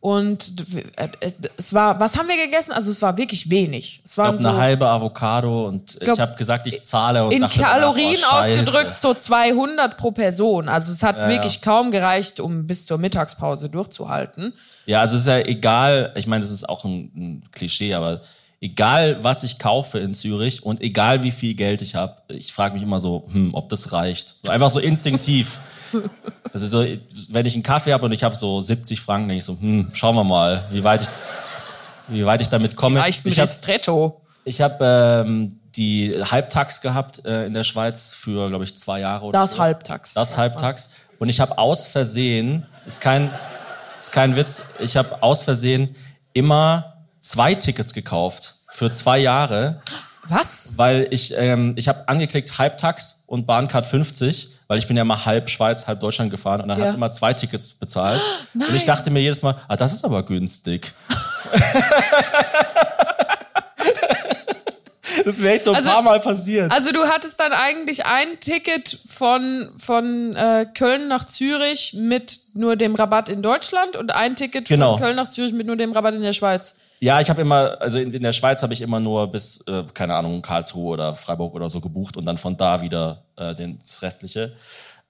Und 0.06 0.54
äh, 0.76 1.10
es 1.58 1.74
war, 1.74 2.00
was 2.00 2.16
haben 2.16 2.28
wir 2.28 2.38
gegessen? 2.38 2.74
Also 2.74 2.92
es 2.92 3.02
war 3.02 3.18
wirklich 3.18 3.50
wenig. 3.50 4.02
Es 4.04 4.12
Ich 4.12 4.18
waren 4.20 4.38
glaube, 4.38 4.44
so 4.44 4.50
eine 4.50 4.58
halbe 4.60 4.88
Avocado 4.88 5.66
und 5.66 5.98
glaub, 6.00 6.18
ich 6.18 6.22
habe 6.22 6.36
gesagt, 6.36 6.68
ich 6.68 6.84
zahle 6.84 7.26
und 7.26 7.32
in 7.32 7.42
dachte 7.42 7.58
danach, 7.58 7.72
Kalorien 7.72 8.20
oh, 8.24 8.36
ausgedrückt 8.36 9.00
so 9.00 9.16
200 9.16 9.98
pro 9.98 10.12
Person. 10.12 10.70
Also 10.70 10.92
es 10.92 11.02
hat 11.02 11.18
Ja, 11.18 11.28
wirklich 11.28 11.64
kaum 11.64 11.90
gereicht, 11.90 12.40
um 12.40 12.68
bis 12.68 12.86
zur 12.86 13.00
Mittagspause 13.00 13.70
durchzuhalten. 13.70 14.54
Ja, 14.86 15.02
also 15.02 15.16
es 15.16 15.24
ist 15.24 15.28
ja 15.28 15.40
egal, 15.40 16.12
ich 16.16 16.28
meine, 16.28 16.42
das 16.44 16.52
ist 16.52 16.68
auch 16.68 16.86
ein, 16.86 17.12
ein 17.16 17.44
Klischee, 17.52 17.94
aber 17.94 18.22
egal, 18.62 19.24
was 19.24 19.44
ich 19.44 19.60
kaufe 19.60 20.00
in 20.00 20.14
Zürich 20.14 20.64
und 20.64 20.82
egal, 20.82 21.24
wie 21.24 21.32
viel 21.32 21.56
Geld 21.56 21.82
ich 21.82 21.96
habe, 21.96 22.16
ich 22.30 22.54
frage 22.54 22.74
mich 22.76 22.84
immer 22.84 23.00
so, 23.00 23.28
hm, 23.32 23.54
ob 23.54 23.70
das 23.70 23.92
reicht. 23.92 24.36
So 24.46 24.52
einfach 24.52 24.70
so 24.70 24.80
instinktiv. 24.80 25.60
Also 26.54 26.68
so, 26.68 26.86
wenn 27.32 27.46
ich 27.46 27.54
einen 27.54 27.64
Kaffee 27.64 27.92
habe 27.92 28.06
und 28.06 28.14
ich 28.14 28.24
habe 28.24 28.34
so 28.34 28.62
70 28.62 29.02
Franken, 29.02 29.28
denke 29.28 29.40
ich 29.40 29.44
so, 29.44 29.58
hm, 29.60 29.90
schauen 29.92 30.16
wir 30.16 30.24
mal, 30.24 30.64
wie 30.72 30.86
weit 30.86 31.02
ich, 31.02 31.08
wie 32.08 32.26
weit 32.26 32.40
ich 32.40 32.48
damit 32.48 32.78
komme. 32.78 33.02
Reicht 33.02 33.26
ein 33.26 33.30
ich 33.30 33.40
habe 33.40 33.50
Ristretto. 33.50 34.22
ich 34.46 34.62
hab, 34.62 34.80
ähm, 34.82 35.60
die 35.76 36.16
Halbtags 36.24 36.80
gehabt 36.82 37.26
äh, 37.26 37.46
in 37.46 37.54
der 37.54 37.64
Schweiz 37.64 38.14
für, 38.14 38.48
glaube 38.48 38.64
ich, 38.64 38.78
zwei 38.78 39.02
Jahre 39.02 39.26
oder 39.26 39.40
Das 39.40 39.52
so. 39.52 39.58
Halbtags. 39.58 40.14
Das 40.14 40.38
Halbtags. 40.38 40.92
Und 41.20 41.28
ich 41.28 41.40
habe 41.42 41.58
aus 41.58 41.88
Versehen, 41.88 42.66
ist 42.86 43.02
kein, 43.02 43.30
ist 43.98 44.12
kein 44.12 44.36
Witz, 44.36 44.62
ich 44.80 44.98
habe 44.98 45.22
aus 45.24 45.44
Versehen 45.44 45.96
immer 46.34 46.94
zwei 47.22 47.56
Tickets 47.56 47.94
gekauft 47.94 48.56
für 48.70 48.92
zwei 48.92 49.18
Jahre, 49.20 49.82
Was? 50.28 50.74
weil 50.78 51.08
ich, 51.12 51.34
ähm, 51.38 51.74
ich 51.78 51.88
habe 51.88 52.08
angeklickt 52.08 52.58
Halbtags 52.58 53.24
und 53.28 53.46
Bahncard 53.48 53.86
50, 53.86 54.50
weil 54.68 54.78
ich 54.80 54.88
bin 54.88 54.98
ja 54.98 55.04
immer 55.04 55.26
halb 55.26 55.50
Schweiz, 55.50 55.88
halb 55.88 56.00
Deutschland 56.00 56.32
gefahren 56.32 56.62
und 56.62 56.68
dann 56.68 56.80
Ja. 56.80 56.86
hat's 56.86 56.96
immer 56.96 57.12
zwei 57.12 57.34
Tickets 57.34 57.74
bezahlt. 57.74 58.22
Und 58.56 58.74
ich 58.76 58.86
dachte 58.86 59.12
mir 59.12 59.20
jedes 59.22 59.42
Mal, 59.44 59.56
ah, 59.68 59.76
das 59.76 59.94
ist 59.94 60.04
aber 60.04 60.24
günstig. 60.26 60.92
das 65.26 65.42
wäre 65.42 65.56
echt 65.56 65.66
so 65.66 65.72
ein 65.72 65.78
Also- 65.78 65.90
paar 65.90 66.02
Mal 66.02 66.20
passiert. 66.22 66.72
Also 66.72 66.92
du 66.94 67.06
hattest 67.08 67.40
dann 67.40 67.52
eigentlich 67.52 68.06
ein 68.06 68.40
Ticket 68.40 69.00
von, 69.08 69.72
von 69.78 70.34
äh, 70.36 70.66
Köln 70.74 71.08
nach 71.10 71.26
Zürich 71.26 71.94
mit 72.00 72.40
nur 72.54 72.76
dem 72.78 72.96
Rabatt 72.96 73.28
in 73.30 73.42
Deutschland 73.42 73.98
und 73.98 74.12
ein 74.16 74.36
Ticket 74.38 74.68
Genau. 74.70 74.94
von 74.94 75.02
Köln 75.02 75.16
nach 75.18 75.28
Zürich 75.28 75.52
mit 75.52 75.68
nur 75.68 75.76
dem 75.76 75.92
Rabatt 75.92 76.16
in 76.16 76.22
der 76.22 76.34
Schweiz. 76.34 76.80
Ja, 77.02 77.20
ich 77.20 77.30
habe 77.30 77.42
immer, 77.42 77.76
also 77.82 77.98
in, 77.98 78.14
in 78.14 78.24
der 78.24 78.32
Schweiz 78.32 78.64
habe 78.64 78.72
ich 78.72 78.82
immer 78.82 79.02
nur 79.02 79.28
bis, 79.28 79.60
äh, 79.68 79.84
keine 79.94 80.16
Ahnung, 80.16 80.42
Karlsruhe 80.42 80.94
oder 80.94 81.14
Freiburg 81.14 81.54
oder 81.54 81.70
so 81.70 81.82
gebucht 81.82 82.16
und 82.16 82.26
dann 82.26 82.38
von 82.38 82.56
da 82.56 82.82
wieder 82.82 83.24
äh, 83.36 83.54
das 83.80 84.02
Restliche. 84.02 84.56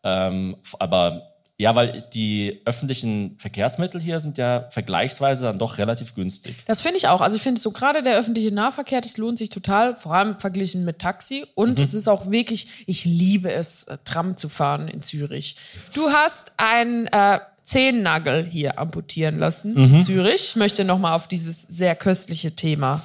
Ähm, 0.03 0.57
aber 0.79 1.34
ja, 1.57 1.73
weil 1.73 2.03
die 2.13 2.61
öffentlichen 2.65 3.37
Verkehrsmittel 3.39 4.01
hier 4.01 4.19
sind 4.19 4.37
ja 4.37 4.67
vergleichsweise 4.71 5.45
dann 5.45 5.57
doch 5.57 5.77
relativ 5.77 6.13
günstig. 6.13 6.55
Das 6.65 6.81
finde 6.81 6.97
ich 6.97 7.07
auch. 7.07 7.21
Also 7.21 7.37
ich 7.37 7.43
finde 7.43 7.61
so 7.61 7.71
gerade 7.71 8.03
der 8.03 8.17
öffentliche 8.17 8.51
Nahverkehr, 8.53 8.99
das 8.99 9.17
lohnt 9.17 9.37
sich 9.37 9.49
total, 9.49 9.95
vor 9.95 10.13
allem 10.13 10.37
verglichen 10.37 10.83
mit 10.83 10.99
Taxi. 10.99 11.45
Und 11.55 11.79
es 11.79 11.93
ist 11.93 12.09
auch 12.09 12.29
wirklich, 12.29 12.67
ich 12.87 13.05
liebe 13.05 13.51
es, 13.51 13.83
äh, 13.85 13.97
Tram 14.03 14.35
zu 14.35 14.49
fahren 14.49 14.89
in 14.89 15.01
Zürich. 15.01 15.55
Du 15.93 16.09
hast 16.09 16.51
einen 16.57 17.07
äh, 17.07 17.39
Zehennagel 17.63 18.43
hier 18.43 18.77
amputieren 18.77 19.39
lassen 19.39 19.77
in 19.77 20.03
Zürich. 20.03 20.49
Ich 20.49 20.55
möchte 20.57 20.83
nochmal 20.83 21.13
auf 21.13 21.27
dieses 21.27 21.61
sehr 21.61 21.95
köstliche 21.95 22.55
Thema 22.55 23.01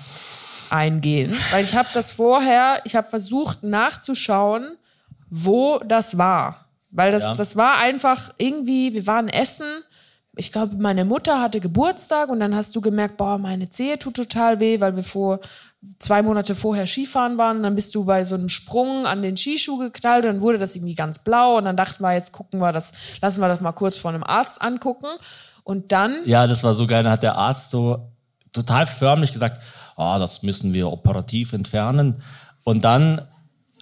eingehen, 0.71 1.37
weil 1.51 1.65
ich 1.65 1.75
habe 1.75 1.89
das 1.95 2.13
vorher, 2.13 2.83
ich 2.85 2.95
habe 2.95 3.09
versucht 3.09 3.63
nachzuschauen, 3.63 4.77
wo 5.31 5.79
das 5.79 6.19
war. 6.19 6.67
Weil 6.91 7.13
das, 7.13 7.23
Ja. 7.23 7.35
das 7.35 7.57
war 7.57 7.77
einfach 7.79 8.33
irgendwie, 8.39 8.95
wir 8.95 9.07
waren 9.07 9.29
essen. 9.29 9.67
Ich 10.37 10.53
glaube, 10.53 10.77
meine 10.79 11.05
Mutter 11.05 11.41
hatte 11.41 11.61
Geburtstag 11.61 12.29
und 12.29 12.41
dann 12.41 12.55
hast 12.55 12.75
du 12.75 12.81
gemerkt, 12.81 13.17
boah, 13.17 13.39
meine 13.39 13.69
Zehe 13.71 13.99
tut 13.99 14.15
total 14.15 14.61
weh, 14.61 14.81
weil 14.81 14.97
wir 14.97 15.03
vor 15.03 15.41
zwei 15.99 16.23
Monate 16.23 16.55
vorher 16.55 16.87
Skifahren 16.87 17.39
waren. 17.39 17.59
Und 17.59 17.63
dann 17.65 17.75
bist 17.75 17.95
du 17.95 18.05
bei 18.05 18.25
so 18.25 18.35
einem 18.35 18.49
Sprung 18.49 19.07
an 19.07 19.23
den 19.23 19.37
Skischuh 19.37 19.79
geknallt 19.79 20.25
und 20.25 20.33
dann 20.35 20.43
wurde 20.43 20.59
das 20.59 20.77
irgendwie 20.77 20.95
ganz 20.95 21.21
blau. 21.25 21.57
Und 21.59 21.65
dann 21.65 21.77
dachten 21.77 22.03
wir, 22.03 22.13
jetzt 22.15 22.33
gucken 22.33 22.61
wir 22.61 22.73
das, 22.73 22.93
lassen 23.23 23.41
wir 23.41 23.49
das 23.49 23.61
mal 23.61 23.73
kurz 23.73 23.97
von 23.97 24.15
einem 24.15 24.25
Arzt 24.25 24.61
angucken. 24.63 25.07
Und 25.65 25.93
dann 25.93 26.17
Ja, 26.27 26.47
das 26.47 26.63
war 26.65 26.75
so 26.75 26.87
geil. 26.87 27.03
Da 27.03 27.11
hat 27.13 27.23
der 27.23 27.37
Arzt 27.37 27.71
so 27.71 28.09
total 28.53 28.87
förmlich 28.87 29.33
gesagt, 29.33 29.63
ah, 29.97 30.19
das 30.19 30.43
müssen 30.43 30.75
wir 30.75 30.91
operativ 30.91 31.53
entfernen. 31.53 32.23
Und 32.65 32.85
dann 32.85 33.27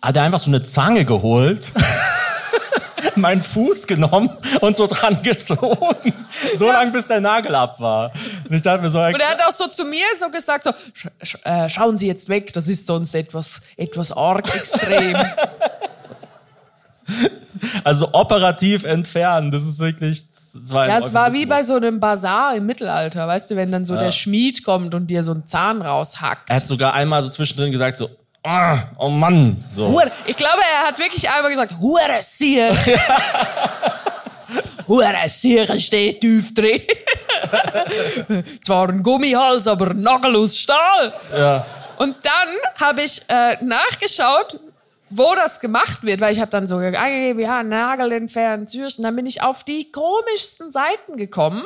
hat 0.03 0.17
er 0.17 0.23
einfach 0.23 0.39
so 0.41 0.51
eine 0.51 0.63
Zange 0.63 1.05
geholt, 1.05 1.73
meinen 3.21 3.41
Fuß 3.41 3.87
genommen 3.87 4.31
und 4.61 4.77
so 4.77 4.87
dran 4.87 5.23
gezogen. 5.23 6.13
So 6.57 6.67
lang, 6.67 6.93
bis 6.93 7.07
der 7.09 7.21
Nagel 7.21 7.55
ab 7.55 7.81
war. 7.81 8.13
Und 8.49 8.55
ich 8.55 8.63
dachte 8.63 8.83
mir 8.83 8.91
so, 8.91 8.99
Und 8.99 9.21
er 9.21 9.31
hat 9.31 9.41
auch 9.47 9.53
so 9.53 9.67
zu 9.69 9.85
mir 9.85 10.05
so 10.19 10.31
gesagt, 10.31 10.65
so, 10.65 10.73
sch 10.93 11.09
sch 11.23 11.37
äh, 11.45 11.69
schauen 11.69 11.97
Sie 11.99 12.07
jetzt 12.07 12.29
weg, 12.29 12.53
das 12.53 12.69
ist 12.69 12.87
sonst 12.87 13.15
etwas, 13.15 13.63
etwas 13.77 14.13
arg 14.13 14.55
extrem. 14.55 15.17
Also 17.83 18.11
operativ 18.13 18.85
entfernen, 18.85 19.51
das 19.51 19.65
ist 19.65 19.81
wirklich. 19.81 20.25
Das 20.31 20.73
war 20.73 20.87
Ja, 20.89 20.99
es 20.99 21.13
war 21.13 21.33
wie 21.33 21.45
bei 21.47 21.63
so 21.65 21.75
einem 21.75 21.99
Bazar 22.01 22.55
im 22.55 22.67
Mittelalter, 22.67 23.27
weißt 23.27 23.51
du, 23.51 23.57
wenn 23.57 23.73
dann 23.73 23.85
so 23.85 23.95
Ja. 23.95 24.01
der 24.01 24.11
Schmied 24.13 24.65
kommt 24.65 24.95
und 24.95 25.09
dir 25.09 25.23
so 25.25 25.33
einen 25.33 25.45
Zahn 25.47 25.83
raushackt. 25.83 26.49
Er 26.51 26.57
hat 26.57 26.67
sogar 26.67 26.95
einmal 26.95 27.23
so 27.23 27.29
zwischendrin 27.31 27.73
gesagt 27.73 27.97
so, 27.97 28.09
ah, 28.49 28.79
oh 28.97 29.09
Mann, 29.09 29.65
so. 29.69 30.01
Ich 30.27 30.37
glaube, 30.37 30.63
er 30.73 30.89
hat 30.89 30.99
wirklich 30.99 31.29
einmal 31.29 31.51
gesagt, 31.51 31.75
Hure 31.81 32.19
Sier. 32.21 32.71
Hure 34.89 35.29
Sier 35.29 35.79
steht 35.79 36.23
tief 36.23 36.55
drin. 36.55 36.81
Zwar 38.63 38.89
ein 38.89 39.03
Gummihals, 39.03 39.67
aber 39.67 39.91
ein 39.91 40.01
Nagel 40.01 40.37
aus 40.37 40.57
Stahl. 40.57 41.13
Ja. 41.33 41.67
Und 41.99 42.17
dann 42.23 42.49
habe 42.81 43.03
ich 43.03 43.23
äh, 43.29 43.63
nachgeschaut, 43.63 44.59
wo 45.11 45.35
das 45.35 45.61
gemacht 45.61 46.03
wird, 46.03 46.21
weil 46.21 46.33
ich 46.33 46.41
habe 46.41 46.51
dann 46.51 46.67
so 46.67 46.77
eingegeben, 46.77 47.41
ja, 47.41 47.63
Nagel 47.63 48.13
entfernen, 48.13 48.67
Zürich. 48.67 48.97
Und 48.99 49.05
dann 49.05 49.17
bin 49.17 49.27
ich 49.27 49.43
auf 49.43 49.65
die 49.65 49.93
komischsten 49.93 50.71
Seiten 50.71 51.17
gekommen 51.17 51.65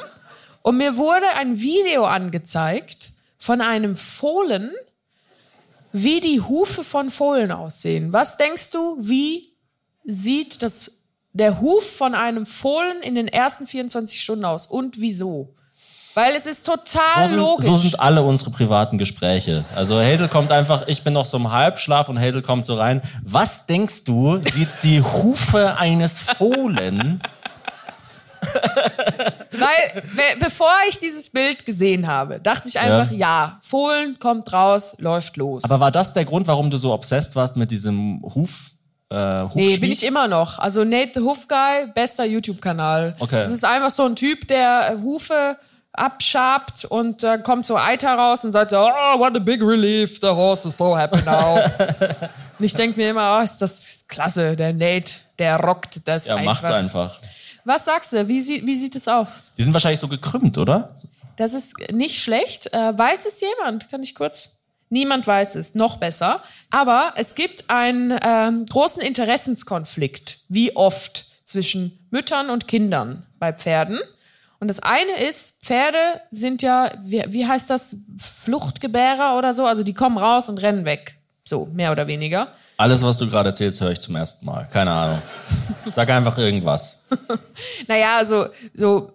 und 0.63 0.77
mir 0.77 0.97
wurde 0.97 1.27
ein 1.37 1.61
Video 1.61 2.05
angezeigt 2.05 3.11
von 3.37 3.61
einem 3.61 3.97
Fohlen, 3.97 4.73
wie 5.93 6.21
die 6.21 6.41
Hufe 6.41 6.85
von 6.85 7.11
Fohlen 7.11 7.51
aussehen. 7.53 8.13
Was 8.13 8.37
denkst 8.37 8.71
du, 8.71 8.97
wie 8.99 9.53
sieht 10.05 10.63
das, 10.63 11.05
der 11.33 11.61
Huf 11.61 11.97
von 11.97 12.15
einem 12.15 12.47
Fohlen 12.47 13.03
in 13.03 13.15
den 13.15 13.29
ersten 13.29 13.67
24 13.67 14.21
Stunden 14.21 14.45
aus 14.45 14.67
und 14.67 15.01
wieso? 15.01 15.55
Weil 16.15 16.35
es 16.35 16.45
ist 16.45 16.67
total 16.67 17.23
So 17.23 17.29
sind, 17.29 17.39
logisch. 17.39 17.67
so 17.67 17.77
sind 17.77 17.99
alle 17.99 18.23
unsere 18.23 18.51
privaten 18.51 18.99
Gespräche. 18.99 19.65
Also 19.75 19.99
Hazel 19.99 20.29
kommt 20.29 20.53
einfach, 20.53 20.87
ich 20.87 21.03
bin 21.03 21.15
noch 21.15 21.25
so 21.25 21.39
im 21.39 21.51
Halbschlaf 21.51 22.11
und 22.11 22.19
Hazel 22.21 22.43
kommt 22.43 22.67
so 22.67 22.75
rein. 22.75 23.01
Was 23.23 23.65
denkst 23.65 24.05
du, 24.05 24.37
sieht 24.43 24.69
die 24.83 25.01
Hufe 25.01 25.77
eines 25.77 26.21
Fohlen? 26.21 27.23
Weil, 29.53 30.03
we- 30.05 30.39
bevor 30.41 30.73
ich 30.89 30.99
dieses 30.99 31.31
Bild 31.31 31.67
gesehen 31.67 32.07
habe, 32.07 32.41
dachte 32.41 32.69
ich 32.69 32.79
einfach, 32.79 33.13
ja, 33.13 33.59
Fohlen 33.63 34.19
kommt 34.19 34.53
raus, 34.53 34.97
läuft 34.99 35.37
los. 35.37 35.65
Aber 35.65 35.81
war 35.81 35.91
das 35.91 36.13
der 36.15 36.25
Grund, 36.25 36.47
warum 36.47 36.71
du 36.71 36.77
so 36.77 36.93
obsessed 36.93 37.37
warst 37.37 37.57
mit 37.57 37.71
diesem 37.71 38.23
Huf? 38.23 38.71
Äh, 39.11 39.45
nee, 39.55 39.77
bin 39.77 39.93
ich 39.93 40.05
immer 40.05 40.27
noch. 40.27 40.59
Also 40.59 40.85
Nate 40.85 41.13
the 41.17 41.21
Hoof 41.21 41.47
Guy, 41.47 41.87
bester 41.95 42.25
YouTube-Kanal. 42.25 43.15
Okay. 43.19 43.41
Das 43.43 43.51
ist 43.53 43.65
einfach 43.65 43.91
so 43.91 44.07
ein 44.07 44.17
Typ, 44.17 44.49
der 44.49 44.93
äh, 44.97 45.03
Hufe 45.03 45.59
abschabt 45.93 46.87
und 46.87 47.23
äh, 47.23 47.37
kommt 47.39 47.67
so 47.67 47.77
Eiter 47.77 48.15
raus 48.15 48.43
und 48.47 48.53
sagt 48.53 48.71
so, 48.71 48.79
oh, 48.79 49.19
what 49.19 49.37
a 49.37 49.39
big 49.39 49.61
relief, 49.63 50.19
the 50.23 50.29
horse 50.29 50.67
is 50.67 50.79
so 50.79 50.97
happy 50.97 51.21
now. 51.27 51.59
und 52.59 52.65
ich 52.65 52.73
denke 52.73 52.99
mir 52.99 53.11
immer, 53.11 53.37
oh, 53.39 53.45
ist 53.45 53.59
das 53.61 54.07
klasse, 54.09 54.57
der 54.57 54.73
Nate, 54.73 55.13
der 55.39 55.61
rockt 55.61 56.01
das 56.09 56.29
Ja, 56.29 56.37
einfach. 56.37 56.45
macht's 56.47 56.71
einfach. 56.71 57.19
Was 57.65 57.85
sagst 57.85 58.13
du, 58.13 58.29
wie, 58.29 58.41
sie, 58.41 58.67
wie 58.67 58.75
sieht 58.75 58.97
es 58.97 59.09
aus? 59.09 59.53
Die 59.57 59.63
sind 59.63 59.73
wahrscheinlich 59.73 60.01
so 60.01 60.09
gekrümmt, 60.09 60.59
oder? 60.59 60.97
Das 61.37 61.55
ist 61.55 61.93
nicht 61.93 62.21
schlecht. 62.21 62.73
Äh, 62.73 62.99
weiß 62.99 63.27
es 63.27 63.41
jemand? 63.41 63.91
Kann 63.91 64.03
ich 64.03 64.15
kurz? 64.15 64.59
Niemand 64.89 65.27
weiß 65.27 65.55
es. 65.55 65.75
Noch 65.75 65.97
besser. 65.97 66.43
Aber 66.71 67.15
es 67.17 67.35
gibt 67.35 67.71
einen 67.71 68.19
ähm, 68.23 68.67
großen 68.67 69.03
Interessenskonflikt, 69.03 70.41
wie 70.49 70.77
oft, 70.77 71.27
zwischen 71.45 72.07
Müttern 72.11 72.51
und 72.51 72.67
Kindern 72.67 73.27
bei 73.39 73.53
Pferden. 73.53 73.99
Und 74.59 74.69
das 74.69 74.79
eine 74.79 75.19
ist, 75.21 75.65
Pferde 75.65 75.99
sind 76.31 76.63
ja, 76.63 76.93
wie, 77.03 77.25
wie 77.29 77.47
heißt 77.47 77.69
das, 77.69 77.97
Fluchtgebärer 78.17 79.37
oder 79.37 79.55
so? 79.55 79.67
Also 79.67 79.83
die 79.83 79.95
kommen 79.95 80.19
raus 80.19 80.49
und 80.49 80.59
rennen 80.59 80.85
weg. 80.85 81.17
So, 81.45 81.67
mehr 81.67 81.93
oder 81.93 82.07
weniger. 82.07 82.49
Alles, 82.77 83.03
was 83.03 83.19
du 83.19 83.29
gerade 83.29 83.51
erzählst, 83.51 83.81
höre 83.81 83.93
ich 83.93 84.01
zum 84.01 84.17
ersten 84.17 84.47
Mal. 84.47 84.67
Keine 84.71 84.91
Ahnung. 84.91 85.23
Sag 85.93 86.11
einfach 86.11 86.37
irgendwas. 86.39 87.07
Naja, 87.87 88.17
also 88.19 88.47
so 88.75 89.13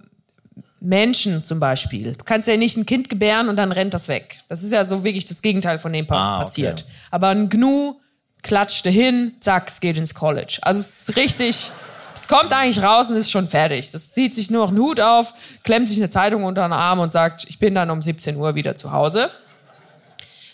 Menschen 0.80 1.44
zum 1.44 1.60
Beispiel. 1.60 2.14
Du 2.14 2.24
kannst 2.24 2.48
ja 2.48 2.56
nicht 2.56 2.78
ein 2.78 2.86
Kind 2.86 3.10
gebären 3.10 3.50
und 3.50 3.56
dann 3.58 3.72
rennt 3.72 3.94
das 3.94 4.08
weg. 4.08 4.40
Das 4.48 4.64
ist 4.64 4.72
ja 4.72 4.86
so 4.86 5.04
wirklich 5.04 5.26
das 5.26 5.42
Gegenteil 5.42 5.80
von 5.80 5.92
dem, 5.92 6.08
was 6.10 6.18
Ah, 6.18 6.30
okay. 6.36 6.44
passiert. 6.44 6.86
Aber 7.12 7.30
ein 7.30 7.50
Gnu 7.50 7.96
klatschte 8.44 8.90
hin, 8.90 9.34
zack, 9.40 9.68
es 9.68 9.80
geht 9.82 9.98
ins 9.98 10.14
College. 10.14 10.60
Also 10.62 10.80
es 10.80 11.02
ist 11.10 11.18
richtig, 11.18 11.72
es 12.16 12.28
kommt 12.28 12.54
eigentlich 12.54 12.82
raus 12.84 13.10
und 13.10 13.18
ist 13.18 13.32
schon 13.32 13.48
fertig. 13.48 13.92
Das 13.92 14.14
zieht 14.14 14.34
sich 14.36 14.52
nur 14.52 14.62
noch 14.62 14.70
einen 14.70 14.80
Hut 14.80 15.02
auf, 15.02 15.34
klemmt 15.64 15.90
sich 15.90 15.98
eine 15.98 16.10
Zeitung 16.10 16.44
unter 16.44 16.62
den 16.68 16.74
Arm 16.74 17.00
und 17.00 17.12
sagt, 17.12 17.46
ich 17.50 17.60
bin 17.60 17.74
dann 17.76 17.90
um 17.90 18.02
17 18.02 18.38
Uhr 18.38 18.56
wieder 18.56 18.76
zu 18.76 18.92
Hause. 18.94 19.30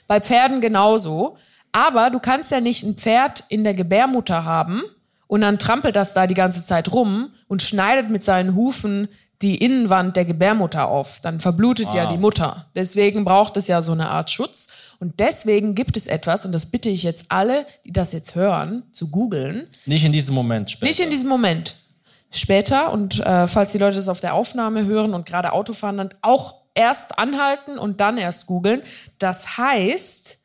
Bei 0.07 0.21
Pferden 0.21 0.61
genauso. 0.61 1.37
Aber 1.73 2.09
du 2.09 2.19
kannst 2.19 2.51
ja 2.51 2.61
nicht 2.61 2.83
ein 2.83 2.95
Pferd 2.95 3.43
in 3.49 3.63
der 3.63 3.73
Gebärmutter 3.73 4.45
haben 4.45 4.83
und 5.27 5.41
dann 5.41 5.59
trampelt 5.59 5.95
das 5.95 6.13
da 6.13 6.27
die 6.27 6.35
ganze 6.35 6.65
Zeit 6.65 6.91
rum 6.93 7.33
und 7.47 7.61
schneidet 7.61 8.09
mit 8.09 8.23
seinen 8.23 8.55
Hufen 8.55 9.09
die 9.41 9.57
Innenwand 9.57 10.15
der 10.15 10.23
Gebärmutter 10.23 10.87
auf. 10.87 11.19
Dann 11.19 11.41
verblutet 11.41 11.93
ja 11.93 12.09
die 12.09 12.17
Mutter. 12.17 12.67
Deswegen 12.75 13.25
braucht 13.25 13.57
es 13.57 13.67
ja 13.67 13.81
so 13.81 13.91
eine 13.91 14.07
Art 14.07 14.31
Schutz. 14.31 14.69
Und 14.99 15.19
deswegen 15.19 15.75
gibt 15.75 15.97
es 15.97 16.07
etwas, 16.07 16.45
und 16.45 16.53
das 16.53 16.67
bitte 16.67 16.87
ich 16.87 17.03
jetzt 17.03 17.25
alle, 17.27 17.65
die 17.83 17.91
das 17.91 18.13
jetzt 18.13 18.35
hören, 18.35 18.83
zu 18.93 19.09
googeln. 19.11 19.67
Nicht 19.85 20.05
in 20.05 20.13
diesem 20.13 20.33
Moment 20.33 20.71
später. 20.71 20.85
Nicht 20.85 20.99
in 21.01 21.09
diesem 21.09 21.27
Moment. 21.27 21.75
Später 22.31 22.91
und 22.91 23.19
äh, 23.19 23.47
falls 23.47 23.73
die 23.73 23.77
Leute 23.79 23.97
das 23.97 24.07
auf 24.07 24.21
der 24.21 24.33
Aufnahme 24.33 24.85
hören 24.85 25.13
und 25.13 25.25
gerade 25.25 25.51
Auto 25.51 25.73
fahren, 25.73 25.97
dann 25.97 26.09
auch 26.21 26.55
erst 26.73 27.19
anhalten 27.19 27.77
und 27.77 27.99
dann 27.99 28.17
erst 28.17 28.47
googeln. 28.47 28.81
Das 29.19 29.57
heißt 29.57 30.39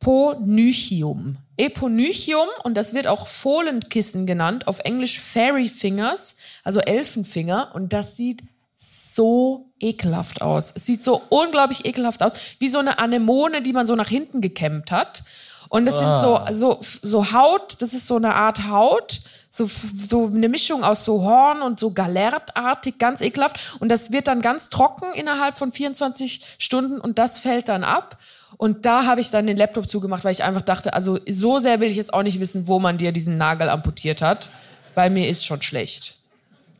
Eponychium. 0.00 1.38
Eponychium 1.56 2.48
und 2.62 2.76
das 2.76 2.94
wird 2.94 3.08
auch 3.08 3.26
Fohlenkissen 3.26 4.26
genannt, 4.26 4.68
auf 4.68 4.80
Englisch 4.80 5.20
Fairy 5.20 5.68
Fingers, 5.68 6.36
also 6.62 6.80
Elfenfinger 6.80 7.72
und 7.74 7.92
das 7.92 8.16
sieht 8.16 8.42
so 8.76 9.72
ekelhaft 9.80 10.40
aus. 10.40 10.72
Es 10.74 10.86
sieht 10.86 11.02
so 11.02 11.22
unglaublich 11.30 11.84
ekelhaft 11.84 12.22
aus, 12.22 12.32
wie 12.60 12.68
so 12.68 12.78
eine 12.78 13.00
Anemone, 13.00 13.62
die 13.62 13.72
man 13.72 13.86
so 13.86 13.96
nach 13.96 14.08
hinten 14.08 14.40
gekämmt 14.40 14.92
hat. 14.92 15.24
Und 15.68 15.84
das 15.84 15.98
sind 15.98 16.20
so, 16.20 16.40
so, 16.52 16.78
so 16.80 17.32
Haut, 17.32 17.82
das 17.82 17.92
ist 17.92 18.06
so 18.06 18.16
eine 18.16 18.34
Art 18.34 18.68
Haut, 18.68 19.20
so, 19.50 19.66
so 19.66 20.26
eine 20.26 20.48
Mischung 20.48 20.84
aus 20.84 21.04
so 21.04 21.24
Horn 21.24 21.62
und 21.62 21.80
so 21.80 21.92
galertartig, 21.92 22.98
ganz 22.98 23.20
ekelhaft. 23.20 23.76
Und 23.80 23.90
das 23.90 24.12
wird 24.12 24.28
dann 24.28 24.40
ganz 24.40 24.70
trocken 24.70 25.12
innerhalb 25.14 25.58
von 25.58 25.72
24 25.72 26.44
Stunden 26.58 27.00
und 27.00 27.18
das 27.18 27.38
fällt 27.38 27.68
dann 27.68 27.84
ab. 27.84 28.18
Und 28.56 28.86
da 28.86 29.04
habe 29.04 29.20
ich 29.20 29.30
dann 29.30 29.46
den 29.46 29.56
Laptop 29.56 29.88
zugemacht, 29.88 30.24
weil 30.24 30.32
ich 30.32 30.42
einfach 30.42 30.62
dachte, 30.62 30.94
also 30.94 31.18
so 31.28 31.58
sehr 31.58 31.80
will 31.80 31.88
ich 31.88 31.96
jetzt 31.96 32.14
auch 32.14 32.22
nicht 32.22 32.40
wissen, 32.40 32.66
wo 32.66 32.78
man 32.78 32.98
dir 32.98 33.12
diesen 33.12 33.36
Nagel 33.36 33.68
amputiert 33.68 34.22
hat, 34.22 34.48
weil 34.94 35.10
mir 35.10 35.28
ist 35.28 35.44
schon 35.44 35.62
schlecht. 35.62 36.18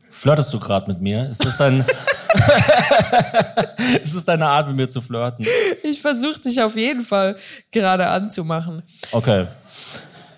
Flirtest 0.09 0.53
du 0.53 0.59
gerade 0.59 0.91
mit 0.91 1.01
mir? 1.01 1.29
Ist 1.29 1.45
das 1.45 1.57
dein... 1.57 1.81
ist 4.03 4.15
das 4.15 4.25
deine 4.25 4.47
Art, 4.47 4.67
mit 4.67 4.75
mir 4.75 4.87
zu 4.87 5.01
flirten? 5.01 5.45
Ich 5.83 6.01
versuche 6.01 6.39
dich 6.39 6.61
auf 6.61 6.75
jeden 6.75 7.01
Fall 7.01 7.35
gerade 7.71 8.07
anzumachen. 8.07 8.81
Okay. 9.11 9.47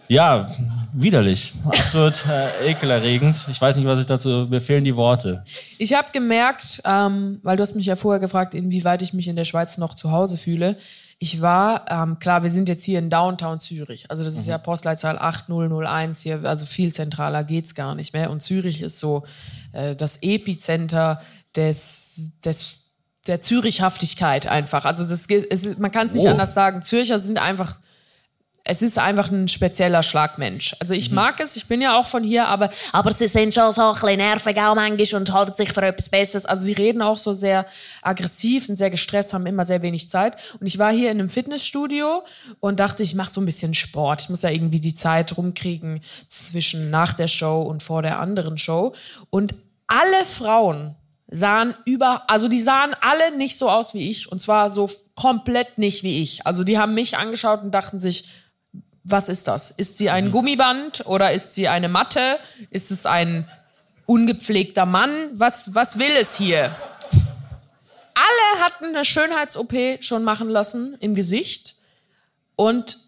Ja, 0.10 0.46
widerlich. 0.92 1.54
Absolut 1.66 2.26
äh, 2.28 2.72
ekelerregend. 2.72 3.38
Ich 3.50 3.62
weiß 3.62 3.78
nicht, 3.78 3.86
was 3.86 4.00
ich 4.00 4.06
dazu... 4.06 4.48
Mir 4.50 4.60
fehlen 4.60 4.84
die 4.84 4.96
Worte. 4.98 5.46
Ich 5.78 5.94
habe 5.94 6.10
gemerkt, 6.12 6.82
ähm, 6.84 7.40
weil 7.44 7.56
du 7.56 7.64
hast 7.64 7.76
mich 7.78 7.86
ja 7.86 7.96
vorher 7.96 8.20
gefragt, 8.20 8.54
inwieweit 8.54 9.02
ich 9.02 9.14
mich 9.14 9.30
in 9.30 9.38
der 9.38 9.46
Schweiz 9.46 9.78
noch 9.78 9.96
zu 9.96 10.12
Hause 10.12 10.38
fühle. 10.38 10.76
Ich 11.24 11.40
war, 11.40 11.86
ähm, 11.88 12.18
klar, 12.18 12.42
wir 12.42 12.50
sind 12.50 12.68
jetzt 12.68 12.84
hier 12.84 12.98
in 12.98 13.12
Downtown 13.12 13.60
Zürich. 13.60 14.10
Also 14.10 14.24
das 14.24 14.38
ist 14.40 14.48
ja 14.48 14.58
Postleitzahl 14.58 15.20
8001 15.20 16.22
hier, 16.22 16.44
also 16.46 16.66
viel 16.66 16.92
zentraler 16.92 17.44
geht's 17.44 17.76
gar 17.76 17.94
nicht 17.94 18.14
mehr. 18.14 18.32
Und 18.32 18.42
Zürich 18.42 18.82
ist 18.82 19.00
so 19.00 19.24
äh, 19.72 19.96
das 19.96 20.18
Epizenter 20.24 21.22
des, 21.56 22.40
des 22.44 22.90
der 23.28 23.40
Zürichhaftigkeit 23.40 24.48
einfach. 24.48 24.84
Also 24.84 25.06
das, 25.06 25.28
es, 25.28 25.78
man 25.78 25.92
kann 25.92 26.08
es 26.08 26.16
nicht 26.16 26.26
Oh. 26.26 26.30
anders 26.30 26.56
sagen. 26.56 26.82
Zürcher 26.82 27.20
sind 27.20 27.38
einfach 27.38 27.80
es 28.64 28.82
ist 28.82 29.00
einfach 29.00 29.32
ein 29.32 29.48
spezieller 29.48 30.04
Schlagmensch. 30.04 30.76
Also 30.80 30.94
ich 30.94 31.12
mag 31.12 31.40
es, 31.40 31.56
ich 31.56 31.66
bin 31.66 31.82
ja 31.82 31.98
auch 31.98 32.06
von 32.06 32.24
hier, 32.24 32.48
aber, 32.48 32.70
aber 32.92 33.12
sie 33.12 33.28
sind 33.28 33.54
schon 33.54 33.72
so 33.72 33.82
ein 33.82 33.94
bisschen 33.94 34.18
nervig 34.18 34.58
auch 34.58 34.76
manchmal 34.76 35.20
und 35.22 35.34
halten 35.34 35.54
sich 35.54 35.74
für 35.74 35.82
etwas 35.82 36.10
Besseres. 36.10 36.46
Also 36.46 36.66
sie 36.66 36.74
reden 36.74 37.02
auch 37.02 37.18
so 37.18 37.34
sehr 37.34 37.66
aggressiv, 38.02 38.66
sind 38.66 38.76
sehr 38.76 38.92
gestresst, 38.92 39.34
haben 39.34 39.48
immer 39.48 39.66
sehr 39.66 39.82
wenig 39.82 40.10
Zeit. 40.10 40.36
Und 40.60 40.68
ich 40.68 40.78
war 40.78 40.92
hier 40.92 41.12
in 41.12 41.20
einem 41.20 41.30
Fitnessstudio 41.30 42.24
und 42.60 42.80
dachte, 42.80 43.02
ich 43.02 43.16
mache 43.16 43.32
so 43.32 43.42
ein 43.42 43.46
bisschen 43.46 43.74
Sport. 43.74 44.22
Ich 44.24 44.30
muss 44.30 44.44
ja 44.44 44.50
irgendwie 44.50 44.80
die 44.80 44.94
Zeit 44.94 45.36
rumkriegen 45.38 46.02
zwischen 46.28 46.92
nach 46.92 47.14
der 47.14 47.28
Show 47.28 47.62
und 47.62 47.82
vor 47.82 48.04
der 48.04 48.20
anderen 48.20 48.60
Show. 48.60 48.94
Und 49.32 49.56
alle 49.88 50.26
Frauen 50.26 50.96
sahen 51.32 51.74
über, 51.86 52.30
also 52.30 52.48
die 52.48 52.62
sahen 52.62 52.94
alle 53.00 53.36
nicht 53.36 53.58
so 53.58 53.70
aus 53.70 53.94
wie 53.94 54.10
ich 54.10 54.32
und 54.32 54.40
zwar 54.40 54.70
so 54.70 54.90
komplett 55.16 55.78
nicht 55.78 56.04
wie 56.04 56.22
ich. 56.22 56.46
Also 56.46 56.64
die 56.64 56.78
haben 56.78 56.94
mich 56.94 57.18
angeschaut 57.18 57.64
und 57.64 57.72
dachten 57.72 58.00
sich, 58.00 58.30
was 59.04 59.30
ist 59.30 59.48
das? 59.48 59.72
Ist 59.72 59.98
sie 59.98 60.10
ein 60.10 60.32
Gummiband 60.32 61.06
oder 61.06 61.32
ist 61.32 61.56
sie 61.56 61.68
eine 61.68 61.90
Matte? 61.90 62.40
Ist 62.70 62.92
es 62.92 63.06
ein 63.06 63.50
ungepflegter 64.06 64.86
Mann? 64.86 65.32
Was, 65.36 65.74
was 65.74 65.98
will 65.98 66.16
es 66.20 66.36
hier? 66.36 66.76
Alle 68.14 68.64
hatten 68.64 68.86
eine 68.86 69.06
Schönheits-OP 69.06 70.04
schon 70.04 70.24
machen 70.24 70.50
lassen 70.50 70.98
im 71.00 71.16
Gesicht. 71.16 71.76
Und 72.56 73.00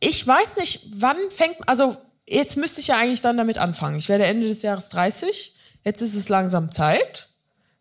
ich 0.00 0.26
weiß 0.26 0.58
nicht, 0.58 0.86
wann 0.94 1.16
fängt, 1.30 1.56
also 1.66 1.96
jetzt 2.28 2.56
müsste 2.56 2.80
ich 2.80 2.88
ja 2.88 2.98
eigentlich 2.98 3.22
dann 3.22 3.38
damit 3.38 3.56
anfangen. 3.56 3.98
Ich 3.98 4.08
werde 4.08 4.26
Ende 4.26 4.48
des 4.48 4.62
Jahres 4.62 4.90
30. 4.90 5.54
Jetzt 5.84 6.02
ist 6.02 6.14
es 6.14 6.28
langsam 6.28 6.72
Zeit. 6.72 7.28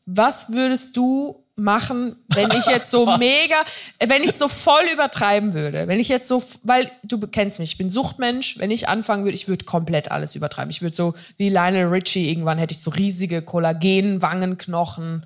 Was 0.05 0.51
würdest 0.51 0.95
du 0.95 1.42
machen, 1.55 2.15
wenn 2.29 2.51
ich 2.51 2.65
jetzt 2.65 2.89
so 2.89 3.05
mega, 3.17 3.55
wenn 3.99 4.23
ich 4.23 4.33
so 4.33 4.47
voll 4.47 4.83
übertreiben 4.91 5.53
würde, 5.53 5.87
wenn 5.87 5.99
ich 5.99 6.07
jetzt 6.07 6.27
so, 6.27 6.43
weil 6.63 6.89
du 7.03 7.19
kennst 7.19 7.59
mich, 7.59 7.71
ich 7.71 7.77
bin 7.77 7.89
Suchtmensch, 7.89 8.57
wenn 8.59 8.71
ich 8.71 8.89
anfangen 8.89 9.23
würde, 9.23 9.35
ich 9.35 9.47
würde 9.47 9.65
komplett 9.65 10.11
alles 10.11 10.35
übertreiben. 10.35 10.71
Ich 10.71 10.81
würde 10.81 10.95
so 10.95 11.13
wie 11.37 11.49
Lionel 11.49 11.87
Richie 11.87 12.29
irgendwann 12.29 12.57
hätte 12.57 12.73
ich 12.73 12.81
so 12.81 12.91
riesige 12.91 13.41
Kollagen, 13.41 14.21
Wangenknochen. 14.21 15.25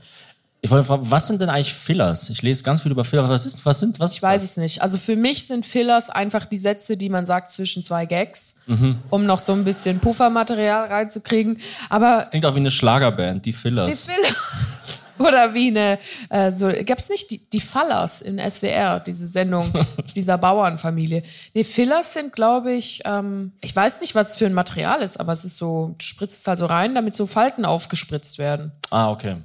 Ich 0.62 0.72
wollte 0.72 0.86
fragen, 0.86 1.10
was 1.10 1.28
sind 1.28 1.40
denn 1.40 1.50
eigentlich 1.50 1.74
Fillers? 1.74 2.30
Ich 2.30 2.42
lese 2.42 2.64
ganz 2.64 2.82
viel 2.82 2.92
über 2.92 3.06
Fillers. 3.06 3.30
Was 3.30 3.46
ist, 3.46 3.66
was 3.66 3.80
sind, 3.80 4.00
was 4.00 4.14
Ich 4.14 4.22
weiß 4.22 4.44
es 4.44 4.58
nicht. 4.58 4.82
Also 4.82 4.98
für 4.98 5.16
mich 5.16 5.46
sind 5.46 5.66
Fillers 5.66 6.10
einfach 6.10 6.46
die 6.46 6.58
Sätze, 6.58 6.98
die 6.98 7.10
man 7.10 7.26
sagt 7.26 7.52
zwischen 7.52 7.84
zwei 7.84 8.06
Gags, 8.06 8.64
um 9.10 9.26
noch 9.26 9.40
so 9.40 9.54
ein 9.54 9.64
bisschen 9.64 10.00
Puffermaterial 10.00 10.88
reinzukriegen. 10.88 11.62
Aber 11.90 12.28
Klingt 12.32 12.46
auch 12.46 12.56
wie 12.56 12.60
eine 12.60 12.72
Schlagerband, 12.72 13.46
die 13.46 13.52
die 13.52 13.54
Fillers. 13.54 14.08
Oder 15.20 15.54
wie 15.54 15.68
eine, 15.68 16.00
äh, 16.30 16.52
so, 16.52 16.72
gab's 16.86 17.10
nicht 17.10 17.32
die, 17.32 17.50
die 17.50 17.60
Fallers 17.60 18.22
in 18.22 18.40
SWR, 18.40 19.00
diese 19.00 19.28
Sendung 19.28 19.74
dieser 20.16 20.38
Bauernfamilie? 20.38 21.24
Nee, 21.54 21.64
Fillers 21.64 22.14
sind, 22.14 22.34
glaube 22.34 22.74
ich, 22.74 23.02
ähm, 23.06 23.54
ich 23.62 23.76
weiß 23.76 24.02
nicht, 24.02 24.16
was 24.16 24.32
es 24.32 24.38
für 24.38 24.46
ein 24.46 24.54
Material 24.54 25.02
ist, 25.02 25.20
aber 25.20 25.34
es 25.34 25.46
ist 25.46 25.58
so, 25.58 25.96
du 25.98 26.04
spritzt 26.04 26.42
es 26.42 26.48
halt 26.48 26.60
so 26.60 26.66
rein, 26.66 26.96
damit 26.96 27.16
so 27.16 27.26
Falten 27.26 27.66
aufgespritzt 27.66 28.38
werden. 28.38 28.72
ah, 28.90 29.12
okay. 29.12 29.38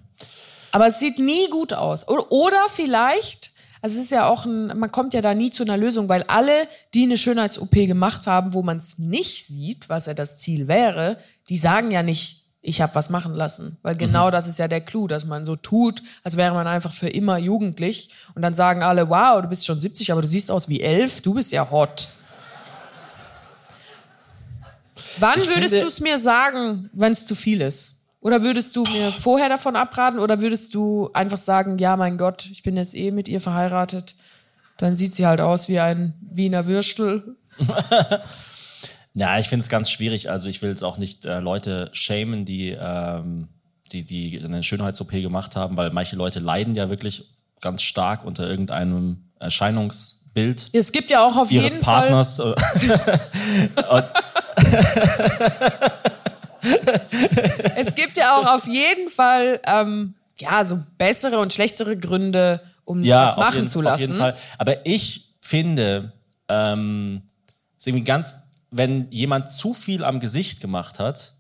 Aber 0.75 0.87
es 0.87 0.99
sieht 0.99 1.19
nie 1.19 1.49
gut 1.51 1.75
aus. 1.75 2.09
Oder, 2.09 2.33
oder 2.33 2.67
vielleicht, 2.71 3.51
also 3.83 3.99
es 3.99 4.05
ist 4.05 4.11
ja 4.11 4.27
auch 4.27 4.47
ein, 4.47 4.79
man 4.79 4.91
kommt 4.91 5.13
ja 5.13 5.21
da 5.21 5.35
nie 5.35 5.51
zu 5.51 5.65
einer 5.65 5.77
Lösung, 5.77 6.09
weil 6.09 6.23
alle, 6.25 6.67
die 6.95 7.03
eine 7.03 7.19
Schönheits-OP 7.19 7.73
gemacht 7.73 8.27
haben, 8.27 8.55
wo 8.55 8.63
man 8.63 8.79
es 8.79 8.99
nicht 8.99 9.45
sieht, 9.45 9.89
was 9.89 10.07
ja 10.07 10.15
das 10.15 10.39
Ziel 10.39 10.69
wäre, 10.69 11.19
die 11.49 11.59
sagen 11.59 11.91
ja 11.91 12.03
nicht, 12.03 12.42
ich 12.63 12.81
habe 12.81 12.95
was 12.95 13.11
machen 13.11 13.35
lassen. 13.35 13.77
Weil 13.83 13.97
genau 13.97 14.31
das 14.31 14.47
ist 14.47 14.59
ja 14.59 14.69
der 14.69 14.81
Clou, 14.81 15.09
dass 15.09 15.27
man 15.27 15.45
so 15.45 15.57
tut, 15.57 16.03
als 16.23 16.37
wäre 16.37 16.55
man 16.55 16.69
einfach 16.69 16.93
für 16.93 17.09
immer 17.09 17.37
jugendlich. 17.37 18.11
Und 18.35 18.43
dann 18.43 18.55
sagen 18.55 18.85
alle, 18.85 19.11
wow, 19.11 19.43
du 19.43 19.49
bist 19.49 19.67
schon 19.67 19.79
70, 19.79 20.13
aber 20.13 20.23
du 20.23 20.29
siehst 20.29 20.51
aus 20.51 20.69
wie 20.69 20.81
elf, 20.81 21.21
du 21.21 21.35
bist 21.35 21.51
ja 21.51 21.69
hot. 21.71 22.09
Wann 25.19 25.41
Ich 25.41 25.49
würdest 25.49 25.75
du 25.75 25.87
es 25.87 26.01
mir 26.01 26.19
sagen, 26.19 26.89
wenn 26.93 27.13
es 27.13 27.27
zu 27.27 27.35
viel 27.35 27.61
ist? 27.61 27.99
Oder 28.21 28.43
würdest 28.43 28.77
du 28.77 28.85
mir 28.85 29.11
vorher 29.11 29.49
davon 29.49 29.75
abraten? 29.75 30.21
Oder 30.21 30.41
würdest 30.41 30.75
du 30.75 31.11
einfach 31.13 31.39
sagen, 31.39 31.79
ja, 31.79 31.97
mein 31.97 32.17
Gott, 32.17 32.47
ich 32.51 32.63
bin 32.63 32.77
jetzt 32.77 32.95
eh 32.95 33.11
mit 33.11 33.27
ihr 33.27 33.41
verheiratet. 33.41 34.15
Dann 34.79 34.95
sieht 34.95 35.15
sie 35.15 35.27
halt 35.27 35.41
aus 35.41 35.69
wie 35.69 35.81
ein 35.81 36.15
Wiener 36.21 36.67
Würstel. 36.67 37.37
Ja, 39.15 39.39
ich 39.39 39.49
finde 39.49 39.63
es 39.63 39.69
ganz 39.69 39.91
schwierig. 39.91 40.31
Also 40.31 40.49
ich 40.49 40.63
will 40.63 40.71
jetzt 40.71 40.83
auch 40.83 40.97
nicht 40.99 41.25
äh, 41.27 41.41
Leute 41.41 41.91
shamen, 41.93 42.45
die, 42.45 42.71
ähm, 42.79 43.49
die, 43.93 44.05
die 44.05 44.41
eine 44.43 44.63
Schönheits-OP 44.63 45.11
gemacht 45.11 45.55
haben, 45.57 45.77
weil 45.77 45.91
manche 45.91 46.17
Leute 46.17 46.41
leiden 46.41 46.75
ja 46.75 46.89
wirklich 46.89 47.25
ganz 47.61 47.83
stark 47.83 48.25
unter 48.25 48.49
irgendeinem 48.49 49.25
Erscheinungsbild 49.39 50.71
Es 50.73 50.93
gibt 50.93 51.11
ja 51.11 51.25
auch 51.27 51.37
auf 51.37 51.51
ihres 51.51 51.75
jeden 51.75 51.85
Fall. 51.85 52.09
Partners. 52.11 52.41
Und- 52.41 52.57
Es 57.77 57.95
gibt 57.95 58.17
ja 58.17 58.39
auch 58.39 58.47
auf 58.47 58.67
jeden 58.67 59.09
Fall 59.11 59.61
ähm, 59.67 60.15
ja 60.39 60.65
so 60.65 60.79
bessere 60.99 61.39
und 61.39 61.53
schlechtere 61.53 61.97
Gründe, 61.97 62.61
um 62.85 63.03
ja, 63.03 63.27
das 63.27 63.35
auf 63.35 63.41
machen 63.41 63.55
jeden, 63.57 63.69
zu 63.69 63.79
Auf 63.81 63.85
lassen. 63.85 64.01
jeden 64.01 64.15
Fall. 64.15 64.37
Aber 64.59 64.87
ich 64.87 65.35
finde, 65.41 66.13
ähm, 66.49 67.23
ist 67.79 67.87
irgendwie 67.87 68.05
ganz, 68.05 68.37
wenn 68.73 69.11
jemand 69.11 69.53
zu 69.53 69.75
viel 69.75 70.03
am 70.03 70.19
Gesicht 70.19 70.61
gemacht 70.61 70.99
hat, 70.99 71.35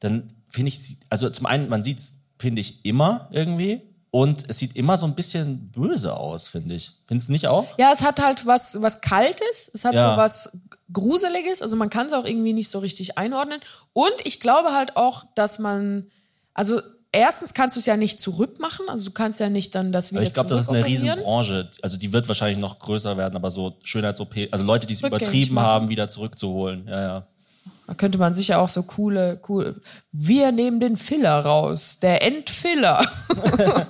dann 0.00 0.34
finde 0.50 0.68
ich, 0.68 0.98
also 1.08 1.30
zum 1.30 1.46
einen, 1.46 1.68
man 1.68 1.82
sieht 1.82 2.00
es, 2.00 2.24
finde 2.38 2.60
ich, 2.60 2.84
immer 2.84 3.28
irgendwie. 3.32 3.80
Und 4.10 4.48
es 4.48 4.58
sieht 4.58 4.76
immer 4.76 4.96
so 4.96 5.06
ein 5.06 5.14
bisschen 5.14 5.70
böse 5.70 6.16
aus, 6.16 6.48
finde 6.48 6.74
ich. 6.74 6.92
Findest 7.06 7.28
du 7.28 7.32
nicht 7.32 7.48
auch? 7.48 7.66
Ja, 7.78 7.92
es 7.92 8.02
hat 8.02 8.20
halt 8.20 8.46
was, 8.46 8.80
was 8.80 9.00
Kaltes, 9.00 9.70
es 9.72 9.84
hat 9.84 9.94
Ja. 9.94 10.12
so 10.12 10.16
was 10.16 10.60
Gruseliges, 10.92 11.62
also 11.62 11.76
man 11.76 11.90
kann 11.90 12.06
es 12.06 12.12
auch 12.12 12.24
irgendwie 12.24 12.52
nicht 12.52 12.70
so 12.70 12.78
richtig 12.78 13.18
einordnen. 13.18 13.60
Und 13.92 14.14
ich 14.24 14.40
glaube 14.40 14.72
halt 14.72 14.96
auch, 14.96 15.24
dass 15.34 15.58
man, 15.58 16.10
also 16.54 16.80
erstens 17.16 17.54
kannst 17.54 17.76
du 17.76 17.80
es 17.80 17.86
ja 17.86 17.96
nicht 17.96 18.20
zurückmachen, 18.20 18.88
also 18.88 19.06
du 19.06 19.10
kannst 19.10 19.40
ja 19.40 19.48
nicht 19.48 19.74
dann 19.74 19.92
das 19.92 20.12
wieder 20.12 20.22
ich 20.22 20.34
glaube, 20.34 20.50
das 20.50 20.60
ist 20.60 20.68
eine. 20.68 20.84
Riesenbranche. 20.84 21.70
Also 21.82 21.96
die 21.96 22.12
wird 22.12 22.28
wahrscheinlich 22.28 22.58
noch 22.58 22.78
größer 22.78 23.16
werden, 23.16 23.34
aber 23.36 23.50
so 23.50 23.76
Schönheits-OP, 23.82 24.34
also 24.50 24.64
Leute, 24.64 24.86
die 24.86 24.94
es 24.94 25.02
übertrieben 25.02 25.58
haben, 25.58 25.88
wieder 25.88 26.08
zurückzuholen. 26.08 26.86
Ja, 26.86 27.00
ja. 27.00 27.26
Da 27.86 27.94
könnte 27.94 28.18
man 28.18 28.34
sicher 28.34 28.60
auch 28.60 28.68
so 28.68 28.82
coole, 28.82 29.40
cool. 29.48 29.80
Wir 30.10 30.50
nehmen 30.50 30.80
den 30.80 30.96
Filler 30.96 31.38
raus, 31.38 32.00
der 32.00 32.20
Endfiller. 32.20 33.06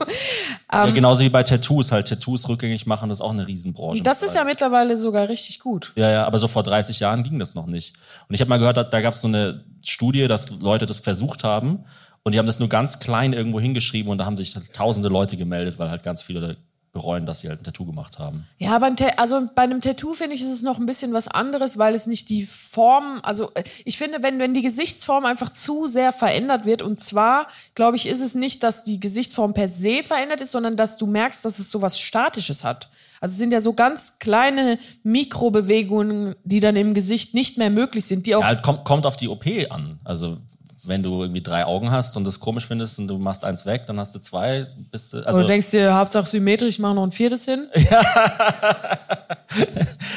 ja. 0.72 0.91
Genauso 0.91 1.24
wie 1.24 1.31
bei 1.31 1.43
Tattoos, 1.43 1.93
halt 1.93 2.09
Tattoos 2.09 2.47
rückgängig 2.49 2.87
machen, 2.87 3.09
das 3.09 3.18
ist 3.18 3.24
auch 3.24 3.31
eine 3.31 3.47
Riesenbranche. 3.47 4.03
Das 4.03 4.22
ist 4.22 4.35
ja 4.35 4.45
mittlerweile 4.45 4.99
sogar 4.99 5.31
richtig 5.31 5.61
gut. 5.61 5.93
Ja, 5.97 6.11
ja, 6.11 6.27
aber 6.27 6.39
so 6.39 6.47
vor 6.47 6.62
30 6.62 7.01
Jahren 7.01 7.22
ging 7.22 7.39
das 7.39 7.55
noch 7.55 7.66
nicht. 7.66 7.97
Und 8.29 8.35
ich 8.35 8.41
habe 8.43 8.51
mal 8.51 8.59
gehört, 8.59 8.77
da, 8.77 8.85
da 8.85 9.01
gab 9.01 9.14
es 9.14 9.22
so 9.22 9.29
eine 9.29 9.64
Studie, 9.83 10.29
dass 10.29 10.51
Leute 10.61 10.85
das 10.85 11.01
versucht 11.01 11.43
haben 11.43 11.87
und 12.27 12.33
die 12.33 12.41
haben 12.41 12.47
das 12.47 12.59
nur 12.59 12.68
ganz 12.68 12.99
klein 12.99 13.33
irgendwo 13.33 13.61
hingeschrieben 13.61 14.11
und 14.11 14.18
da 14.18 14.24
haben 14.24 14.37
sich 14.37 14.53
tausende 14.72 15.09
Leute 15.09 15.37
gemeldet, 15.37 15.79
weil 15.79 15.91
halt 15.91 16.03
ganz 16.03 16.22
viele 16.22 16.57
bereuen, 16.91 17.24
dass 17.24 17.39
sie 17.39 17.49
halt 17.49 17.61
ein 17.61 17.62
Tattoo 17.62 17.87
gemacht 17.87 18.18
haben. 18.18 18.49
Ja, 18.59 18.74
aber 18.74 18.91
also 19.16 19.49
bei 19.55 19.62
einem 19.62 19.81
Tattoo 19.81 20.12
finde 20.12 20.35
ich, 20.35 20.41
ist 20.41 20.51
es 20.51 20.64
noch 20.64 20.81
ein 20.81 20.87
bisschen 20.87 21.12
was 21.12 21.29
anderes, 21.29 21.79
weil 21.79 21.95
es 21.95 22.09
nicht 22.09 22.29
die 22.29 22.43
Form, 22.43 23.20
also 23.22 23.53
äh, 23.55 23.62
ich 23.85 23.97
finde, 23.97 24.24
wenn, 24.24 24.41
wenn 24.41 24.55
die 24.55 24.62
Gesichtsform 24.62 25.24
einfach 25.24 25.53
zu 25.53 25.87
sehr 25.87 26.12
verändert 26.12 26.64
wird, 26.64 26.83
und 26.83 27.01
zwar, 27.01 27.47
glaube 27.77 27.97
ich, 27.97 28.07
ist 28.07 28.20
es 28.20 28.35
nicht, 28.35 28.64
dass 28.64 28.83
die 28.83 28.99
Gesichtsform 28.99 29.55
per 29.55 29.68
se 29.68 30.03
verändert 30.03 30.41
ist, 30.41 30.51
sondern 30.51 30.77
dass 30.77 30.97
du 30.97 31.07
merkst, 31.07 31.45
dass 31.45 31.61
es 31.61 31.70
so 31.70 31.81
was 31.81 32.01
Statisches 32.01 32.64
hat. 32.64 32.91
Also 33.20 33.35
es 33.35 33.39
sind 33.39 33.53
ja 33.53 33.61
so 33.61 33.72
ganz 33.72 34.18
kleine 34.18 34.81
Mikrobewegungen, 35.05 36.35
die 36.43 36.59
dann 36.59 36.74
im 36.74 36.93
Gesicht 36.93 37.35
nicht 37.35 37.57
mehr 37.57 37.70
möglich 37.70 38.05
sind, 38.05 38.27
die 38.27 38.35
auch 38.35 38.41
Ja, 38.41 38.49
halt 38.49 38.64
kommt, 38.64 38.85
kommt 38.85 39.07
auf 39.07 39.16
die 39.16 39.29
OP 39.29 39.47
an. 39.70 40.01
Also 40.03 40.39
wenn 40.87 41.03
du 41.03 41.22
irgendwie 41.22 41.43
drei 41.43 41.64
Augen 41.66 41.91
hast 41.91 42.16
und 42.16 42.24
das 42.24 42.41
komisch 42.41 42.66
findest 42.66 42.99
und 42.99 43.09
du 43.09 43.18
machst 43.18 43.45
eins 43.45 43.66
weg, 43.66 43.87
dann 43.87 43.99
hast 44.01 44.14
du 44.14 44.18
zwei, 44.18 44.66
bist 44.91 45.12
du, 45.12 45.26
also, 45.26 45.41
du 45.41 45.47
denkst 45.47 45.70
dir, 45.70 45.95
Hauptsache 45.95 46.28
symmetrisch, 46.28 46.76
ich 46.76 46.78
mache 46.78 46.95
noch 46.95 47.05
ein 47.05 47.12
viertes 47.12 47.45
hin. 47.45 47.68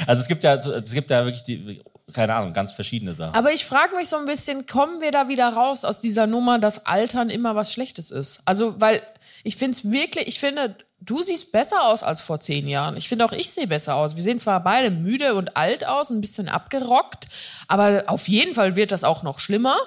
also 0.07 0.21
es 0.21 0.27
gibt 0.27 0.43
ja, 0.43 0.55
es 0.55 0.91
gibt 0.93 1.09
ja 1.09 1.25
wirklich 1.25 1.43
die, 1.43 1.81
keine 2.13 2.35
Ahnung, 2.35 2.53
ganz 2.53 2.71
verschiedene 2.71 3.13
Sachen. 3.13 3.35
Aber 3.35 3.51
ich 3.51 3.65
frage 3.65 3.95
mich 3.95 4.09
so 4.09 4.17
ein 4.17 4.25
bisschen, 4.25 4.65
kommen 4.65 5.01
wir 5.01 5.11
da 5.11 5.27
wieder 5.27 5.49
raus 5.49 5.85
aus 5.85 5.99
dieser 5.99 6.27
Nummer, 6.27 6.59
dass 6.59 6.85
Altern 6.85 7.29
immer 7.29 7.55
was 7.55 7.73
Schlechtes 7.73 8.11
ist? 8.11 8.41
Also, 8.45 8.79
weil 8.79 9.01
ich 9.43 9.55
finde 9.55 9.77
es 9.77 9.89
wirklich, 9.91 10.27
ich 10.27 10.39
finde, 10.39 10.75
du 11.01 11.21
siehst 11.21 11.51
besser 11.51 11.85
aus 11.85 12.03
als 12.03 12.21
vor 12.21 12.39
zehn 12.39 12.67
Jahren. 12.67 12.97
Ich 12.97 13.07
finde 13.07 13.25
auch, 13.25 13.31
ich 13.31 13.49
sehe 13.51 13.67
besser 13.67 13.95
aus. 13.95 14.15
Wir 14.15 14.23
sehen 14.23 14.39
zwar 14.39 14.63
beide 14.63 14.91
müde 14.91 15.35
und 15.35 15.55
alt 15.55 15.85
aus, 15.85 16.09
ein 16.09 16.21
bisschen 16.21 16.49
abgerockt, 16.49 17.27
aber 17.67 18.03
auf 18.07 18.27
jeden 18.27 18.55
Fall 18.55 18.75
wird 18.75 18.91
das 18.91 19.03
auch 19.03 19.23
noch 19.23 19.39
schlimmer. 19.39 19.77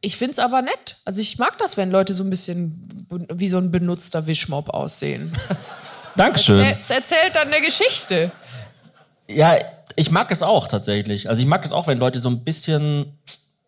Ich 0.00 0.16
finde 0.16 0.32
es 0.32 0.38
aber 0.38 0.62
nett. 0.62 0.96
Also 1.04 1.20
ich 1.20 1.38
mag 1.38 1.58
das, 1.58 1.76
wenn 1.76 1.90
Leute 1.90 2.12
so 2.14 2.22
ein 2.22 2.30
bisschen 2.30 3.06
wie 3.30 3.48
so 3.48 3.58
ein 3.58 3.70
benutzter 3.70 4.26
Wischmob 4.26 4.70
aussehen. 4.70 5.32
Dankeschön. 6.16 6.60
Erzähl- 6.60 6.76
Es 6.80 6.90
erzählt 6.90 7.34
dann 7.36 7.48
eine 7.48 7.60
Geschichte. 7.60 8.30
Ja, 9.28 9.56
ich 9.96 10.10
mag 10.10 10.30
es 10.30 10.42
auch 10.42 10.68
tatsächlich. 10.68 11.28
Also 11.28 11.42
ich 11.42 11.48
mag 11.48 11.64
es 11.64 11.72
auch, 11.72 11.86
wenn 11.86 11.98
Leute 11.98 12.20
so 12.20 12.28
ein 12.28 12.44
bisschen, 12.44 13.18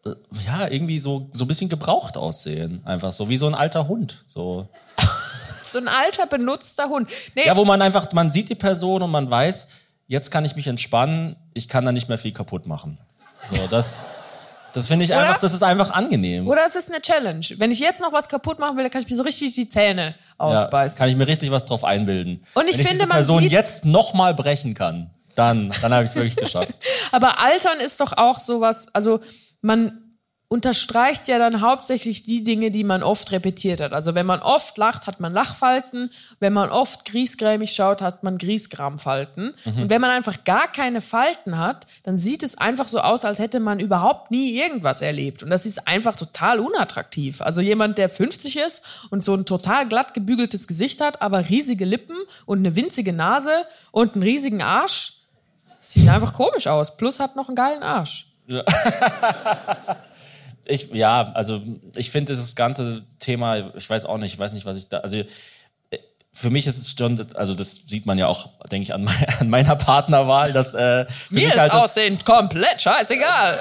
äh, 0.07 0.11
ja, 0.47 0.69
irgendwie 0.69 0.99
so, 0.99 1.29
so 1.33 1.45
ein 1.45 1.49
bisschen 1.49 1.69
gebraucht 1.69 2.17
aussehen. 2.17 2.83
Einfach 2.85 3.13
so, 3.13 3.29
wie 3.29 3.39
so 3.39 3.47
ein 3.47 3.55
alter 3.55 3.89
Hund. 3.89 4.25
So. 4.27 4.69
So 5.63 5.77
ein 5.79 5.89
alter, 5.89 6.25
benutzter 6.27 6.89
Hund. 6.89 7.11
Nee, 7.35 7.45
Ja, 7.47 7.55
wo 7.55 7.67
man 7.67 7.83
einfach, 7.83 8.11
man 8.15 8.33
sieht 8.33 8.49
die 8.49 8.55
Person 8.55 9.03
und 9.03 9.11
man 9.11 9.31
weiß, 9.31 9.69
jetzt 10.07 10.31
kann 10.31 10.47
ich 10.47 10.57
mich 10.57 10.67
entspannen, 10.67 11.37
ich 11.53 11.69
kann 11.69 11.85
da 11.85 11.93
nicht 11.93 12.09
mehr 12.09 12.17
viel 12.17 12.33
kaputt 12.33 12.65
machen. 12.67 12.97
So, 13.53 13.67
das, 13.67 14.07
das 14.73 14.89
finde 14.89 15.05
ich 15.05 15.11
Oder? 15.11 15.21
einfach, 15.21 15.39
das 15.39 15.53
ist 15.53 15.63
einfach 15.63 15.91
angenehm. 15.91 16.47
Oder 16.49 16.65
es 16.67 16.77
ist 16.77 16.91
eine 16.91 17.01
Challenge. 17.01 17.45
Wenn 17.57 17.71
ich 17.71 17.79
jetzt 17.81 18.01
noch 18.01 18.13
was 18.13 18.29
kaputt 18.29 18.59
machen 18.59 18.77
will, 18.77 18.85
dann 18.85 18.91
kann 18.93 19.03
ich 19.03 19.09
mir 19.11 19.17
so 19.17 19.23
richtig 19.23 19.55
die 19.55 19.69
Zähne 19.69 20.15
Ja, 20.17 20.35
ausbeißen. 20.39 20.99
kann 20.99 21.09
ich 21.09 21.17
mir 21.17 21.27
richtig 21.27 21.51
was 21.51 21.65
drauf 21.65 21.85
einbilden. 21.85 22.45
Und 22.55 22.69
ich 22.69 22.75
Wenn 22.75 22.81
ich 22.83 22.89
finde, 22.89 22.91
diese 22.95 23.07
man 23.07 23.17
Person 23.17 23.43
sieht- 23.45 23.53
jetzt 23.53 23.85
noch 23.85 24.15
mal 24.15 24.35
brechen 24.35 24.75
kann, 24.75 25.11
dann, 25.35 25.73
dann 25.83 25.93
habe 25.95 26.05
ich 26.05 26.11
es 26.11 26.17
wirklich 26.17 26.37
geschafft. 26.37 26.73
Aber 27.13 27.39
Altern 27.41 27.81
ist 27.81 28.01
doch 28.01 28.17
auch 28.17 28.39
sowas, 28.39 28.89
also 28.95 29.21
man 29.61 30.08
unterstreicht 30.51 31.29
ja 31.29 31.39
dann 31.39 31.61
hauptsächlich 31.61 32.23
die 32.23 32.43
Dinge, 32.43 32.71
die 32.71 32.83
man 32.83 33.03
oft 33.03 33.33
repetiert 33.33 33.83
hat. 33.83 33.93
Also 33.93 34.15
wenn 34.15 34.25
man 34.25 34.41
oft 34.41 34.79
lacht, 34.79 35.07
hat 35.07 35.21
man 35.21 35.35
Lachfalten. 35.35 36.11
Wenn 36.41 36.55
man 36.55 36.71
oft 36.71 37.05
griesgrämig 37.05 37.73
schaut, 37.73 38.01
hat 38.01 38.23
man 38.23 38.39
Griesgramfalten. 38.39 39.55
Und 39.67 39.91
wenn 39.91 40.01
man 40.01 40.11
einfach 40.11 40.45
gar 40.45 40.73
keine 40.73 41.03
Falten 41.03 41.59
hat, 41.59 41.87
dann 42.03 42.17
sieht 42.17 42.43
es 42.43 42.57
einfach 42.57 42.89
so 42.89 43.01
aus, 43.01 43.27
als 43.27 43.39
hätte 43.39 43.61
man 43.61 43.79
überhaupt 43.79 44.31
nie 44.31 44.59
irgendwas 44.59 45.03
erlebt. 45.03 45.43
Und 45.43 45.51
das 45.51 45.67
ist 45.67 45.87
einfach 45.87 46.17
total 46.17 46.61
unattraktiv. 46.61 47.43
Also 47.43 47.61
jemand, 47.61 47.99
der 47.99 48.09
50 48.09 48.57
ist 48.57 48.87
und 49.11 49.23
so 49.23 49.35
ein 49.35 49.45
total 49.45 49.87
glatt 49.87 50.15
gebügeltes 50.15 50.67
Gesicht 50.67 51.03
hat, 51.03 51.21
aber 51.21 51.51
riesige 51.51 51.85
Lippen 51.85 52.17
und 52.47 52.61
eine 52.61 52.75
winzige 52.75 53.13
Nase 53.13 53.53
und 53.91 54.15
einen 54.15 54.23
riesigen 54.23 54.63
Arsch, 54.63 55.13
sieht 55.79 56.09
einfach 56.09 56.33
komisch 56.33 56.69
aus. 56.69 56.97
Plus 56.97 57.21
hat 57.21 57.37
noch 57.37 57.49
einen 57.49 57.57
geilen 57.57 57.83
Arsch. 57.83 58.33
Ich, 60.69 60.93
ja, 60.93 61.33
also 61.35 61.61
ich 61.97 62.11
finde 62.11 62.33
dieses 62.33 62.55
ganze 62.55 63.03
Thema, 63.19 63.75
ich 63.75 63.89
weiß 63.89 64.05
auch 64.05 64.19
nicht, 64.19 64.35
ich 64.35 64.39
weiß 64.39 64.53
nicht, 64.53 64.67
was 64.67 64.77
ich 64.77 64.89
da, 64.89 64.99
also 64.99 65.23
für 66.31 66.51
mich 66.51 66.67
ist 66.67 66.79
es 66.79 66.95
schon, 66.97 67.27
also 67.35 67.55
das 67.55 67.87
sieht 67.89 68.07
man 68.07 68.17
ja 68.19 68.27
auch, 68.29 68.51
denke 68.71 68.85
ich, 68.85 68.95
an, 68.95 69.03
mein, 69.03 69.27
an 69.41 69.49
meiner 69.51 69.77
Partnerwahl, 69.77 70.53
dass 70.53 70.75
äh, 70.75 71.07
Mir 71.31 71.49
ist 71.49 71.59
halt 71.59 71.73
das- 71.73 71.85
Aussehen 71.85 72.19
komplett 72.25 72.81
scheißegal. 72.83 73.59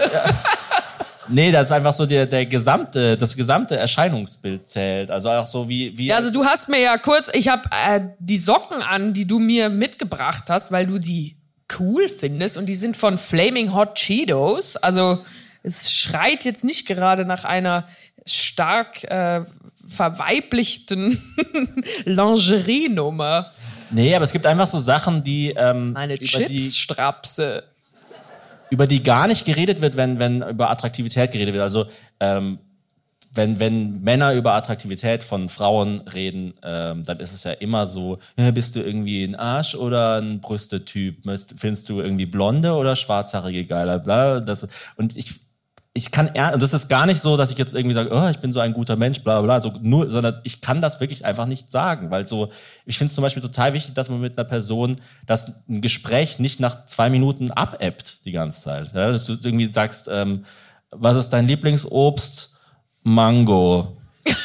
Nee, 1.29 1.51
das 1.51 1.67
ist 1.67 1.71
einfach 1.73 1.91
so 1.93 2.05
der, 2.05 2.25
der 2.25 2.45
gesamte, 2.45 3.17
das 3.17 3.35
gesamte 3.35 3.75
Erscheinungsbild 3.75 4.69
zählt. 4.69 5.11
Also 5.11 5.29
auch 5.31 5.45
so 5.47 5.67
wie, 5.67 5.97
wie 5.97 6.07
Ja, 6.07 6.15
also 6.17 6.31
du 6.31 6.45
hast 6.45 6.69
mir 6.69 6.79
ja 6.79 6.97
kurz, 6.97 7.29
ich 7.33 7.49
habe 7.49 7.63
äh, 7.71 7.99
die 8.19 8.37
Socken 8.37 8.81
an, 8.81 9.13
die 9.13 9.25
du 9.27 9.39
mir 9.39 9.69
mitgebracht 9.69 10.43
hast, 10.47 10.71
weil 10.71 10.87
du 10.87 10.99
die 10.99 11.35
cool 11.79 12.07
findest 12.07 12.57
und 12.57 12.67
die 12.67 12.75
sind 12.75 12.95
von 12.95 13.17
Flaming 13.17 13.73
Hot 13.73 13.95
Cheetos. 13.95 14.77
Also 14.77 15.19
es 15.67 15.93
schreit 15.93 16.45
jetzt 16.45 16.63
nicht 16.63 16.87
gerade 16.87 17.25
nach 17.25 17.45
einer 17.45 17.87
stark 18.25 19.03
äh, 19.05 19.41
verweiblichten 19.87 21.21
Lingerie-Nummer. 22.05 23.51
nee, 23.91 24.15
aber 24.15 24.23
es 24.23 24.31
gibt 24.31 24.45
einfach 24.45 24.67
so 24.67 24.79
Sachen, 24.79 25.23
die 25.23 25.53
ähm, 25.55 25.93
Meine 25.93 26.15
über 26.15 26.39
die 26.39 26.57
Chips-Strapse. 26.57 27.63
über 28.69 28.87
die 28.87 29.03
gar 29.03 29.27
nicht 29.27 29.45
geredet 29.45 29.81
wird, 29.81 29.95
wenn, 29.95 30.19
wenn 30.19 30.41
über 30.41 30.69
Attraktivität 30.69 31.31
geredet 31.31 31.53
wird. 31.53 31.63
Also 31.63 31.85
ähm, 32.19 32.59
wenn, 33.37 33.59
wenn 33.59 34.01
Männer 34.01 34.33
über 34.33 34.55
Attraktivität 34.55 35.23
von 35.23 35.47
Frauen 35.47 36.01
reden, 36.01 36.55
ähm, 36.63 37.03
dann 37.03 37.19
ist 37.19 37.33
es 37.33 37.43
ja 37.43 37.51
immer 37.51 37.85
so, 37.85 38.17
bist 38.53 38.75
du 38.75 38.81
irgendwie 38.81 39.23
ein 39.23 39.35
Arsch 39.35 39.75
oder 39.75 40.19
ein 40.19 40.41
Brüstetyp? 40.41 41.23
Findest 41.55 41.87
du 41.87 42.01
irgendwie 42.01 42.25
blonde 42.25 42.73
oder 42.73 42.95
schwarzhaarige 42.95 43.65
geiler? 43.65 43.99
Bla, 43.99 44.39
das, 44.39 44.67
und 44.95 45.15
ich, 45.15 45.35
ich 45.97 46.11
kann 46.11 46.29
eher, 46.31 46.53
und 46.53 46.61
das 46.61 46.73
ist 46.73 46.89
gar 46.89 47.07
nicht 47.07 47.19
so, 47.19 47.37
dass 47.37 47.49
ich 47.49 47.57
jetzt 47.57 47.73
irgendwie 47.73 47.95
sage, 47.95 48.11
oh, 48.13 48.29
ich 48.29 48.37
bin 48.37 48.53
so 48.53 48.59
ein 48.59 48.73
guter 48.73 48.95
Mensch, 48.95 49.23
bla 49.23 49.41
bla, 49.41 49.59
so 49.59 49.73
nur, 49.81 50.11
sondern 50.11 50.37
ich 50.43 50.61
kann 50.61 50.79
das 50.79 50.99
wirklich 50.99 51.25
einfach 51.25 51.47
nicht 51.47 51.71
sagen, 51.71 52.11
weil 52.11 52.27
so, 52.27 52.51
ich 52.85 52.99
finde 52.99 53.09
es 53.09 53.15
zum 53.15 53.23
Beispiel 53.23 53.41
total 53.41 53.73
wichtig, 53.73 53.95
dass 53.95 54.07
man 54.07 54.21
mit 54.21 54.37
einer 54.37 54.47
Person, 54.47 54.97
dass 55.25 55.67
ein 55.67 55.81
Gespräch 55.81 56.37
nicht 56.37 56.59
nach 56.59 56.85
zwei 56.85 57.09
Minuten 57.09 57.49
abebbt 57.49 58.25
die 58.25 58.31
ganze 58.31 58.61
Zeit. 58.61 58.91
Ja, 58.93 59.11
dass 59.11 59.25
du 59.25 59.33
irgendwie 59.33 59.73
sagst, 59.73 60.07
ähm, 60.11 60.45
was 60.91 61.17
ist 61.17 61.29
dein 61.29 61.47
Lieblingsobst? 61.47 62.59
Mango. 63.01 63.97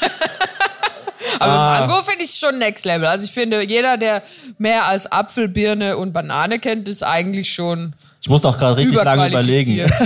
Aber 1.38 1.53
Ah. 1.53 1.86
Mango 1.86 2.03
finde 2.03 2.24
ich 2.24 2.34
schon 2.34 2.59
next 2.59 2.86
level. 2.86 3.07
Also 3.07 3.26
ich 3.26 3.32
finde, 3.32 3.62
jeder, 3.68 3.98
der 3.98 4.22
mehr 4.57 4.86
als 4.86 5.11
Apfel, 5.11 5.48
Birne 5.48 5.98
und 5.98 6.12
Banane 6.14 6.59
kennt, 6.61 6.88
ist 6.88 7.03
eigentlich 7.03 7.53
schon 7.53 7.94
Ich 8.22 8.28
musste 8.28 8.48
auch 8.48 8.56
gerade 8.56 8.76
richtig 8.76 9.02
lange 9.02 9.28
überlegen. 9.28 9.90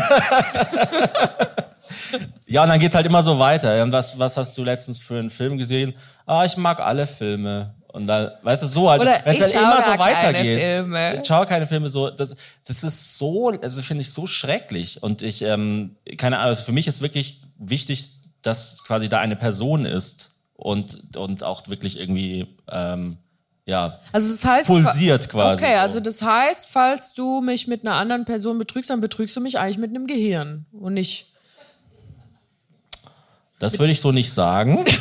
Ja, 2.48 2.62
und 2.62 2.68
dann 2.68 2.78
geht's 2.78 2.94
halt 2.94 3.06
immer 3.06 3.22
so 3.22 3.38
weiter. 3.40 3.82
Und 3.82 3.92
was, 3.92 4.18
was 4.18 4.36
hast 4.36 4.56
du 4.56 4.62
letztens 4.62 4.98
für 4.98 5.18
einen 5.18 5.30
Film 5.30 5.58
gesehen? 5.58 5.94
Ah, 6.26 6.44
ich 6.44 6.56
mag 6.56 6.80
alle 6.80 7.06
Filme. 7.06 7.74
Und 7.88 8.06
dann, 8.06 8.30
weißt 8.42 8.62
du, 8.62 8.66
so 8.66 8.90
halt, 8.90 9.00
wenn 9.00 9.34
es 9.34 9.40
halt 9.40 9.54
immer 9.54 9.82
so 9.82 9.98
weitergeht. 9.98 10.60
Filme. 10.60 11.16
Ich 11.16 11.26
schaue 11.26 11.46
keine 11.46 11.66
Filme 11.66 11.88
so. 11.88 12.10
Das, 12.10 12.36
das 12.66 12.84
ist 12.84 13.18
so, 13.18 13.48
also 13.48 13.82
finde 13.82 14.02
ich 14.02 14.12
so 14.12 14.26
schrecklich. 14.26 15.02
Und 15.02 15.22
ich, 15.22 15.42
ähm, 15.42 15.96
keine 16.16 16.38
Ahnung, 16.38 16.56
für 16.56 16.72
mich 16.72 16.86
ist 16.86 17.02
wirklich 17.02 17.40
wichtig, 17.58 18.10
dass 18.42 18.84
quasi 18.84 19.08
da 19.08 19.18
eine 19.18 19.34
Person 19.34 19.84
ist 19.84 20.44
und, 20.54 21.16
und 21.16 21.42
auch 21.42 21.68
wirklich 21.68 21.98
irgendwie, 21.98 22.46
ähm, 22.70 23.18
ja, 23.66 24.00
Also 24.12 24.30
das 24.30 24.44
heißt, 24.44 24.68
Pulsiert 24.68 25.28
quasi 25.28 25.62
Okay, 25.64 25.74
so. 25.74 25.80
also 25.80 26.00
das 26.00 26.22
heißt, 26.22 26.68
falls 26.70 27.12
du 27.14 27.40
mich 27.40 27.66
mit 27.66 27.84
einer 27.84 27.96
anderen 27.96 28.24
Person 28.24 28.58
betrügst, 28.58 28.90
dann 28.90 29.00
betrügst 29.00 29.34
du 29.36 29.40
mich 29.40 29.58
eigentlich 29.58 29.78
mit 29.78 29.90
einem 29.90 30.06
Gehirn 30.06 30.66
und 30.72 30.94
nicht. 30.94 31.32
das 33.58 33.78
würde 33.78 33.92
ich 33.92 34.00
so 34.00 34.12
nicht 34.12 34.32
sagen. 34.32 34.84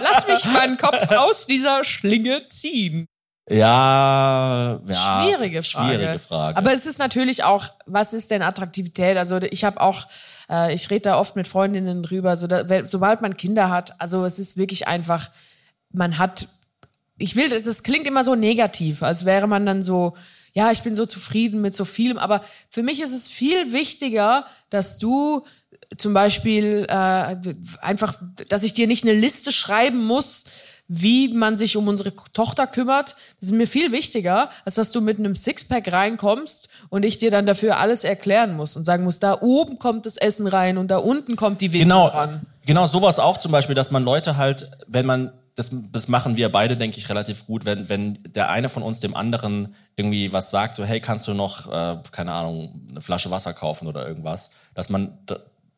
Lass 0.00 0.26
mich 0.26 0.44
meinen 0.52 0.76
Kopf 0.76 1.10
aus 1.10 1.46
dieser 1.46 1.84
Schlinge 1.84 2.46
ziehen. 2.46 3.06
Ja, 3.48 4.80
ja. 4.86 5.24
Schwierige 5.24 5.62
Frage. 5.62 5.94
Schwierige 5.98 6.18
Frage. 6.20 6.56
Aber 6.56 6.72
es 6.72 6.86
ist 6.86 6.98
natürlich 7.00 7.42
auch, 7.42 7.66
was 7.86 8.12
ist 8.12 8.30
denn 8.30 8.42
Attraktivität? 8.42 9.16
Also 9.16 9.38
ich 9.38 9.64
habe 9.64 9.80
auch, 9.80 10.06
äh, 10.48 10.72
ich 10.72 10.88
rede 10.90 11.02
da 11.02 11.18
oft 11.18 11.34
mit 11.34 11.48
Freundinnen 11.48 12.02
drüber, 12.04 12.36
so 12.36 12.46
da, 12.46 12.64
sobald 12.86 13.22
man 13.22 13.36
Kinder 13.36 13.68
hat, 13.68 14.00
also 14.00 14.24
es 14.24 14.38
ist 14.38 14.56
wirklich 14.56 14.86
einfach, 14.86 15.30
man 15.92 16.18
hat, 16.18 16.46
ich 17.20 17.36
will, 17.36 17.48
das 17.62 17.82
klingt 17.82 18.06
immer 18.06 18.24
so 18.24 18.34
negativ, 18.34 19.02
als 19.02 19.24
wäre 19.24 19.46
man 19.46 19.66
dann 19.66 19.82
so, 19.82 20.14
ja, 20.52 20.70
ich 20.72 20.82
bin 20.82 20.94
so 20.94 21.06
zufrieden 21.06 21.60
mit 21.60 21.74
so 21.74 21.84
vielem, 21.84 22.18
aber 22.18 22.42
für 22.70 22.82
mich 22.82 23.00
ist 23.00 23.12
es 23.12 23.28
viel 23.28 23.72
wichtiger, 23.72 24.44
dass 24.70 24.98
du 24.98 25.44
zum 25.96 26.14
Beispiel 26.14 26.86
äh, 26.88 27.36
einfach, 27.80 28.14
dass 28.48 28.64
ich 28.64 28.74
dir 28.74 28.86
nicht 28.86 29.04
eine 29.04 29.18
Liste 29.18 29.52
schreiben 29.52 30.04
muss, 30.04 30.44
wie 30.88 31.28
man 31.28 31.56
sich 31.56 31.76
um 31.76 31.86
unsere 31.86 32.12
Tochter 32.32 32.66
kümmert. 32.66 33.14
Das 33.38 33.50
ist 33.50 33.52
mir 33.52 33.68
viel 33.68 33.92
wichtiger, 33.92 34.48
als 34.64 34.74
dass 34.74 34.90
du 34.90 35.00
mit 35.00 35.18
einem 35.18 35.36
Sixpack 35.36 35.92
reinkommst 35.92 36.68
und 36.88 37.04
ich 37.04 37.18
dir 37.18 37.30
dann 37.30 37.46
dafür 37.46 37.78
alles 37.78 38.02
erklären 38.02 38.56
muss 38.56 38.76
und 38.76 38.84
sagen 38.84 39.04
muss, 39.04 39.20
da 39.20 39.38
oben 39.40 39.78
kommt 39.78 40.06
das 40.06 40.16
Essen 40.16 40.48
rein 40.48 40.78
und 40.78 40.90
da 40.90 40.96
unten 40.96 41.36
kommt 41.36 41.60
die 41.60 41.72
Windel 41.72 41.84
genau, 41.84 42.06
ran. 42.06 42.46
genau 42.66 42.86
sowas 42.86 43.20
auch 43.20 43.38
zum 43.38 43.52
Beispiel, 43.52 43.76
dass 43.76 43.92
man 43.92 44.02
Leute 44.02 44.36
halt, 44.36 44.70
wenn 44.88 45.06
man 45.06 45.32
das, 45.54 45.70
das 45.92 46.08
machen 46.08 46.36
wir 46.36 46.50
beide, 46.50 46.76
denke 46.76 46.98
ich, 46.98 47.08
relativ 47.08 47.46
gut, 47.46 47.64
wenn, 47.64 47.88
wenn 47.88 48.18
der 48.24 48.50
eine 48.50 48.68
von 48.68 48.82
uns 48.82 49.00
dem 49.00 49.14
anderen 49.16 49.74
irgendwie 49.96 50.32
was 50.32 50.50
sagt, 50.50 50.76
so, 50.76 50.84
hey, 50.84 51.00
kannst 51.00 51.26
du 51.28 51.34
noch, 51.34 51.70
äh, 51.70 51.96
keine 52.12 52.32
Ahnung, 52.32 52.86
eine 52.88 53.00
Flasche 53.00 53.30
Wasser 53.30 53.52
kaufen 53.52 53.88
oder 53.88 54.06
irgendwas, 54.06 54.52
dass 54.74 54.88
man 54.88 55.18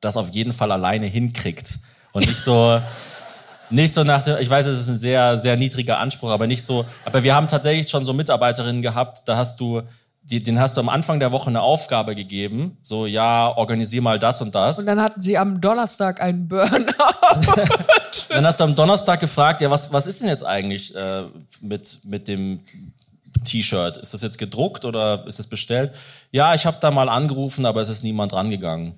das 0.00 0.16
auf 0.16 0.30
jeden 0.30 0.52
Fall 0.52 0.72
alleine 0.72 1.06
hinkriegt. 1.06 1.78
Und 2.12 2.26
nicht 2.26 2.40
so, 2.40 2.80
nicht 3.70 3.94
so 3.94 4.04
nach 4.04 4.22
dem, 4.22 4.36
ich 4.38 4.50
weiß, 4.50 4.66
es 4.66 4.80
ist 4.80 4.88
ein 4.88 4.96
sehr, 4.96 5.38
sehr 5.38 5.56
niedriger 5.56 5.98
Anspruch, 5.98 6.30
aber 6.30 6.46
nicht 6.46 6.62
so, 6.62 6.84
aber 7.04 7.22
wir 7.22 7.34
haben 7.34 7.48
tatsächlich 7.48 7.88
schon 7.88 8.04
so 8.04 8.12
Mitarbeiterinnen 8.12 8.82
gehabt, 8.82 9.22
da 9.26 9.36
hast 9.36 9.58
du, 9.58 9.82
den 10.24 10.60
hast 10.60 10.76
du 10.76 10.80
am 10.80 10.88
Anfang 10.88 11.20
der 11.20 11.32
Woche 11.32 11.50
eine 11.50 11.62
Aufgabe 11.62 12.14
gegeben, 12.14 12.78
so, 12.82 13.06
ja, 13.06 13.52
organisier 13.56 14.02
mal 14.02 14.18
das 14.18 14.40
und 14.40 14.54
das. 14.54 14.78
Und 14.78 14.86
dann 14.86 15.00
hatten 15.00 15.20
sie 15.20 15.36
am 15.36 15.60
Donnerstag 15.60 16.22
einen 16.22 16.48
Burnout. 16.48 16.92
Dann 18.28 18.46
hast 18.46 18.60
du 18.60 18.64
am 18.64 18.74
Donnerstag 18.74 19.20
gefragt, 19.20 19.60
ja, 19.60 19.70
was, 19.70 19.92
was 19.92 20.06
ist 20.06 20.20
denn 20.20 20.28
jetzt 20.28 20.44
eigentlich 20.44 20.94
äh, 20.94 21.24
mit, 21.60 21.98
mit 22.04 22.28
dem 22.28 22.60
T-Shirt? 23.44 23.96
Ist 23.96 24.14
das 24.14 24.22
jetzt 24.22 24.38
gedruckt 24.38 24.84
oder 24.84 25.24
ist 25.26 25.38
es 25.40 25.46
bestellt? 25.48 25.92
Ja, 26.30 26.54
ich 26.54 26.64
habe 26.64 26.78
da 26.80 26.90
mal 26.90 27.08
angerufen, 27.08 27.66
aber 27.66 27.80
es 27.82 27.88
ist 27.90 28.02
niemand 28.02 28.32
rangegangen. 28.32 28.88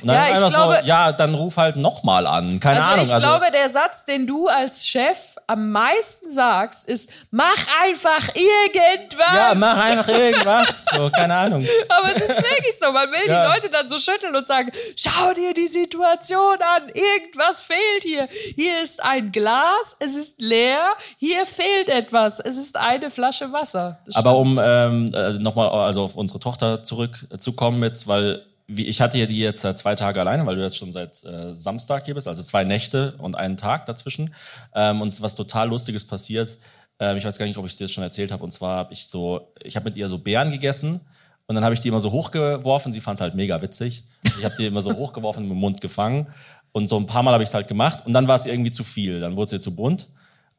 Und 0.00 0.06
dann 0.08 0.16
Ja, 0.16 0.24
ich 0.28 0.36
einfach 0.36 0.50
glaube- 0.50 0.78
so, 0.80 0.86
ja, 0.86 1.12
dann 1.12 1.34
ruf 1.34 1.56
halt 1.58 1.76
nochmal 1.76 2.26
an. 2.26 2.60
Keine 2.60 2.80
Also 2.80 2.92
Ahnung. 2.92 3.04
ich 3.06 3.12
also, 3.12 3.26
glaube, 3.26 3.50
der 3.52 3.68
Satz, 3.68 4.04
den 4.06 4.26
du 4.26 4.48
als 4.48 4.86
Chef 4.86 5.18
am 5.46 5.70
meisten 5.70 6.30
sagst, 6.30 6.88
ist, 6.88 7.10
mach 7.30 7.58
einfach 7.84 8.28
irgendwas. 8.34 9.34
ja, 9.34 9.52
mach 9.54 9.78
einfach 9.84 10.08
irgendwas. 10.08 10.86
So, 10.94 11.10
keine 11.10 11.34
Ahnung. 11.34 11.66
Aber 11.88 12.10
es 12.12 12.22
ist 12.22 12.36
wirklich 12.36 12.78
so. 12.80 12.90
Man 12.92 13.10
will 13.10 13.28
Ja. 13.28 13.42
die 13.44 13.52
Leute 13.54 13.70
dann 13.70 13.88
so 13.88 13.98
schütteln 13.98 14.34
und 14.34 14.46
sagen, 14.46 14.70
schau 14.96 15.34
dir 15.34 15.52
die 15.52 15.68
Situation 15.68 16.56
an. 16.60 16.88
Irgendwas 16.94 17.60
fehlt 17.60 18.02
hier. 18.02 18.28
Hier 18.54 18.82
ist 18.82 19.02
ein 19.04 19.30
Glas. 19.32 19.96
Es 20.00 20.14
ist 20.14 20.40
leer. 20.40 20.80
Hier 21.18 21.44
fehlt 21.46 21.88
etwas. 21.90 22.38
Es 22.40 22.56
ist 22.56 22.76
eine 22.78 23.10
Flasche 23.10 23.52
Wasser. 23.52 23.77
Das 24.06 24.16
Aber 24.16 24.32
stimmt. 24.32 24.58
um 24.58 24.62
ähm, 24.64 25.14
äh, 25.14 25.32
nochmal 25.38 25.68
also 25.68 26.02
auf 26.02 26.16
unsere 26.16 26.40
Tochter 26.40 26.82
zurückzukommen 26.84 27.82
jetzt, 27.82 28.08
weil 28.08 28.42
wie, 28.66 28.84
ich 28.84 29.00
hatte 29.00 29.18
ja 29.18 29.26
die 29.26 29.38
jetzt 29.38 29.62
seit 29.62 29.78
zwei 29.78 29.94
Tage 29.94 30.20
alleine, 30.20 30.44
weil 30.44 30.56
du 30.56 30.62
jetzt 30.62 30.76
schon 30.76 30.92
seit 30.92 31.24
äh, 31.24 31.54
Samstag 31.54 32.04
hier 32.04 32.14
bist, 32.14 32.28
also 32.28 32.42
zwei 32.42 32.64
Nächte 32.64 33.14
und 33.18 33.34
einen 33.34 33.56
Tag 33.56 33.86
dazwischen. 33.86 34.34
Ähm, 34.74 35.00
und 35.00 35.08
es 35.08 35.14
ist 35.14 35.22
was 35.22 35.36
total 35.36 35.68
Lustiges 35.68 36.06
passiert. 36.06 36.58
Ähm, 37.00 37.16
ich 37.16 37.24
weiß 37.24 37.38
gar 37.38 37.46
nicht, 37.46 37.56
ob 37.56 37.64
ich 37.64 37.76
dir 37.76 37.84
das 37.84 37.92
schon 37.92 38.04
erzählt 38.04 38.30
habe. 38.30 38.44
Und 38.44 38.52
zwar 38.52 38.76
habe 38.76 38.92
ich 38.92 39.06
so, 39.06 39.52
ich 39.62 39.74
habe 39.76 39.84
mit 39.84 39.96
ihr 39.96 40.08
so 40.10 40.18
Beeren 40.18 40.50
gegessen 40.50 41.00
und 41.46 41.54
dann 41.54 41.64
habe 41.64 41.74
ich 41.74 41.80
die 41.80 41.88
immer 41.88 42.00
so 42.00 42.12
hochgeworfen. 42.12 42.92
Sie 42.92 43.00
fand 43.00 43.18
es 43.18 43.22
halt 43.22 43.34
mega 43.34 43.60
witzig. 43.62 44.04
Ich 44.38 44.44
habe 44.44 44.54
die 44.58 44.66
immer 44.66 44.82
so 44.82 44.92
hochgeworfen, 44.96 45.44
mit 45.44 45.52
dem 45.52 45.60
Mund 45.60 45.80
gefangen. 45.80 46.28
Und 46.72 46.88
so 46.88 46.98
ein 46.98 47.06
paar 47.06 47.22
Mal 47.22 47.32
habe 47.32 47.42
ich 47.42 47.48
es 47.48 47.54
halt 47.54 47.68
gemacht. 47.68 48.04
Und 48.04 48.12
dann 48.12 48.28
war 48.28 48.36
es 48.36 48.44
ihr 48.44 48.52
irgendwie 48.52 48.70
zu 48.70 48.84
viel. 48.84 49.20
Dann 49.20 49.36
wurde 49.36 49.52
sie 49.52 49.60
zu 49.60 49.74
bunt. 49.74 50.08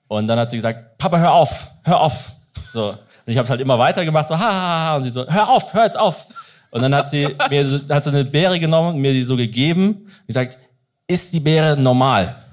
Und 0.07 0.27
dann 0.27 0.39
hat 0.39 0.49
sie 0.49 0.55
gesagt, 0.55 0.97
Papa, 0.97 1.19
hör 1.19 1.33
auf, 1.33 1.67
hör 1.83 2.01
auf. 2.01 2.33
So. 2.73 2.95
Und 3.29 3.33
ich 3.33 3.37
habe 3.37 3.43
es 3.43 3.51
halt 3.51 3.61
immer 3.61 3.77
weiter 3.77 4.03
gemacht, 4.05 4.27
so, 4.27 4.39
ha, 4.39 4.41
ha, 4.41 4.87
ha. 4.87 4.95
Und 4.95 5.03
sie 5.03 5.11
so, 5.11 5.23
hör 5.27 5.49
auf, 5.49 5.71
hör 5.71 5.83
jetzt 5.83 5.99
auf. 5.99 6.25
Und 6.71 6.81
dann 6.81 6.95
hat 6.95 7.11
sie 7.11 7.27
mir 7.51 7.63
hat 7.91 8.03
sie 8.03 8.09
eine 8.09 8.25
Beere 8.25 8.59
genommen 8.59 8.95
und 8.95 9.01
mir 9.01 9.13
die 9.13 9.23
so 9.23 9.37
gegeben. 9.37 9.89
und 9.89 10.25
gesagt, 10.25 10.57
ist 11.05 11.31
die 11.31 11.39
Beere 11.39 11.77
normal? 11.77 12.43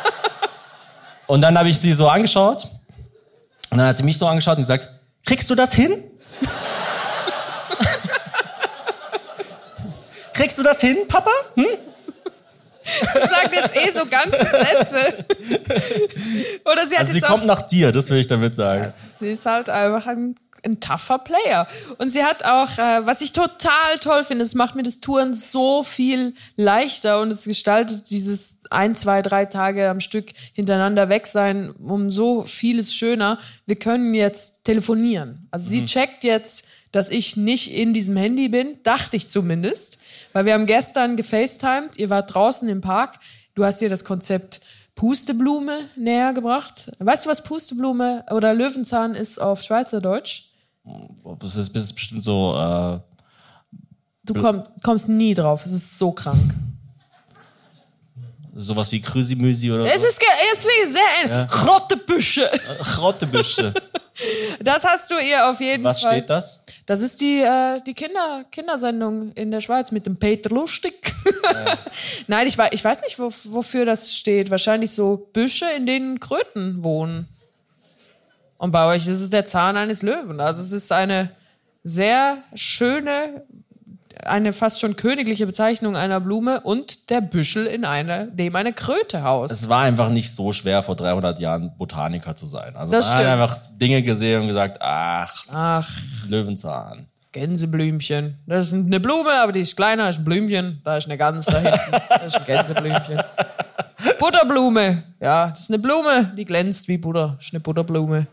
und 1.26 1.42
dann 1.42 1.58
habe 1.58 1.68
ich 1.68 1.78
sie 1.78 1.92
so 1.92 2.08
angeschaut. 2.08 2.70
Und 3.68 3.76
dann 3.76 3.88
hat 3.88 3.96
sie 3.96 4.02
mich 4.02 4.16
so 4.16 4.26
angeschaut 4.26 4.56
und 4.56 4.62
gesagt, 4.62 4.88
kriegst 5.26 5.50
du 5.50 5.54
das 5.54 5.74
hin? 5.74 6.04
kriegst 10.32 10.58
du 10.58 10.62
das 10.62 10.80
hin, 10.80 11.06
Papa? 11.06 11.32
Hm? 11.56 11.66
Sagt 13.12 13.52
jetzt 13.52 13.76
eh 13.76 13.92
so 13.92 14.06
ganze 14.06 14.38
Sätze. 14.38 15.24
Oder 16.70 16.86
sie 16.86 16.94
hat 16.94 17.00
Also 17.00 17.12
sie 17.12 17.18
jetzt 17.18 17.26
kommt 17.26 17.42
auch, 17.42 17.46
nach 17.46 17.62
dir, 17.62 17.92
das 17.92 18.10
will 18.10 18.18
ich 18.18 18.26
damit 18.26 18.54
sagen. 18.54 18.92
sie 19.18 19.30
ist 19.30 19.46
halt 19.46 19.70
einfach 19.70 20.06
ein 20.06 20.34
ein 20.66 20.80
tougher 20.80 21.18
Player. 21.18 21.66
Und 21.98 22.10
sie 22.10 22.24
hat 22.24 22.44
auch, 22.44 22.78
äh, 22.78 23.06
was 23.06 23.22
ich 23.22 23.32
total 23.32 23.98
toll 24.00 24.24
finde, 24.24 24.44
es 24.44 24.54
macht 24.54 24.74
mir 24.74 24.82
das 24.82 25.00
Touren 25.00 25.32
so 25.32 25.82
viel 25.82 26.34
leichter 26.56 27.20
und 27.20 27.30
es 27.30 27.44
gestaltet 27.44 28.10
dieses 28.10 28.60
ein, 28.70 28.94
zwei, 28.94 29.22
drei 29.22 29.46
Tage 29.46 29.88
am 29.88 30.00
Stück 30.00 30.26
hintereinander 30.52 31.08
weg 31.08 31.26
sein 31.26 31.70
um 31.70 32.10
so 32.10 32.44
vieles 32.44 32.94
schöner. 32.94 33.38
Wir 33.64 33.76
können 33.76 34.12
jetzt 34.14 34.64
telefonieren. 34.64 35.46
Also 35.50 35.70
sie 35.70 35.86
checkt 35.86 36.24
jetzt, 36.24 36.66
dass 36.92 37.10
ich 37.10 37.36
nicht 37.36 37.72
in 37.72 37.92
diesem 37.92 38.16
Handy 38.16 38.48
bin, 38.48 38.78
dachte 38.82 39.16
ich 39.16 39.28
zumindest, 39.28 39.98
weil 40.36 40.44
wir 40.44 40.52
haben 40.52 40.66
gestern 40.66 41.16
gefacetimed, 41.16 41.96
ihr 41.96 42.10
wart 42.10 42.34
draußen 42.34 42.68
im 42.68 42.82
Park, 42.82 43.14
du 43.54 43.64
hast 43.64 43.80
ihr 43.80 43.88
das 43.88 44.04
Konzept 44.04 44.60
Pusteblume 44.94 45.88
näher 45.96 46.34
gebracht. 46.34 46.90
Weißt 46.98 47.24
du, 47.24 47.30
was 47.30 47.42
Pusteblume 47.42 48.22
oder 48.30 48.52
Löwenzahn 48.52 49.14
ist 49.14 49.38
auf 49.40 49.62
Schweizerdeutsch? 49.62 50.42
Das 51.40 51.56
ist, 51.56 51.74
das 51.74 51.84
ist 51.84 51.94
bestimmt 51.94 52.22
so, 52.22 52.54
äh, 52.54 53.00
Du 54.24 54.34
komm, 54.34 54.62
kommst 54.82 55.08
nie 55.08 55.32
drauf, 55.32 55.64
es 55.64 55.72
ist 55.72 55.98
so 55.98 56.12
krank. 56.12 56.52
sowas 58.54 58.92
wie 58.92 59.00
Krüsimüsi 59.00 59.70
oder 59.72 59.86
Es 59.86 60.02
so. 60.02 60.08
ist 60.08 60.20
ge- 60.20 60.28
jetzt 60.52 60.62
bin 60.62 60.72
ich 60.84 60.92
sehr 60.92 61.00
ein 61.40 61.46
Rottebüsche. 61.66 62.50
Rottebüsche. 62.98 63.72
Das 64.60 64.84
hast 64.84 65.10
du 65.10 65.14
ihr 65.18 65.48
auf 65.48 65.60
jeden 65.62 65.84
Was 65.84 66.02
Fall. 66.02 66.12
steht 66.16 66.28
das? 66.30 66.64
Das 66.86 67.02
ist 67.02 67.20
die, 67.20 67.40
äh, 67.40 67.80
die 67.84 67.94
Kinder, 67.94 68.44
Kindersendung 68.52 69.32
in 69.32 69.50
der 69.50 69.60
Schweiz 69.60 69.90
mit 69.90 70.06
dem 70.06 70.18
Peter 70.18 70.50
Lustig. 70.50 71.12
Nein, 72.28 72.46
ich, 72.46 72.56
ich 72.70 72.84
weiß 72.84 73.02
nicht, 73.02 73.18
wo, 73.18 73.24
wofür 73.24 73.84
das 73.84 74.14
steht. 74.14 74.50
Wahrscheinlich 74.50 74.92
so 74.92 75.28
Büsche, 75.32 75.66
in 75.76 75.86
denen 75.86 76.20
Kröten 76.20 76.84
wohnen. 76.84 77.28
Und 78.56 78.70
bei 78.70 78.86
euch 78.86 79.08
ist 79.08 79.20
es 79.20 79.30
der 79.30 79.46
Zahn 79.46 79.76
eines 79.76 80.02
Löwen. 80.02 80.40
Also 80.40 80.62
es 80.62 80.72
ist 80.72 80.92
eine 80.92 81.32
sehr 81.82 82.42
schöne, 82.54 83.44
eine 84.26 84.52
fast 84.52 84.80
schon 84.80 84.96
königliche 84.96 85.46
Bezeichnung 85.46 85.96
einer 85.96 86.20
Blume 86.20 86.60
und 86.62 87.10
der 87.10 87.20
Büschel 87.20 87.66
in 87.66 87.84
einer, 87.84 88.24
dem 88.26 88.54
eine 88.56 88.72
Kröte 88.72 89.22
haust. 89.22 89.52
Es 89.52 89.68
war 89.68 89.82
einfach 89.82 90.08
nicht 90.10 90.32
so 90.34 90.52
schwer, 90.52 90.82
vor 90.82 90.96
300 90.96 91.38
Jahren 91.40 91.76
Botaniker 91.76 92.34
zu 92.36 92.46
sein. 92.46 92.76
Also 92.76 92.92
Das 92.92 93.06
man 93.06 93.14
hat 93.14 93.20
stimmt. 93.22 93.32
einfach 93.32 93.56
Dinge 93.80 94.02
gesehen 94.02 94.42
und 94.42 94.48
gesagt, 94.48 94.78
ach, 94.80 95.32
Ach, 95.52 95.88
Löwenzahn. 96.28 97.06
Gänseblümchen. 97.32 98.38
Das 98.46 98.68
ist 98.68 98.72
eine 98.74 98.98
Blume, 98.98 99.30
aber 99.42 99.52
die 99.52 99.60
ist 99.60 99.76
kleiner, 99.76 100.08
ist 100.08 100.20
ein 100.20 100.24
Blümchen. 100.24 100.80
Da 100.84 100.96
ist 100.96 101.04
eine 101.04 101.18
Gans 101.18 101.44
da 101.44 101.58
hinten. 101.58 101.90
Das 102.08 102.26
ist 102.28 102.36
ein 102.36 102.46
Gänseblümchen. 102.46 103.20
Butterblume. 104.18 105.02
Ja, 105.20 105.50
das 105.50 105.60
ist 105.60 105.70
eine 105.70 105.78
Blume, 105.78 106.32
die 106.36 106.44
glänzt 106.46 106.88
wie 106.88 106.96
Butter. 106.96 107.34
Das 107.36 107.46
ist 107.46 107.52
eine 107.52 107.60
Butterblume. 107.60 108.26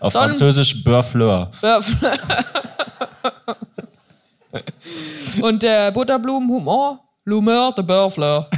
Auf 0.00 0.12
Sonnen- 0.12 0.30
Französisch 0.30 0.82
Beurre-Fleur. 0.82 1.50
Und 5.40 5.62
der 5.62 5.90
Butterblumenhumor, 5.92 7.00
L'humeur 7.26 7.74
de 7.74 7.82
Beurfleur. 7.84 8.48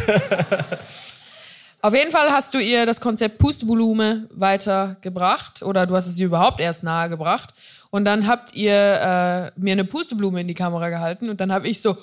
Auf 1.82 1.94
jeden 1.94 2.10
Fall 2.10 2.30
hast 2.30 2.52
du 2.52 2.58
ihr 2.58 2.84
das 2.84 3.00
Konzept 3.00 3.38
Pusteblume 3.38 4.28
weitergebracht 4.32 5.62
oder 5.62 5.86
du 5.86 5.94
hast 5.94 6.08
es 6.08 6.18
ihr 6.18 6.26
überhaupt 6.26 6.60
erst 6.60 6.82
nahegebracht. 6.82 7.54
Und 7.90 8.04
dann 8.04 8.26
habt 8.26 8.54
ihr 8.54 8.72
äh, 8.74 9.50
mir 9.60 9.72
eine 9.72 9.84
Pusteblume 9.84 10.40
in 10.40 10.48
die 10.48 10.54
Kamera 10.54 10.88
gehalten 10.88 11.28
und 11.30 11.40
dann 11.40 11.52
habe 11.52 11.68
ich 11.68 11.80
so 11.80 11.96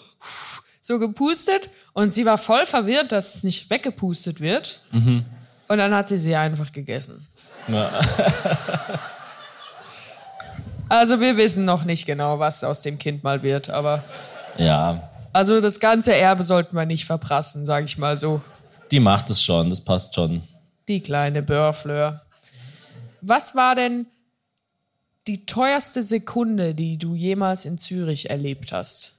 so 0.84 1.00
gepustet 1.00 1.70
und 1.94 2.14
sie 2.14 2.26
war 2.26 2.38
voll 2.38 2.66
verwirrt, 2.66 3.12
dass 3.12 3.36
es 3.36 3.44
nicht 3.44 3.70
weggepustet 3.70 4.41
wird. 4.41 4.82
Und 5.70 5.78
dann 5.78 5.96
hat 5.96 6.10
sie 6.10 6.18
sie 6.18 6.36
einfach 6.36 6.72
gegessen. 6.72 7.28
Ja. 7.70 8.02
Also 10.94 11.20
wir 11.20 11.38
wissen 11.38 11.66
noch 11.66 11.86
nicht 11.86 12.06
genau, 12.06 12.38
was 12.38 12.64
aus 12.64 12.82
dem 12.82 13.00
Kind 13.00 13.24
mal 13.24 13.41
wird, 13.41 13.68
aber 13.68 14.04
ja, 14.60 15.10
also 15.34 15.60
das 15.60 15.80
ganze 15.80 16.14
Erbe 16.14 16.44
sollten 16.44 16.76
wir 16.76 16.86
nicht 16.86 17.06
verprassen, 17.06 17.66
sage 17.66 17.86
ich 17.86 17.98
mal 17.98 18.16
so. 18.16 18.44
die 18.91 19.00
macht 19.00 19.28
es 19.32 19.41
schon, 19.41 19.72
das 19.72 19.82
passt 19.82 20.14
schon. 20.14 20.44
Die 20.88 21.02
kleine 21.02 21.41
Beurfleur. 21.41 22.22
Was 23.22 23.56
war 23.56 23.74
denn 23.74 24.06
die 25.26 25.48
teuerste 25.48 26.04
Sekunde, 26.04 26.76
die 26.76 27.00
du 27.00 27.16
jemals 27.16 27.66
in 27.66 27.80
Zürich 27.80 28.30
erlebt 28.30 28.72
hast? 28.72 29.14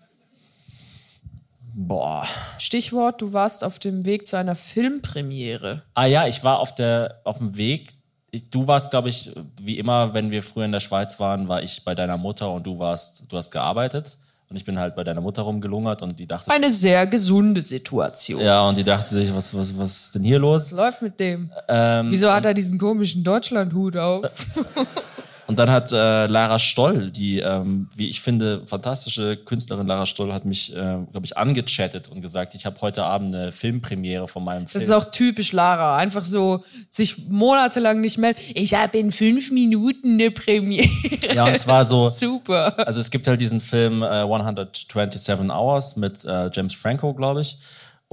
Boah. 1.74 2.24
Stichwort, 2.58 3.20
du 3.20 3.32
warst 3.32 3.64
auf 3.64 3.80
dem 3.80 4.04
Weg 4.04 4.26
zu 4.26 4.36
einer 4.36 4.54
Filmpremiere. 4.54 5.82
Ah 5.94 6.06
ja, 6.06 6.28
ich 6.28 6.44
war 6.44 6.60
auf, 6.60 6.76
der, 6.76 7.20
auf 7.24 7.38
dem 7.38 7.56
Weg. 7.56 7.94
Ich, 8.34 8.50
du 8.50 8.66
warst, 8.66 8.90
glaube 8.90 9.10
ich, 9.10 9.30
wie 9.62 9.78
immer, 9.78 10.12
wenn 10.12 10.32
wir 10.32 10.42
früher 10.42 10.64
in 10.64 10.72
der 10.72 10.80
Schweiz 10.80 11.20
waren, 11.20 11.46
war 11.46 11.62
ich 11.62 11.84
bei 11.84 11.94
deiner 11.94 12.18
Mutter 12.18 12.50
und 12.50 12.66
du 12.66 12.80
warst, 12.80 13.30
du 13.30 13.36
hast 13.36 13.52
gearbeitet. 13.52 14.18
Und 14.50 14.56
ich 14.56 14.64
bin 14.64 14.78
halt 14.78 14.96
bei 14.96 15.04
deiner 15.04 15.20
Mutter 15.20 15.42
rumgelungert 15.42 16.02
und 16.02 16.18
die 16.18 16.26
dachte, 16.26 16.50
Eine 16.50 16.70
sehr 16.72 17.06
gesunde 17.06 17.62
Situation. 17.62 18.40
ja, 18.42 18.68
und 18.68 18.76
die 18.76 18.82
dachte 18.84 19.08
sich, 19.08 19.32
was, 19.34 19.54
was, 19.56 19.78
was 19.78 19.96
ist 20.06 20.14
denn 20.16 20.22
hier 20.24 20.40
los? 20.40 20.72
Was 20.72 20.72
läuft 20.72 21.02
mit 21.02 21.20
dem? 21.20 21.50
Ähm, 21.68 22.10
Wieso 22.10 22.30
hat 22.32 22.44
er 22.44 22.54
diesen 22.54 22.78
komischen 22.78 23.22
Deutschlandhut 23.22 23.96
auf? 23.96 24.24
Und 25.46 25.58
dann 25.58 25.70
hat 25.70 25.92
äh, 25.92 26.26
Lara 26.26 26.58
Stoll, 26.58 27.10
die, 27.10 27.40
ähm, 27.40 27.88
wie 27.94 28.08
ich 28.08 28.20
finde, 28.20 28.62
fantastische 28.66 29.36
Künstlerin 29.36 29.86
Lara 29.86 30.06
Stoll, 30.06 30.32
hat 30.32 30.44
mich, 30.44 30.72
äh, 30.72 30.76
glaube 30.76 31.22
ich, 31.24 31.36
angechattet 31.36 32.08
und 32.08 32.22
gesagt, 32.22 32.54
ich 32.54 32.64
habe 32.66 32.80
heute 32.80 33.04
Abend 33.04 33.34
eine 33.34 33.52
Filmpremiere 33.52 34.26
von 34.26 34.44
meinem 34.44 34.66
Film. 34.66 34.80
Das 34.80 34.82
ist 34.82 34.90
auch 34.90 35.10
typisch 35.10 35.52
Lara. 35.52 35.96
Einfach 35.96 36.24
so 36.24 36.64
sich 36.90 37.28
monatelang 37.28 38.00
nicht 38.00 38.18
melden. 38.18 38.40
Ich 38.54 38.74
habe 38.74 38.98
in 38.98 39.12
fünf 39.12 39.50
Minuten 39.50 40.14
eine 40.14 40.30
Premiere. 40.30 40.88
ja, 41.34 41.44
und 41.44 41.58
zwar 41.58 41.84
so, 41.84 42.08
Super. 42.10 42.74
also 42.86 43.00
es 43.00 43.10
gibt 43.10 43.28
halt 43.28 43.40
diesen 43.40 43.60
Film 43.60 44.02
äh, 44.02 44.06
127 44.06 45.50
Hours 45.50 45.96
mit 45.96 46.24
äh, 46.24 46.50
James 46.52 46.74
Franco, 46.74 47.12
glaube 47.14 47.42
ich. 47.42 47.58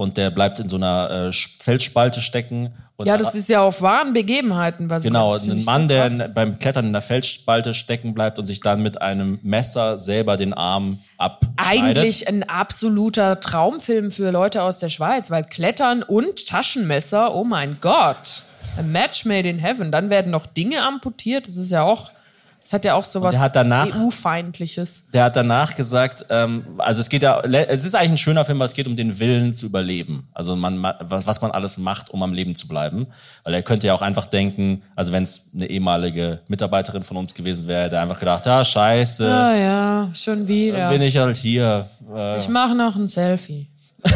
Und 0.02 0.16
der 0.16 0.30
bleibt 0.30 0.58
in 0.58 0.68
so 0.68 0.76
einer 0.76 1.28
äh, 1.28 1.32
Felsspalte 1.32 2.20
stecken. 2.20 2.74
Und 2.96 3.06
Ja, 3.06 3.16
das 3.16 3.34
ist 3.34 3.48
ja 3.48 3.62
auf 3.62 3.80
wahren 3.82 4.12
Begebenheiten 4.12 4.88
basiert. 4.88 5.12
Genau, 5.12 5.34
ein 5.34 5.64
Mann, 5.64 5.82
so 5.82 5.88
der 5.88 6.06
in, 6.06 6.34
beim 6.34 6.58
Klettern 6.58 6.86
in 6.86 6.92
der 6.92 7.02
Felsspalte 7.02 7.72
stecken 7.72 8.12
bleibt 8.12 8.38
und 8.38 8.46
sich 8.46 8.60
dann 8.60 8.82
mit 8.82 9.00
einem 9.00 9.38
Messer 9.42 9.98
selber 9.98 10.36
den 10.36 10.52
Arm 10.52 10.98
abschneidet. 11.18 11.98
Eigentlich 11.98 12.28
ein 12.28 12.42
absoluter 12.48 13.40
Traumfilm 13.40 14.10
für 14.10 14.30
Leute 14.30 14.62
aus 14.62 14.78
der 14.78 14.88
Schweiz, 14.88 15.30
weil 15.30 15.44
Klettern 15.44 16.02
und 16.02 16.46
Taschenmesser, 16.46 17.34
oh 17.34 17.44
mein 17.44 17.78
Gott. 17.80 18.42
A 18.76 18.82
match 18.82 19.24
made 19.24 19.48
in 19.48 19.58
heaven. 19.58 19.92
Dann 19.92 20.10
werden 20.10 20.30
noch 20.30 20.46
Dinge 20.46 20.82
amputiert. 20.82 21.46
Das 21.46 21.56
ist 21.56 21.70
ja 21.70 21.82
auch, 21.82 22.10
das 22.62 22.72
hat 22.72 22.84
ja 22.84 22.94
auch 22.94 23.04
sowas 23.04 23.34
EU-feindliches. 23.94 25.10
Der 25.12 25.24
hat 25.24 25.36
danach 25.36 25.74
gesagt, 25.74 26.24
ähm, 26.30 26.64
also 26.78 27.00
es 27.00 27.08
geht 27.08 27.22
ja, 27.22 27.40
es 27.40 27.84
ist 27.84 27.94
eigentlich 27.94 28.10
ein 28.12 28.18
schöner 28.18 28.44
Film, 28.44 28.58
weil 28.58 28.66
es 28.66 28.74
geht 28.74 28.86
um 28.86 28.96
den 28.96 29.18
Willen 29.18 29.52
zu 29.52 29.66
überleben. 29.66 30.28
Also 30.32 30.54
man, 30.56 30.78
ma- 30.78 30.96
was, 31.00 31.26
was 31.26 31.40
man 31.42 31.50
alles 31.50 31.78
macht, 31.78 32.10
um 32.10 32.22
am 32.22 32.32
Leben 32.32 32.54
zu 32.54 32.68
bleiben. 32.68 33.06
Weil 33.44 33.54
er 33.54 33.62
könnte 33.62 33.86
ja 33.88 33.94
auch 33.94 34.02
einfach 34.02 34.26
denken, 34.26 34.82
also 34.96 35.12
wenn 35.12 35.22
es 35.24 35.50
eine 35.54 35.66
ehemalige 35.68 36.40
Mitarbeiterin 36.48 37.02
von 37.02 37.16
uns 37.16 37.34
gewesen 37.34 37.68
wäre, 37.68 37.90
der 37.90 38.00
einfach 38.02 38.18
gedacht, 38.18 38.46
ja, 38.46 38.64
scheiße, 38.64 39.28
Ah 39.28 39.56
ja, 39.56 40.10
schon 40.14 40.46
wieder. 40.48 40.88
bin 40.90 41.02
ich 41.02 41.16
halt 41.16 41.36
hier. 41.36 41.86
Äh, 42.14 42.38
Ich 42.38 42.48
mache 42.48 42.74
noch 42.74 42.94
ein 42.96 43.08
Selfie. 43.08 43.68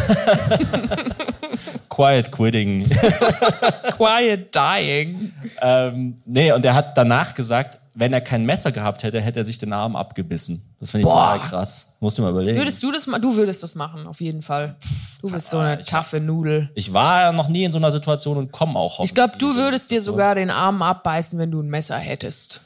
quiet 1.88 2.30
quitting. 2.32 2.88
Quiet 3.96 4.54
dying. 4.54 5.32
ähm, 5.60 6.20
nee, 6.26 6.52
und 6.52 6.64
er 6.64 6.74
hat 6.74 6.96
danach 6.98 7.34
gesagt, 7.34 7.78
wenn 7.98 8.12
er 8.12 8.20
kein 8.20 8.44
Messer 8.44 8.72
gehabt 8.72 9.02
hätte, 9.02 9.20
hätte 9.22 9.40
er 9.40 9.44
sich 9.46 9.58
den 9.58 9.72
Arm 9.72 9.96
abgebissen. 9.96 10.62
Das 10.80 10.90
finde 10.90 11.06
ich 11.06 11.12
total 11.12 11.38
krass. 11.38 11.96
Musst 12.00 12.18
du 12.18 12.22
mal 12.22 12.30
überlegen. 12.30 12.58
Würdest 12.58 12.82
du 12.82 12.92
das 12.92 13.06
ma- 13.06 13.18
Du 13.18 13.34
würdest 13.36 13.62
das 13.62 13.74
machen, 13.74 14.06
auf 14.06 14.20
jeden 14.20 14.42
Fall. 14.42 14.76
Du 15.22 15.30
bist 15.30 15.48
so 15.48 15.58
eine 15.58 15.80
taffe 15.80 16.20
Nudel. 16.20 16.70
ich 16.74 16.92
war 16.92 17.22
ja 17.22 17.32
noch 17.32 17.48
nie 17.48 17.64
in 17.64 17.72
so 17.72 17.78
einer 17.78 17.90
Situation 17.90 18.36
und 18.36 18.52
komme 18.52 18.78
auch 18.78 19.00
Ich 19.02 19.14
glaube, 19.14 19.32
hoffentlich 19.32 19.50
du 19.54 19.56
würdest 19.56 19.90
dir 19.90 20.02
sogar 20.02 20.34
den 20.34 20.50
Arm 20.50 20.82
abbeißen, 20.82 21.38
wenn 21.38 21.50
du 21.50 21.60
ein 21.62 21.68
Messer 21.70 21.96
hättest. 21.96 22.60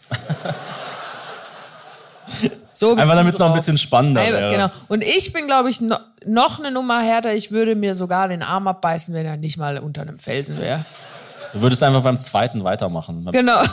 So 2.72 2.96
Einfach 2.96 3.14
damit 3.14 3.34
es 3.34 3.40
noch 3.40 3.48
ein 3.48 3.54
bisschen 3.54 3.76
spannender 3.78 4.22
Ey, 4.22 4.32
wäre. 4.32 4.52
Genau. 4.52 4.68
Und 4.88 5.02
ich 5.02 5.32
bin, 5.32 5.46
glaube 5.46 5.68
ich, 5.70 5.80
no, 5.80 5.96
noch 6.24 6.58
eine 6.58 6.70
Nummer 6.70 7.02
härter. 7.02 7.34
Ich 7.34 7.50
würde 7.50 7.74
mir 7.76 7.94
sogar 7.94 8.28
den 8.28 8.42
Arm 8.42 8.66
abbeißen, 8.68 9.14
wenn 9.14 9.26
er 9.26 9.36
nicht 9.36 9.58
mal 9.58 9.78
unter 9.78 10.02
einem 10.02 10.18
Felsen 10.18 10.58
wäre. 10.58 10.86
Du 11.52 11.60
würdest 11.60 11.82
einfach 11.82 12.02
beim 12.02 12.18
zweiten 12.18 12.64
weitermachen. 12.64 13.28
Genau. 13.32 13.62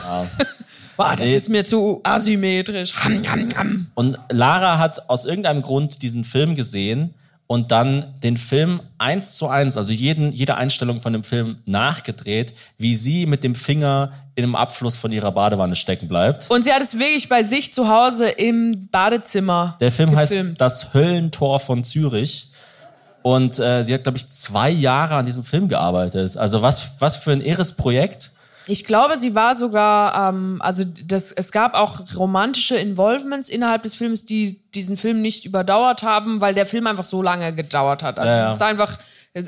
Boah, 0.98 1.16
das 1.16 1.28
Nee. 1.28 1.36
ist 1.36 1.50
mir 1.50 1.64
zu 1.64 2.02
asymmetrisch. 2.04 2.94
Ham, 2.96 3.22
ham, 3.28 3.48
ham. 3.56 3.88
Und 3.94 4.18
Lara 4.30 4.78
hat 4.80 5.10
aus 5.10 5.26
irgendeinem 5.26 5.62
Grund 5.62 6.02
diesen 6.02 6.24
Film 6.24 6.56
gesehen 6.56 7.14
und 7.46 7.72
dann 7.72 8.14
den 8.24 8.36
Film 8.36 8.82
eins 8.98 9.38
zu 9.38 9.48
eins, 9.48 9.78
also 9.78 9.94
jeden, 9.94 10.32
jede 10.34 10.56
Einstellung 10.58 11.00
von 11.02 11.14
dem 11.14 11.24
Film 11.24 11.60
nachgedreht, 11.66 12.54
wie 12.78 12.96
sie 12.98 13.26
mit 13.26 13.44
dem 13.44 13.56
Finger 13.56 14.12
in 14.36 14.44
einem 14.44 14.56
Abfluss 14.56 14.98
von 14.98 15.12
ihrer 15.14 15.32
Badewanne 15.32 15.76
stecken 15.78 16.08
bleibt. 16.10 16.50
Und 16.50 16.64
sie 16.66 16.74
hat 16.74 16.82
es 16.82 17.00
wirklich 17.00 17.30
bei 17.30 17.44
sich 17.44 17.74
zu 17.74 17.88
Hause 17.88 18.28
im 18.28 18.90
Badezimmer 18.92 19.78
Der 19.80 19.92
Film 19.92 20.16
heißt 20.16 20.32
gefilmt. 20.34 20.60
Das 20.62 20.94
Höllentor 20.94 21.60
von 21.62 21.84
Zürich. 21.86 22.52
Und 23.22 23.60
äh, 23.60 23.84
sie 23.84 23.94
hat, 23.94 24.04
glaube 24.04 24.18
ich, 24.18 24.30
zwei 24.30 24.70
Jahre 24.70 25.16
an 25.16 25.26
diesem 25.26 25.44
Film 25.44 25.68
gearbeitet. 25.68 26.38
Also 26.38 26.62
was, 26.62 26.92
was 27.00 27.18
für 27.18 27.32
ein 27.32 27.42
irres 27.42 27.74
Projekt. 27.74 28.32
Ich 28.68 28.84
glaube, 28.86 29.18
sie 29.18 29.34
war 29.34 29.56
sogar, 29.56 30.30
ähm, 30.30 30.58
also 30.62 30.84
das, 31.06 31.32
es 31.32 31.52
gab 31.52 31.74
auch 31.74 32.02
romantische 32.16 32.76
Involvements 32.76 33.50
innerhalb 33.50 33.84
des 33.84 33.96
Films, 33.96 34.26
die 34.26 34.62
diesen 34.76 34.98
Film 34.98 35.22
nicht 35.22 35.46
überdauert 35.46 36.04
haben, 36.04 36.42
weil 36.42 36.54
der 36.54 36.66
Film 36.66 36.86
einfach 36.88 37.04
so 37.06 37.22
lange 37.22 37.54
gedauert 37.54 38.04
hat. 38.04 38.20
Also 38.20 38.30
Ja, 38.30 38.38
ja. 38.38 38.50
es 38.50 38.56
ist 38.56 38.62
einfach 38.62 38.98
äh, 39.34 39.44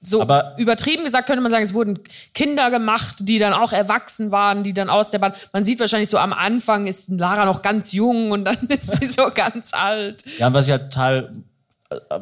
so 0.00 0.20
Aber- 0.20 0.54
übertrieben 0.58 1.04
gesagt 1.04 1.26
könnte 1.26 1.42
man 1.42 1.50
sagen, 1.50 1.64
es 1.64 1.74
wurden 1.74 2.00
Kinder 2.34 2.70
gemacht, 2.70 3.16
die 3.20 3.38
dann 3.38 3.52
auch 3.52 3.72
erwachsen 3.72 4.30
waren, 4.30 4.62
die 4.62 4.72
dann 4.74 4.88
aus 4.90 5.10
der 5.10 5.18
Bahn. 5.20 5.32
Man 5.52 5.64
sieht 5.64 5.80
wahrscheinlich 5.80 6.10
so 6.10 6.18
am 6.18 6.32
Anfang 6.32 6.86
ist 6.86 7.08
Lara 7.10 7.44
noch 7.44 7.62
ganz 7.62 7.92
jung 7.92 8.30
und 8.30 8.44
dann 8.44 8.56
ist 8.68 8.96
sie 9.00 9.06
so 9.06 9.30
ganz 9.34 9.72
alt. 9.74 10.22
Ja, 10.38 10.48
und 10.48 10.54
was 10.54 10.66
ich 10.66 10.72
halt 10.72 10.92
total 10.92 11.32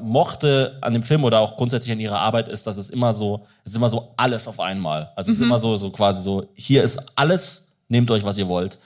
mochte 0.02 0.78
an 0.82 0.92
dem 0.92 1.02
Film 1.02 1.24
oder 1.24 1.40
auch 1.40 1.56
grundsätzlich 1.56 1.92
an 1.92 2.00
ihrer 2.00 2.20
Arbeit 2.20 2.48
ist, 2.48 2.66
dass 2.66 2.76
es 2.76 2.90
immer 2.90 3.12
so, 3.12 3.46
es 3.64 3.72
ist 3.72 3.76
immer 3.76 3.88
so 3.88 4.12
alles 4.16 4.46
auf 4.46 4.60
einmal. 4.60 5.10
Also 5.16 5.30
es 5.30 5.38
ist 5.38 5.44
immer 5.44 5.58
so, 5.58 5.76
so 5.76 5.90
quasi 5.90 6.22
so, 6.22 6.48
hier 6.54 6.82
ist 6.82 7.12
alles, 7.16 7.76
nehmt 7.88 8.10
euch, 8.10 8.24
was 8.24 8.38
ihr 8.38 8.48
wollt. 8.48 8.78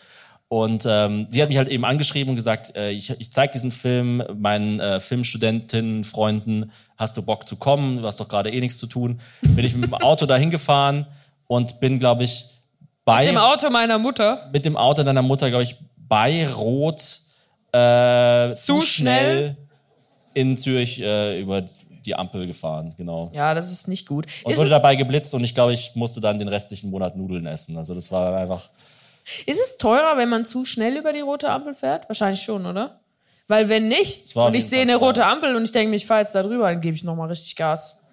Und 0.49 0.87
ähm, 0.89 1.26
sie 1.29 1.43
hat 1.43 1.51
mich 1.51 1.59
halt 1.59 1.68
eben 1.68 1.85
angeschrieben 1.85 2.31
und 2.31 2.37
gesagt, 2.37 2.74
äh, 2.74 2.91
ich, 2.91 3.11
ich 3.11 3.33
zeige 3.33 3.53
diesen 3.53 3.70
Film 3.70 4.22
meinen 4.35 4.81
äh, 4.81 4.99
Filmstudentinnen, 4.99 6.05
Freunden, 6.05 6.72
hast 6.97 7.16
du 7.18 7.22
Bock 7.22 7.47
zu 7.47 7.57
kommen? 7.57 7.99
Du 7.99 8.07
hast 8.07 8.18
doch 8.18 8.29
gerade 8.29 8.51
eh 8.51 8.61
nichts 8.61 8.79
zu 8.79 8.87
tun. 8.87 9.20
Bin 9.43 9.64
ich 9.64 9.74
mit 9.74 9.91
dem 9.91 9.95
Auto 9.95 10.24
dahin 10.26 10.51
gefahren 10.51 11.07
und 11.49 11.81
bin, 11.81 11.99
glaube 11.99 12.24
ich, 12.24 12.47
bei 13.05 13.26
Im 13.26 13.37
Auto 13.37 13.68
meiner 13.68 13.99
Mutter. 13.99 14.49
mit 14.53 14.64
dem 14.64 14.76
Auto 14.76 15.03
deiner 15.03 15.22
Mutter, 15.22 15.51
glaube 15.51 15.64
ich, 15.64 15.76
bei 15.97 16.49
Rot 16.49 17.01
äh, 17.72 18.55
zu, 18.55 18.81
Zu 18.81 18.87
schnell 18.87 19.57
in 20.39 20.57
Zürich 20.57 21.01
äh, 21.01 21.41
über 21.41 21.62
die 22.07 22.14
Ampel 22.14 22.47
gefahren, 22.47 22.95
genau. 22.97 23.30
Ja, 23.34 23.55
das 23.55 23.72
ist 23.72 23.89
nicht 23.89 24.07
gut. 24.07 24.26
Und 24.45 24.53
Ist 24.53 24.59
wurde 24.59 24.70
dabei 24.70 24.95
geblitzt 24.97 25.34
und 25.34 25.45
ich 25.45 25.55
glaube, 25.55 25.72
ich 25.74 25.93
musste 25.95 26.20
dann 26.20 26.39
den 26.39 26.49
restlichen 26.49 26.91
Monat 26.91 27.16
Nudeln 27.16 27.45
essen. 27.47 27.76
Also 27.76 27.95
das 27.95 28.11
war 28.12 28.34
einfach. 28.36 28.70
ist 29.47 29.61
es 29.61 29.76
teurer, 29.78 30.16
wenn 30.16 30.28
man 30.28 30.47
zu 30.47 30.64
schnell 30.64 30.97
über 30.97 31.12
die 31.12 31.20
rote 31.20 31.51
Ampel 31.51 31.74
fährt? 31.74 32.09
Wahrscheinlich 32.09 32.41
schon, 32.43 32.64
oder? 32.66 33.01
Weil 33.49 33.68
wenn 33.68 33.89
nicht, 33.89 34.36
und 34.36 34.55
ich 34.55 34.66
sehe 34.66 34.82
eine 34.82 34.97
rote 34.97 35.24
Ampel 35.26 35.57
und 35.57 35.64
ich 35.64 35.72
denke 35.72 35.91
mir, 35.91 35.97
ich 35.97 36.07
fahre 36.07 36.20
jetzt 36.20 36.34
da 36.34 36.43
drüber, 36.43 36.68
dann 36.70 36.80
gebe 36.80 36.95
ich 36.95 37.03
nochmal 37.05 37.28
richtig 37.28 37.57
Gas. 37.57 38.05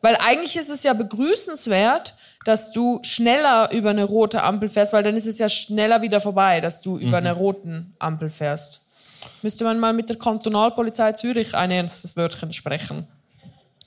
Weil 0.00 0.16
eigentlich 0.20 0.56
ist 0.56 0.70
es 0.70 0.82
ja 0.82 0.92
begrüßenswert, 0.92 2.16
dass 2.44 2.72
du 2.72 3.00
schneller 3.02 3.70
über 3.72 3.90
eine 3.90 4.04
rote 4.04 4.42
Ampel 4.42 4.68
fährst, 4.68 4.92
weil 4.92 5.02
dann 5.02 5.16
ist 5.16 5.26
es 5.26 5.38
ja 5.38 5.48
schneller 5.48 6.02
wieder 6.02 6.20
vorbei, 6.20 6.60
dass 6.60 6.82
du 6.82 6.98
über 6.98 7.08
Mhm. 7.20 7.26
eine 7.26 7.32
roten 7.32 7.94
Ampel 7.98 8.30
fährst. 8.30 8.82
Müsste 9.44 9.64
man 9.64 9.78
mal 9.78 9.92
mit 9.92 10.08
der 10.08 10.16
Kantonalpolizei 10.16 11.12
Zürich 11.12 11.54
ein 11.54 11.70
ernstes 11.70 12.16
Wörtchen 12.16 12.54
sprechen. 12.54 13.06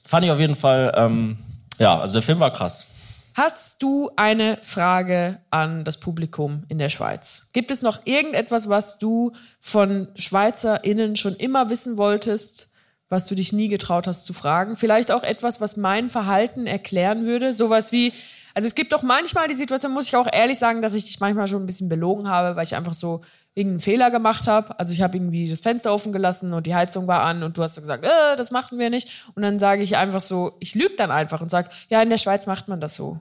Fand 0.06 0.24
ich 0.24 0.32
auf 0.32 0.40
jeden 0.40 0.54
Fall, 0.54 0.94
ähm, 0.96 1.40
ja, 1.80 2.00
also 2.00 2.14
der 2.14 2.22
Film 2.22 2.40
war 2.40 2.52
krass. 2.52 2.90
Hast 3.34 3.82
du 3.82 4.12
eine 4.18 4.60
Frage 4.62 5.40
an 5.50 5.84
das 5.84 6.00
Publikum 6.00 6.64
in 6.70 6.78
der 6.78 6.90
Schweiz? 6.90 7.50
Gibt 7.54 7.72
es 7.72 7.82
noch 7.82 8.06
irgendetwas, 8.06 8.70
was 8.70 9.00
du 9.00 9.32
von 9.60 10.10
SchweizerInnen 10.14 11.16
schon 11.16 11.36
immer 11.36 11.72
wissen 11.72 11.98
wolltest, 11.98 12.76
was 13.10 13.26
du 13.26 13.34
dich 13.34 13.52
nie 13.52 13.68
getraut 13.68 14.06
hast 14.06 14.26
zu 14.26 14.34
fragen? 14.34 14.78
Vielleicht 14.78 15.12
auch 15.12 15.24
etwas, 15.24 15.60
was 15.60 15.76
mein 15.76 16.12
Verhalten 16.12 16.68
erklären 16.68 17.26
würde? 17.26 17.56
Sowas 17.56 17.92
wie, 17.92 18.14
also 18.54 18.68
es 18.68 18.76
gibt 18.76 18.92
doch 18.92 19.02
manchmal 19.02 19.48
die 19.48 19.56
Situation, 19.56 19.92
muss 19.92 20.06
ich 20.06 20.18
auch 20.18 20.28
ehrlich 20.32 20.60
sagen, 20.60 20.84
dass 20.84 20.94
ich 20.94 21.06
dich 21.06 21.20
manchmal 21.20 21.48
schon 21.48 21.64
ein 21.64 21.68
bisschen 21.68 21.90
belogen 21.90 22.30
habe, 22.30 22.56
weil 22.56 22.64
ich 22.64 22.76
einfach 22.76 22.94
so 22.94 23.22
irgendeinen 23.58 23.80
Fehler 23.80 24.12
gemacht 24.12 24.48
habe. 24.48 24.80
Also 24.80 24.94
ich 24.94 25.02
habe 25.02 25.18
irgendwie 25.18 25.50
das 25.50 25.62
Fenster 25.62 25.92
offen 25.92 26.14
gelassen 26.14 26.54
und 26.54 26.68
die 26.68 26.76
Heizung 26.76 27.08
war 27.08 27.24
an 27.24 27.42
und 27.42 27.58
du 27.58 27.64
hast 27.64 27.74
so 27.74 27.82
gesagt, 27.82 28.06
äh, 28.06 28.36
das 28.36 28.52
machen 28.52 28.78
wir 28.78 28.92
nicht. 28.92 29.10
Und 29.34 29.42
dann 29.42 29.58
sage 29.58 29.82
ich 29.82 29.98
einfach 29.98 30.22
so, 30.22 30.56
ich 30.60 30.76
lüge 30.76 30.96
dann 30.96 31.10
einfach 31.10 31.42
und 31.42 31.50
sage, 31.50 31.70
ja, 31.90 32.00
in 32.04 32.12
der 32.12 32.20
Schweiz 32.20 32.46
macht 32.46 32.68
man 32.68 32.80
das 32.80 32.96
so. 32.96 33.20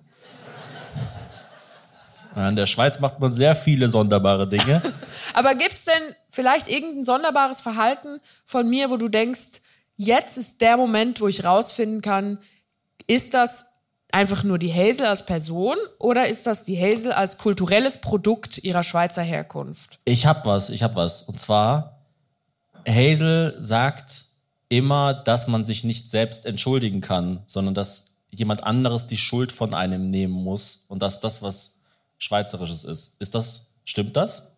In 2.36 2.54
der 2.54 2.66
Schweiz 2.66 3.00
macht 3.00 3.18
man 3.18 3.32
sehr 3.32 3.56
viele 3.56 3.88
sonderbare 3.88 4.46
Dinge. 4.46 4.82
Aber 5.32 5.54
gibt's 5.54 5.86
denn 5.86 6.14
vielleicht 6.28 6.68
irgendein 6.68 7.04
sonderbares 7.04 7.62
Verhalten 7.62 8.20
von 8.44 8.68
mir, 8.68 8.90
wo 8.90 8.98
du 8.98 9.08
denkst, 9.08 9.62
jetzt 9.96 10.36
ist 10.36 10.60
der 10.60 10.76
Moment, 10.76 11.22
wo 11.22 11.28
ich 11.28 11.46
rausfinden 11.46 12.02
kann, 12.02 12.38
ist 13.06 13.32
das 13.32 13.64
einfach 14.12 14.44
nur 14.44 14.58
die 14.58 14.72
Hazel 14.72 15.06
als 15.06 15.26
Person 15.26 15.76
oder 15.98 16.26
ist 16.26 16.46
das 16.46 16.64
die 16.64 16.78
Hazel 16.78 17.12
als 17.12 17.38
kulturelles 17.38 18.00
Produkt 18.00 18.58
ihrer 18.58 18.82
Schweizer 18.82 19.22
Herkunft? 19.22 19.98
Ich 20.04 20.26
hab 20.26 20.46
was, 20.46 20.70
ich 20.70 20.82
hab 20.82 20.94
was. 20.94 21.22
Und 21.22 21.38
zwar, 21.38 22.00
Hazel 22.86 23.56
sagt 23.60 24.24
immer, 24.68 25.14
dass 25.14 25.46
man 25.48 25.64
sich 25.64 25.84
nicht 25.84 26.10
selbst 26.10 26.46
entschuldigen 26.46 27.00
kann, 27.00 27.42
sondern 27.46 27.74
dass 27.74 28.18
jemand 28.30 28.64
anderes 28.64 29.06
die 29.06 29.16
Schuld 29.16 29.52
von 29.52 29.74
einem 29.74 30.10
nehmen 30.10 30.34
muss 30.34 30.84
und 30.88 31.00
dass 31.02 31.20
das 31.20 31.42
was 31.42 31.80
Schweizerisches 32.18 32.84
ist. 32.84 33.20
Ist 33.20 33.34
das, 33.34 33.66
stimmt 33.84 34.16
das? 34.16 34.56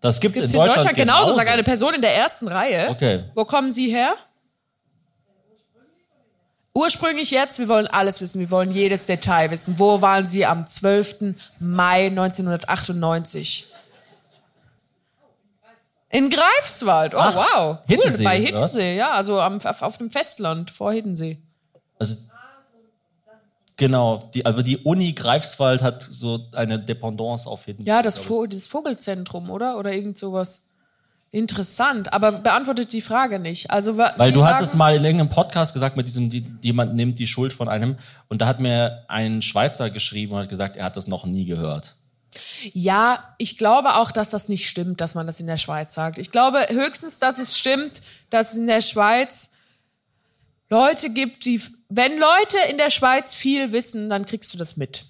Das 0.00 0.20
gibt's 0.20 0.38
Gibt's 0.38 0.52
in 0.52 0.60
Deutschland, 0.60 0.96
genauso, 0.96 1.32
sagt 1.32 1.48
eine 1.48 1.64
Person 1.64 1.94
in 1.94 2.02
der 2.02 2.14
ersten 2.14 2.48
Reihe. 2.48 2.90
Okay. 2.90 3.24
Wo 3.34 3.44
kommen 3.44 3.72
Sie 3.72 3.90
her? 3.90 4.14
Ursprünglich 6.76 7.30
jetzt, 7.30 7.58
wir 7.58 7.68
wollen 7.68 7.86
alles 7.86 8.20
wissen, 8.20 8.38
wir 8.38 8.50
wollen 8.50 8.70
jedes 8.70 9.06
Detail 9.06 9.50
wissen. 9.50 9.78
Wo 9.78 10.02
waren 10.02 10.26
Sie 10.26 10.44
am 10.44 10.66
12. 10.66 11.34
Mai 11.58 12.08
1998? 12.08 13.72
In 16.10 16.28
Greifswald. 16.28 17.14
Oh, 17.14 17.18
Ach, 17.18 17.34
wow. 17.34 17.78
Cool. 17.88 17.96
Hiddensee, 17.96 18.24
Bei 18.24 18.36
oder 18.36 18.60
was? 18.60 18.72
Hiddensee, 18.72 18.96
ja, 18.96 19.12
also 19.12 19.40
am, 19.40 19.58
auf, 19.58 19.80
auf 19.80 19.96
dem 19.96 20.10
Festland 20.10 20.70
vor 20.70 20.92
Hiddensee. 20.92 21.38
Also, 21.98 22.14
genau, 23.78 24.18
die, 24.34 24.44
also 24.44 24.60
die 24.60 24.76
Uni 24.76 25.14
Greifswald 25.14 25.80
hat 25.80 26.02
so 26.02 26.40
eine 26.52 26.78
Dependance 26.78 27.48
auf 27.48 27.66
jeden 27.68 27.86
Ja, 27.86 28.02
das, 28.02 28.18
Vo 28.18 28.44
das 28.44 28.66
Vogelzentrum, 28.66 29.48
oder? 29.48 29.78
Oder 29.78 29.94
irgend 29.94 30.18
sowas. 30.18 30.74
Interessant, 31.32 32.12
aber 32.12 32.32
beantwortet 32.32 32.92
die 32.92 33.02
Frage 33.02 33.38
nicht. 33.38 33.70
Also, 33.70 33.98
Weil 33.98 34.28
Sie 34.28 34.32
du 34.32 34.44
hast 34.44 34.60
es 34.60 34.74
mal 34.74 34.94
in 34.96 35.04
irgendeinem 35.04 35.28
Podcast 35.28 35.74
gesagt 35.74 35.96
mit 35.96 36.06
diesem, 36.06 36.30
die, 36.30 36.46
jemand 36.62 36.94
nimmt 36.94 37.18
die 37.18 37.26
Schuld 37.26 37.52
von 37.52 37.68
einem. 37.68 37.98
Und 38.28 38.40
da 38.40 38.46
hat 38.46 38.60
mir 38.60 39.04
ein 39.08 39.42
Schweizer 39.42 39.90
geschrieben 39.90 40.32
und 40.32 40.38
hat 40.40 40.48
gesagt, 40.48 40.76
er 40.76 40.84
hat 40.84 40.96
das 40.96 41.08
noch 41.08 41.26
nie 41.26 41.44
gehört. 41.44 41.96
Ja, 42.72 43.34
ich 43.38 43.58
glaube 43.58 43.96
auch, 43.96 44.12
dass 44.12 44.30
das 44.30 44.48
nicht 44.48 44.68
stimmt, 44.68 45.00
dass 45.00 45.14
man 45.14 45.26
das 45.26 45.40
in 45.40 45.46
der 45.46 45.56
Schweiz 45.56 45.94
sagt. 45.94 46.18
Ich 46.18 46.30
glaube 46.30 46.66
höchstens, 46.70 47.18
dass 47.18 47.38
es 47.38 47.56
stimmt, 47.56 48.02
dass 48.30 48.52
es 48.52 48.58
in 48.58 48.66
der 48.66 48.82
Schweiz 48.82 49.50
Leute 50.68 51.10
gibt, 51.10 51.44
die, 51.44 51.60
wenn 51.88 52.18
Leute 52.18 52.58
in 52.70 52.78
der 52.78 52.90
Schweiz 52.90 53.34
viel 53.34 53.72
wissen, 53.72 54.08
dann 54.08 54.26
kriegst 54.26 54.52
du 54.52 54.58
das 54.58 54.76
mit. 54.76 55.04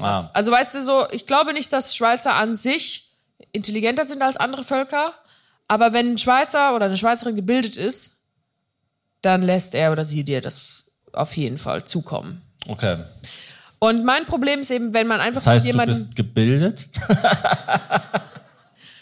Ah, 0.00 0.28
Also 0.34 0.52
weißt 0.52 0.74
du 0.74 0.82
so, 0.82 1.06
ich 1.10 1.26
glaube 1.26 1.52
nicht, 1.52 1.72
dass 1.72 1.96
Schweizer 1.96 2.34
an 2.34 2.56
sich 2.56 3.10
intelligenter 3.52 4.04
sind 4.04 4.22
als 4.22 4.36
andere 4.36 4.64
Völker, 4.64 5.14
aber 5.68 5.92
wenn 5.92 6.12
ein 6.12 6.18
Schweizer 6.18 6.74
oder 6.74 6.86
eine 6.86 6.96
Schweizerin 6.96 7.36
gebildet 7.36 7.76
ist, 7.76 8.24
dann 9.22 9.42
lässt 9.42 9.74
er 9.74 9.92
oder 9.92 10.04
sie 10.04 10.24
dir 10.24 10.40
das 10.40 11.02
auf 11.12 11.36
jeden 11.36 11.58
Fall 11.58 11.84
zukommen. 11.84 12.42
okay. 12.66 13.04
Und 13.80 14.04
mein 14.04 14.26
Problem 14.26 14.58
ist 14.58 14.72
eben, 14.72 14.92
wenn 14.92 15.06
man 15.06 15.20
einfach 15.20 15.40
Das 15.40 15.46
heißt, 15.46 15.64
mit 15.66 15.72
du 15.72 15.76
jemandem 15.76 15.96
bist 15.96 16.16
gebildet? 16.16 16.88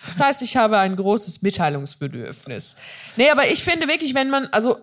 Das 0.07 0.21
heißt, 0.21 0.43
ich 0.43 0.57
habe 0.57 0.79
ein 0.79 0.97
großes 0.97 1.43
Mitteilungsbedürfnis. 1.43 2.77
Nee, 3.17 3.31
aber 3.31 3.51
ich 3.51 3.63
finde 3.63 3.89
wirklich, 3.89 4.15
wenn 4.15 4.31
man, 4.31 4.47
also, 4.47 4.79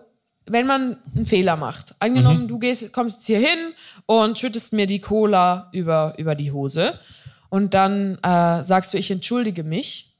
wenn 0.46 0.66
man 0.66 0.98
einen 1.14 1.26
Fehler 1.26 1.56
macht. 1.56 1.94
Angenommen, 1.98 2.46
du 2.46 2.58
gehst, 2.58 2.92
kommst 2.92 3.18
jetzt 3.18 3.26
hier 3.26 3.38
hin 3.38 3.72
und 4.06 4.38
schüttest 4.38 4.72
mir 4.72 4.86
die 4.86 5.00
Cola 5.00 5.70
über, 5.72 6.14
über 6.18 6.34
die 6.34 6.52
Hose. 6.52 6.98
Und 7.48 7.74
dann 7.74 8.18
äh, 8.22 8.62
sagst 8.62 8.92
du, 8.92 8.98
ich 8.98 9.10
entschuldige 9.10 9.64
mich. 9.64 10.13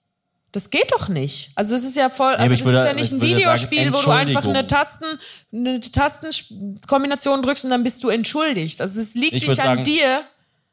Das 0.54 0.70
geht 0.70 0.92
doch 0.92 1.08
nicht. 1.08 1.50
Also 1.56 1.72
das 1.72 1.82
ist 1.82 1.96
ja 1.96 2.08
voll, 2.08 2.28
also 2.34 2.42
aber 2.42 2.50
das 2.50 2.60
ich 2.60 2.64
würde- 2.64 2.78
ist 2.78 2.84
ja 2.84 2.92
nicht 2.92 3.06
ich 3.06 3.12
ein 3.12 3.20
Videospiel, 3.22 3.84
sagen, 3.86 3.94
wo 3.96 4.02
du 4.02 4.10
einfach 4.12 4.44
eine. 4.44 4.66
Tasten, 4.68 5.04
eine 5.52 5.80
Tastenkombination 5.80 7.42
drückst 7.42 7.64
und 7.64 7.70
dann 7.70 7.82
bist 7.82 8.02
du 8.04 8.08
entschuldigt. 8.08 8.80
Also 8.80 9.00
es 9.00 9.14
liegt 9.14 9.32
Ich 9.32 9.48
nicht 9.48 9.58
an 9.60 9.66
sagen- 9.66 9.84
dir. 9.84 10.22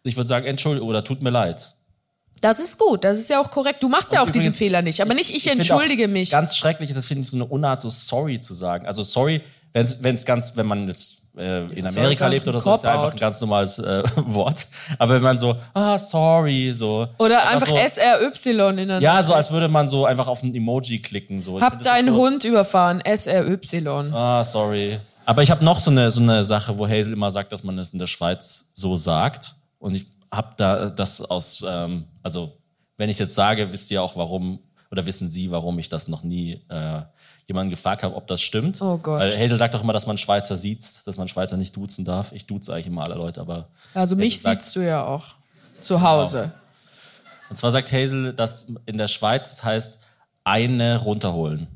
Ich 0.03 0.15
würde 0.17 0.27
sagen, 0.27 0.45
entschuldige 0.45 0.85
oder 0.85 1.03
tut 1.03 1.23
mir 1.23 1.31
leid. 1.31 1.71
Das 2.41 2.59
ist 2.59 2.77
gut, 2.77 3.03
das 3.03 3.17
ist 3.17 3.29
ja 3.31 3.39
auch 3.39 3.49
korrekt. 3.49 3.81
Du 3.81 3.89
machst 3.89 4.11
ja 4.11 4.21
auch 4.21 4.25
diesen 4.29 4.47
Übrigens, 4.49 4.57
Fehler 4.57 4.81
nicht, 4.83 5.01
aber 5.01 5.13
nicht 5.15 5.29
ich, 5.35 5.43
finde 5.43 5.59
entschuldige 5.59 6.07
mich. 6.07 6.29
Ganz 6.31 6.55
schrecklich, 6.57 6.93
das 6.93 7.05
finde 7.07 7.23
ich 7.23 7.29
so 7.29 7.37
eine 7.37 7.45
Unart, 7.45 7.81
so 7.81 7.89
sorry 7.89 8.39
zu 8.39 8.53
sagen. 8.53 8.85
Also 8.87 9.01
sorry, 9.03 9.41
wenn 9.73 9.85
es 10.15 10.25
ganz, 10.25 10.57
wenn 10.57 10.65
man 10.67 10.87
jetzt 10.87 11.20
äh, 11.37 11.65
in 11.73 11.85
das 11.85 11.97
Amerika 11.97 12.27
lebt 12.27 12.47
oder 12.47 12.59
so, 12.59 12.73
ist 12.73 12.83
ja 12.83 12.93
einfach 12.93 13.11
ein 13.11 13.17
ganz 13.17 13.39
normales 13.41 13.79
äh, 13.79 14.03
Wort. 14.15 14.67
Aber 14.97 15.15
wenn 15.15 15.21
man 15.21 15.37
so, 15.37 15.55
ah, 15.73 15.97
sorry, 15.97 16.73
so. 16.73 17.07
Oder 17.17 17.47
einfach 17.47 17.67
so, 17.67 17.75
SRY 17.77 18.81
in 18.81 18.87
der 18.87 18.99
Ja, 18.99 19.23
so 19.23 19.33
als 19.33 19.51
würde 19.51 19.67
man 19.67 19.87
so 19.87 20.05
einfach 20.05 20.27
auf 20.27 20.43
ein 20.43 20.53
Emoji 20.53 21.01
klicken. 21.01 21.39
So. 21.39 21.57
Ich 21.57 21.63
Hab 21.63 21.79
das 21.79 21.87
deinen 21.87 22.13
so, 22.13 22.19
Hund 22.19 22.43
überfahren, 22.43 23.01
SRY. 23.05 23.87
Ah, 24.13 24.43
sorry. 24.43 24.99
Aber 25.25 25.43
ich 25.43 25.51
habe 25.51 25.63
noch 25.63 25.79
so 25.79 25.91
eine, 25.91 26.11
so 26.11 26.21
eine 26.21 26.43
Sache, 26.43 26.77
wo 26.77 26.87
Hazel 26.87 27.13
immer 27.13 27.31
sagt, 27.31 27.51
dass 27.51 27.63
man 27.63 27.77
es 27.79 27.91
in 27.91 27.99
der 27.99 28.07
Schweiz 28.07 28.71
so 28.75 28.97
sagt. 28.97 29.53
Und 29.79 29.95
ich 29.95 30.05
habe 30.31 30.53
da 30.57 30.89
das 30.89 31.21
aus, 31.21 31.63
ähm, 31.67 32.05
also 32.23 32.57
wenn 32.97 33.09
ich 33.09 33.19
jetzt 33.19 33.35
sage, 33.35 33.71
wisst 33.71 33.91
ihr 33.91 34.01
auch 34.01 34.15
warum, 34.15 34.59
oder 34.91 35.05
wissen 35.05 35.29
Sie, 35.29 35.51
warum 35.51 35.79
ich 35.79 35.89
das 35.89 36.07
noch 36.07 36.23
nie 36.23 36.61
äh, 36.69 37.01
jemanden 37.51 37.69
gefragt 37.69 38.03
habe, 38.03 38.15
ob 38.15 38.27
das 38.27 38.41
stimmt. 38.41 38.81
Oh 38.81 38.97
Gott. 38.97 39.19
Weil 39.21 39.37
Hazel 39.37 39.57
sagt 39.57 39.73
doch 39.73 39.83
immer, 39.83 39.93
dass 39.93 40.07
man 40.07 40.17
Schweizer 40.17 40.57
sieht, 40.57 40.83
dass 41.05 41.17
man 41.17 41.27
Schweizer 41.27 41.57
nicht 41.57 41.75
duzen 41.75 42.05
darf. 42.05 42.31
Ich 42.31 42.47
duze 42.47 42.73
eigentlich 42.73 42.87
immer 42.87 43.03
alle 43.03 43.15
Leute, 43.15 43.41
aber. 43.41 43.67
Also 43.93 44.15
mich 44.15 44.33
Hazel 44.35 44.43
sagt- 44.43 44.61
siehst 44.63 44.75
du 44.75 44.79
ja 44.81 45.05
auch. 45.05 45.25
Zu 45.79 46.01
Hause. 46.01 46.51
Und 47.49 47.57
zwar 47.57 47.71
sagt 47.71 47.91
Hazel, 47.91 48.33
dass 48.33 48.73
in 48.85 48.97
der 48.97 49.07
Schweiz 49.07 49.51
es 49.51 49.63
heißt, 49.63 50.03
eine 50.43 50.97
runterholen. 51.01 51.67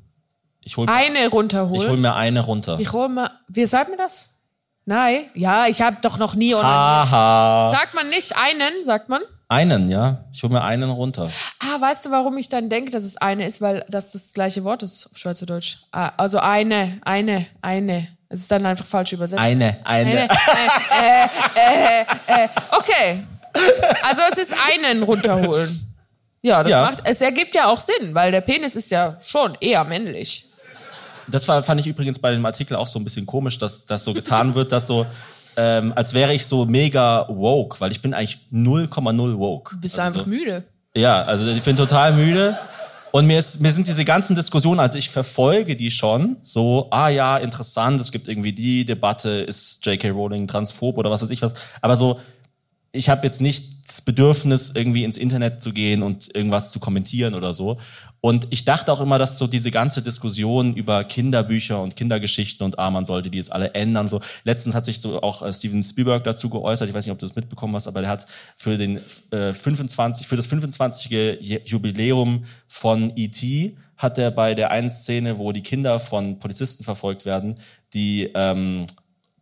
Ich 0.61 0.77
hol, 0.77 0.87
Eine 0.89 1.25
ich 1.25 1.31
hol 1.31 1.39
runterholen. 1.41 2.01
mir 2.01 2.15
eine 2.15 2.39
runter. 2.41 2.79
Ich 2.79 2.91
hol 2.91 3.07
mal. 3.09 3.29
Wie 3.47 3.65
sagt 3.65 3.89
man 3.89 3.97
das? 3.99 4.41
Nein. 4.85 5.25
Ja, 5.35 5.67
ich 5.67 5.81
habe 5.81 5.97
doch 6.01 6.17
noch 6.17 6.33
nie. 6.35 6.53
Haha. 6.55 7.69
sagt 7.71 7.93
man 7.93 8.09
nicht 8.09 8.35
einen, 8.37 8.83
sagt 8.83 9.09
man? 9.09 9.21
Einen, 9.47 9.89
ja. 9.89 10.25
Ich 10.33 10.41
hol 10.43 10.49
mir 10.49 10.63
einen 10.63 10.89
runter. 10.89 11.29
Ah, 11.59 11.79
weißt 11.79 12.05
du, 12.07 12.11
warum 12.11 12.37
ich 12.37 12.49
dann 12.49 12.69
denke, 12.69 12.91
dass 12.91 13.03
es 13.03 13.17
eine 13.17 13.45
ist? 13.45 13.61
Weil 13.61 13.85
das 13.89 14.11
das 14.13 14.33
gleiche 14.33 14.63
Wort 14.63 14.81
ist 14.83 15.07
auf 15.11 15.17
Schweizerdeutsch. 15.17 15.77
Ah, 15.91 16.11
also 16.17 16.39
eine, 16.39 16.99
eine, 17.03 17.45
eine. 17.61 18.07
Es 18.27 18.41
ist 18.41 18.51
dann 18.51 18.65
einfach 18.65 18.85
falsch 18.85 19.13
übersetzt. 19.13 19.39
Eine, 19.39 19.77
eine. 19.83 20.09
Eine, 20.11 20.29
äh, 20.91 21.27
äh, 21.55 22.01
äh, 22.01 22.43
äh, 22.45 22.47
okay. 22.71 23.23
Also 24.03 24.21
es 24.31 24.37
ist 24.39 24.55
einen 24.73 25.03
runterholen. 25.03 25.93
Ja, 26.41 26.61
das 26.63 26.71
Ja. 26.71 26.81
macht, 26.81 27.01
es 27.05 27.21
ergibt 27.21 27.55
ja 27.55 27.67
auch 27.67 27.79
Sinn, 27.79 28.13
weil 28.13 28.31
der 28.31 28.41
Penis 28.41 28.75
ist 28.75 28.89
ja 28.91 29.17
schon 29.23 29.55
eher 29.61 29.83
männlich. 29.83 30.47
Das 31.27 31.47
war, 31.47 31.63
fand 31.63 31.79
ich 31.81 31.87
übrigens 31.87 32.19
bei 32.19 32.31
dem 32.31 32.45
Artikel 32.45 32.75
auch 32.75 32.85
so 32.87 32.99
ein 32.99 33.03
bisschen 33.03 33.25
komisch, 33.25 33.57
dass 33.57 33.85
das 33.85 34.03
so 34.03 34.13
getan 34.13 34.53
wird, 34.53 34.71
dass 34.71 34.85
so, 34.87 35.05
ähm, 35.57 35.93
als 35.95 36.13
wäre 36.13 36.33
ich 36.33 36.45
so 36.45 36.65
mega 36.65 37.27
woke, 37.29 37.79
weil 37.79 37.91
ich 37.91 38.01
bin 38.01 38.13
eigentlich 38.13 38.39
0,0 38.51 39.37
woke. 39.37 39.75
Du 39.75 39.81
bist 39.81 39.99
also 39.99 40.07
einfach 40.19 40.25
müde. 40.27 40.63
Ja, 40.95 41.23
also 41.23 41.47
ich 41.47 41.61
bin 41.61 41.75
total 41.75 42.13
müde. 42.13 42.57
Und 43.11 43.27
mir, 43.27 43.39
ist, 43.39 43.61
mir 43.61 43.71
sind 43.71 43.87
diese 43.87 44.03
ganzen 44.03 44.35
Diskussionen, 44.35 44.81
also 44.81 44.97
ich 44.97 45.09
verfolge 45.09 45.77
die 45.77 45.89
schon, 45.89 46.35
so, 46.43 46.87
ah 46.91 47.07
ja, 47.07 47.37
interessant, 47.37 48.01
es 48.01 48.11
gibt 48.11 48.27
irgendwie 48.27 48.51
die 48.51 48.83
Debatte, 48.83 49.29
ist 49.29 49.85
J.K. 49.85 50.09
Rowling 50.09 50.47
transphob 50.47 50.97
oder 50.97 51.09
was 51.09 51.21
weiß 51.21 51.29
ich 51.29 51.41
was. 51.41 51.53
Aber 51.79 51.95
so, 51.95 52.19
ich 52.95 53.09
habe 53.09 53.25
jetzt 53.25 53.41
nicht 53.41 53.87
das 53.87 54.01
Bedürfnis, 54.01 54.71
irgendwie 54.73 55.03
ins 55.03 55.17
Internet 55.17 55.61
zu 55.61 55.71
gehen 55.71 56.01
und 56.01 56.33
irgendwas 56.35 56.71
zu 56.71 56.79
kommentieren 56.79 57.35
oder 57.35 57.53
so. 57.53 57.77
Und 58.21 58.47
ich 58.49 58.65
dachte 58.65 58.91
auch 58.91 59.01
immer, 59.01 59.19
dass 59.19 59.37
so 59.37 59.45
diese 59.45 59.69
ganze 59.69 60.01
Diskussion 60.01 60.73
über 60.73 61.03
Kinderbücher 61.03 61.79
und 61.79 61.95
Kindergeschichten 61.95 62.65
und 62.65 62.79
ah, 62.79 62.89
man 62.89 63.05
sollte 63.05 63.29
die 63.29 63.37
jetzt 63.37 63.51
alle 63.51 63.75
ändern. 63.75 64.07
So 64.07 64.21
letztens 64.43 64.73
hat 64.73 64.85
sich 64.85 64.99
so 64.99 65.21
auch 65.21 65.43
äh, 65.43 65.53
Steven 65.53 65.83
Spielberg 65.83 66.23
dazu 66.23 66.49
geäußert. 66.49 66.89
Ich 66.89 66.95
weiß 66.95 67.05
nicht, 67.05 67.11
ob 67.13 67.19
du 67.19 67.27
das 67.27 67.35
mitbekommen 67.35 67.75
hast, 67.75 67.87
aber 67.87 68.01
der 68.01 68.09
hat 68.09 68.25
für 68.55 68.77
den 68.79 68.99
äh, 69.29 69.53
25 69.53 70.25
für 70.25 70.35
das 70.35 70.47
25. 70.47 71.11
Je- 71.11 71.61
Jubiläum 71.65 72.45
von 72.67 73.13
E.T. 73.15 73.77
hat 73.97 74.17
er 74.17 74.31
bei 74.31 74.55
der 74.55 74.71
einen 74.71 74.89
Szene, 74.89 75.37
wo 75.37 75.51
die 75.51 75.61
Kinder 75.61 75.99
von 75.99 76.39
Polizisten 76.39 76.83
verfolgt 76.83 77.25
werden, 77.25 77.59
die 77.93 78.31
ähm, 78.33 78.87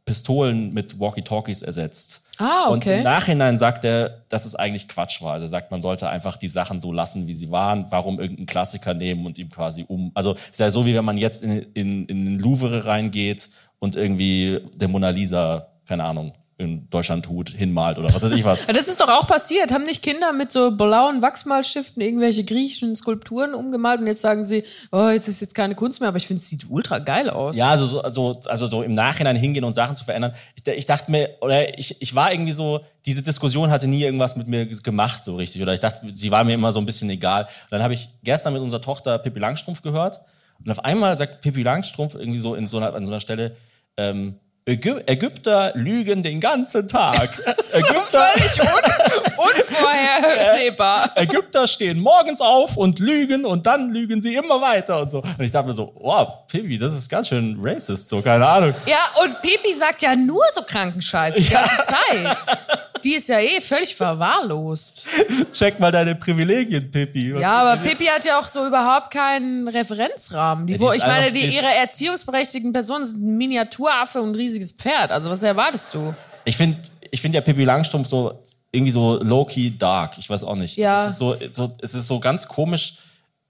Pistolen 0.04 0.74
mit 0.74 1.00
Walkie-Talkies 1.00 1.62
ersetzt. 1.62 2.23
Ah, 2.40 2.70
Und 2.70 2.80
okay. 2.80 2.98
im 2.98 3.04
Nachhinein 3.04 3.58
sagt 3.58 3.86
er, 3.86 4.24
dass 4.30 4.46
es 4.46 4.56
eigentlich 4.56 4.88
Quatsch 4.88 5.22
war. 5.22 5.34
Also 5.34 5.46
er 5.46 5.50
sagt, 5.50 5.70
man 5.72 5.82
sollte 5.82 6.10
einfach 6.10 6.38
die 6.38 6.48
Sachen 6.48 6.80
so 6.80 6.92
lassen, 6.92 7.28
wie 7.28 7.34
sie 7.34 7.52
waren. 7.52 7.86
Warum 7.90 8.20
irgendeinen 8.20 8.48
Klassiker 8.48 8.94
nehmen 8.94 9.26
und 9.26 9.38
ihm 9.38 9.50
quasi 9.50 9.86
um. 9.88 10.12
Also 10.16 10.34
ist 10.34 10.60
ja 10.60 10.72
so, 10.72 10.86
wie 10.86 10.96
wenn 10.96 11.06
man 11.06 11.18
jetzt 11.18 11.44
in, 11.44 11.52
in, 11.74 12.06
in 12.06 12.26
den 12.26 12.40
Louvre 12.40 12.88
reingeht 12.88 13.50
und 13.80 13.96
irgendwie 13.96 14.62
der 14.80 14.88
Mona 14.88 15.10
Lisa, 15.10 15.68
keine 15.88 16.06
Ahnung, 16.06 16.34
in 16.58 16.88
Deutschland 16.90 17.26
tut, 17.26 17.50
hinmalt 17.50 17.98
oder 17.98 18.14
was 18.14 18.24
weiß 18.24 18.32
ich 18.32 18.44
was. 18.44 18.68
Ja, 18.68 18.74
das 18.74 18.88
ist 18.88 19.02
doch 19.02 19.10
auch 19.10 19.28
passiert. 19.28 19.72
Haben 19.72 19.86
nicht 19.86 20.04
Kinder 20.04 20.34
mit 20.34 20.52
so 20.52 20.72
blauen 20.72 21.22
Wachsmalstiften 21.22 22.02
irgendwelche 22.02 22.44
griechischen 22.44 22.96
Skulpturen 22.96 23.54
umgemalt 23.56 24.00
und 24.02 24.08
jetzt 24.08 24.22
sagen 24.22 24.44
sie, 24.44 24.64
oh, 24.92 25.10
jetzt 25.10 25.28
ist 25.28 25.42
jetzt 25.42 25.56
keine 25.56 25.76
Kunst 25.76 26.00
mehr, 26.00 26.10
aber 26.10 26.18
ich 26.18 26.28
finde, 26.28 26.42
es 26.42 26.50
sieht 26.50 26.66
ultra 26.70 27.00
geil 27.00 27.30
aus. 27.30 27.56
Ja, 27.56 27.70
also 27.70 27.86
so, 27.86 28.02
also, 28.02 28.40
also 28.46 28.68
so 28.68 28.84
im 28.84 28.94
Nachhinein 28.94 29.36
hingehen 29.36 29.64
und 29.64 29.74
Sachen 29.74 29.96
zu 29.96 30.06
verändern. 30.06 30.34
Ich, 30.56 30.72
ich 30.72 30.86
dachte 30.86 31.10
mir, 31.10 31.30
oder 31.42 31.78
ich, 31.78 32.02
ich 32.02 32.14
war 32.14 32.32
irgendwie 32.32 32.54
so, 32.54 32.82
diese 33.06 33.22
Diskussion 33.22 33.72
hatte 33.72 33.88
nie 33.88 34.04
irgendwas 34.04 34.36
mit 34.36 34.48
mir 34.48 34.66
gemacht 34.66 35.24
so 35.24 35.36
richtig. 35.36 35.62
Oder 35.62 35.74
ich 35.74 35.80
dachte, 35.80 36.02
sie 36.14 36.32
war 36.32 36.44
mir 36.44 36.54
immer 36.54 36.72
so 36.72 36.80
ein 36.80 36.86
bisschen 36.86 37.10
egal. 37.10 37.44
Und 37.44 37.72
dann 37.72 37.84
habe 37.84 37.94
ich 37.94 38.10
gestern 38.24 38.54
mit 38.54 38.62
unserer 38.62 38.82
Tochter 38.82 39.18
Pippi 39.18 39.40
Langstrumpf 39.40 39.82
gehört. 39.82 40.22
Und 40.64 40.72
auf 40.72 40.86
einmal 40.86 41.18
sagt 41.18 41.42
Pippi 41.42 41.64
Langstrumpf 41.64 42.16
irgendwie 42.16 42.40
so 42.40 42.56
in 42.56 42.68
so 42.68 42.78
einer, 42.78 42.94
an 42.94 43.06
so 43.06 43.12
einer 43.12 43.20
Stelle, 43.20 43.56
ähm, 43.98 44.36
Ägypter 44.66 45.74
lügen 45.76 46.24
den 46.24 46.40
ganzen 46.40 46.88
Tag. 46.88 47.38
Ägypter, 47.74 48.30
Völlig 48.34 48.62
un 48.62 48.94
unvorhersehbar. 49.38 51.12
Ägypter 51.16 51.68
stehen 51.68 52.00
morgens 52.00 52.40
auf 52.40 52.78
und 52.78 53.00
lügen 53.00 53.46
und 53.46 53.66
dann 53.66 53.90
lügen 53.90 54.22
sie 54.22 54.36
immer 54.36 54.62
weiter 54.62 55.02
und 55.02 55.12
so. 55.12 55.20
Und 55.20 55.42
ich 55.42 55.52
dachte 55.52 55.68
mir 55.68 55.74
so, 55.74 55.94
wow, 56.00 56.48
Pippi, 56.48 56.80
das 56.80 56.94
ist 56.94 57.10
ganz 57.10 57.28
schön 57.28 57.58
racist, 57.62 58.08
so, 58.08 58.22
keine 58.22 58.48
Ahnung. 58.48 58.74
Ja, 58.86 59.00
und 59.22 59.42
Pipi 59.42 59.74
sagt 59.74 60.02
ja 60.02 60.16
nur 60.16 60.44
so 60.54 60.62
kranken 60.62 61.02
Scheiß 61.02 61.36
die 61.36 61.50
ganze 61.50 61.84
Zeit. 61.86 62.58
Die 63.04 63.16
ist 63.16 63.30
ja 63.30 63.40
eh 63.40 63.60
völlig 63.60 63.96
verwahrlost. 63.96 65.06
Check 65.52 65.80
mal 65.80 65.92
deine 65.92 66.16
Privilegien, 66.16 66.90
Pippi. 66.90 67.34
Was 67.34 67.42
Ja, 67.42 67.62
aber 67.62 67.82
Pippi 67.82 68.06
hat 68.06 68.24
ja 68.26 68.40
auch 68.40 68.48
so 68.48 68.66
überhaupt 68.66 69.12
keinen 69.12 69.68
Referenzrahmen. 69.68 70.68
Die, 70.68 70.74
Ja, 70.74 70.78
die 70.78 70.84
wo, 70.84 70.92
ich 70.94 71.06
meine, 71.06 71.32
die, 71.32 71.46
ihre 71.46 71.68
erziehungsberechtigten 71.68 72.72
Personen 72.72 73.06
sind 73.06 73.24
ein 73.24 73.38
Miniaturaffe 73.38 74.22
und 74.22 74.32
ein 74.32 74.36
riesiges 74.36 74.72
Pferd. 74.72 75.12
Also 75.12 75.30
was 75.30 75.44
erwartest 75.44 75.94
du? 75.94 76.14
Ich 76.46 76.58
finde 76.58 76.78
ich 77.12 77.22
find 77.22 77.36
ja 77.36 77.42
Pippi 77.42 77.64
Langstrumpf 77.64 78.08
so 78.08 78.42
irgendwie 78.72 78.92
so 78.92 79.22
low-key 79.22 79.78
dark. 79.78 80.18
Ich 80.18 80.30
weiß 80.30 80.44
auch 80.44 80.56
nicht. 80.56 80.78
Ja. 80.78 81.04
Es 81.04 81.12
ist 81.12 81.18
so, 81.20 81.36
so, 81.52 81.76
es 81.80 81.94
ist 81.94 82.08
so 82.08 82.20
ganz 82.20 82.48
komisch, 82.48 82.96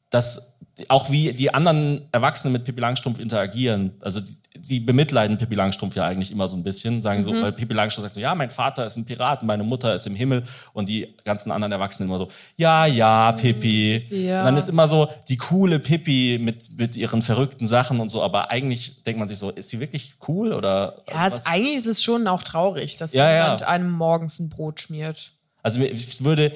dass 0.09 0.59
auch 0.89 1.09
wie 1.09 1.31
die 1.33 1.53
anderen 1.53 2.07
Erwachsenen 2.11 2.53
mit 2.53 2.65
Pippi 2.65 2.81
Langstrumpf 2.81 3.19
interagieren. 3.19 3.93
Also 4.01 4.19
die, 4.19 4.35
sie 4.63 4.79
bemitleiden 4.79 5.37
Pippi 5.37 5.55
Langstrumpf 5.55 5.95
ja 5.95 6.05
eigentlich 6.05 6.31
immer 6.31 6.47
so 6.47 6.55
ein 6.55 6.63
bisschen. 6.63 7.01
Sagen 7.01 7.19
Mhm. 7.19 7.25
so, 7.25 7.33
weil 7.33 7.51
Pippi 7.51 7.73
Langstrumpf 7.73 8.05
sagt 8.05 8.15
so, 8.15 8.21
ja, 8.21 8.33
mein 8.33 8.49
Vater 8.49 8.85
ist 8.85 8.95
ein 8.95 9.05
Pirat, 9.05 9.43
meine 9.43 9.63
Mutter 9.63 9.93
ist 9.93 10.07
im 10.07 10.15
Himmel. 10.15 10.45
Und 10.71 10.87
die 10.89 11.15
ganzen 11.25 11.51
anderen 11.51 11.73
Erwachsenen 11.73 12.09
immer 12.09 12.17
so, 12.17 12.29
ja, 12.55 12.85
ja, 12.85 13.33
Pippi. 13.33 14.07
Ja. 14.09 14.39
Und 14.39 14.45
dann 14.45 14.57
ist 14.57 14.69
immer 14.69 14.87
so 14.87 15.09
die 15.27 15.37
coole 15.37 15.79
Pippi 15.79 16.39
mit, 16.41 16.77
mit 16.77 16.95
ihren 16.95 17.21
verrückten 17.21 17.67
Sachen 17.67 17.99
und 17.99 18.09
so. 18.09 18.23
Aber 18.23 18.49
eigentlich 18.51 19.03
denkt 19.03 19.19
man 19.19 19.27
sich 19.27 19.37
so, 19.37 19.51
ist 19.51 19.69
sie 19.69 19.79
wirklich 19.79 20.15
cool 20.27 20.53
oder? 20.53 21.03
Ja, 21.11 21.27
es, 21.27 21.45
eigentlich 21.45 21.75
ist 21.75 21.87
es 21.87 22.01
schon 22.01 22.27
auch 22.27 22.41
traurig, 22.41 22.95
dass 22.97 23.11
Ja, 23.13 23.29
ja. 23.29 23.43
jemand 23.43 23.63
einem 23.63 23.91
morgens 23.91 24.39
ein 24.39 24.49
Brot 24.49 24.79
schmiert. 24.79 25.31
Also 25.61 25.81
es 25.81 26.23
würde, 26.23 26.51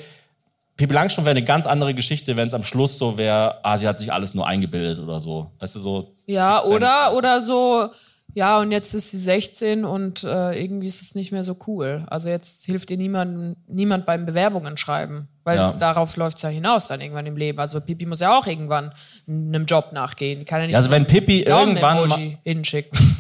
Pippi 0.78 0.94
Langstrumpf 0.94 1.26
wäre 1.26 1.36
eine 1.36 1.46
ganz 1.46 1.66
andere 1.66 1.94
Geschichte, 1.94 2.38
wenn 2.38 2.48
es 2.48 2.54
am 2.54 2.64
Schluss 2.64 2.98
so 2.98 3.18
wäre, 3.18 3.64
ah, 3.66 3.78
sie 3.78 3.88
hat 3.88 3.98
sich 3.98 4.14
alles 4.14 4.36
nur 4.36 4.48
eingebildet 4.48 5.00
oder 5.00 5.20
so. 5.20 5.52
Weißt 5.60 5.76
du, 5.76 5.80
so. 5.80 6.16
Ja, 6.28 6.62
oder, 6.64 7.06
mäßig. 7.10 7.18
oder 7.18 7.42
so, 7.42 7.90
ja, 8.36 8.60
und 8.60 8.72
jetzt 8.72 8.94
ist 8.94 9.10
sie 9.10 9.18
16 9.18 9.84
und 9.84 10.24
äh, 10.24 10.52
irgendwie 10.62 10.86
ist 10.86 11.02
es 11.02 11.16
nicht 11.16 11.32
mehr 11.32 11.44
so 11.44 11.58
cool. 11.66 12.06
Also 12.08 12.30
jetzt 12.30 12.66
hilft 12.66 12.92
ihr 12.92 12.98
niemand, 12.98 13.58
niemand 13.68 14.06
beim 14.06 14.28
Bewerbungen 14.28 14.78
schreiben. 14.78 15.28
Weil 15.44 15.58
Ja. 15.58 15.72
darauf 15.74 16.16
läuft's 16.18 16.44
ja 16.44 16.50
hinaus 16.50 16.88
dann 16.88 17.02
irgendwann 17.02 17.26
im 17.26 17.38
Leben. 17.38 17.58
Also 17.58 17.82
Pipi 17.82 18.06
muss 18.06 18.20
ja 18.20 18.38
auch 18.38 18.46
irgendwann 18.46 18.94
einem 19.28 19.66
Job 19.66 19.92
nachgehen. 19.92 20.46
Kann 20.46 20.60
ja 20.60 20.66
nicht 20.68 20.74
Ja, 20.74 20.78
also 20.80 20.92
wenn 20.92 21.08
Pippi 21.08 21.42
irgendwann 21.42 22.38
hinschicken. 22.44 23.17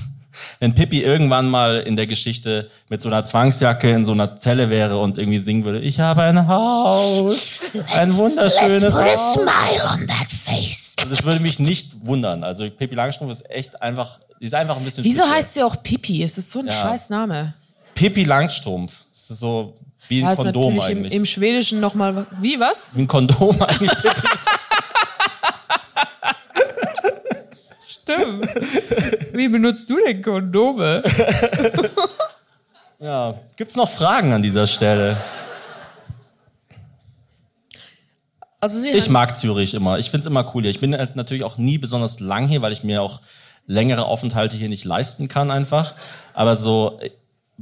Wenn 0.59 0.73
Pippi 0.73 1.01
irgendwann 1.03 1.49
mal 1.49 1.77
in 1.77 1.95
der 1.95 2.07
Geschichte 2.07 2.69
mit 2.89 3.01
so 3.01 3.09
einer 3.09 3.23
Zwangsjacke 3.23 3.89
in 3.91 4.05
so 4.05 4.11
einer 4.11 4.37
Zelle 4.37 4.69
wäre 4.69 4.97
und 4.97 5.17
irgendwie 5.17 5.37
singen 5.37 5.65
würde, 5.65 5.79
ich 5.79 5.99
habe 5.99 6.21
ein 6.23 6.47
Haus, 6.47 7.59
ein 7.95 8.15
wunderschönes 8.15 8.95
Haus. 8.95 9.33
smile 9.33 9.83
on 9.93 10.07
that 10.07 10.29
face. 10.31 10.95
Also 10.99 11.09
Das 11.09 11.23
würde 11.23 11.39
mich 11.39 11.59
nicht 11.59 12.05
wundern. 12.05 12.43
Also 12.43 12.69
Pippi 12.69 12.95
Langstrumpf 12.95 13.31
ist 13.31 13.49
echt 13.49 13.81
einfach, 13.81 14.19
die 14.41 14.45
ist 14.45 14.53
einfach 14.55 14.77
ein 14.77 14.83
bisschen 14.83 15.03
Wieso 15.03 15.17
speziell. 15.23 15.35
heißt 15.37 15.53
sie 15.55 15.63
auch 15.63 15.81
Pipi? 15.83 16.23
Es 16.23 16.37
ist 16.37 16.51
so 16.51 16.59
ein 16.59 16.67
Ja. 16.67 16.71
scheiß 16.73 17.09
Name. 17.09 17.53
Pippi 17.95 18.23
Langstrumpf? 18.23 19.05
Das 19.11 19.29
ist 19.31 19.39
so 19.39 19.73
wie 20.09 20.21
Ja, 20.21 20.27
ein 20.27 20.33
ist 20.33 20.37
Kondom 20.39 20.75
im, 20.75 20.79
eigentlich. 20.81 21.13
im 21.13 21.25
Schwedischen 21.25 21.79
nochmal. 21.81 22.27
Wie, 22.41 22.59
was? 22.59 22.89
wie 22.93 23.01
ein 23.01 23.07
Kondom 23.07 23.61
eigentlich. 23.61 23.91
Pippi. 23.91 24.27
Stimmt. 28.15 29.33
Wie 29.33 29.47
benutzt 29.49 29.89
du 29.89 29.97
denn 30.05 30.21
Kondome? 30.21 31.03
Ja. 32.99 33.35
Gibt's 33.57 33.75
noch 33.75 33.89
Fragen 33.89 34.33
an 34.33 34.41
dieser 34.41 34.65
Stelle? 34.65 35.17
Also 38.59 38.79
sie 38.79 38.89
Ich 38.91 39.09
mag 39.09 39.37
Zürich 39.37 39.73
immer. 39.73 39.99
Ich 39.99 40.09
find's 40.09 40.25
immer 40.25 40.51
cool 40.55 40.63
hier. 40.63 40.71
Ich 40.71 40.79
bin 40.79 40.95
halt 40.97 41.15
natürlich 41.15 41.43
auch 41.43 41.57
nie 41.57 41.77
besonders 41.77 42.19
lang 42.19 42.47
hier, 42.47 42.61
weil 42.61 42.71
ich 42.71 42.83
mir 42.83 43.01
auch 43.01 43.21
längere 43.67 44.05
Aufenthalte 44.05 44.55
hier 44.57 44.69
nicht 44.69 44.85
leisten 44.85 45.27
kann 45.27 45.51
einfach. 45.51 45.93
Aber 46.33 46.55
so, 46.55 46.99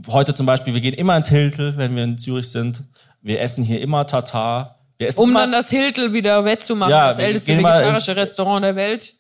heute 0.08 0.34
zum 0.34 0.46
Beispiel, 0.46 0.74
wir 0.74 0.82
gehen 0.82 0.94
immer 0.94 1.18
ins 1.18 1.28
Hiltel, 1.28 1.76
wenn 1.78 1.96
wir 1.96 2.04
in 2.04 2.18
Zürich 2.18 2.50
sind. 2.50 2.84
Wir 3.22 3.42
essen 3.42 3.64
hier 3.64 3.82
immer 3.82 4.06
Tatar. 4.08 4.80
Wir 4.98 5.08
essen 5.10 5.20
um 5.20 5.32
immer, 5.32 5.42
dann 5.42 5.52
das 5.52 5.70
Hiltel 5.70 6.14
wieder 6.14 6.46
wettzumachen, 6.46 6.92
Ja, 6.92 7.08
das 7.10 7.18
älteste 7.20 7.58
vegetarische 7.58 8.12
ins- 8.12 8.20
Restaurant 8.22 8.64
der 8.64 8.76
Welt. 8.78 9.14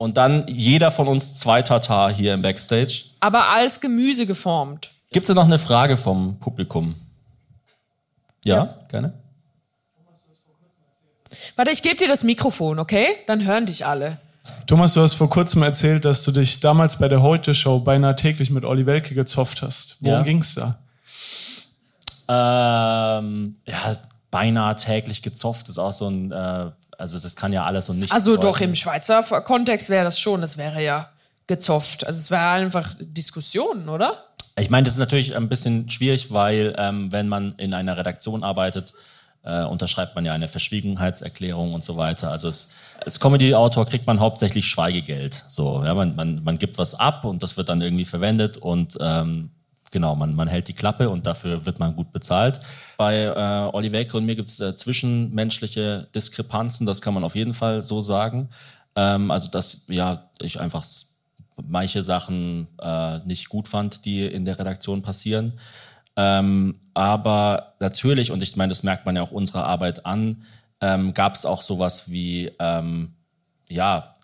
Und 0.00 0.16
dann 0.16 0.46
jeder 0.48 0.90
von 0.90 1.08
uns 1.08 1.36
zwei 1.36 1.60
Tatar 1.60 2.10
hier 2.10 2.32
im 2.32 2.40
Backstage. 2.40 3.02
Aber 3.20 3.50
als 3.50 3.80
Gemüse 3.82 4.24
geformt. 4.24 4.92
Gibt's 5.12 5.26
denn 5.26 5.36
noch 5.36 5.44
eine 5.44 5.58
Frage 5.58 5.98
vom 5.98 6.38
Publikum? 6.40 6.94
Ja, 8.42 8.76
gerne. 8.88 9.12
Warte, 11.54 11.70
ich 11.70 11.82
gebe 11.82 11.96
dir 11.96 12.08
das 12.08 12.24
Mikrofon, 12.24 12.78
okay? 12.78 13.08
Dann 13.26 13.44
hören 13.44 13.66
dich 13.66 13.84
alle. 13.84 14.16
Thomas, 14.66 14.94
du 14.94 15.02
hast 15.02 15.12
vor 15.12 15.28
kurzem 15.28 15.62
erzählt, 15.62 16.06
dass 16.06 16.24
du 16.24 16.32
dich 16.32 16.60
damals 16.60 16.98
bei 16.98 17.08
der 17.08 17.20
Heute-Show 17.20 17.80
beinahe 17.80 18.16
täglich 18.16 18.48
mit 18.48 18.64
Olli 18.64 18.86
Welke 18.86 19.14
gezofft 19.14 19.60
hast. 19.60 19.98
Worum 20.00 20.20
Ja. 20.20 20.22
ging's 20.22 20.54
da? 20.54 20.78
Ähm, 22.26 23.56
ja, 23.66 23.96
beinahe 24.30 24.76
täglich 24.76 25.22
gezofft 25.22 25.68
ist 25.68 25.78
auch 25.78 25.92
so 25.92 26.08
ein, 26.08 26.30
äh, 26.32 26.70
also 26.98 27.18
das 27.18 27.36
kann 27.36 27.52
ja 27.52 27.64
alles 27.64 27.88
und 27.88 27.98
nichts. 27.98 28.14
Also 28.14 28.36
doch 28.36 28.54
bedeuten. 28.54 28.64
im 28.64 28.74
Schweizer 28.74 29.22
Kontext 29.42 29.90
wäre 29.90 30.04
das 30.04 30.18
schon, 30.18 30.40
das 30.40 30.56
wäre 30.56 30.82
ja 30.82 31.10
gezofft. 31.46 32.06
Also 32.06 32.18
es 32.18 32.30
wäre 32.30 32.48
einfach 32.50 32.94
Diskussionen, 33.00 33.88
oder? 33.88 34.24
Ich 34.56 34.70
meine, 34.70 34.84
das 34.84 34.94
ist 34.94 34.98
natürlich 34.98 35.36
ein 35.36 35.48
bisschen 35.48 35.88
schwierig, 35.90 36.32
weil 36.32 36.74
ähm, 36.78 37.10
wenn 37.12 37.28
man 37.28 37.54
in 37.56 37.74
einer 37.74 37.96
Redaktion 37.96 38.44
arbeitet, 38.44 38.92
äh, 39.42 39.64
unterschreibt 39.64 40.14
man 40.14 40.24
ja 40.24 40.32
eine 40.32 40.48
Verschwiegenheitserklärung 40.48 41.72
und 41.72 41.82
so 41.82 41.96
weiter. 41.96 42.30
Also 42.30 42.48
es, 42.48 42.74
als 43.04 43.20
Comedy-Autor 43.20 43.86
kriegt 43.86 44.06
man 44.06 44.20
hauptsächlich 44.20 44.66
Schweigegeld. 44.66 45.44
So, 45.48 45.82
ja, 45.84 45.94
man, 45.94 46.14
man, 46.14 46.44
man 46.44 46.58
gibt 46.58 46.78
was 46.78 46.94
ab 46.94 47.24
und 47.24 47.42
das 47.42 47.56
wird 47.56 47.68
dann 47.68 47.80
irgendwie 47.80 48.04
verwendet 48.04 48.58
und 48.58 48.98
ähm, 49.00 49.50
genau, 49.90 50.14
man, 50.16 50.34
man 50.34 50.48
hält 50.48 50.68
die 50.68 50.72
Klappe 50.72 51.10
und 51.10 51.26
dafür 51.26 51.66
wird 51.66 51.78
man 51.78 51.96
gut 51.96 52.12
bezahlt. 52.12 52.60
Bei 52.96 53.24
äh, 53.24 53.74
Olli 53.74 53.92
Welke 53.92 54.16
und 54.16 54.24
mir 54.24 54.36
gibt 54.36 54.48
es 54.48 54.60
äh, 54.60 54.74
zwischenmenschliche 54.74 56.08
Diskrepanzen, 56.14 56.86
das 56.86 57.02
kann 57.02 57.14
man 57.14 57.24
auf 57.24 57.34
jeden 57.34 57.54
Fall 57.54 57.84
so 57.84 58.02
sagen. 58.02 58.48
Ähm, 58.96 59.30
also 59.30 59.48
dass 59.50 59.86
ja 59.88 60.30
ich 60.40 60.60
einfach 60.60 60.84
manche 61.62 62.02
Sachen 62.02 62.68
äh, 62.80 63.18
nicht 63.20 63.48
gut 63.48 63.68
fand, 63.68 64.04
die 64.04 64.24
in 64.24 64.44
der 64.44 64.58
Redaktion 64.58 65.02
passieren. 65.02 65.54
Ähm, 66.16 66.80
aber 66.94 67.74
natürlich, 67.80 68.30
und 68.30 68.42
ich 68.42 68.56
meine, 68.56 68.70
das 68.70 68.82
merkt 68.82 69.06
man 69.06 69.16
ja 69.16 69.22
auch 69.22 69.30
unserer 69.30 69.66
Arbeit 69.66 70.06
an, 70.06 70.44
ähm, 70.80 71.14
gab 71.14 71.34
es 71.34 71.44
auch 71.44 71.62
sowas 71.62 72.10
wie, 72.10 72.50
ähm, 72.58 73.14
ja, 73.68 74.16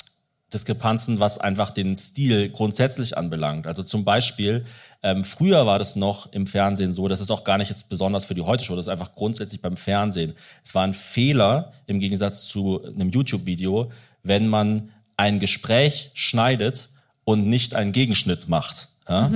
Diskrepanzen, 0.53 1.19
was 1.19 1.39
einfach 1.39 1.71
den 1.71 1.97
Stil 1.97 2.51
grundsätzlich 2.51 3.19
anbelangt. 3.19 3.67
Also 3.67 3.83
zum 3.83 4.05
Beispiel, 4.05 4.65
ähm, 5.07 5.23
früher 5.23 5.67
war 5.67 5.79
das 5.79 5.95
noch 5.95 6.33
im 6.33 6.49
Fernsehen 6.49 6.93
so, 6.93 7.07
das 7.07 7.21
ist 7.21 7.31
auch 7.31 7.45
gar 7.45 7.59
nicht 7.59 7.69
jetzt 7.71 7.89
besonders 7.89 8.25
für 8.25 8.35
die 8.35 8.43
Heute-Show, 8.43 8.75
das 8.75 8.87
ist 8.87 8.93
einfach 8.93 9.13
grundsätzlich 9.13 9.63
beim 9.63 9.77
Fernsehen. 9.77 10.35
Es 10.65 10.75
war 10.75 10.83
ein 10.83 10.95
Fehler 10.95 11.73
im 11.87 12.01
Gegensatz 12.01 12.49
zu 12.49 12.83
einem 12.85 13.11
YouTube-Video, 13.11 13.93
wenn 14.25 14.49
man 14.49 14.91
ein 15.17 15.39
Gespräch 15.39 16.11
schneidet 16.15 16.89
und 17.23 17.47
nicht 17.47 17.77
einen 17.77 17.93
Gegenschnitt 17.93 18.49
macht. 18.49 18.89
Ja? 19.09 19.27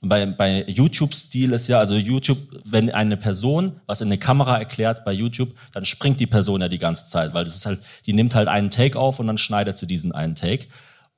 Und 0.00 0.08
Bei, 0.08 0.26
bei 0.26 0.64
YouTube-Stil 0.68 1.52
ist 1.54 1.66
ja, 1.66 1.80
also 1.80 1.96
YouTube, 1.96 2.38
wenn 2.64 2.90
eine 2.90 3.16
Person 3.16 3.80
was 3.86 4.00
in 4.02 4.06
eine 4.06 4.18
Kamera 4.18 4.56
erklärt 4.56 5.04
bei 5.04 5.12
YouTube, 5.12 5.54
dann 5.72 5.84
springt 5.84 6.20
die 6.20 6.28
Person 6.28 6.60
ja 6.60 6.68
die 6.68 6.78
ganze 6.78 7.06
Zeit, 7.06 7.34
weil 7.34 7.44
das 7.44 7.56
ist 7.56 7.66
halt, 7.66 7.80
die 8.06 8.12
nimmt 8.12 8.36
halt 8.36 8.46
einen 8.46 8.70
Take 8.70 8.96
auf 8.96 9.18
und 9.18 9.26
dann 9.26 9.38
schneidet 9.38 9.76
sie 9.76 9.88
diesen 9.88 10.12
einen 10.12 10.36
Take. 10.36 10.68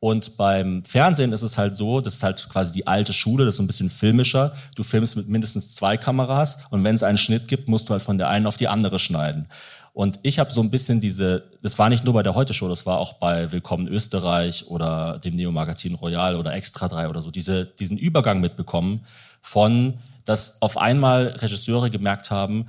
Und 0.01 0.37
beim 0.37 0.85
Fernsehen 0.85 1.33
ist 1.33 1.43
es 1.43 1.59
halt 1.59 1.75
so, 1.75 2.01
das 2.01 2.15
ist 2.15 2.23
halt 2.23 2.49
quasi 2.49 2.73
die 2.73 2.87
alte 2.87 3.13
Schule, 3.13 3.45
das 3.45 3.55
ist 3.55 3.57
so 3.57 3.63
ein 3.65 3.67
bisschen 3.67 3.91
filmischer. 3.91 4.55
Du 4.77 4.85
filmst 4.85 5.17
mit 5.17 5.29
mindestens 5.29 5.75
zwei 5.75 5.97
Kameras 5.97 6.65
und 6.71 6.85
wenn 6.85 6.95
es 6.95 7.03
einen 7.03 7.19
Schnitt 7.19 7.49
gibt, 7.49 7.69
musst 7.69 7.89
du 7.89 7.93
halt 7.93 8.03
von 8.03 8.17
der 8.17 8.29
einen 8.29 8.47
auf 8.47 8.57
die 8.57 8.69
andere 8.69 9.01
schneiden. 9.01 9.49
Und 9.93 10.21
ich 10.23 10.39
habe 10.39 10.53
so 10.53 10.61
ein 10.61 10.71
bisschen 10.71 11.01
diese, 11.01 11.51
das 11.61 11.77
war 11.81 11.89
nicht 11.89 12.05
nur 12.05 12.15
bei 12.15 12.23
der 12.23 12.37
Heute-Show, 12.37 12.69
das 12.69 12.87
war 12.87 12.99
auch 12.99 13.15
bei 13.15 13.51
Willkommen 13.51 13.89
Österreich 13.89 14.69
oder 14.69 15.19
dem 15.19 15.35
Neo-Magazin 15.35 15.97
Royal 15.97 16.37
oder 16.37 16.53
Extra 16.53 16.87
3 16.87 17.09
oder 17.09 17.21
so, 17.21 17.33
diese, 17.33 17.67
diesen 17.67 17.99
Übergang 17.99 18.41
mitbekommen 18.41 19.05
von, 19.41 19.95
dass 20.25 20.63
auf 20.63 20.79
einmal 20.79 21.35
Regisseure 21.39 21.91
gemerkt 21.91 22.31
haben, 22.31 22.69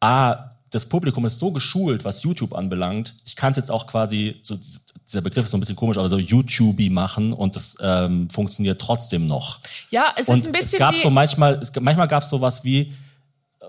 ah, 0.00 0.52
das 0.70 0.86
Publikum 0.86 1.26
ist 1.26 1.38
so 1.38 1.50
geschult, 1.52 2.06
was 2.06 2.22
YouTube 2.22 2.54
anbelangt, 2.54 3.14
ich 3.26 3.36
kann 3.36 3.50
es 3.50 3.58
jetzt 3.58 3.70
auch 3.70 3.86
quasi, 3.86 4.40
so 4.42 4.56
dieser 5.10 5.20
Begriff 5.22 5.44
ist 5.44 5.50
so 5.50 5.56
ein 5.56 5.60
bisschen 5.60 5.76
komisch, 5.76 5.98
aber 5.98 6.08
so 6.08 6.18
YouTubey 6.18 6.90
machen 6.90 7.32
und 7.32 7.56
das 7.56 7.76
ähm, 7.80 8.28
funktioniert 8.30 8.80
trotzdem 8.80 9.26
noch. 9.26 9.58
Ja, 9.90 10.06
es 10.16 10.28
Und 10.28 10.38
ist 10.38 10.46
ein 10.46 10.52
bisschen 10.52 10.74
es 10.74 10.78
gab 10.78 10.96
so 10.96 11.10
manchmal, 11.10 11.58
es, 11.60 11.72
manchmal 11.80 12.08
gab 12.08 12.22
es 12.22 12.28
sowas 12.28 12.64
wie 12.64 12.92
äh, 13.60 13.66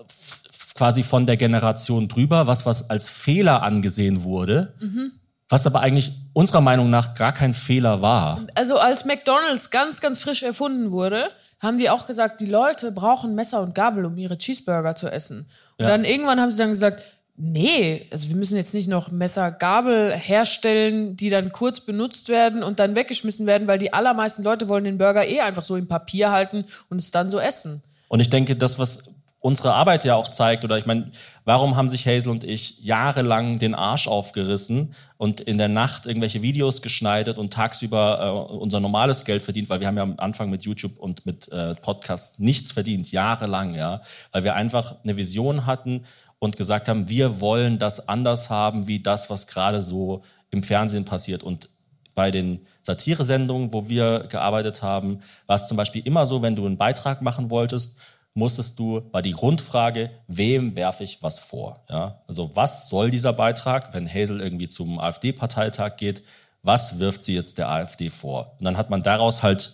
quasi 0.74 1.02
von 1.02 1.26
der 1.26 1.36
Generation 1.36 2.08
drüber, 2.08 2.46
was 2.46 2.64
was 2.66 2.88
als 2.90 3.08
Fehler 3.10 3.62
angesehen 3.62 4.22
wurde, 4.24 4.74
Mhm. 4.80 5.12
was 5.48 5.66
aber 5.66 5.80
eigentlich 5.80 6.12
unserer 6.32 6.60
Meinung 6.62 6.88
nach 6.90 7.14
gar 7.14 7.32
kein 7.32 7.54
Fehler 7.54 8.00
war. 8.02 8.40
also 8.54 8.78
als 8.78 9.04
McDonald's 9.04 9.70
ganz, 9.70 10.00
ganz 10.00 10.18
frisch 10.20 10.42
erfunden 10.42 10.90
wurde, 10.90 11.28
haben 11.60 11.76
die 11.78 11.90
auch 11.90 12.06
gesagt, 12.06 12.40
die 12.40 12.46
Leute 12.46 12.90
brauchen 12.90 13.34
Messer 13.34 13.60
und 13.62 13.74
Gabel, 13.74 14.04
um 14.04 14.16
ihre 14.16 14.38
Cheeseburger 14.38 14.96
zu 14.96 15.08
essen. 15.12 15.46
Und 15.78 15.84
Ja. 15.84 15.88
dann 15.90 16.04
irgendwann 16.04 16.40
haben 16.40 16.50
sie 16.50 16.58
dann 16.58 16.70
gesagt, 16.70 17.02
nee, 17.36 18.06
also 18.10 18.28
wir 18.28 18.36
müssen 18.36 18.56
jetzt 18.56 18.74
nicht 18.74 18.88
noch 18.88 19.10
Messer, 19.10 19.50
Gabel 19.50 20.12
herstellen, 20.14 21.16
die 21.16 21.30
dann 21.30 21.52
kurz 21.52 21.80
benutzt 21.80 22.28
werden 22.28 22.62
und 22.62 22.78
dann 22.78 22.94
weggeschmissen 22.94 23.46
werden, 23.46 23.66
weil 23.66 23.78
die 23.78 23.92
allermeisten 23.92 24.42
Leute 24.42 24.68
wollen 24.68 24.84
den 24.84 24.98
Burger 24.98 25.26
eh 25.26 25.40
einfach 25.40 25.62
so 25.62 25.76
im 25.76 25.88
Papier 25.88 26.30
halten 26.30 26.64
und 26.90 26.98
es 26.98 27.10
dann 27.10 27.30
so 27.30 27.38
essen. 27.38 27.82
Und 28.08 28.20
ich 28.20 28.30
denke, 28.30 28.56
das, 28.56 28.78
was 28.78 29.14
unsere 29.42 29.74
Arbeit 29.74 30.04
ja 30.04 30.14
auch 30.14 30.30
zeigt, 30.30 30.64
oder 30.64 30.78
ich 30.78 30.86
meine, 30.86 31.10
warum 31.44 31.76
haben 31.76 31.88
sich 31.88 32.06
Hazel 32.06 32.30
und 32.30 32.44
ich 32.44 32.78
jahrelang 32.78 33.58
den 33.58 33.74
Arsch 33.74 34.06
aufgerissen 34.06 34.94
und 35.16 35.40
in 35.40 35.58
der 35.58 35.68
Nacht 35.68 36.06
irgendwelche 36.06 36.42
Videos 36.42 36.80
geschneidet 36.80 37.38
und 37.38 37.52
tagsüber 37.52 38.48
äh, 38.50 38.54
unser 38.54 38.78
normales 38.78 39.24
Geld 39.24 39.42
verdient, 39.42 39.68
weil 39.68 39.80
wir 39.80 39.88
haben 39.88 39.96
ja 39.96 40.04
am 40.04 40.14
Anfang 40.18 40.48
mit 40.48 40.62
YouTube 40.62 40.96
und 40.98 41.26
mit 41.26 41.50
äh, 41.50 41.74
Podcast 41.74 42.38
nichts 42.38 42.70
verdient, 42.70 43.10
jahrelang, 43.10 43.74
ja, 43.74 44.02
weil 44.30 44.44
wir 44.44 44.54
einfach 44.54 44.94
eine 45.02 45.16
Vision 45.16 45.66
hatten 45.66 46.04
und 46.42 46.56
gesagt 46.56 46.88
haben, 46.88 47.08
wir 47.08 47.40
wollen 47.40 47.78
das 47.78 48.08
anders 48.08 48.50
haben, 48.50 48.88
wie 48.88 48.98
das, 48.98 49.30
was 49.30 49.46
gerade 49.46 49.80
so 49.80 50.22
im 50.50 50.64
Fernsehen 50.64 51.04
passiert. 51.04 51.44
Und 51.44 51.68
bei 52.16 52.32
den 52.32 52.66
Satiresendungen, 52.82 53.72
wo 53.72 53.88
wir 53.88 54.26
gearbeitet 54.28 54.82
haben, 54.82 55.20
war 55.46 55.54
es 55.54 55.68
zum 55.68 55.76
Beispiel 55.76 56.04
immer 56.04 56.26
so, 56.26 56.42
wenn 56.42 56.56
du 56.56 56.66
einen 56.66 56.78
Beitrag 56.78 57.22
machen 57.22 57.48
wolltest, 57.48 57.96
musstest 58.34 58.76
du, 58.80 59.02
war 59.12 59.22
die 59.22 59.30
Grundfrage, 59.30 60.10
wem 60.26 60.74
werfe 60.74 61.04
ich 61.04 61.22
was 61.22 61.38
vor? 61.38 61.84
Ja? 61.88 62.24
Also 62.26 62.50
was 62.56 62.88
soll 62.88 63.12
dieser 63.12 63.34
Beitrag, 63.34 63.94
wenn 63.94 64.12
Hazel 64.12 64.40
irgendwie 64.40 64.66
zum 64.66 64.98
AfD-Parteitag 64.98 65.96
geht, 65.96 66.24
was 66.64 66.98
wirft 66.98 67.22
sie 67.22 67.36
jetzt 67.36 67.58
der 67.58 67.68
AfD 67.68 68.10
vor? 68.10 68.56
Und 68.58 68.64
dann 68.64 68.76
hat 68.76 68.90
man 68.90 69.04
daraus 69.04 69.44
halt 69.44 69.70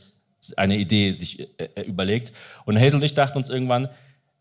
eine 0.59 0.77
Idee 0.77 1.13
sich 1.13 1.41
äh, 1.59 1.71
äh, 1.77 1.83
überlegt. 1.85 2.35
Und 2.67 2.79
Hazel 2.79 2.97
und 2.97 3.05
ich 3.05 3.15
dachten 3.15 3.39
uns 3.39 3.49
irgendwann, 3.49 3.89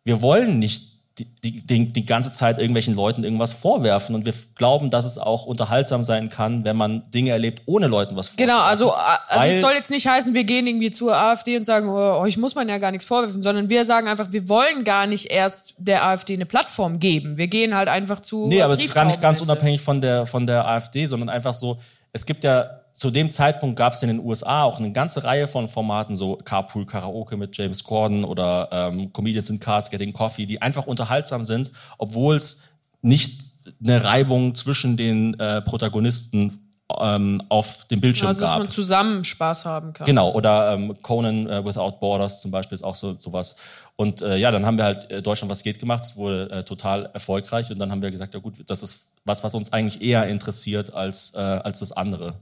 wir 0.04 0.22
wollen 0.22 0.60
nicht 0.60 0.97
die, 1.20 1.26
die, 1.66 1.88
die, 1.88 2.06
ganze 2.06 2.32
Zeit 2.32 2.60
irgendwelchen 2.60 2.94
Leuten 2.94 3.24
irgendwas 3.24 3.54
vorwerfen. 3.54 4.14
Und 4.14 4.26
wir 4.26 4.34
glauben, 4.56 4.92
dass 4.92 5.04
es 5.04 5.18
auch 5.18 5.48
unterhaltsam 5.48 6.04
sein 6.04 6.30
kann, 6.30 6.64
wenn 6.64 6.78
man 6.78 7.10
Dinge 7.10 7.32
erlebt, 7.32 7.64
ohne 7.66 7.88
Leuten 7.88 8.16
was 8.16 8.30
vorzuwerfen. 8.30 8.54
Genau, 8.54 8.64
also, 8.64 8.92
also 8.92 9.44
Weil- 9.44 9.56
es 9.56 9.62
soll 9.62 9.74
jetzt 9.74 9.90
nicht 9.90 10.08
heißen, 10.08 10.36
wir 10.36 10.44
gehen 10.44 10.68
irgendwie 10.68 10.92
zur 10.92 11.18
AfD 11.18 11.58
und 11.58 11.64
sagen, 11.64 11.90
oh, 11.90 12.20
euch 12.20 12.38
muss 12.38 12.54
man 12.54 12.70
ja 12.70 12.78
gar 12.78 12.92
nichts 12.92 13.06
vorwerfen, 13.06 13.42
sondern 13.42 13.70
wir 13.70 13.86
sagen 13.86 14.08
einfach, 14.08 14.32
wir 14.32 14.48
wollen 14.48 14.84
gar 14.84 15.08
nicht 15.08 15.32
erst 15.32 15.74
der 15.78 16.06
AfD 16.06 16.34
eine 16.34 16.46
Plattform 16.46 17.00
geben. 17.00 17.38
Wir 17.38 17.48
gehen 17.48 17.76
halt 17.76 17.90
einfach 17.90 18.20
zu 18.20 18.48
Nee, 18.48 18.62
aber 18.62 18.76
das 18.76 18.86
ist 18.86 18.94
gar 18.94 19.06
nicht 19.06 19.22
ganz 19.22 19.42
unabhängig 19.42 19.82
von 19.82 20.02
der, 20.02 20.28
von 20.28 20.46
der 20.46 20.68
AfD, 20.68 21.08
sondern 21.08 21.30
einfach 21.30 21.56
so, 21.56 21.80
es 22.18 22.26
gibt 22.26 22.44
ja, 22.44 22.82
zu 22.94 23.12
dem 23.12 23.30
Zeitpunkt 23.30 23.78
gab 23.78 23.94
es 23.94 24.02
in 24.02 24.08
den 24.08 24.20
USA 24.20 24.64
auch 24.64 24.80
eine 24.80 24.92
ganze 24.92 25.24
Reihe 25.24 25.48
von 25.48 25.68
Formaten, 25.68 26.16
so 26.16 26.36
Carpool 26.36 26.88
Karaoke 26.88 27.38
mit 27.38 27.56
James 27.56 27.84
Corden 27.84 28.24
oder 28.24 28.70
ähm, 28.72 29.14
Comedians 29.14 29.52
in 29.52 29.60
Cars 29.60 29.92
Getting 29.92 30.14
Coffee, 30.14 30.48
die 30.48 30.60
einfach 30.60 30.88
unterhaltsam 30.88 31.44
sind, 31.44 31.72
obwohl 32.00 32.38
es 32.38 32.64
nicht 33.04 33.42
eine 33.84 34.04
Reibung 34.04 34.56
zwischen 34.56 34.98
den 34.98 35.40
äh, 35.40 35.62
Protagonisten 35.62 36.67
ähm, 37.00 37.42
auf 37.50 37.86
dem 37.88 38.00
Bildschirm 38.00 38.28
Also, 38.28 38.42
dass 38.42 38.52
gab. 38.52 38.60
man 38.60 38.70
zusammen 38.70 39.24
Spaß 39.24 39.66
haben 39.66 39.94
kann. 39.94 40.06
Genau, 40.06 40.32
oder 40.32 40.74
ähm, 40.74 41.02
Conan 41.02 41.48
äh, 41.48 41.66
Without 41.66 41.98
Borders 42.00 42.42
zum 42.42 42.52
Beispiel 42.52 42.76
ist 42.76 42.84
auch 42.84 42.96
so 42.96 43.16
sowas. 43.20 43.58
Und 43.96 44.22
äh, 44.22 44.38
ja, 44.38 44.52
dann 44.52 44.66
haben 44.66 44.78
wir 44.78 44.86
halt 44.86 45.10
äh, 45.12 45.22
Deutschland 45.22 45.50
was 45.52 45.64
geht 45.64 45.80
gemacht, 45.80 46.04
es 46.06 46.16
wurde 46.16 46.50
äh, 46.52 46.64
total 46.64 47.10
erfolgreich 47.14 47.70
und 47.72 47.80
dann 47.80 47.92
haben 47.92 48.02
wir 48.02 48.12
gesagt, 48.12 48.34
ja 48.34 48.40
gut, 48.40 48.56
das 48.68 48.84
ist 48.84 49.12
was, 49.26 49.44
was 49.44 49.54
uns 49.54 49.74
eigentlich 49.74 50.02
eher 50.02 50.28
interessiert 50.28 50.94
als, 50.94 51.34
äh, 51.36 51.40
als 51.40 51.80
das 51.80 51.92
andere. 51.92 52.36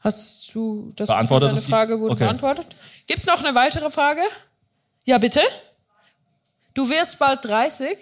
Hast 0.00 0.54
du 0.54 0.92
das 0.96 1.08
Beantwortet 1.08 1.50
deine 1.50 1.60
Frage 1.60 2.00
wurde 2.00 2.12
Okay. 2.12 2.24
beantwortet? 2.24 2.66
Gibt 3.06 3.20
es 3.20 3.26
noch 3.26 3.42
eine 3.44 3.54
weitere 3.54 3.90
Frage? 3.90 4.22
Ja, 5.04 5.18
bitte? 5.18 5.40
Du 6.74 6.88
wirst 6.88 7.18
bald 7.18 7.44
30? 7.44 7.98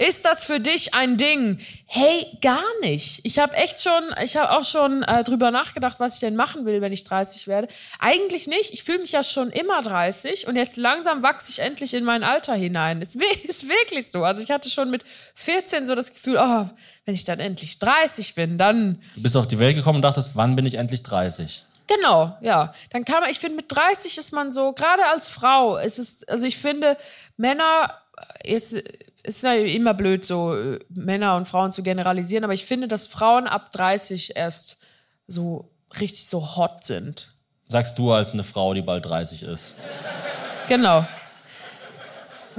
Ist 0.00 0.24
das 0.24 0.44
für 0.44 0.60
dich 0.60 0.94
ein 0.94 1.18
Ding? 1.18 1.58
Hey, 1.84 2.26
gar 2.40 2.64
nicht. 2.80 3.20
Ich 3.24 3.38
habe 3.38 3.54
echt 3.54 3.82
schon, 3.82 4.02
ich 4.24 4.34
habe 4.34 4.56
auch 4.56 4.64
schon 4.64 5.02
äh, 5.02 5.24
drüber 5.24 5.50
nachgedacht, 5.50 6.00
was 6.00 6.14
ich 6.14 6.20
denn 6.20 6.36
machen 6.36 6.64
will, 6.64 6.80
wenn 6.80 6.90
ich 6.90 7.04
30 7.04 7.48
werde. 7.48 7.68
Eigentlich 7.98 8.46
nicht. 8.46 8.72
Ich 8.72 8.82
fühle 8.82 9.00
mich 9.00 9.12
ja 9.12 9.22
schon 9.22 9.50
immer 9.50 9.82
30 9.82 10.46
und 10.46 10.56
jetzt 10.56 10.78
langsam 10.78 11.22
wachse 11.22 11.50
ich 11.50 11.58
endlich 11.58 11.92
in 11.92 12.04
mein 12.04 12.22
Alter 12.22 12.54
hinein. 12.54 13.02
Ist, 13.02 13.16
ist 13.44 13.68
wirklich 13.68 14.10
so. 14.10 14.24
Also 14.24 14.42
ich 14.42 14.50
hatte 14.50 14.70
schon 14.70 14.90
mit 14.90 15.04
14 15.34 15.84
so 15.84 15.94
das 15.94 16.14
Gefühl, 16.14 16.38
oh, 16.40 16.64
wenn 17.04 17.14
ich 17.14 17.24
dann 17.24 17.38
endlich 17.38 17.78
30 17.78 18.34
bin, 18.34 18.56
dann 18.56 19.02
Du 19.16 19.22
bist 19.22 19.36
auf 19.36 19.48
die 19.48 19.58
Welt 19.58 19.76
gekommen 19.76 19.96
und 19.96 20.02
dachtest, 20.02 20.30
wann 20.34 20.56
bin 20.56 20.64
ich 20.64 20.76
endlich 20.76 21.02
30? 21.02 21.62
Genau, 21.88 22.38
ja. 22.40 22.72
Dann 22.88 23.04
kann 23.04 23.20
man, 23.20 23.30
ich 23.30 23.38
finde, 23.38 23.56
mit 23.56 23.66
30 23.68 24.16
ist 24.16 24.32
man 24.32 24.50
so, 24.50 24.72
gerade 24.72 25.04
als 25.08 25.28
Frau, 25.28 25.76
ist 25.76 25.98
es, 25.98 26.26
also 26.26 26.46
ich 26.46 26.56
finde, 26.56 26.96
Männer, 27.36 27.98
äh, 28.44 28.52
jetzt 28.52 28.76
ist 29.22 29.42
ja 29.42 29.54
immer 29.54 29.94
blöd, 29.94 30.24
so 30.24 30.54
äh, 30.54 30.78
Männer 30.88 31.36
und 31.36 31.46
Frauen 31.46 31.72
zu 31.72 31.82
generalisieren, 31.82 32.44
aber 32.44 32.54
ich 32.54 32.64
finde, 32.64 32.88
dass 32.88 33.06
Frauen 33.06 33.46
ab 33.46 33.72
30 33.72 34.36
erst 34.36 34.84
so 35.26 35.70
richtig 35.98 36.26
so 36.26 36.56
hot 36.56 36.84
sind. 36.84 37.34
Sagst 37.68 37.98
du 37.98 38.12
als 38.12 38.32
eine 38.32 38.44
Frau, 38.44 38.74
die 38.74 38.82
bald 38.82 39.06
30 39.06 39.42
ist. 39.42 39.76
Genau. 40.68 41.06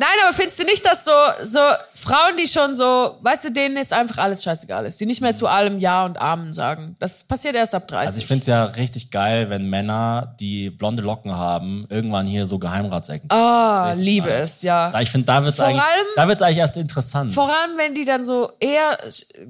Nein, 0.02 0.10
aber 0.26 0.34
findest 0.34 0.58
du 0.58 0.64
nicht, 0.64 0.84
dass 0.84 1.06
so, 1.06 1.12
so 1.43 1.60
Frauen, 1.93 2.36
die 2.36 2.47
schon 2.47 2.74
so, 2.74 3.18
weißt 3.22 3.43
du, 3.45 3.52
denen 3.52 3.78
jetzt 3.78 3.93
einfach 3.93 4.18
alles 4.18 4.41
scheißegal 4.41 4.84
ist, 4.88 4.99
die 4.99 5.06
nicht 5.06 5.22
mehr 5.22 5.36
zu 5.36 5.45
allem 5.45 5.78
Ja 5.78 6.06
und 6.06 6.20
Amen 6.20 6.54
sagen. 6.54 6.95
Das 6.99 7.24
passiert 7.24 7.54
erst 7.54 7.76
ab 7.76 7.88
30. 7.88 8.08
Also 8.08 8.18
ich 8.20 8.26
finde 8.26 8.41
es 8.41 8.47
ja 8.47 8.64
richtig 8.66 9.12
geil, 9.12 9.52
wenn 9.52 9.70
Männer, 9.70 10.34
die 10.39 10.72
blonde 10.72 11.04
Locken 11.04 11.32
haben, 11.36 11.86
irgendwann 11.89 12.26
hier 12.26 12.47
so 12.47 12.58
Geheimratsecken. 12.58 13.30
Ah, 13.32 13.93
liebe 13.95 14.32
es, 14.32 14.64
ja. 14.64 14.99
Ich 15.02 15.12
finde, 15.12 15.28
da 15.28 15.43
wird's 15.43 15.58
Vor 15.58 15.68
eigentlich, 15.68 15.84
allem- 15.84 16.08
da 16.16 16.28
wird's 16.28 16.41
eigentlich 16.41 16.58
erst 16.58 16.78
interessant. 16.78 17.32
Vor 17.32 17.47
allem, 17.49 17.78
wenn 17.78 17.93
die 17.93 18.06
dann 18.06 18.26
so 18.26 18.52
eher 18.60 18.97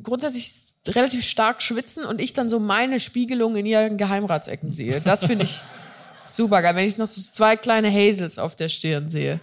grundsätzlich 0.04 0.52
relativ 0.90 1.24
stark 1.24 1.62
schwitzen 1.62 2.04
und 2.04 2.20
ich 2.20 2.34
dann 2.34 2.50
so 2.50 2.60
meine 2.60 3.00
Spiegelung 3.00 3.56
in 3.56 3.66
ihren 3.66 3.96
Geheimratsecken 3.96 4.70
sehe. 4.70 5.00
Das 5.00 5.24
finde 5.24 5.46
ich 5.46 5.62
super 6.26 6.62
geil, 6.62 6.76
wenn 6.76 6.86
ich 6.86 6.98
noch 6.98 7.08
so 7.08 7.22
zwei 7.22 7.56
kleine 7.56 7.90
Hazels 7.90 8.38
auf 8.38 8.58
der 8.58 8.68
Stirn 8.68 9.08
sehe. 9.08 9.40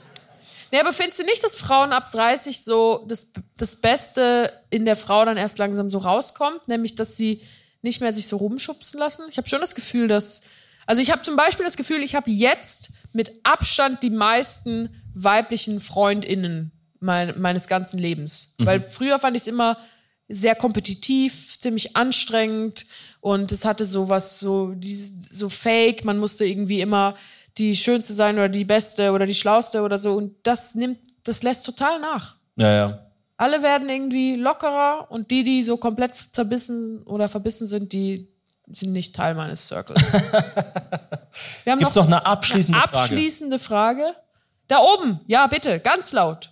Nee, 0.71 0.81
aber 0.81 0.93
findest 0.93 1.19
du 1.19 1.25
nicht, 1.25 1.43
dass 1.43 1.57
Frauen 1.57 1.93
ab 1.93 2.11
30 2.13 2.63
so 2.63 3.05
das, 3.09 3.29
das 3.57 3.77
Beste 3.77 4.53
in 4.71 4.85
der 4.85 4.97
Frau 4.97 5.25
dann 5.25 5.37
erst 5.37 5.59
langsam 5.59 5.89
so 5.89 5.99
rauskommt? 5.99 6.69
Nämlich, 6.69 6.95
dass 6.95 7.17
sie 7.17 7.43
nicht 7.83 8.01
mehr 8.01 8.13
sich 8.13 8.27
so 8.27 8.37
rumschubsen 8.37 8.99
lassen? 8.99 9.25
Ich 9.31 9.39
habe 9.39 9.49
schon 9.49 9.61
das 9.61 9.75
Gefühl, 9.75 10.09
dass. 10.09 10.43
Also, 10.87 11.03
ich 11.03 11.11
habe 11.11 11.23
zum 11.23 11.37
Beispiel 11.37 11.65
das 11.65 11.77
Gefühl, 11.77 12.03
ich 12.03 12.15
habe 12.15 12.31
jetzt 12.31 12.91
mit 13.13 13.33
Abstand 13.43 14.03
die 14.03 14.11
meisten 14.11 15.03
weiblichen 15.15 15.81
FreundInnen 15.81 16.73
mein, 17.01 17.41
meines 17.41 17.69
ganzen 17.69 17.99
Lebens. 17.99 18.55
Weil 18.59 18.83
früher 18.83 19.19
fand 19.19 19.37
ich 19.37 19.43
es 19.43 19.49
immer 19.49 19.79
sehr 20.29 20.55
kompetitiv, 20.55 21.59
ziemlich 21.59 21.97
anstrengend 21.97 22.87
und 23.21 23.51
es 23.51 23.65
hatte 23.65 23.85
so 23.85 24.09
was 24.09 24.41
so 24.41 24.75
so 24.81 25.49
fake, 25.49 26.05
man 26.05 26.19
musste 26.19 26.45
irgendwie 26.45 26.81
immer 26.81 27.17
die 27.59 27.75
schönste 27.75 28.13
sein 28.13 28.37
oder 28.37 28.49
die 28.49 28.65
beste 28.65 29.13
oder 29.13 29.27
die 29.27 29.35
schlauste 29.35 29.83
oder 29.83 29.99
so 29.99 30.15
und 30.15 30.35
das 30.45 30.75
nimmt 30.75 30.99
das 31.25 31.43
lässt 31.43 31.67
total 31.67 32.01
nach. 32.01 32.37
ja, 32.57 32.73
ja. 32.73 33.05
Alle 33.37 33.63
werden 33.63 33.89
irgendwie 33.89 34.35
lockerer 34.35 35.07
und 35.11 35.31
die, 35.31 35.45
die 35.45 35.63
so 35.63 35.77
komplett 35.77 36.17
zerbissen 36.17 37.05
oder 37.05 37.29
verbissen 37.29 37.69
sind, 37.69 37.93
die 37.93 38.27
sind 38.73 38.93
nicht 38.93 39.15
Teil 39.15 39.35
meines 39.35 39.69
Circles. 39.69 40.03
Wir 41.65 41.73
haben 41.73 41.79
Gibt's 41.79 41.95
noch 41.95 42.07
eine 42.07 42.27
abschließende 42.27 42.81
Frage? 42.81 42.99
abschließende 42.99 43.59
Frage? 43.61 44.15
Da 44.67 44.81
oben, 44.81 45.21
ja 45.27 45.47
bitte, 45.47 45.79
ganz 45.79 46.13
laut. 46.13 46.51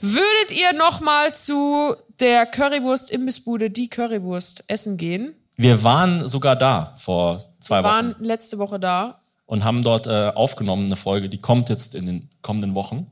Würdet 0.00 0.52
ihr 0.52 0.72
noch 0.72 1.00
mal 1.00 1.34
zu 1.34 1.94
der 2.20 2.46
Currywurst 2.46 3.10
Imbissbude 3.10 3.70
die 3.70 3.88
Currywurst 3.88 4.64
essen 4.68 4.96
gehen? 4.96 5.34
Wir 5.58 5.82
waren 5.82 6.28
sogar 6.28 6.54
da 6.56 6.94
vor 6.96 7.42
zwei 7.58 7.80
Wir 7.80 7.84
waren 7.84 8.14
Wochen 8.14 8.24
letzte 8.24 8.58
Woche 8.58 8.78
da. 8.78 9.20
und 9.44 9.64
haben 9.64 9.82
dort 9.82 10.06
äh, 10.06 10.28
aufgenommen 10.34 10.86
eine 10.86 10.96
Folge, 10.96 11.28
die 11.28 11.40
kommt 11.40 11.68
jetzt 11.68 11.96
in 11.96 12.06
den 12.06 12.30
kommenden 12.42 12.76
Wochen. 12.76 13.10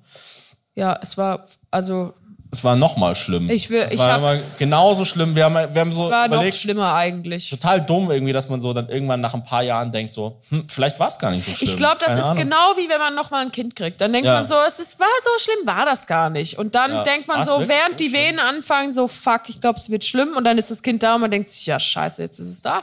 Ja, 0.75 0.97
es 1.03 1.19
war 1.19 1.47
also 1.73 2.15
Es 2.57 2.65
war 2.65 2.75
noch 2.75 2.97
mal 2.97 3.15
schlimm. 3.15 3.51
Ich 3.51 3.69
will- 3.69 3.83
es 3.83 3.93
ich 3.93 3.99
war 3.99 4.21
hab's- 4.23 4.57
genauso 4.57 5.05
schlimm. 5.05 5.37
Wir 5.37 5.45
haben, 5.45 5.55
wir 5.75 5.81
haben 5.81 5.93
so 5.93 6.05
es 6.05 6.11
war 6.11 6.27
noch 6.29 6.37
überlegt, 6.37 6.57
schlimmer 6.57 6.95
eigentlich. 6.95 7.51
total 7.51 7.83
dumm 7.83 8.11
irgendwie, 8.11 8.33
dass 8.33 8.49
man 8.49 8.61
so 8.63 8.73
dann 8.73 8.89
irgendwann 8.89 9.21
nach 9.21 9.35
ein 9.35 9.45
paar 9.45 9.63
Jahren 9.63 9.93
denkt 9.93 10.13
so, 10.15 10.41
hm, 10.49 10.67
vielleicht 10.71 10.99
war 10.99 11.09
es 11.09 11.19
gar 11.19 11.31
nicht 11.31 11.45
so 11.47 11.55
schlimm. 11.55 11.69
Ich 11.71 11.77
glaube, 11.77 11.97
das 11.99 12.09
Keine 12.09 12.21
ist 12.21 12.27
Ahnung. 12.29 12.43
genau 12.45 12.73
wie 12.77 12.89
wenn 12.89 12.99
man 12.99 13.15
noch 13.15 13.31
mal 13.31 13.43
ein 13.45 13.53
Kind 13.53 13.77
kriegt. 13.77 14.01
Dann 14.01 14.13
denkt 14.13 14.27
Ja. 14.27 14.33
man 14.35 14.47
so, 14.47 14.55
es 14.67 14.79
ist, 14.81 14.99
war 14.99 15.07
so 15.23 15.31
schlimm, 15.45 15.67
war 15.67 15.85
das 15.85 16.07
gar 16.07 16.31
nicht. 16.31 16.59
Und 16.59 16.75
dann 16.75 16.91
Ja. 16.93 17.03
denkt 17.03 17.29
man 17.29 17.41
War's 17.41 17.49
so, 17.49 17.69
während 17.69 17.91
so 17.91 17.97
die 17.97 18.09
schlimm? 18.09 18.23
Venen 18.23 18.39
anfangen, 18.41 18.91
so 18.91 19.07
fuck, 19.07 19.43
ich 19.49 19.61
glaube, 19.61 19.79
es 19.79 19.91
wird 19.91 20.05
schlimm. 20.05 20.35
Und 20.37 20.45
dann 20.45 20.57
ist 20.57 20.71
das 20.71 20.83
Kind 20.83 21.03
da 21.03 21.17
und 21.17 21.21
man 21.21 21.31
denkt 21.31 21.49
sich, 21.49 21.67
ja 21.67 21.79
scheiße, 21.79 22.23
jetzt 22.23 22.39
ist 22.39 22.49
es 22.49 22.63
da. 22.63 22.83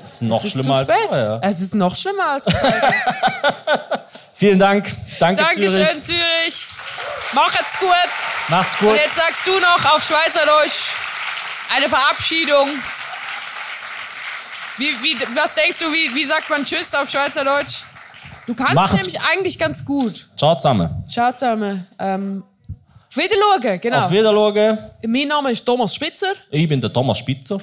Das 0.00 0.14
ist 0.14 0.22
noch 0.22 0.38
Es 0.38 0.44
ist 0.46 0.50
schlimmer 0.52 0.74
als 0.76 0.90
vorher. 0.92 1.40
Es 1.42 1.60
ist 1.60 1.74
noch 1.74 1.94
schlimmer 1.96 2.26
als 2.26 2.44
vorher. 2.50 2.92
Vielen 4.36 4.58
Dank. 4.58 4.92
Danke 5.18 5.42
Dankeschön, 5.42 6.02
Zürich. 6.02 6.02
Zürich. 6.02 6.68
Macht's 7.32 7.78
gut. 7.78 7.88
Macht's 8.48 8.78
gut. 8.78 8.90
Und 8.90 8.96
jetzt 8.96 9.16
sagst 9.16 9.46
du 9.46 9.58
noch 9.58 9.94
auf 9.94 10.04
Schweizerdeutsch 10.06 10.92
eine 11.74 11.88
Verabschiedung. 11.88 12.68
Wie, 14.78 14.90
wie, 15.02 15.16
was 15.34 15.54
denkst 15.54 15.78
du, 15.78 15.86
wie, 15.86 16.14
wie 16.14 16.24
sagt 16.24 16.50
man 16.50 16.64
Tschüss 16.64 16.94
auf 16.94 17.08
Schweizerdeutsch? 17.10 17.82
Du 18.46 18.54
kannst 18.54 18.74
Macht's- 18.74 18.92
nämlich 18.94 19.18
eigentlich 19.20 19.58
ganz 19.58 19.84
gut. 19.84 20.28
Ciao 20.36 20.54
zusammen. 20.54 21.04
Ciao 21.08 21.32
zusammen. 21.32 21.86
Ähm, 21.98 22.44
auf 23.08 23.16
Wiedersehen, 23.16 23.80
genau. 23.80 24.04
Auf 24.04 24.10
Wiedersehen. 24.10 24.78
mein 25.06 25.28
Name 25.28 25.50
ist 25.50 25.64
Thomas 25.64 25.94
Spitzer 25.94 26.34
Ich 26.50 26.68
bin 26.68 26.78
der 26.80 26.92
Thomas 26.92 27.18
Spitzer. 27.18 27.58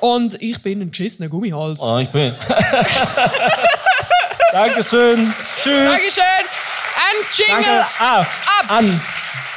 und 0.00 0.42
ich 0.42 0.60
bin 0.60 0.80
ein 0.82 0.90
geschissener 0.90 1.28
Gummihals. 1.28 1.80
Oh, 1.80 1.98
ich 1.98 2.08
bin. 2.08 2.34
Dankeschön. 4.52 5.34
Tschüss. 5.62 5.88
Dankeschön. 5.88 6.44
Ein 6.94 7.26
Jingle. 7.32 7.64
Danke. 7.64 7.86
Ah, 7.98 8.20
Ab. 8.20 8.26
an 8.68 9.00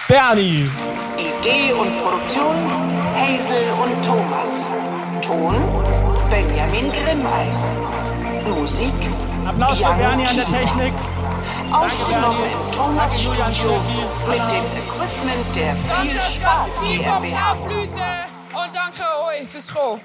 Bernie. 0.08 0.72
Idee 1.18 1.74
und 1.74 2.02
Produktion 2.02 2.56
Hazel 3.14 3.72
und 3.74 4.06
Thomas. 4.06 4.70
Ton 5.22 5.56
Benjamin 6.30 6.92
Grimmeisen. 6.92 7.70
Musik 8.48 8.94
Applaus 9.46 9.78
für 9.78 9.84
Jan 9.84 9.98
Bernie 9.98 10.28
an 10.28 10.36
der. 10.38 10.46
Technik. 10.48 10.94
Aufgenommen 11.72 12.40
im 12.52 12.72
Thomas 12.72 13.12
Danke, 13.12 13.28
Julian 13.28 13.54
Studio 13.54 13.80
Steffi. 13.80 14.30
mit 14.30 14.52
dem 14.52 14.66
Equipment 14.82 15.56
der 15.56 15.76
Danke 15.76 16.12
Viel 16.12 16.22
Spaß 16.22 16.42
ganze 16.42 16.80
Team 16.86 17.04
vom 17.04 17.22
GmbH. 17.24 17.52
Und 18.54 18.70
danke 18.74 19.04
euch 19.28 19.50
fürs 19.50 19.74
Kommen. 19.74 20.02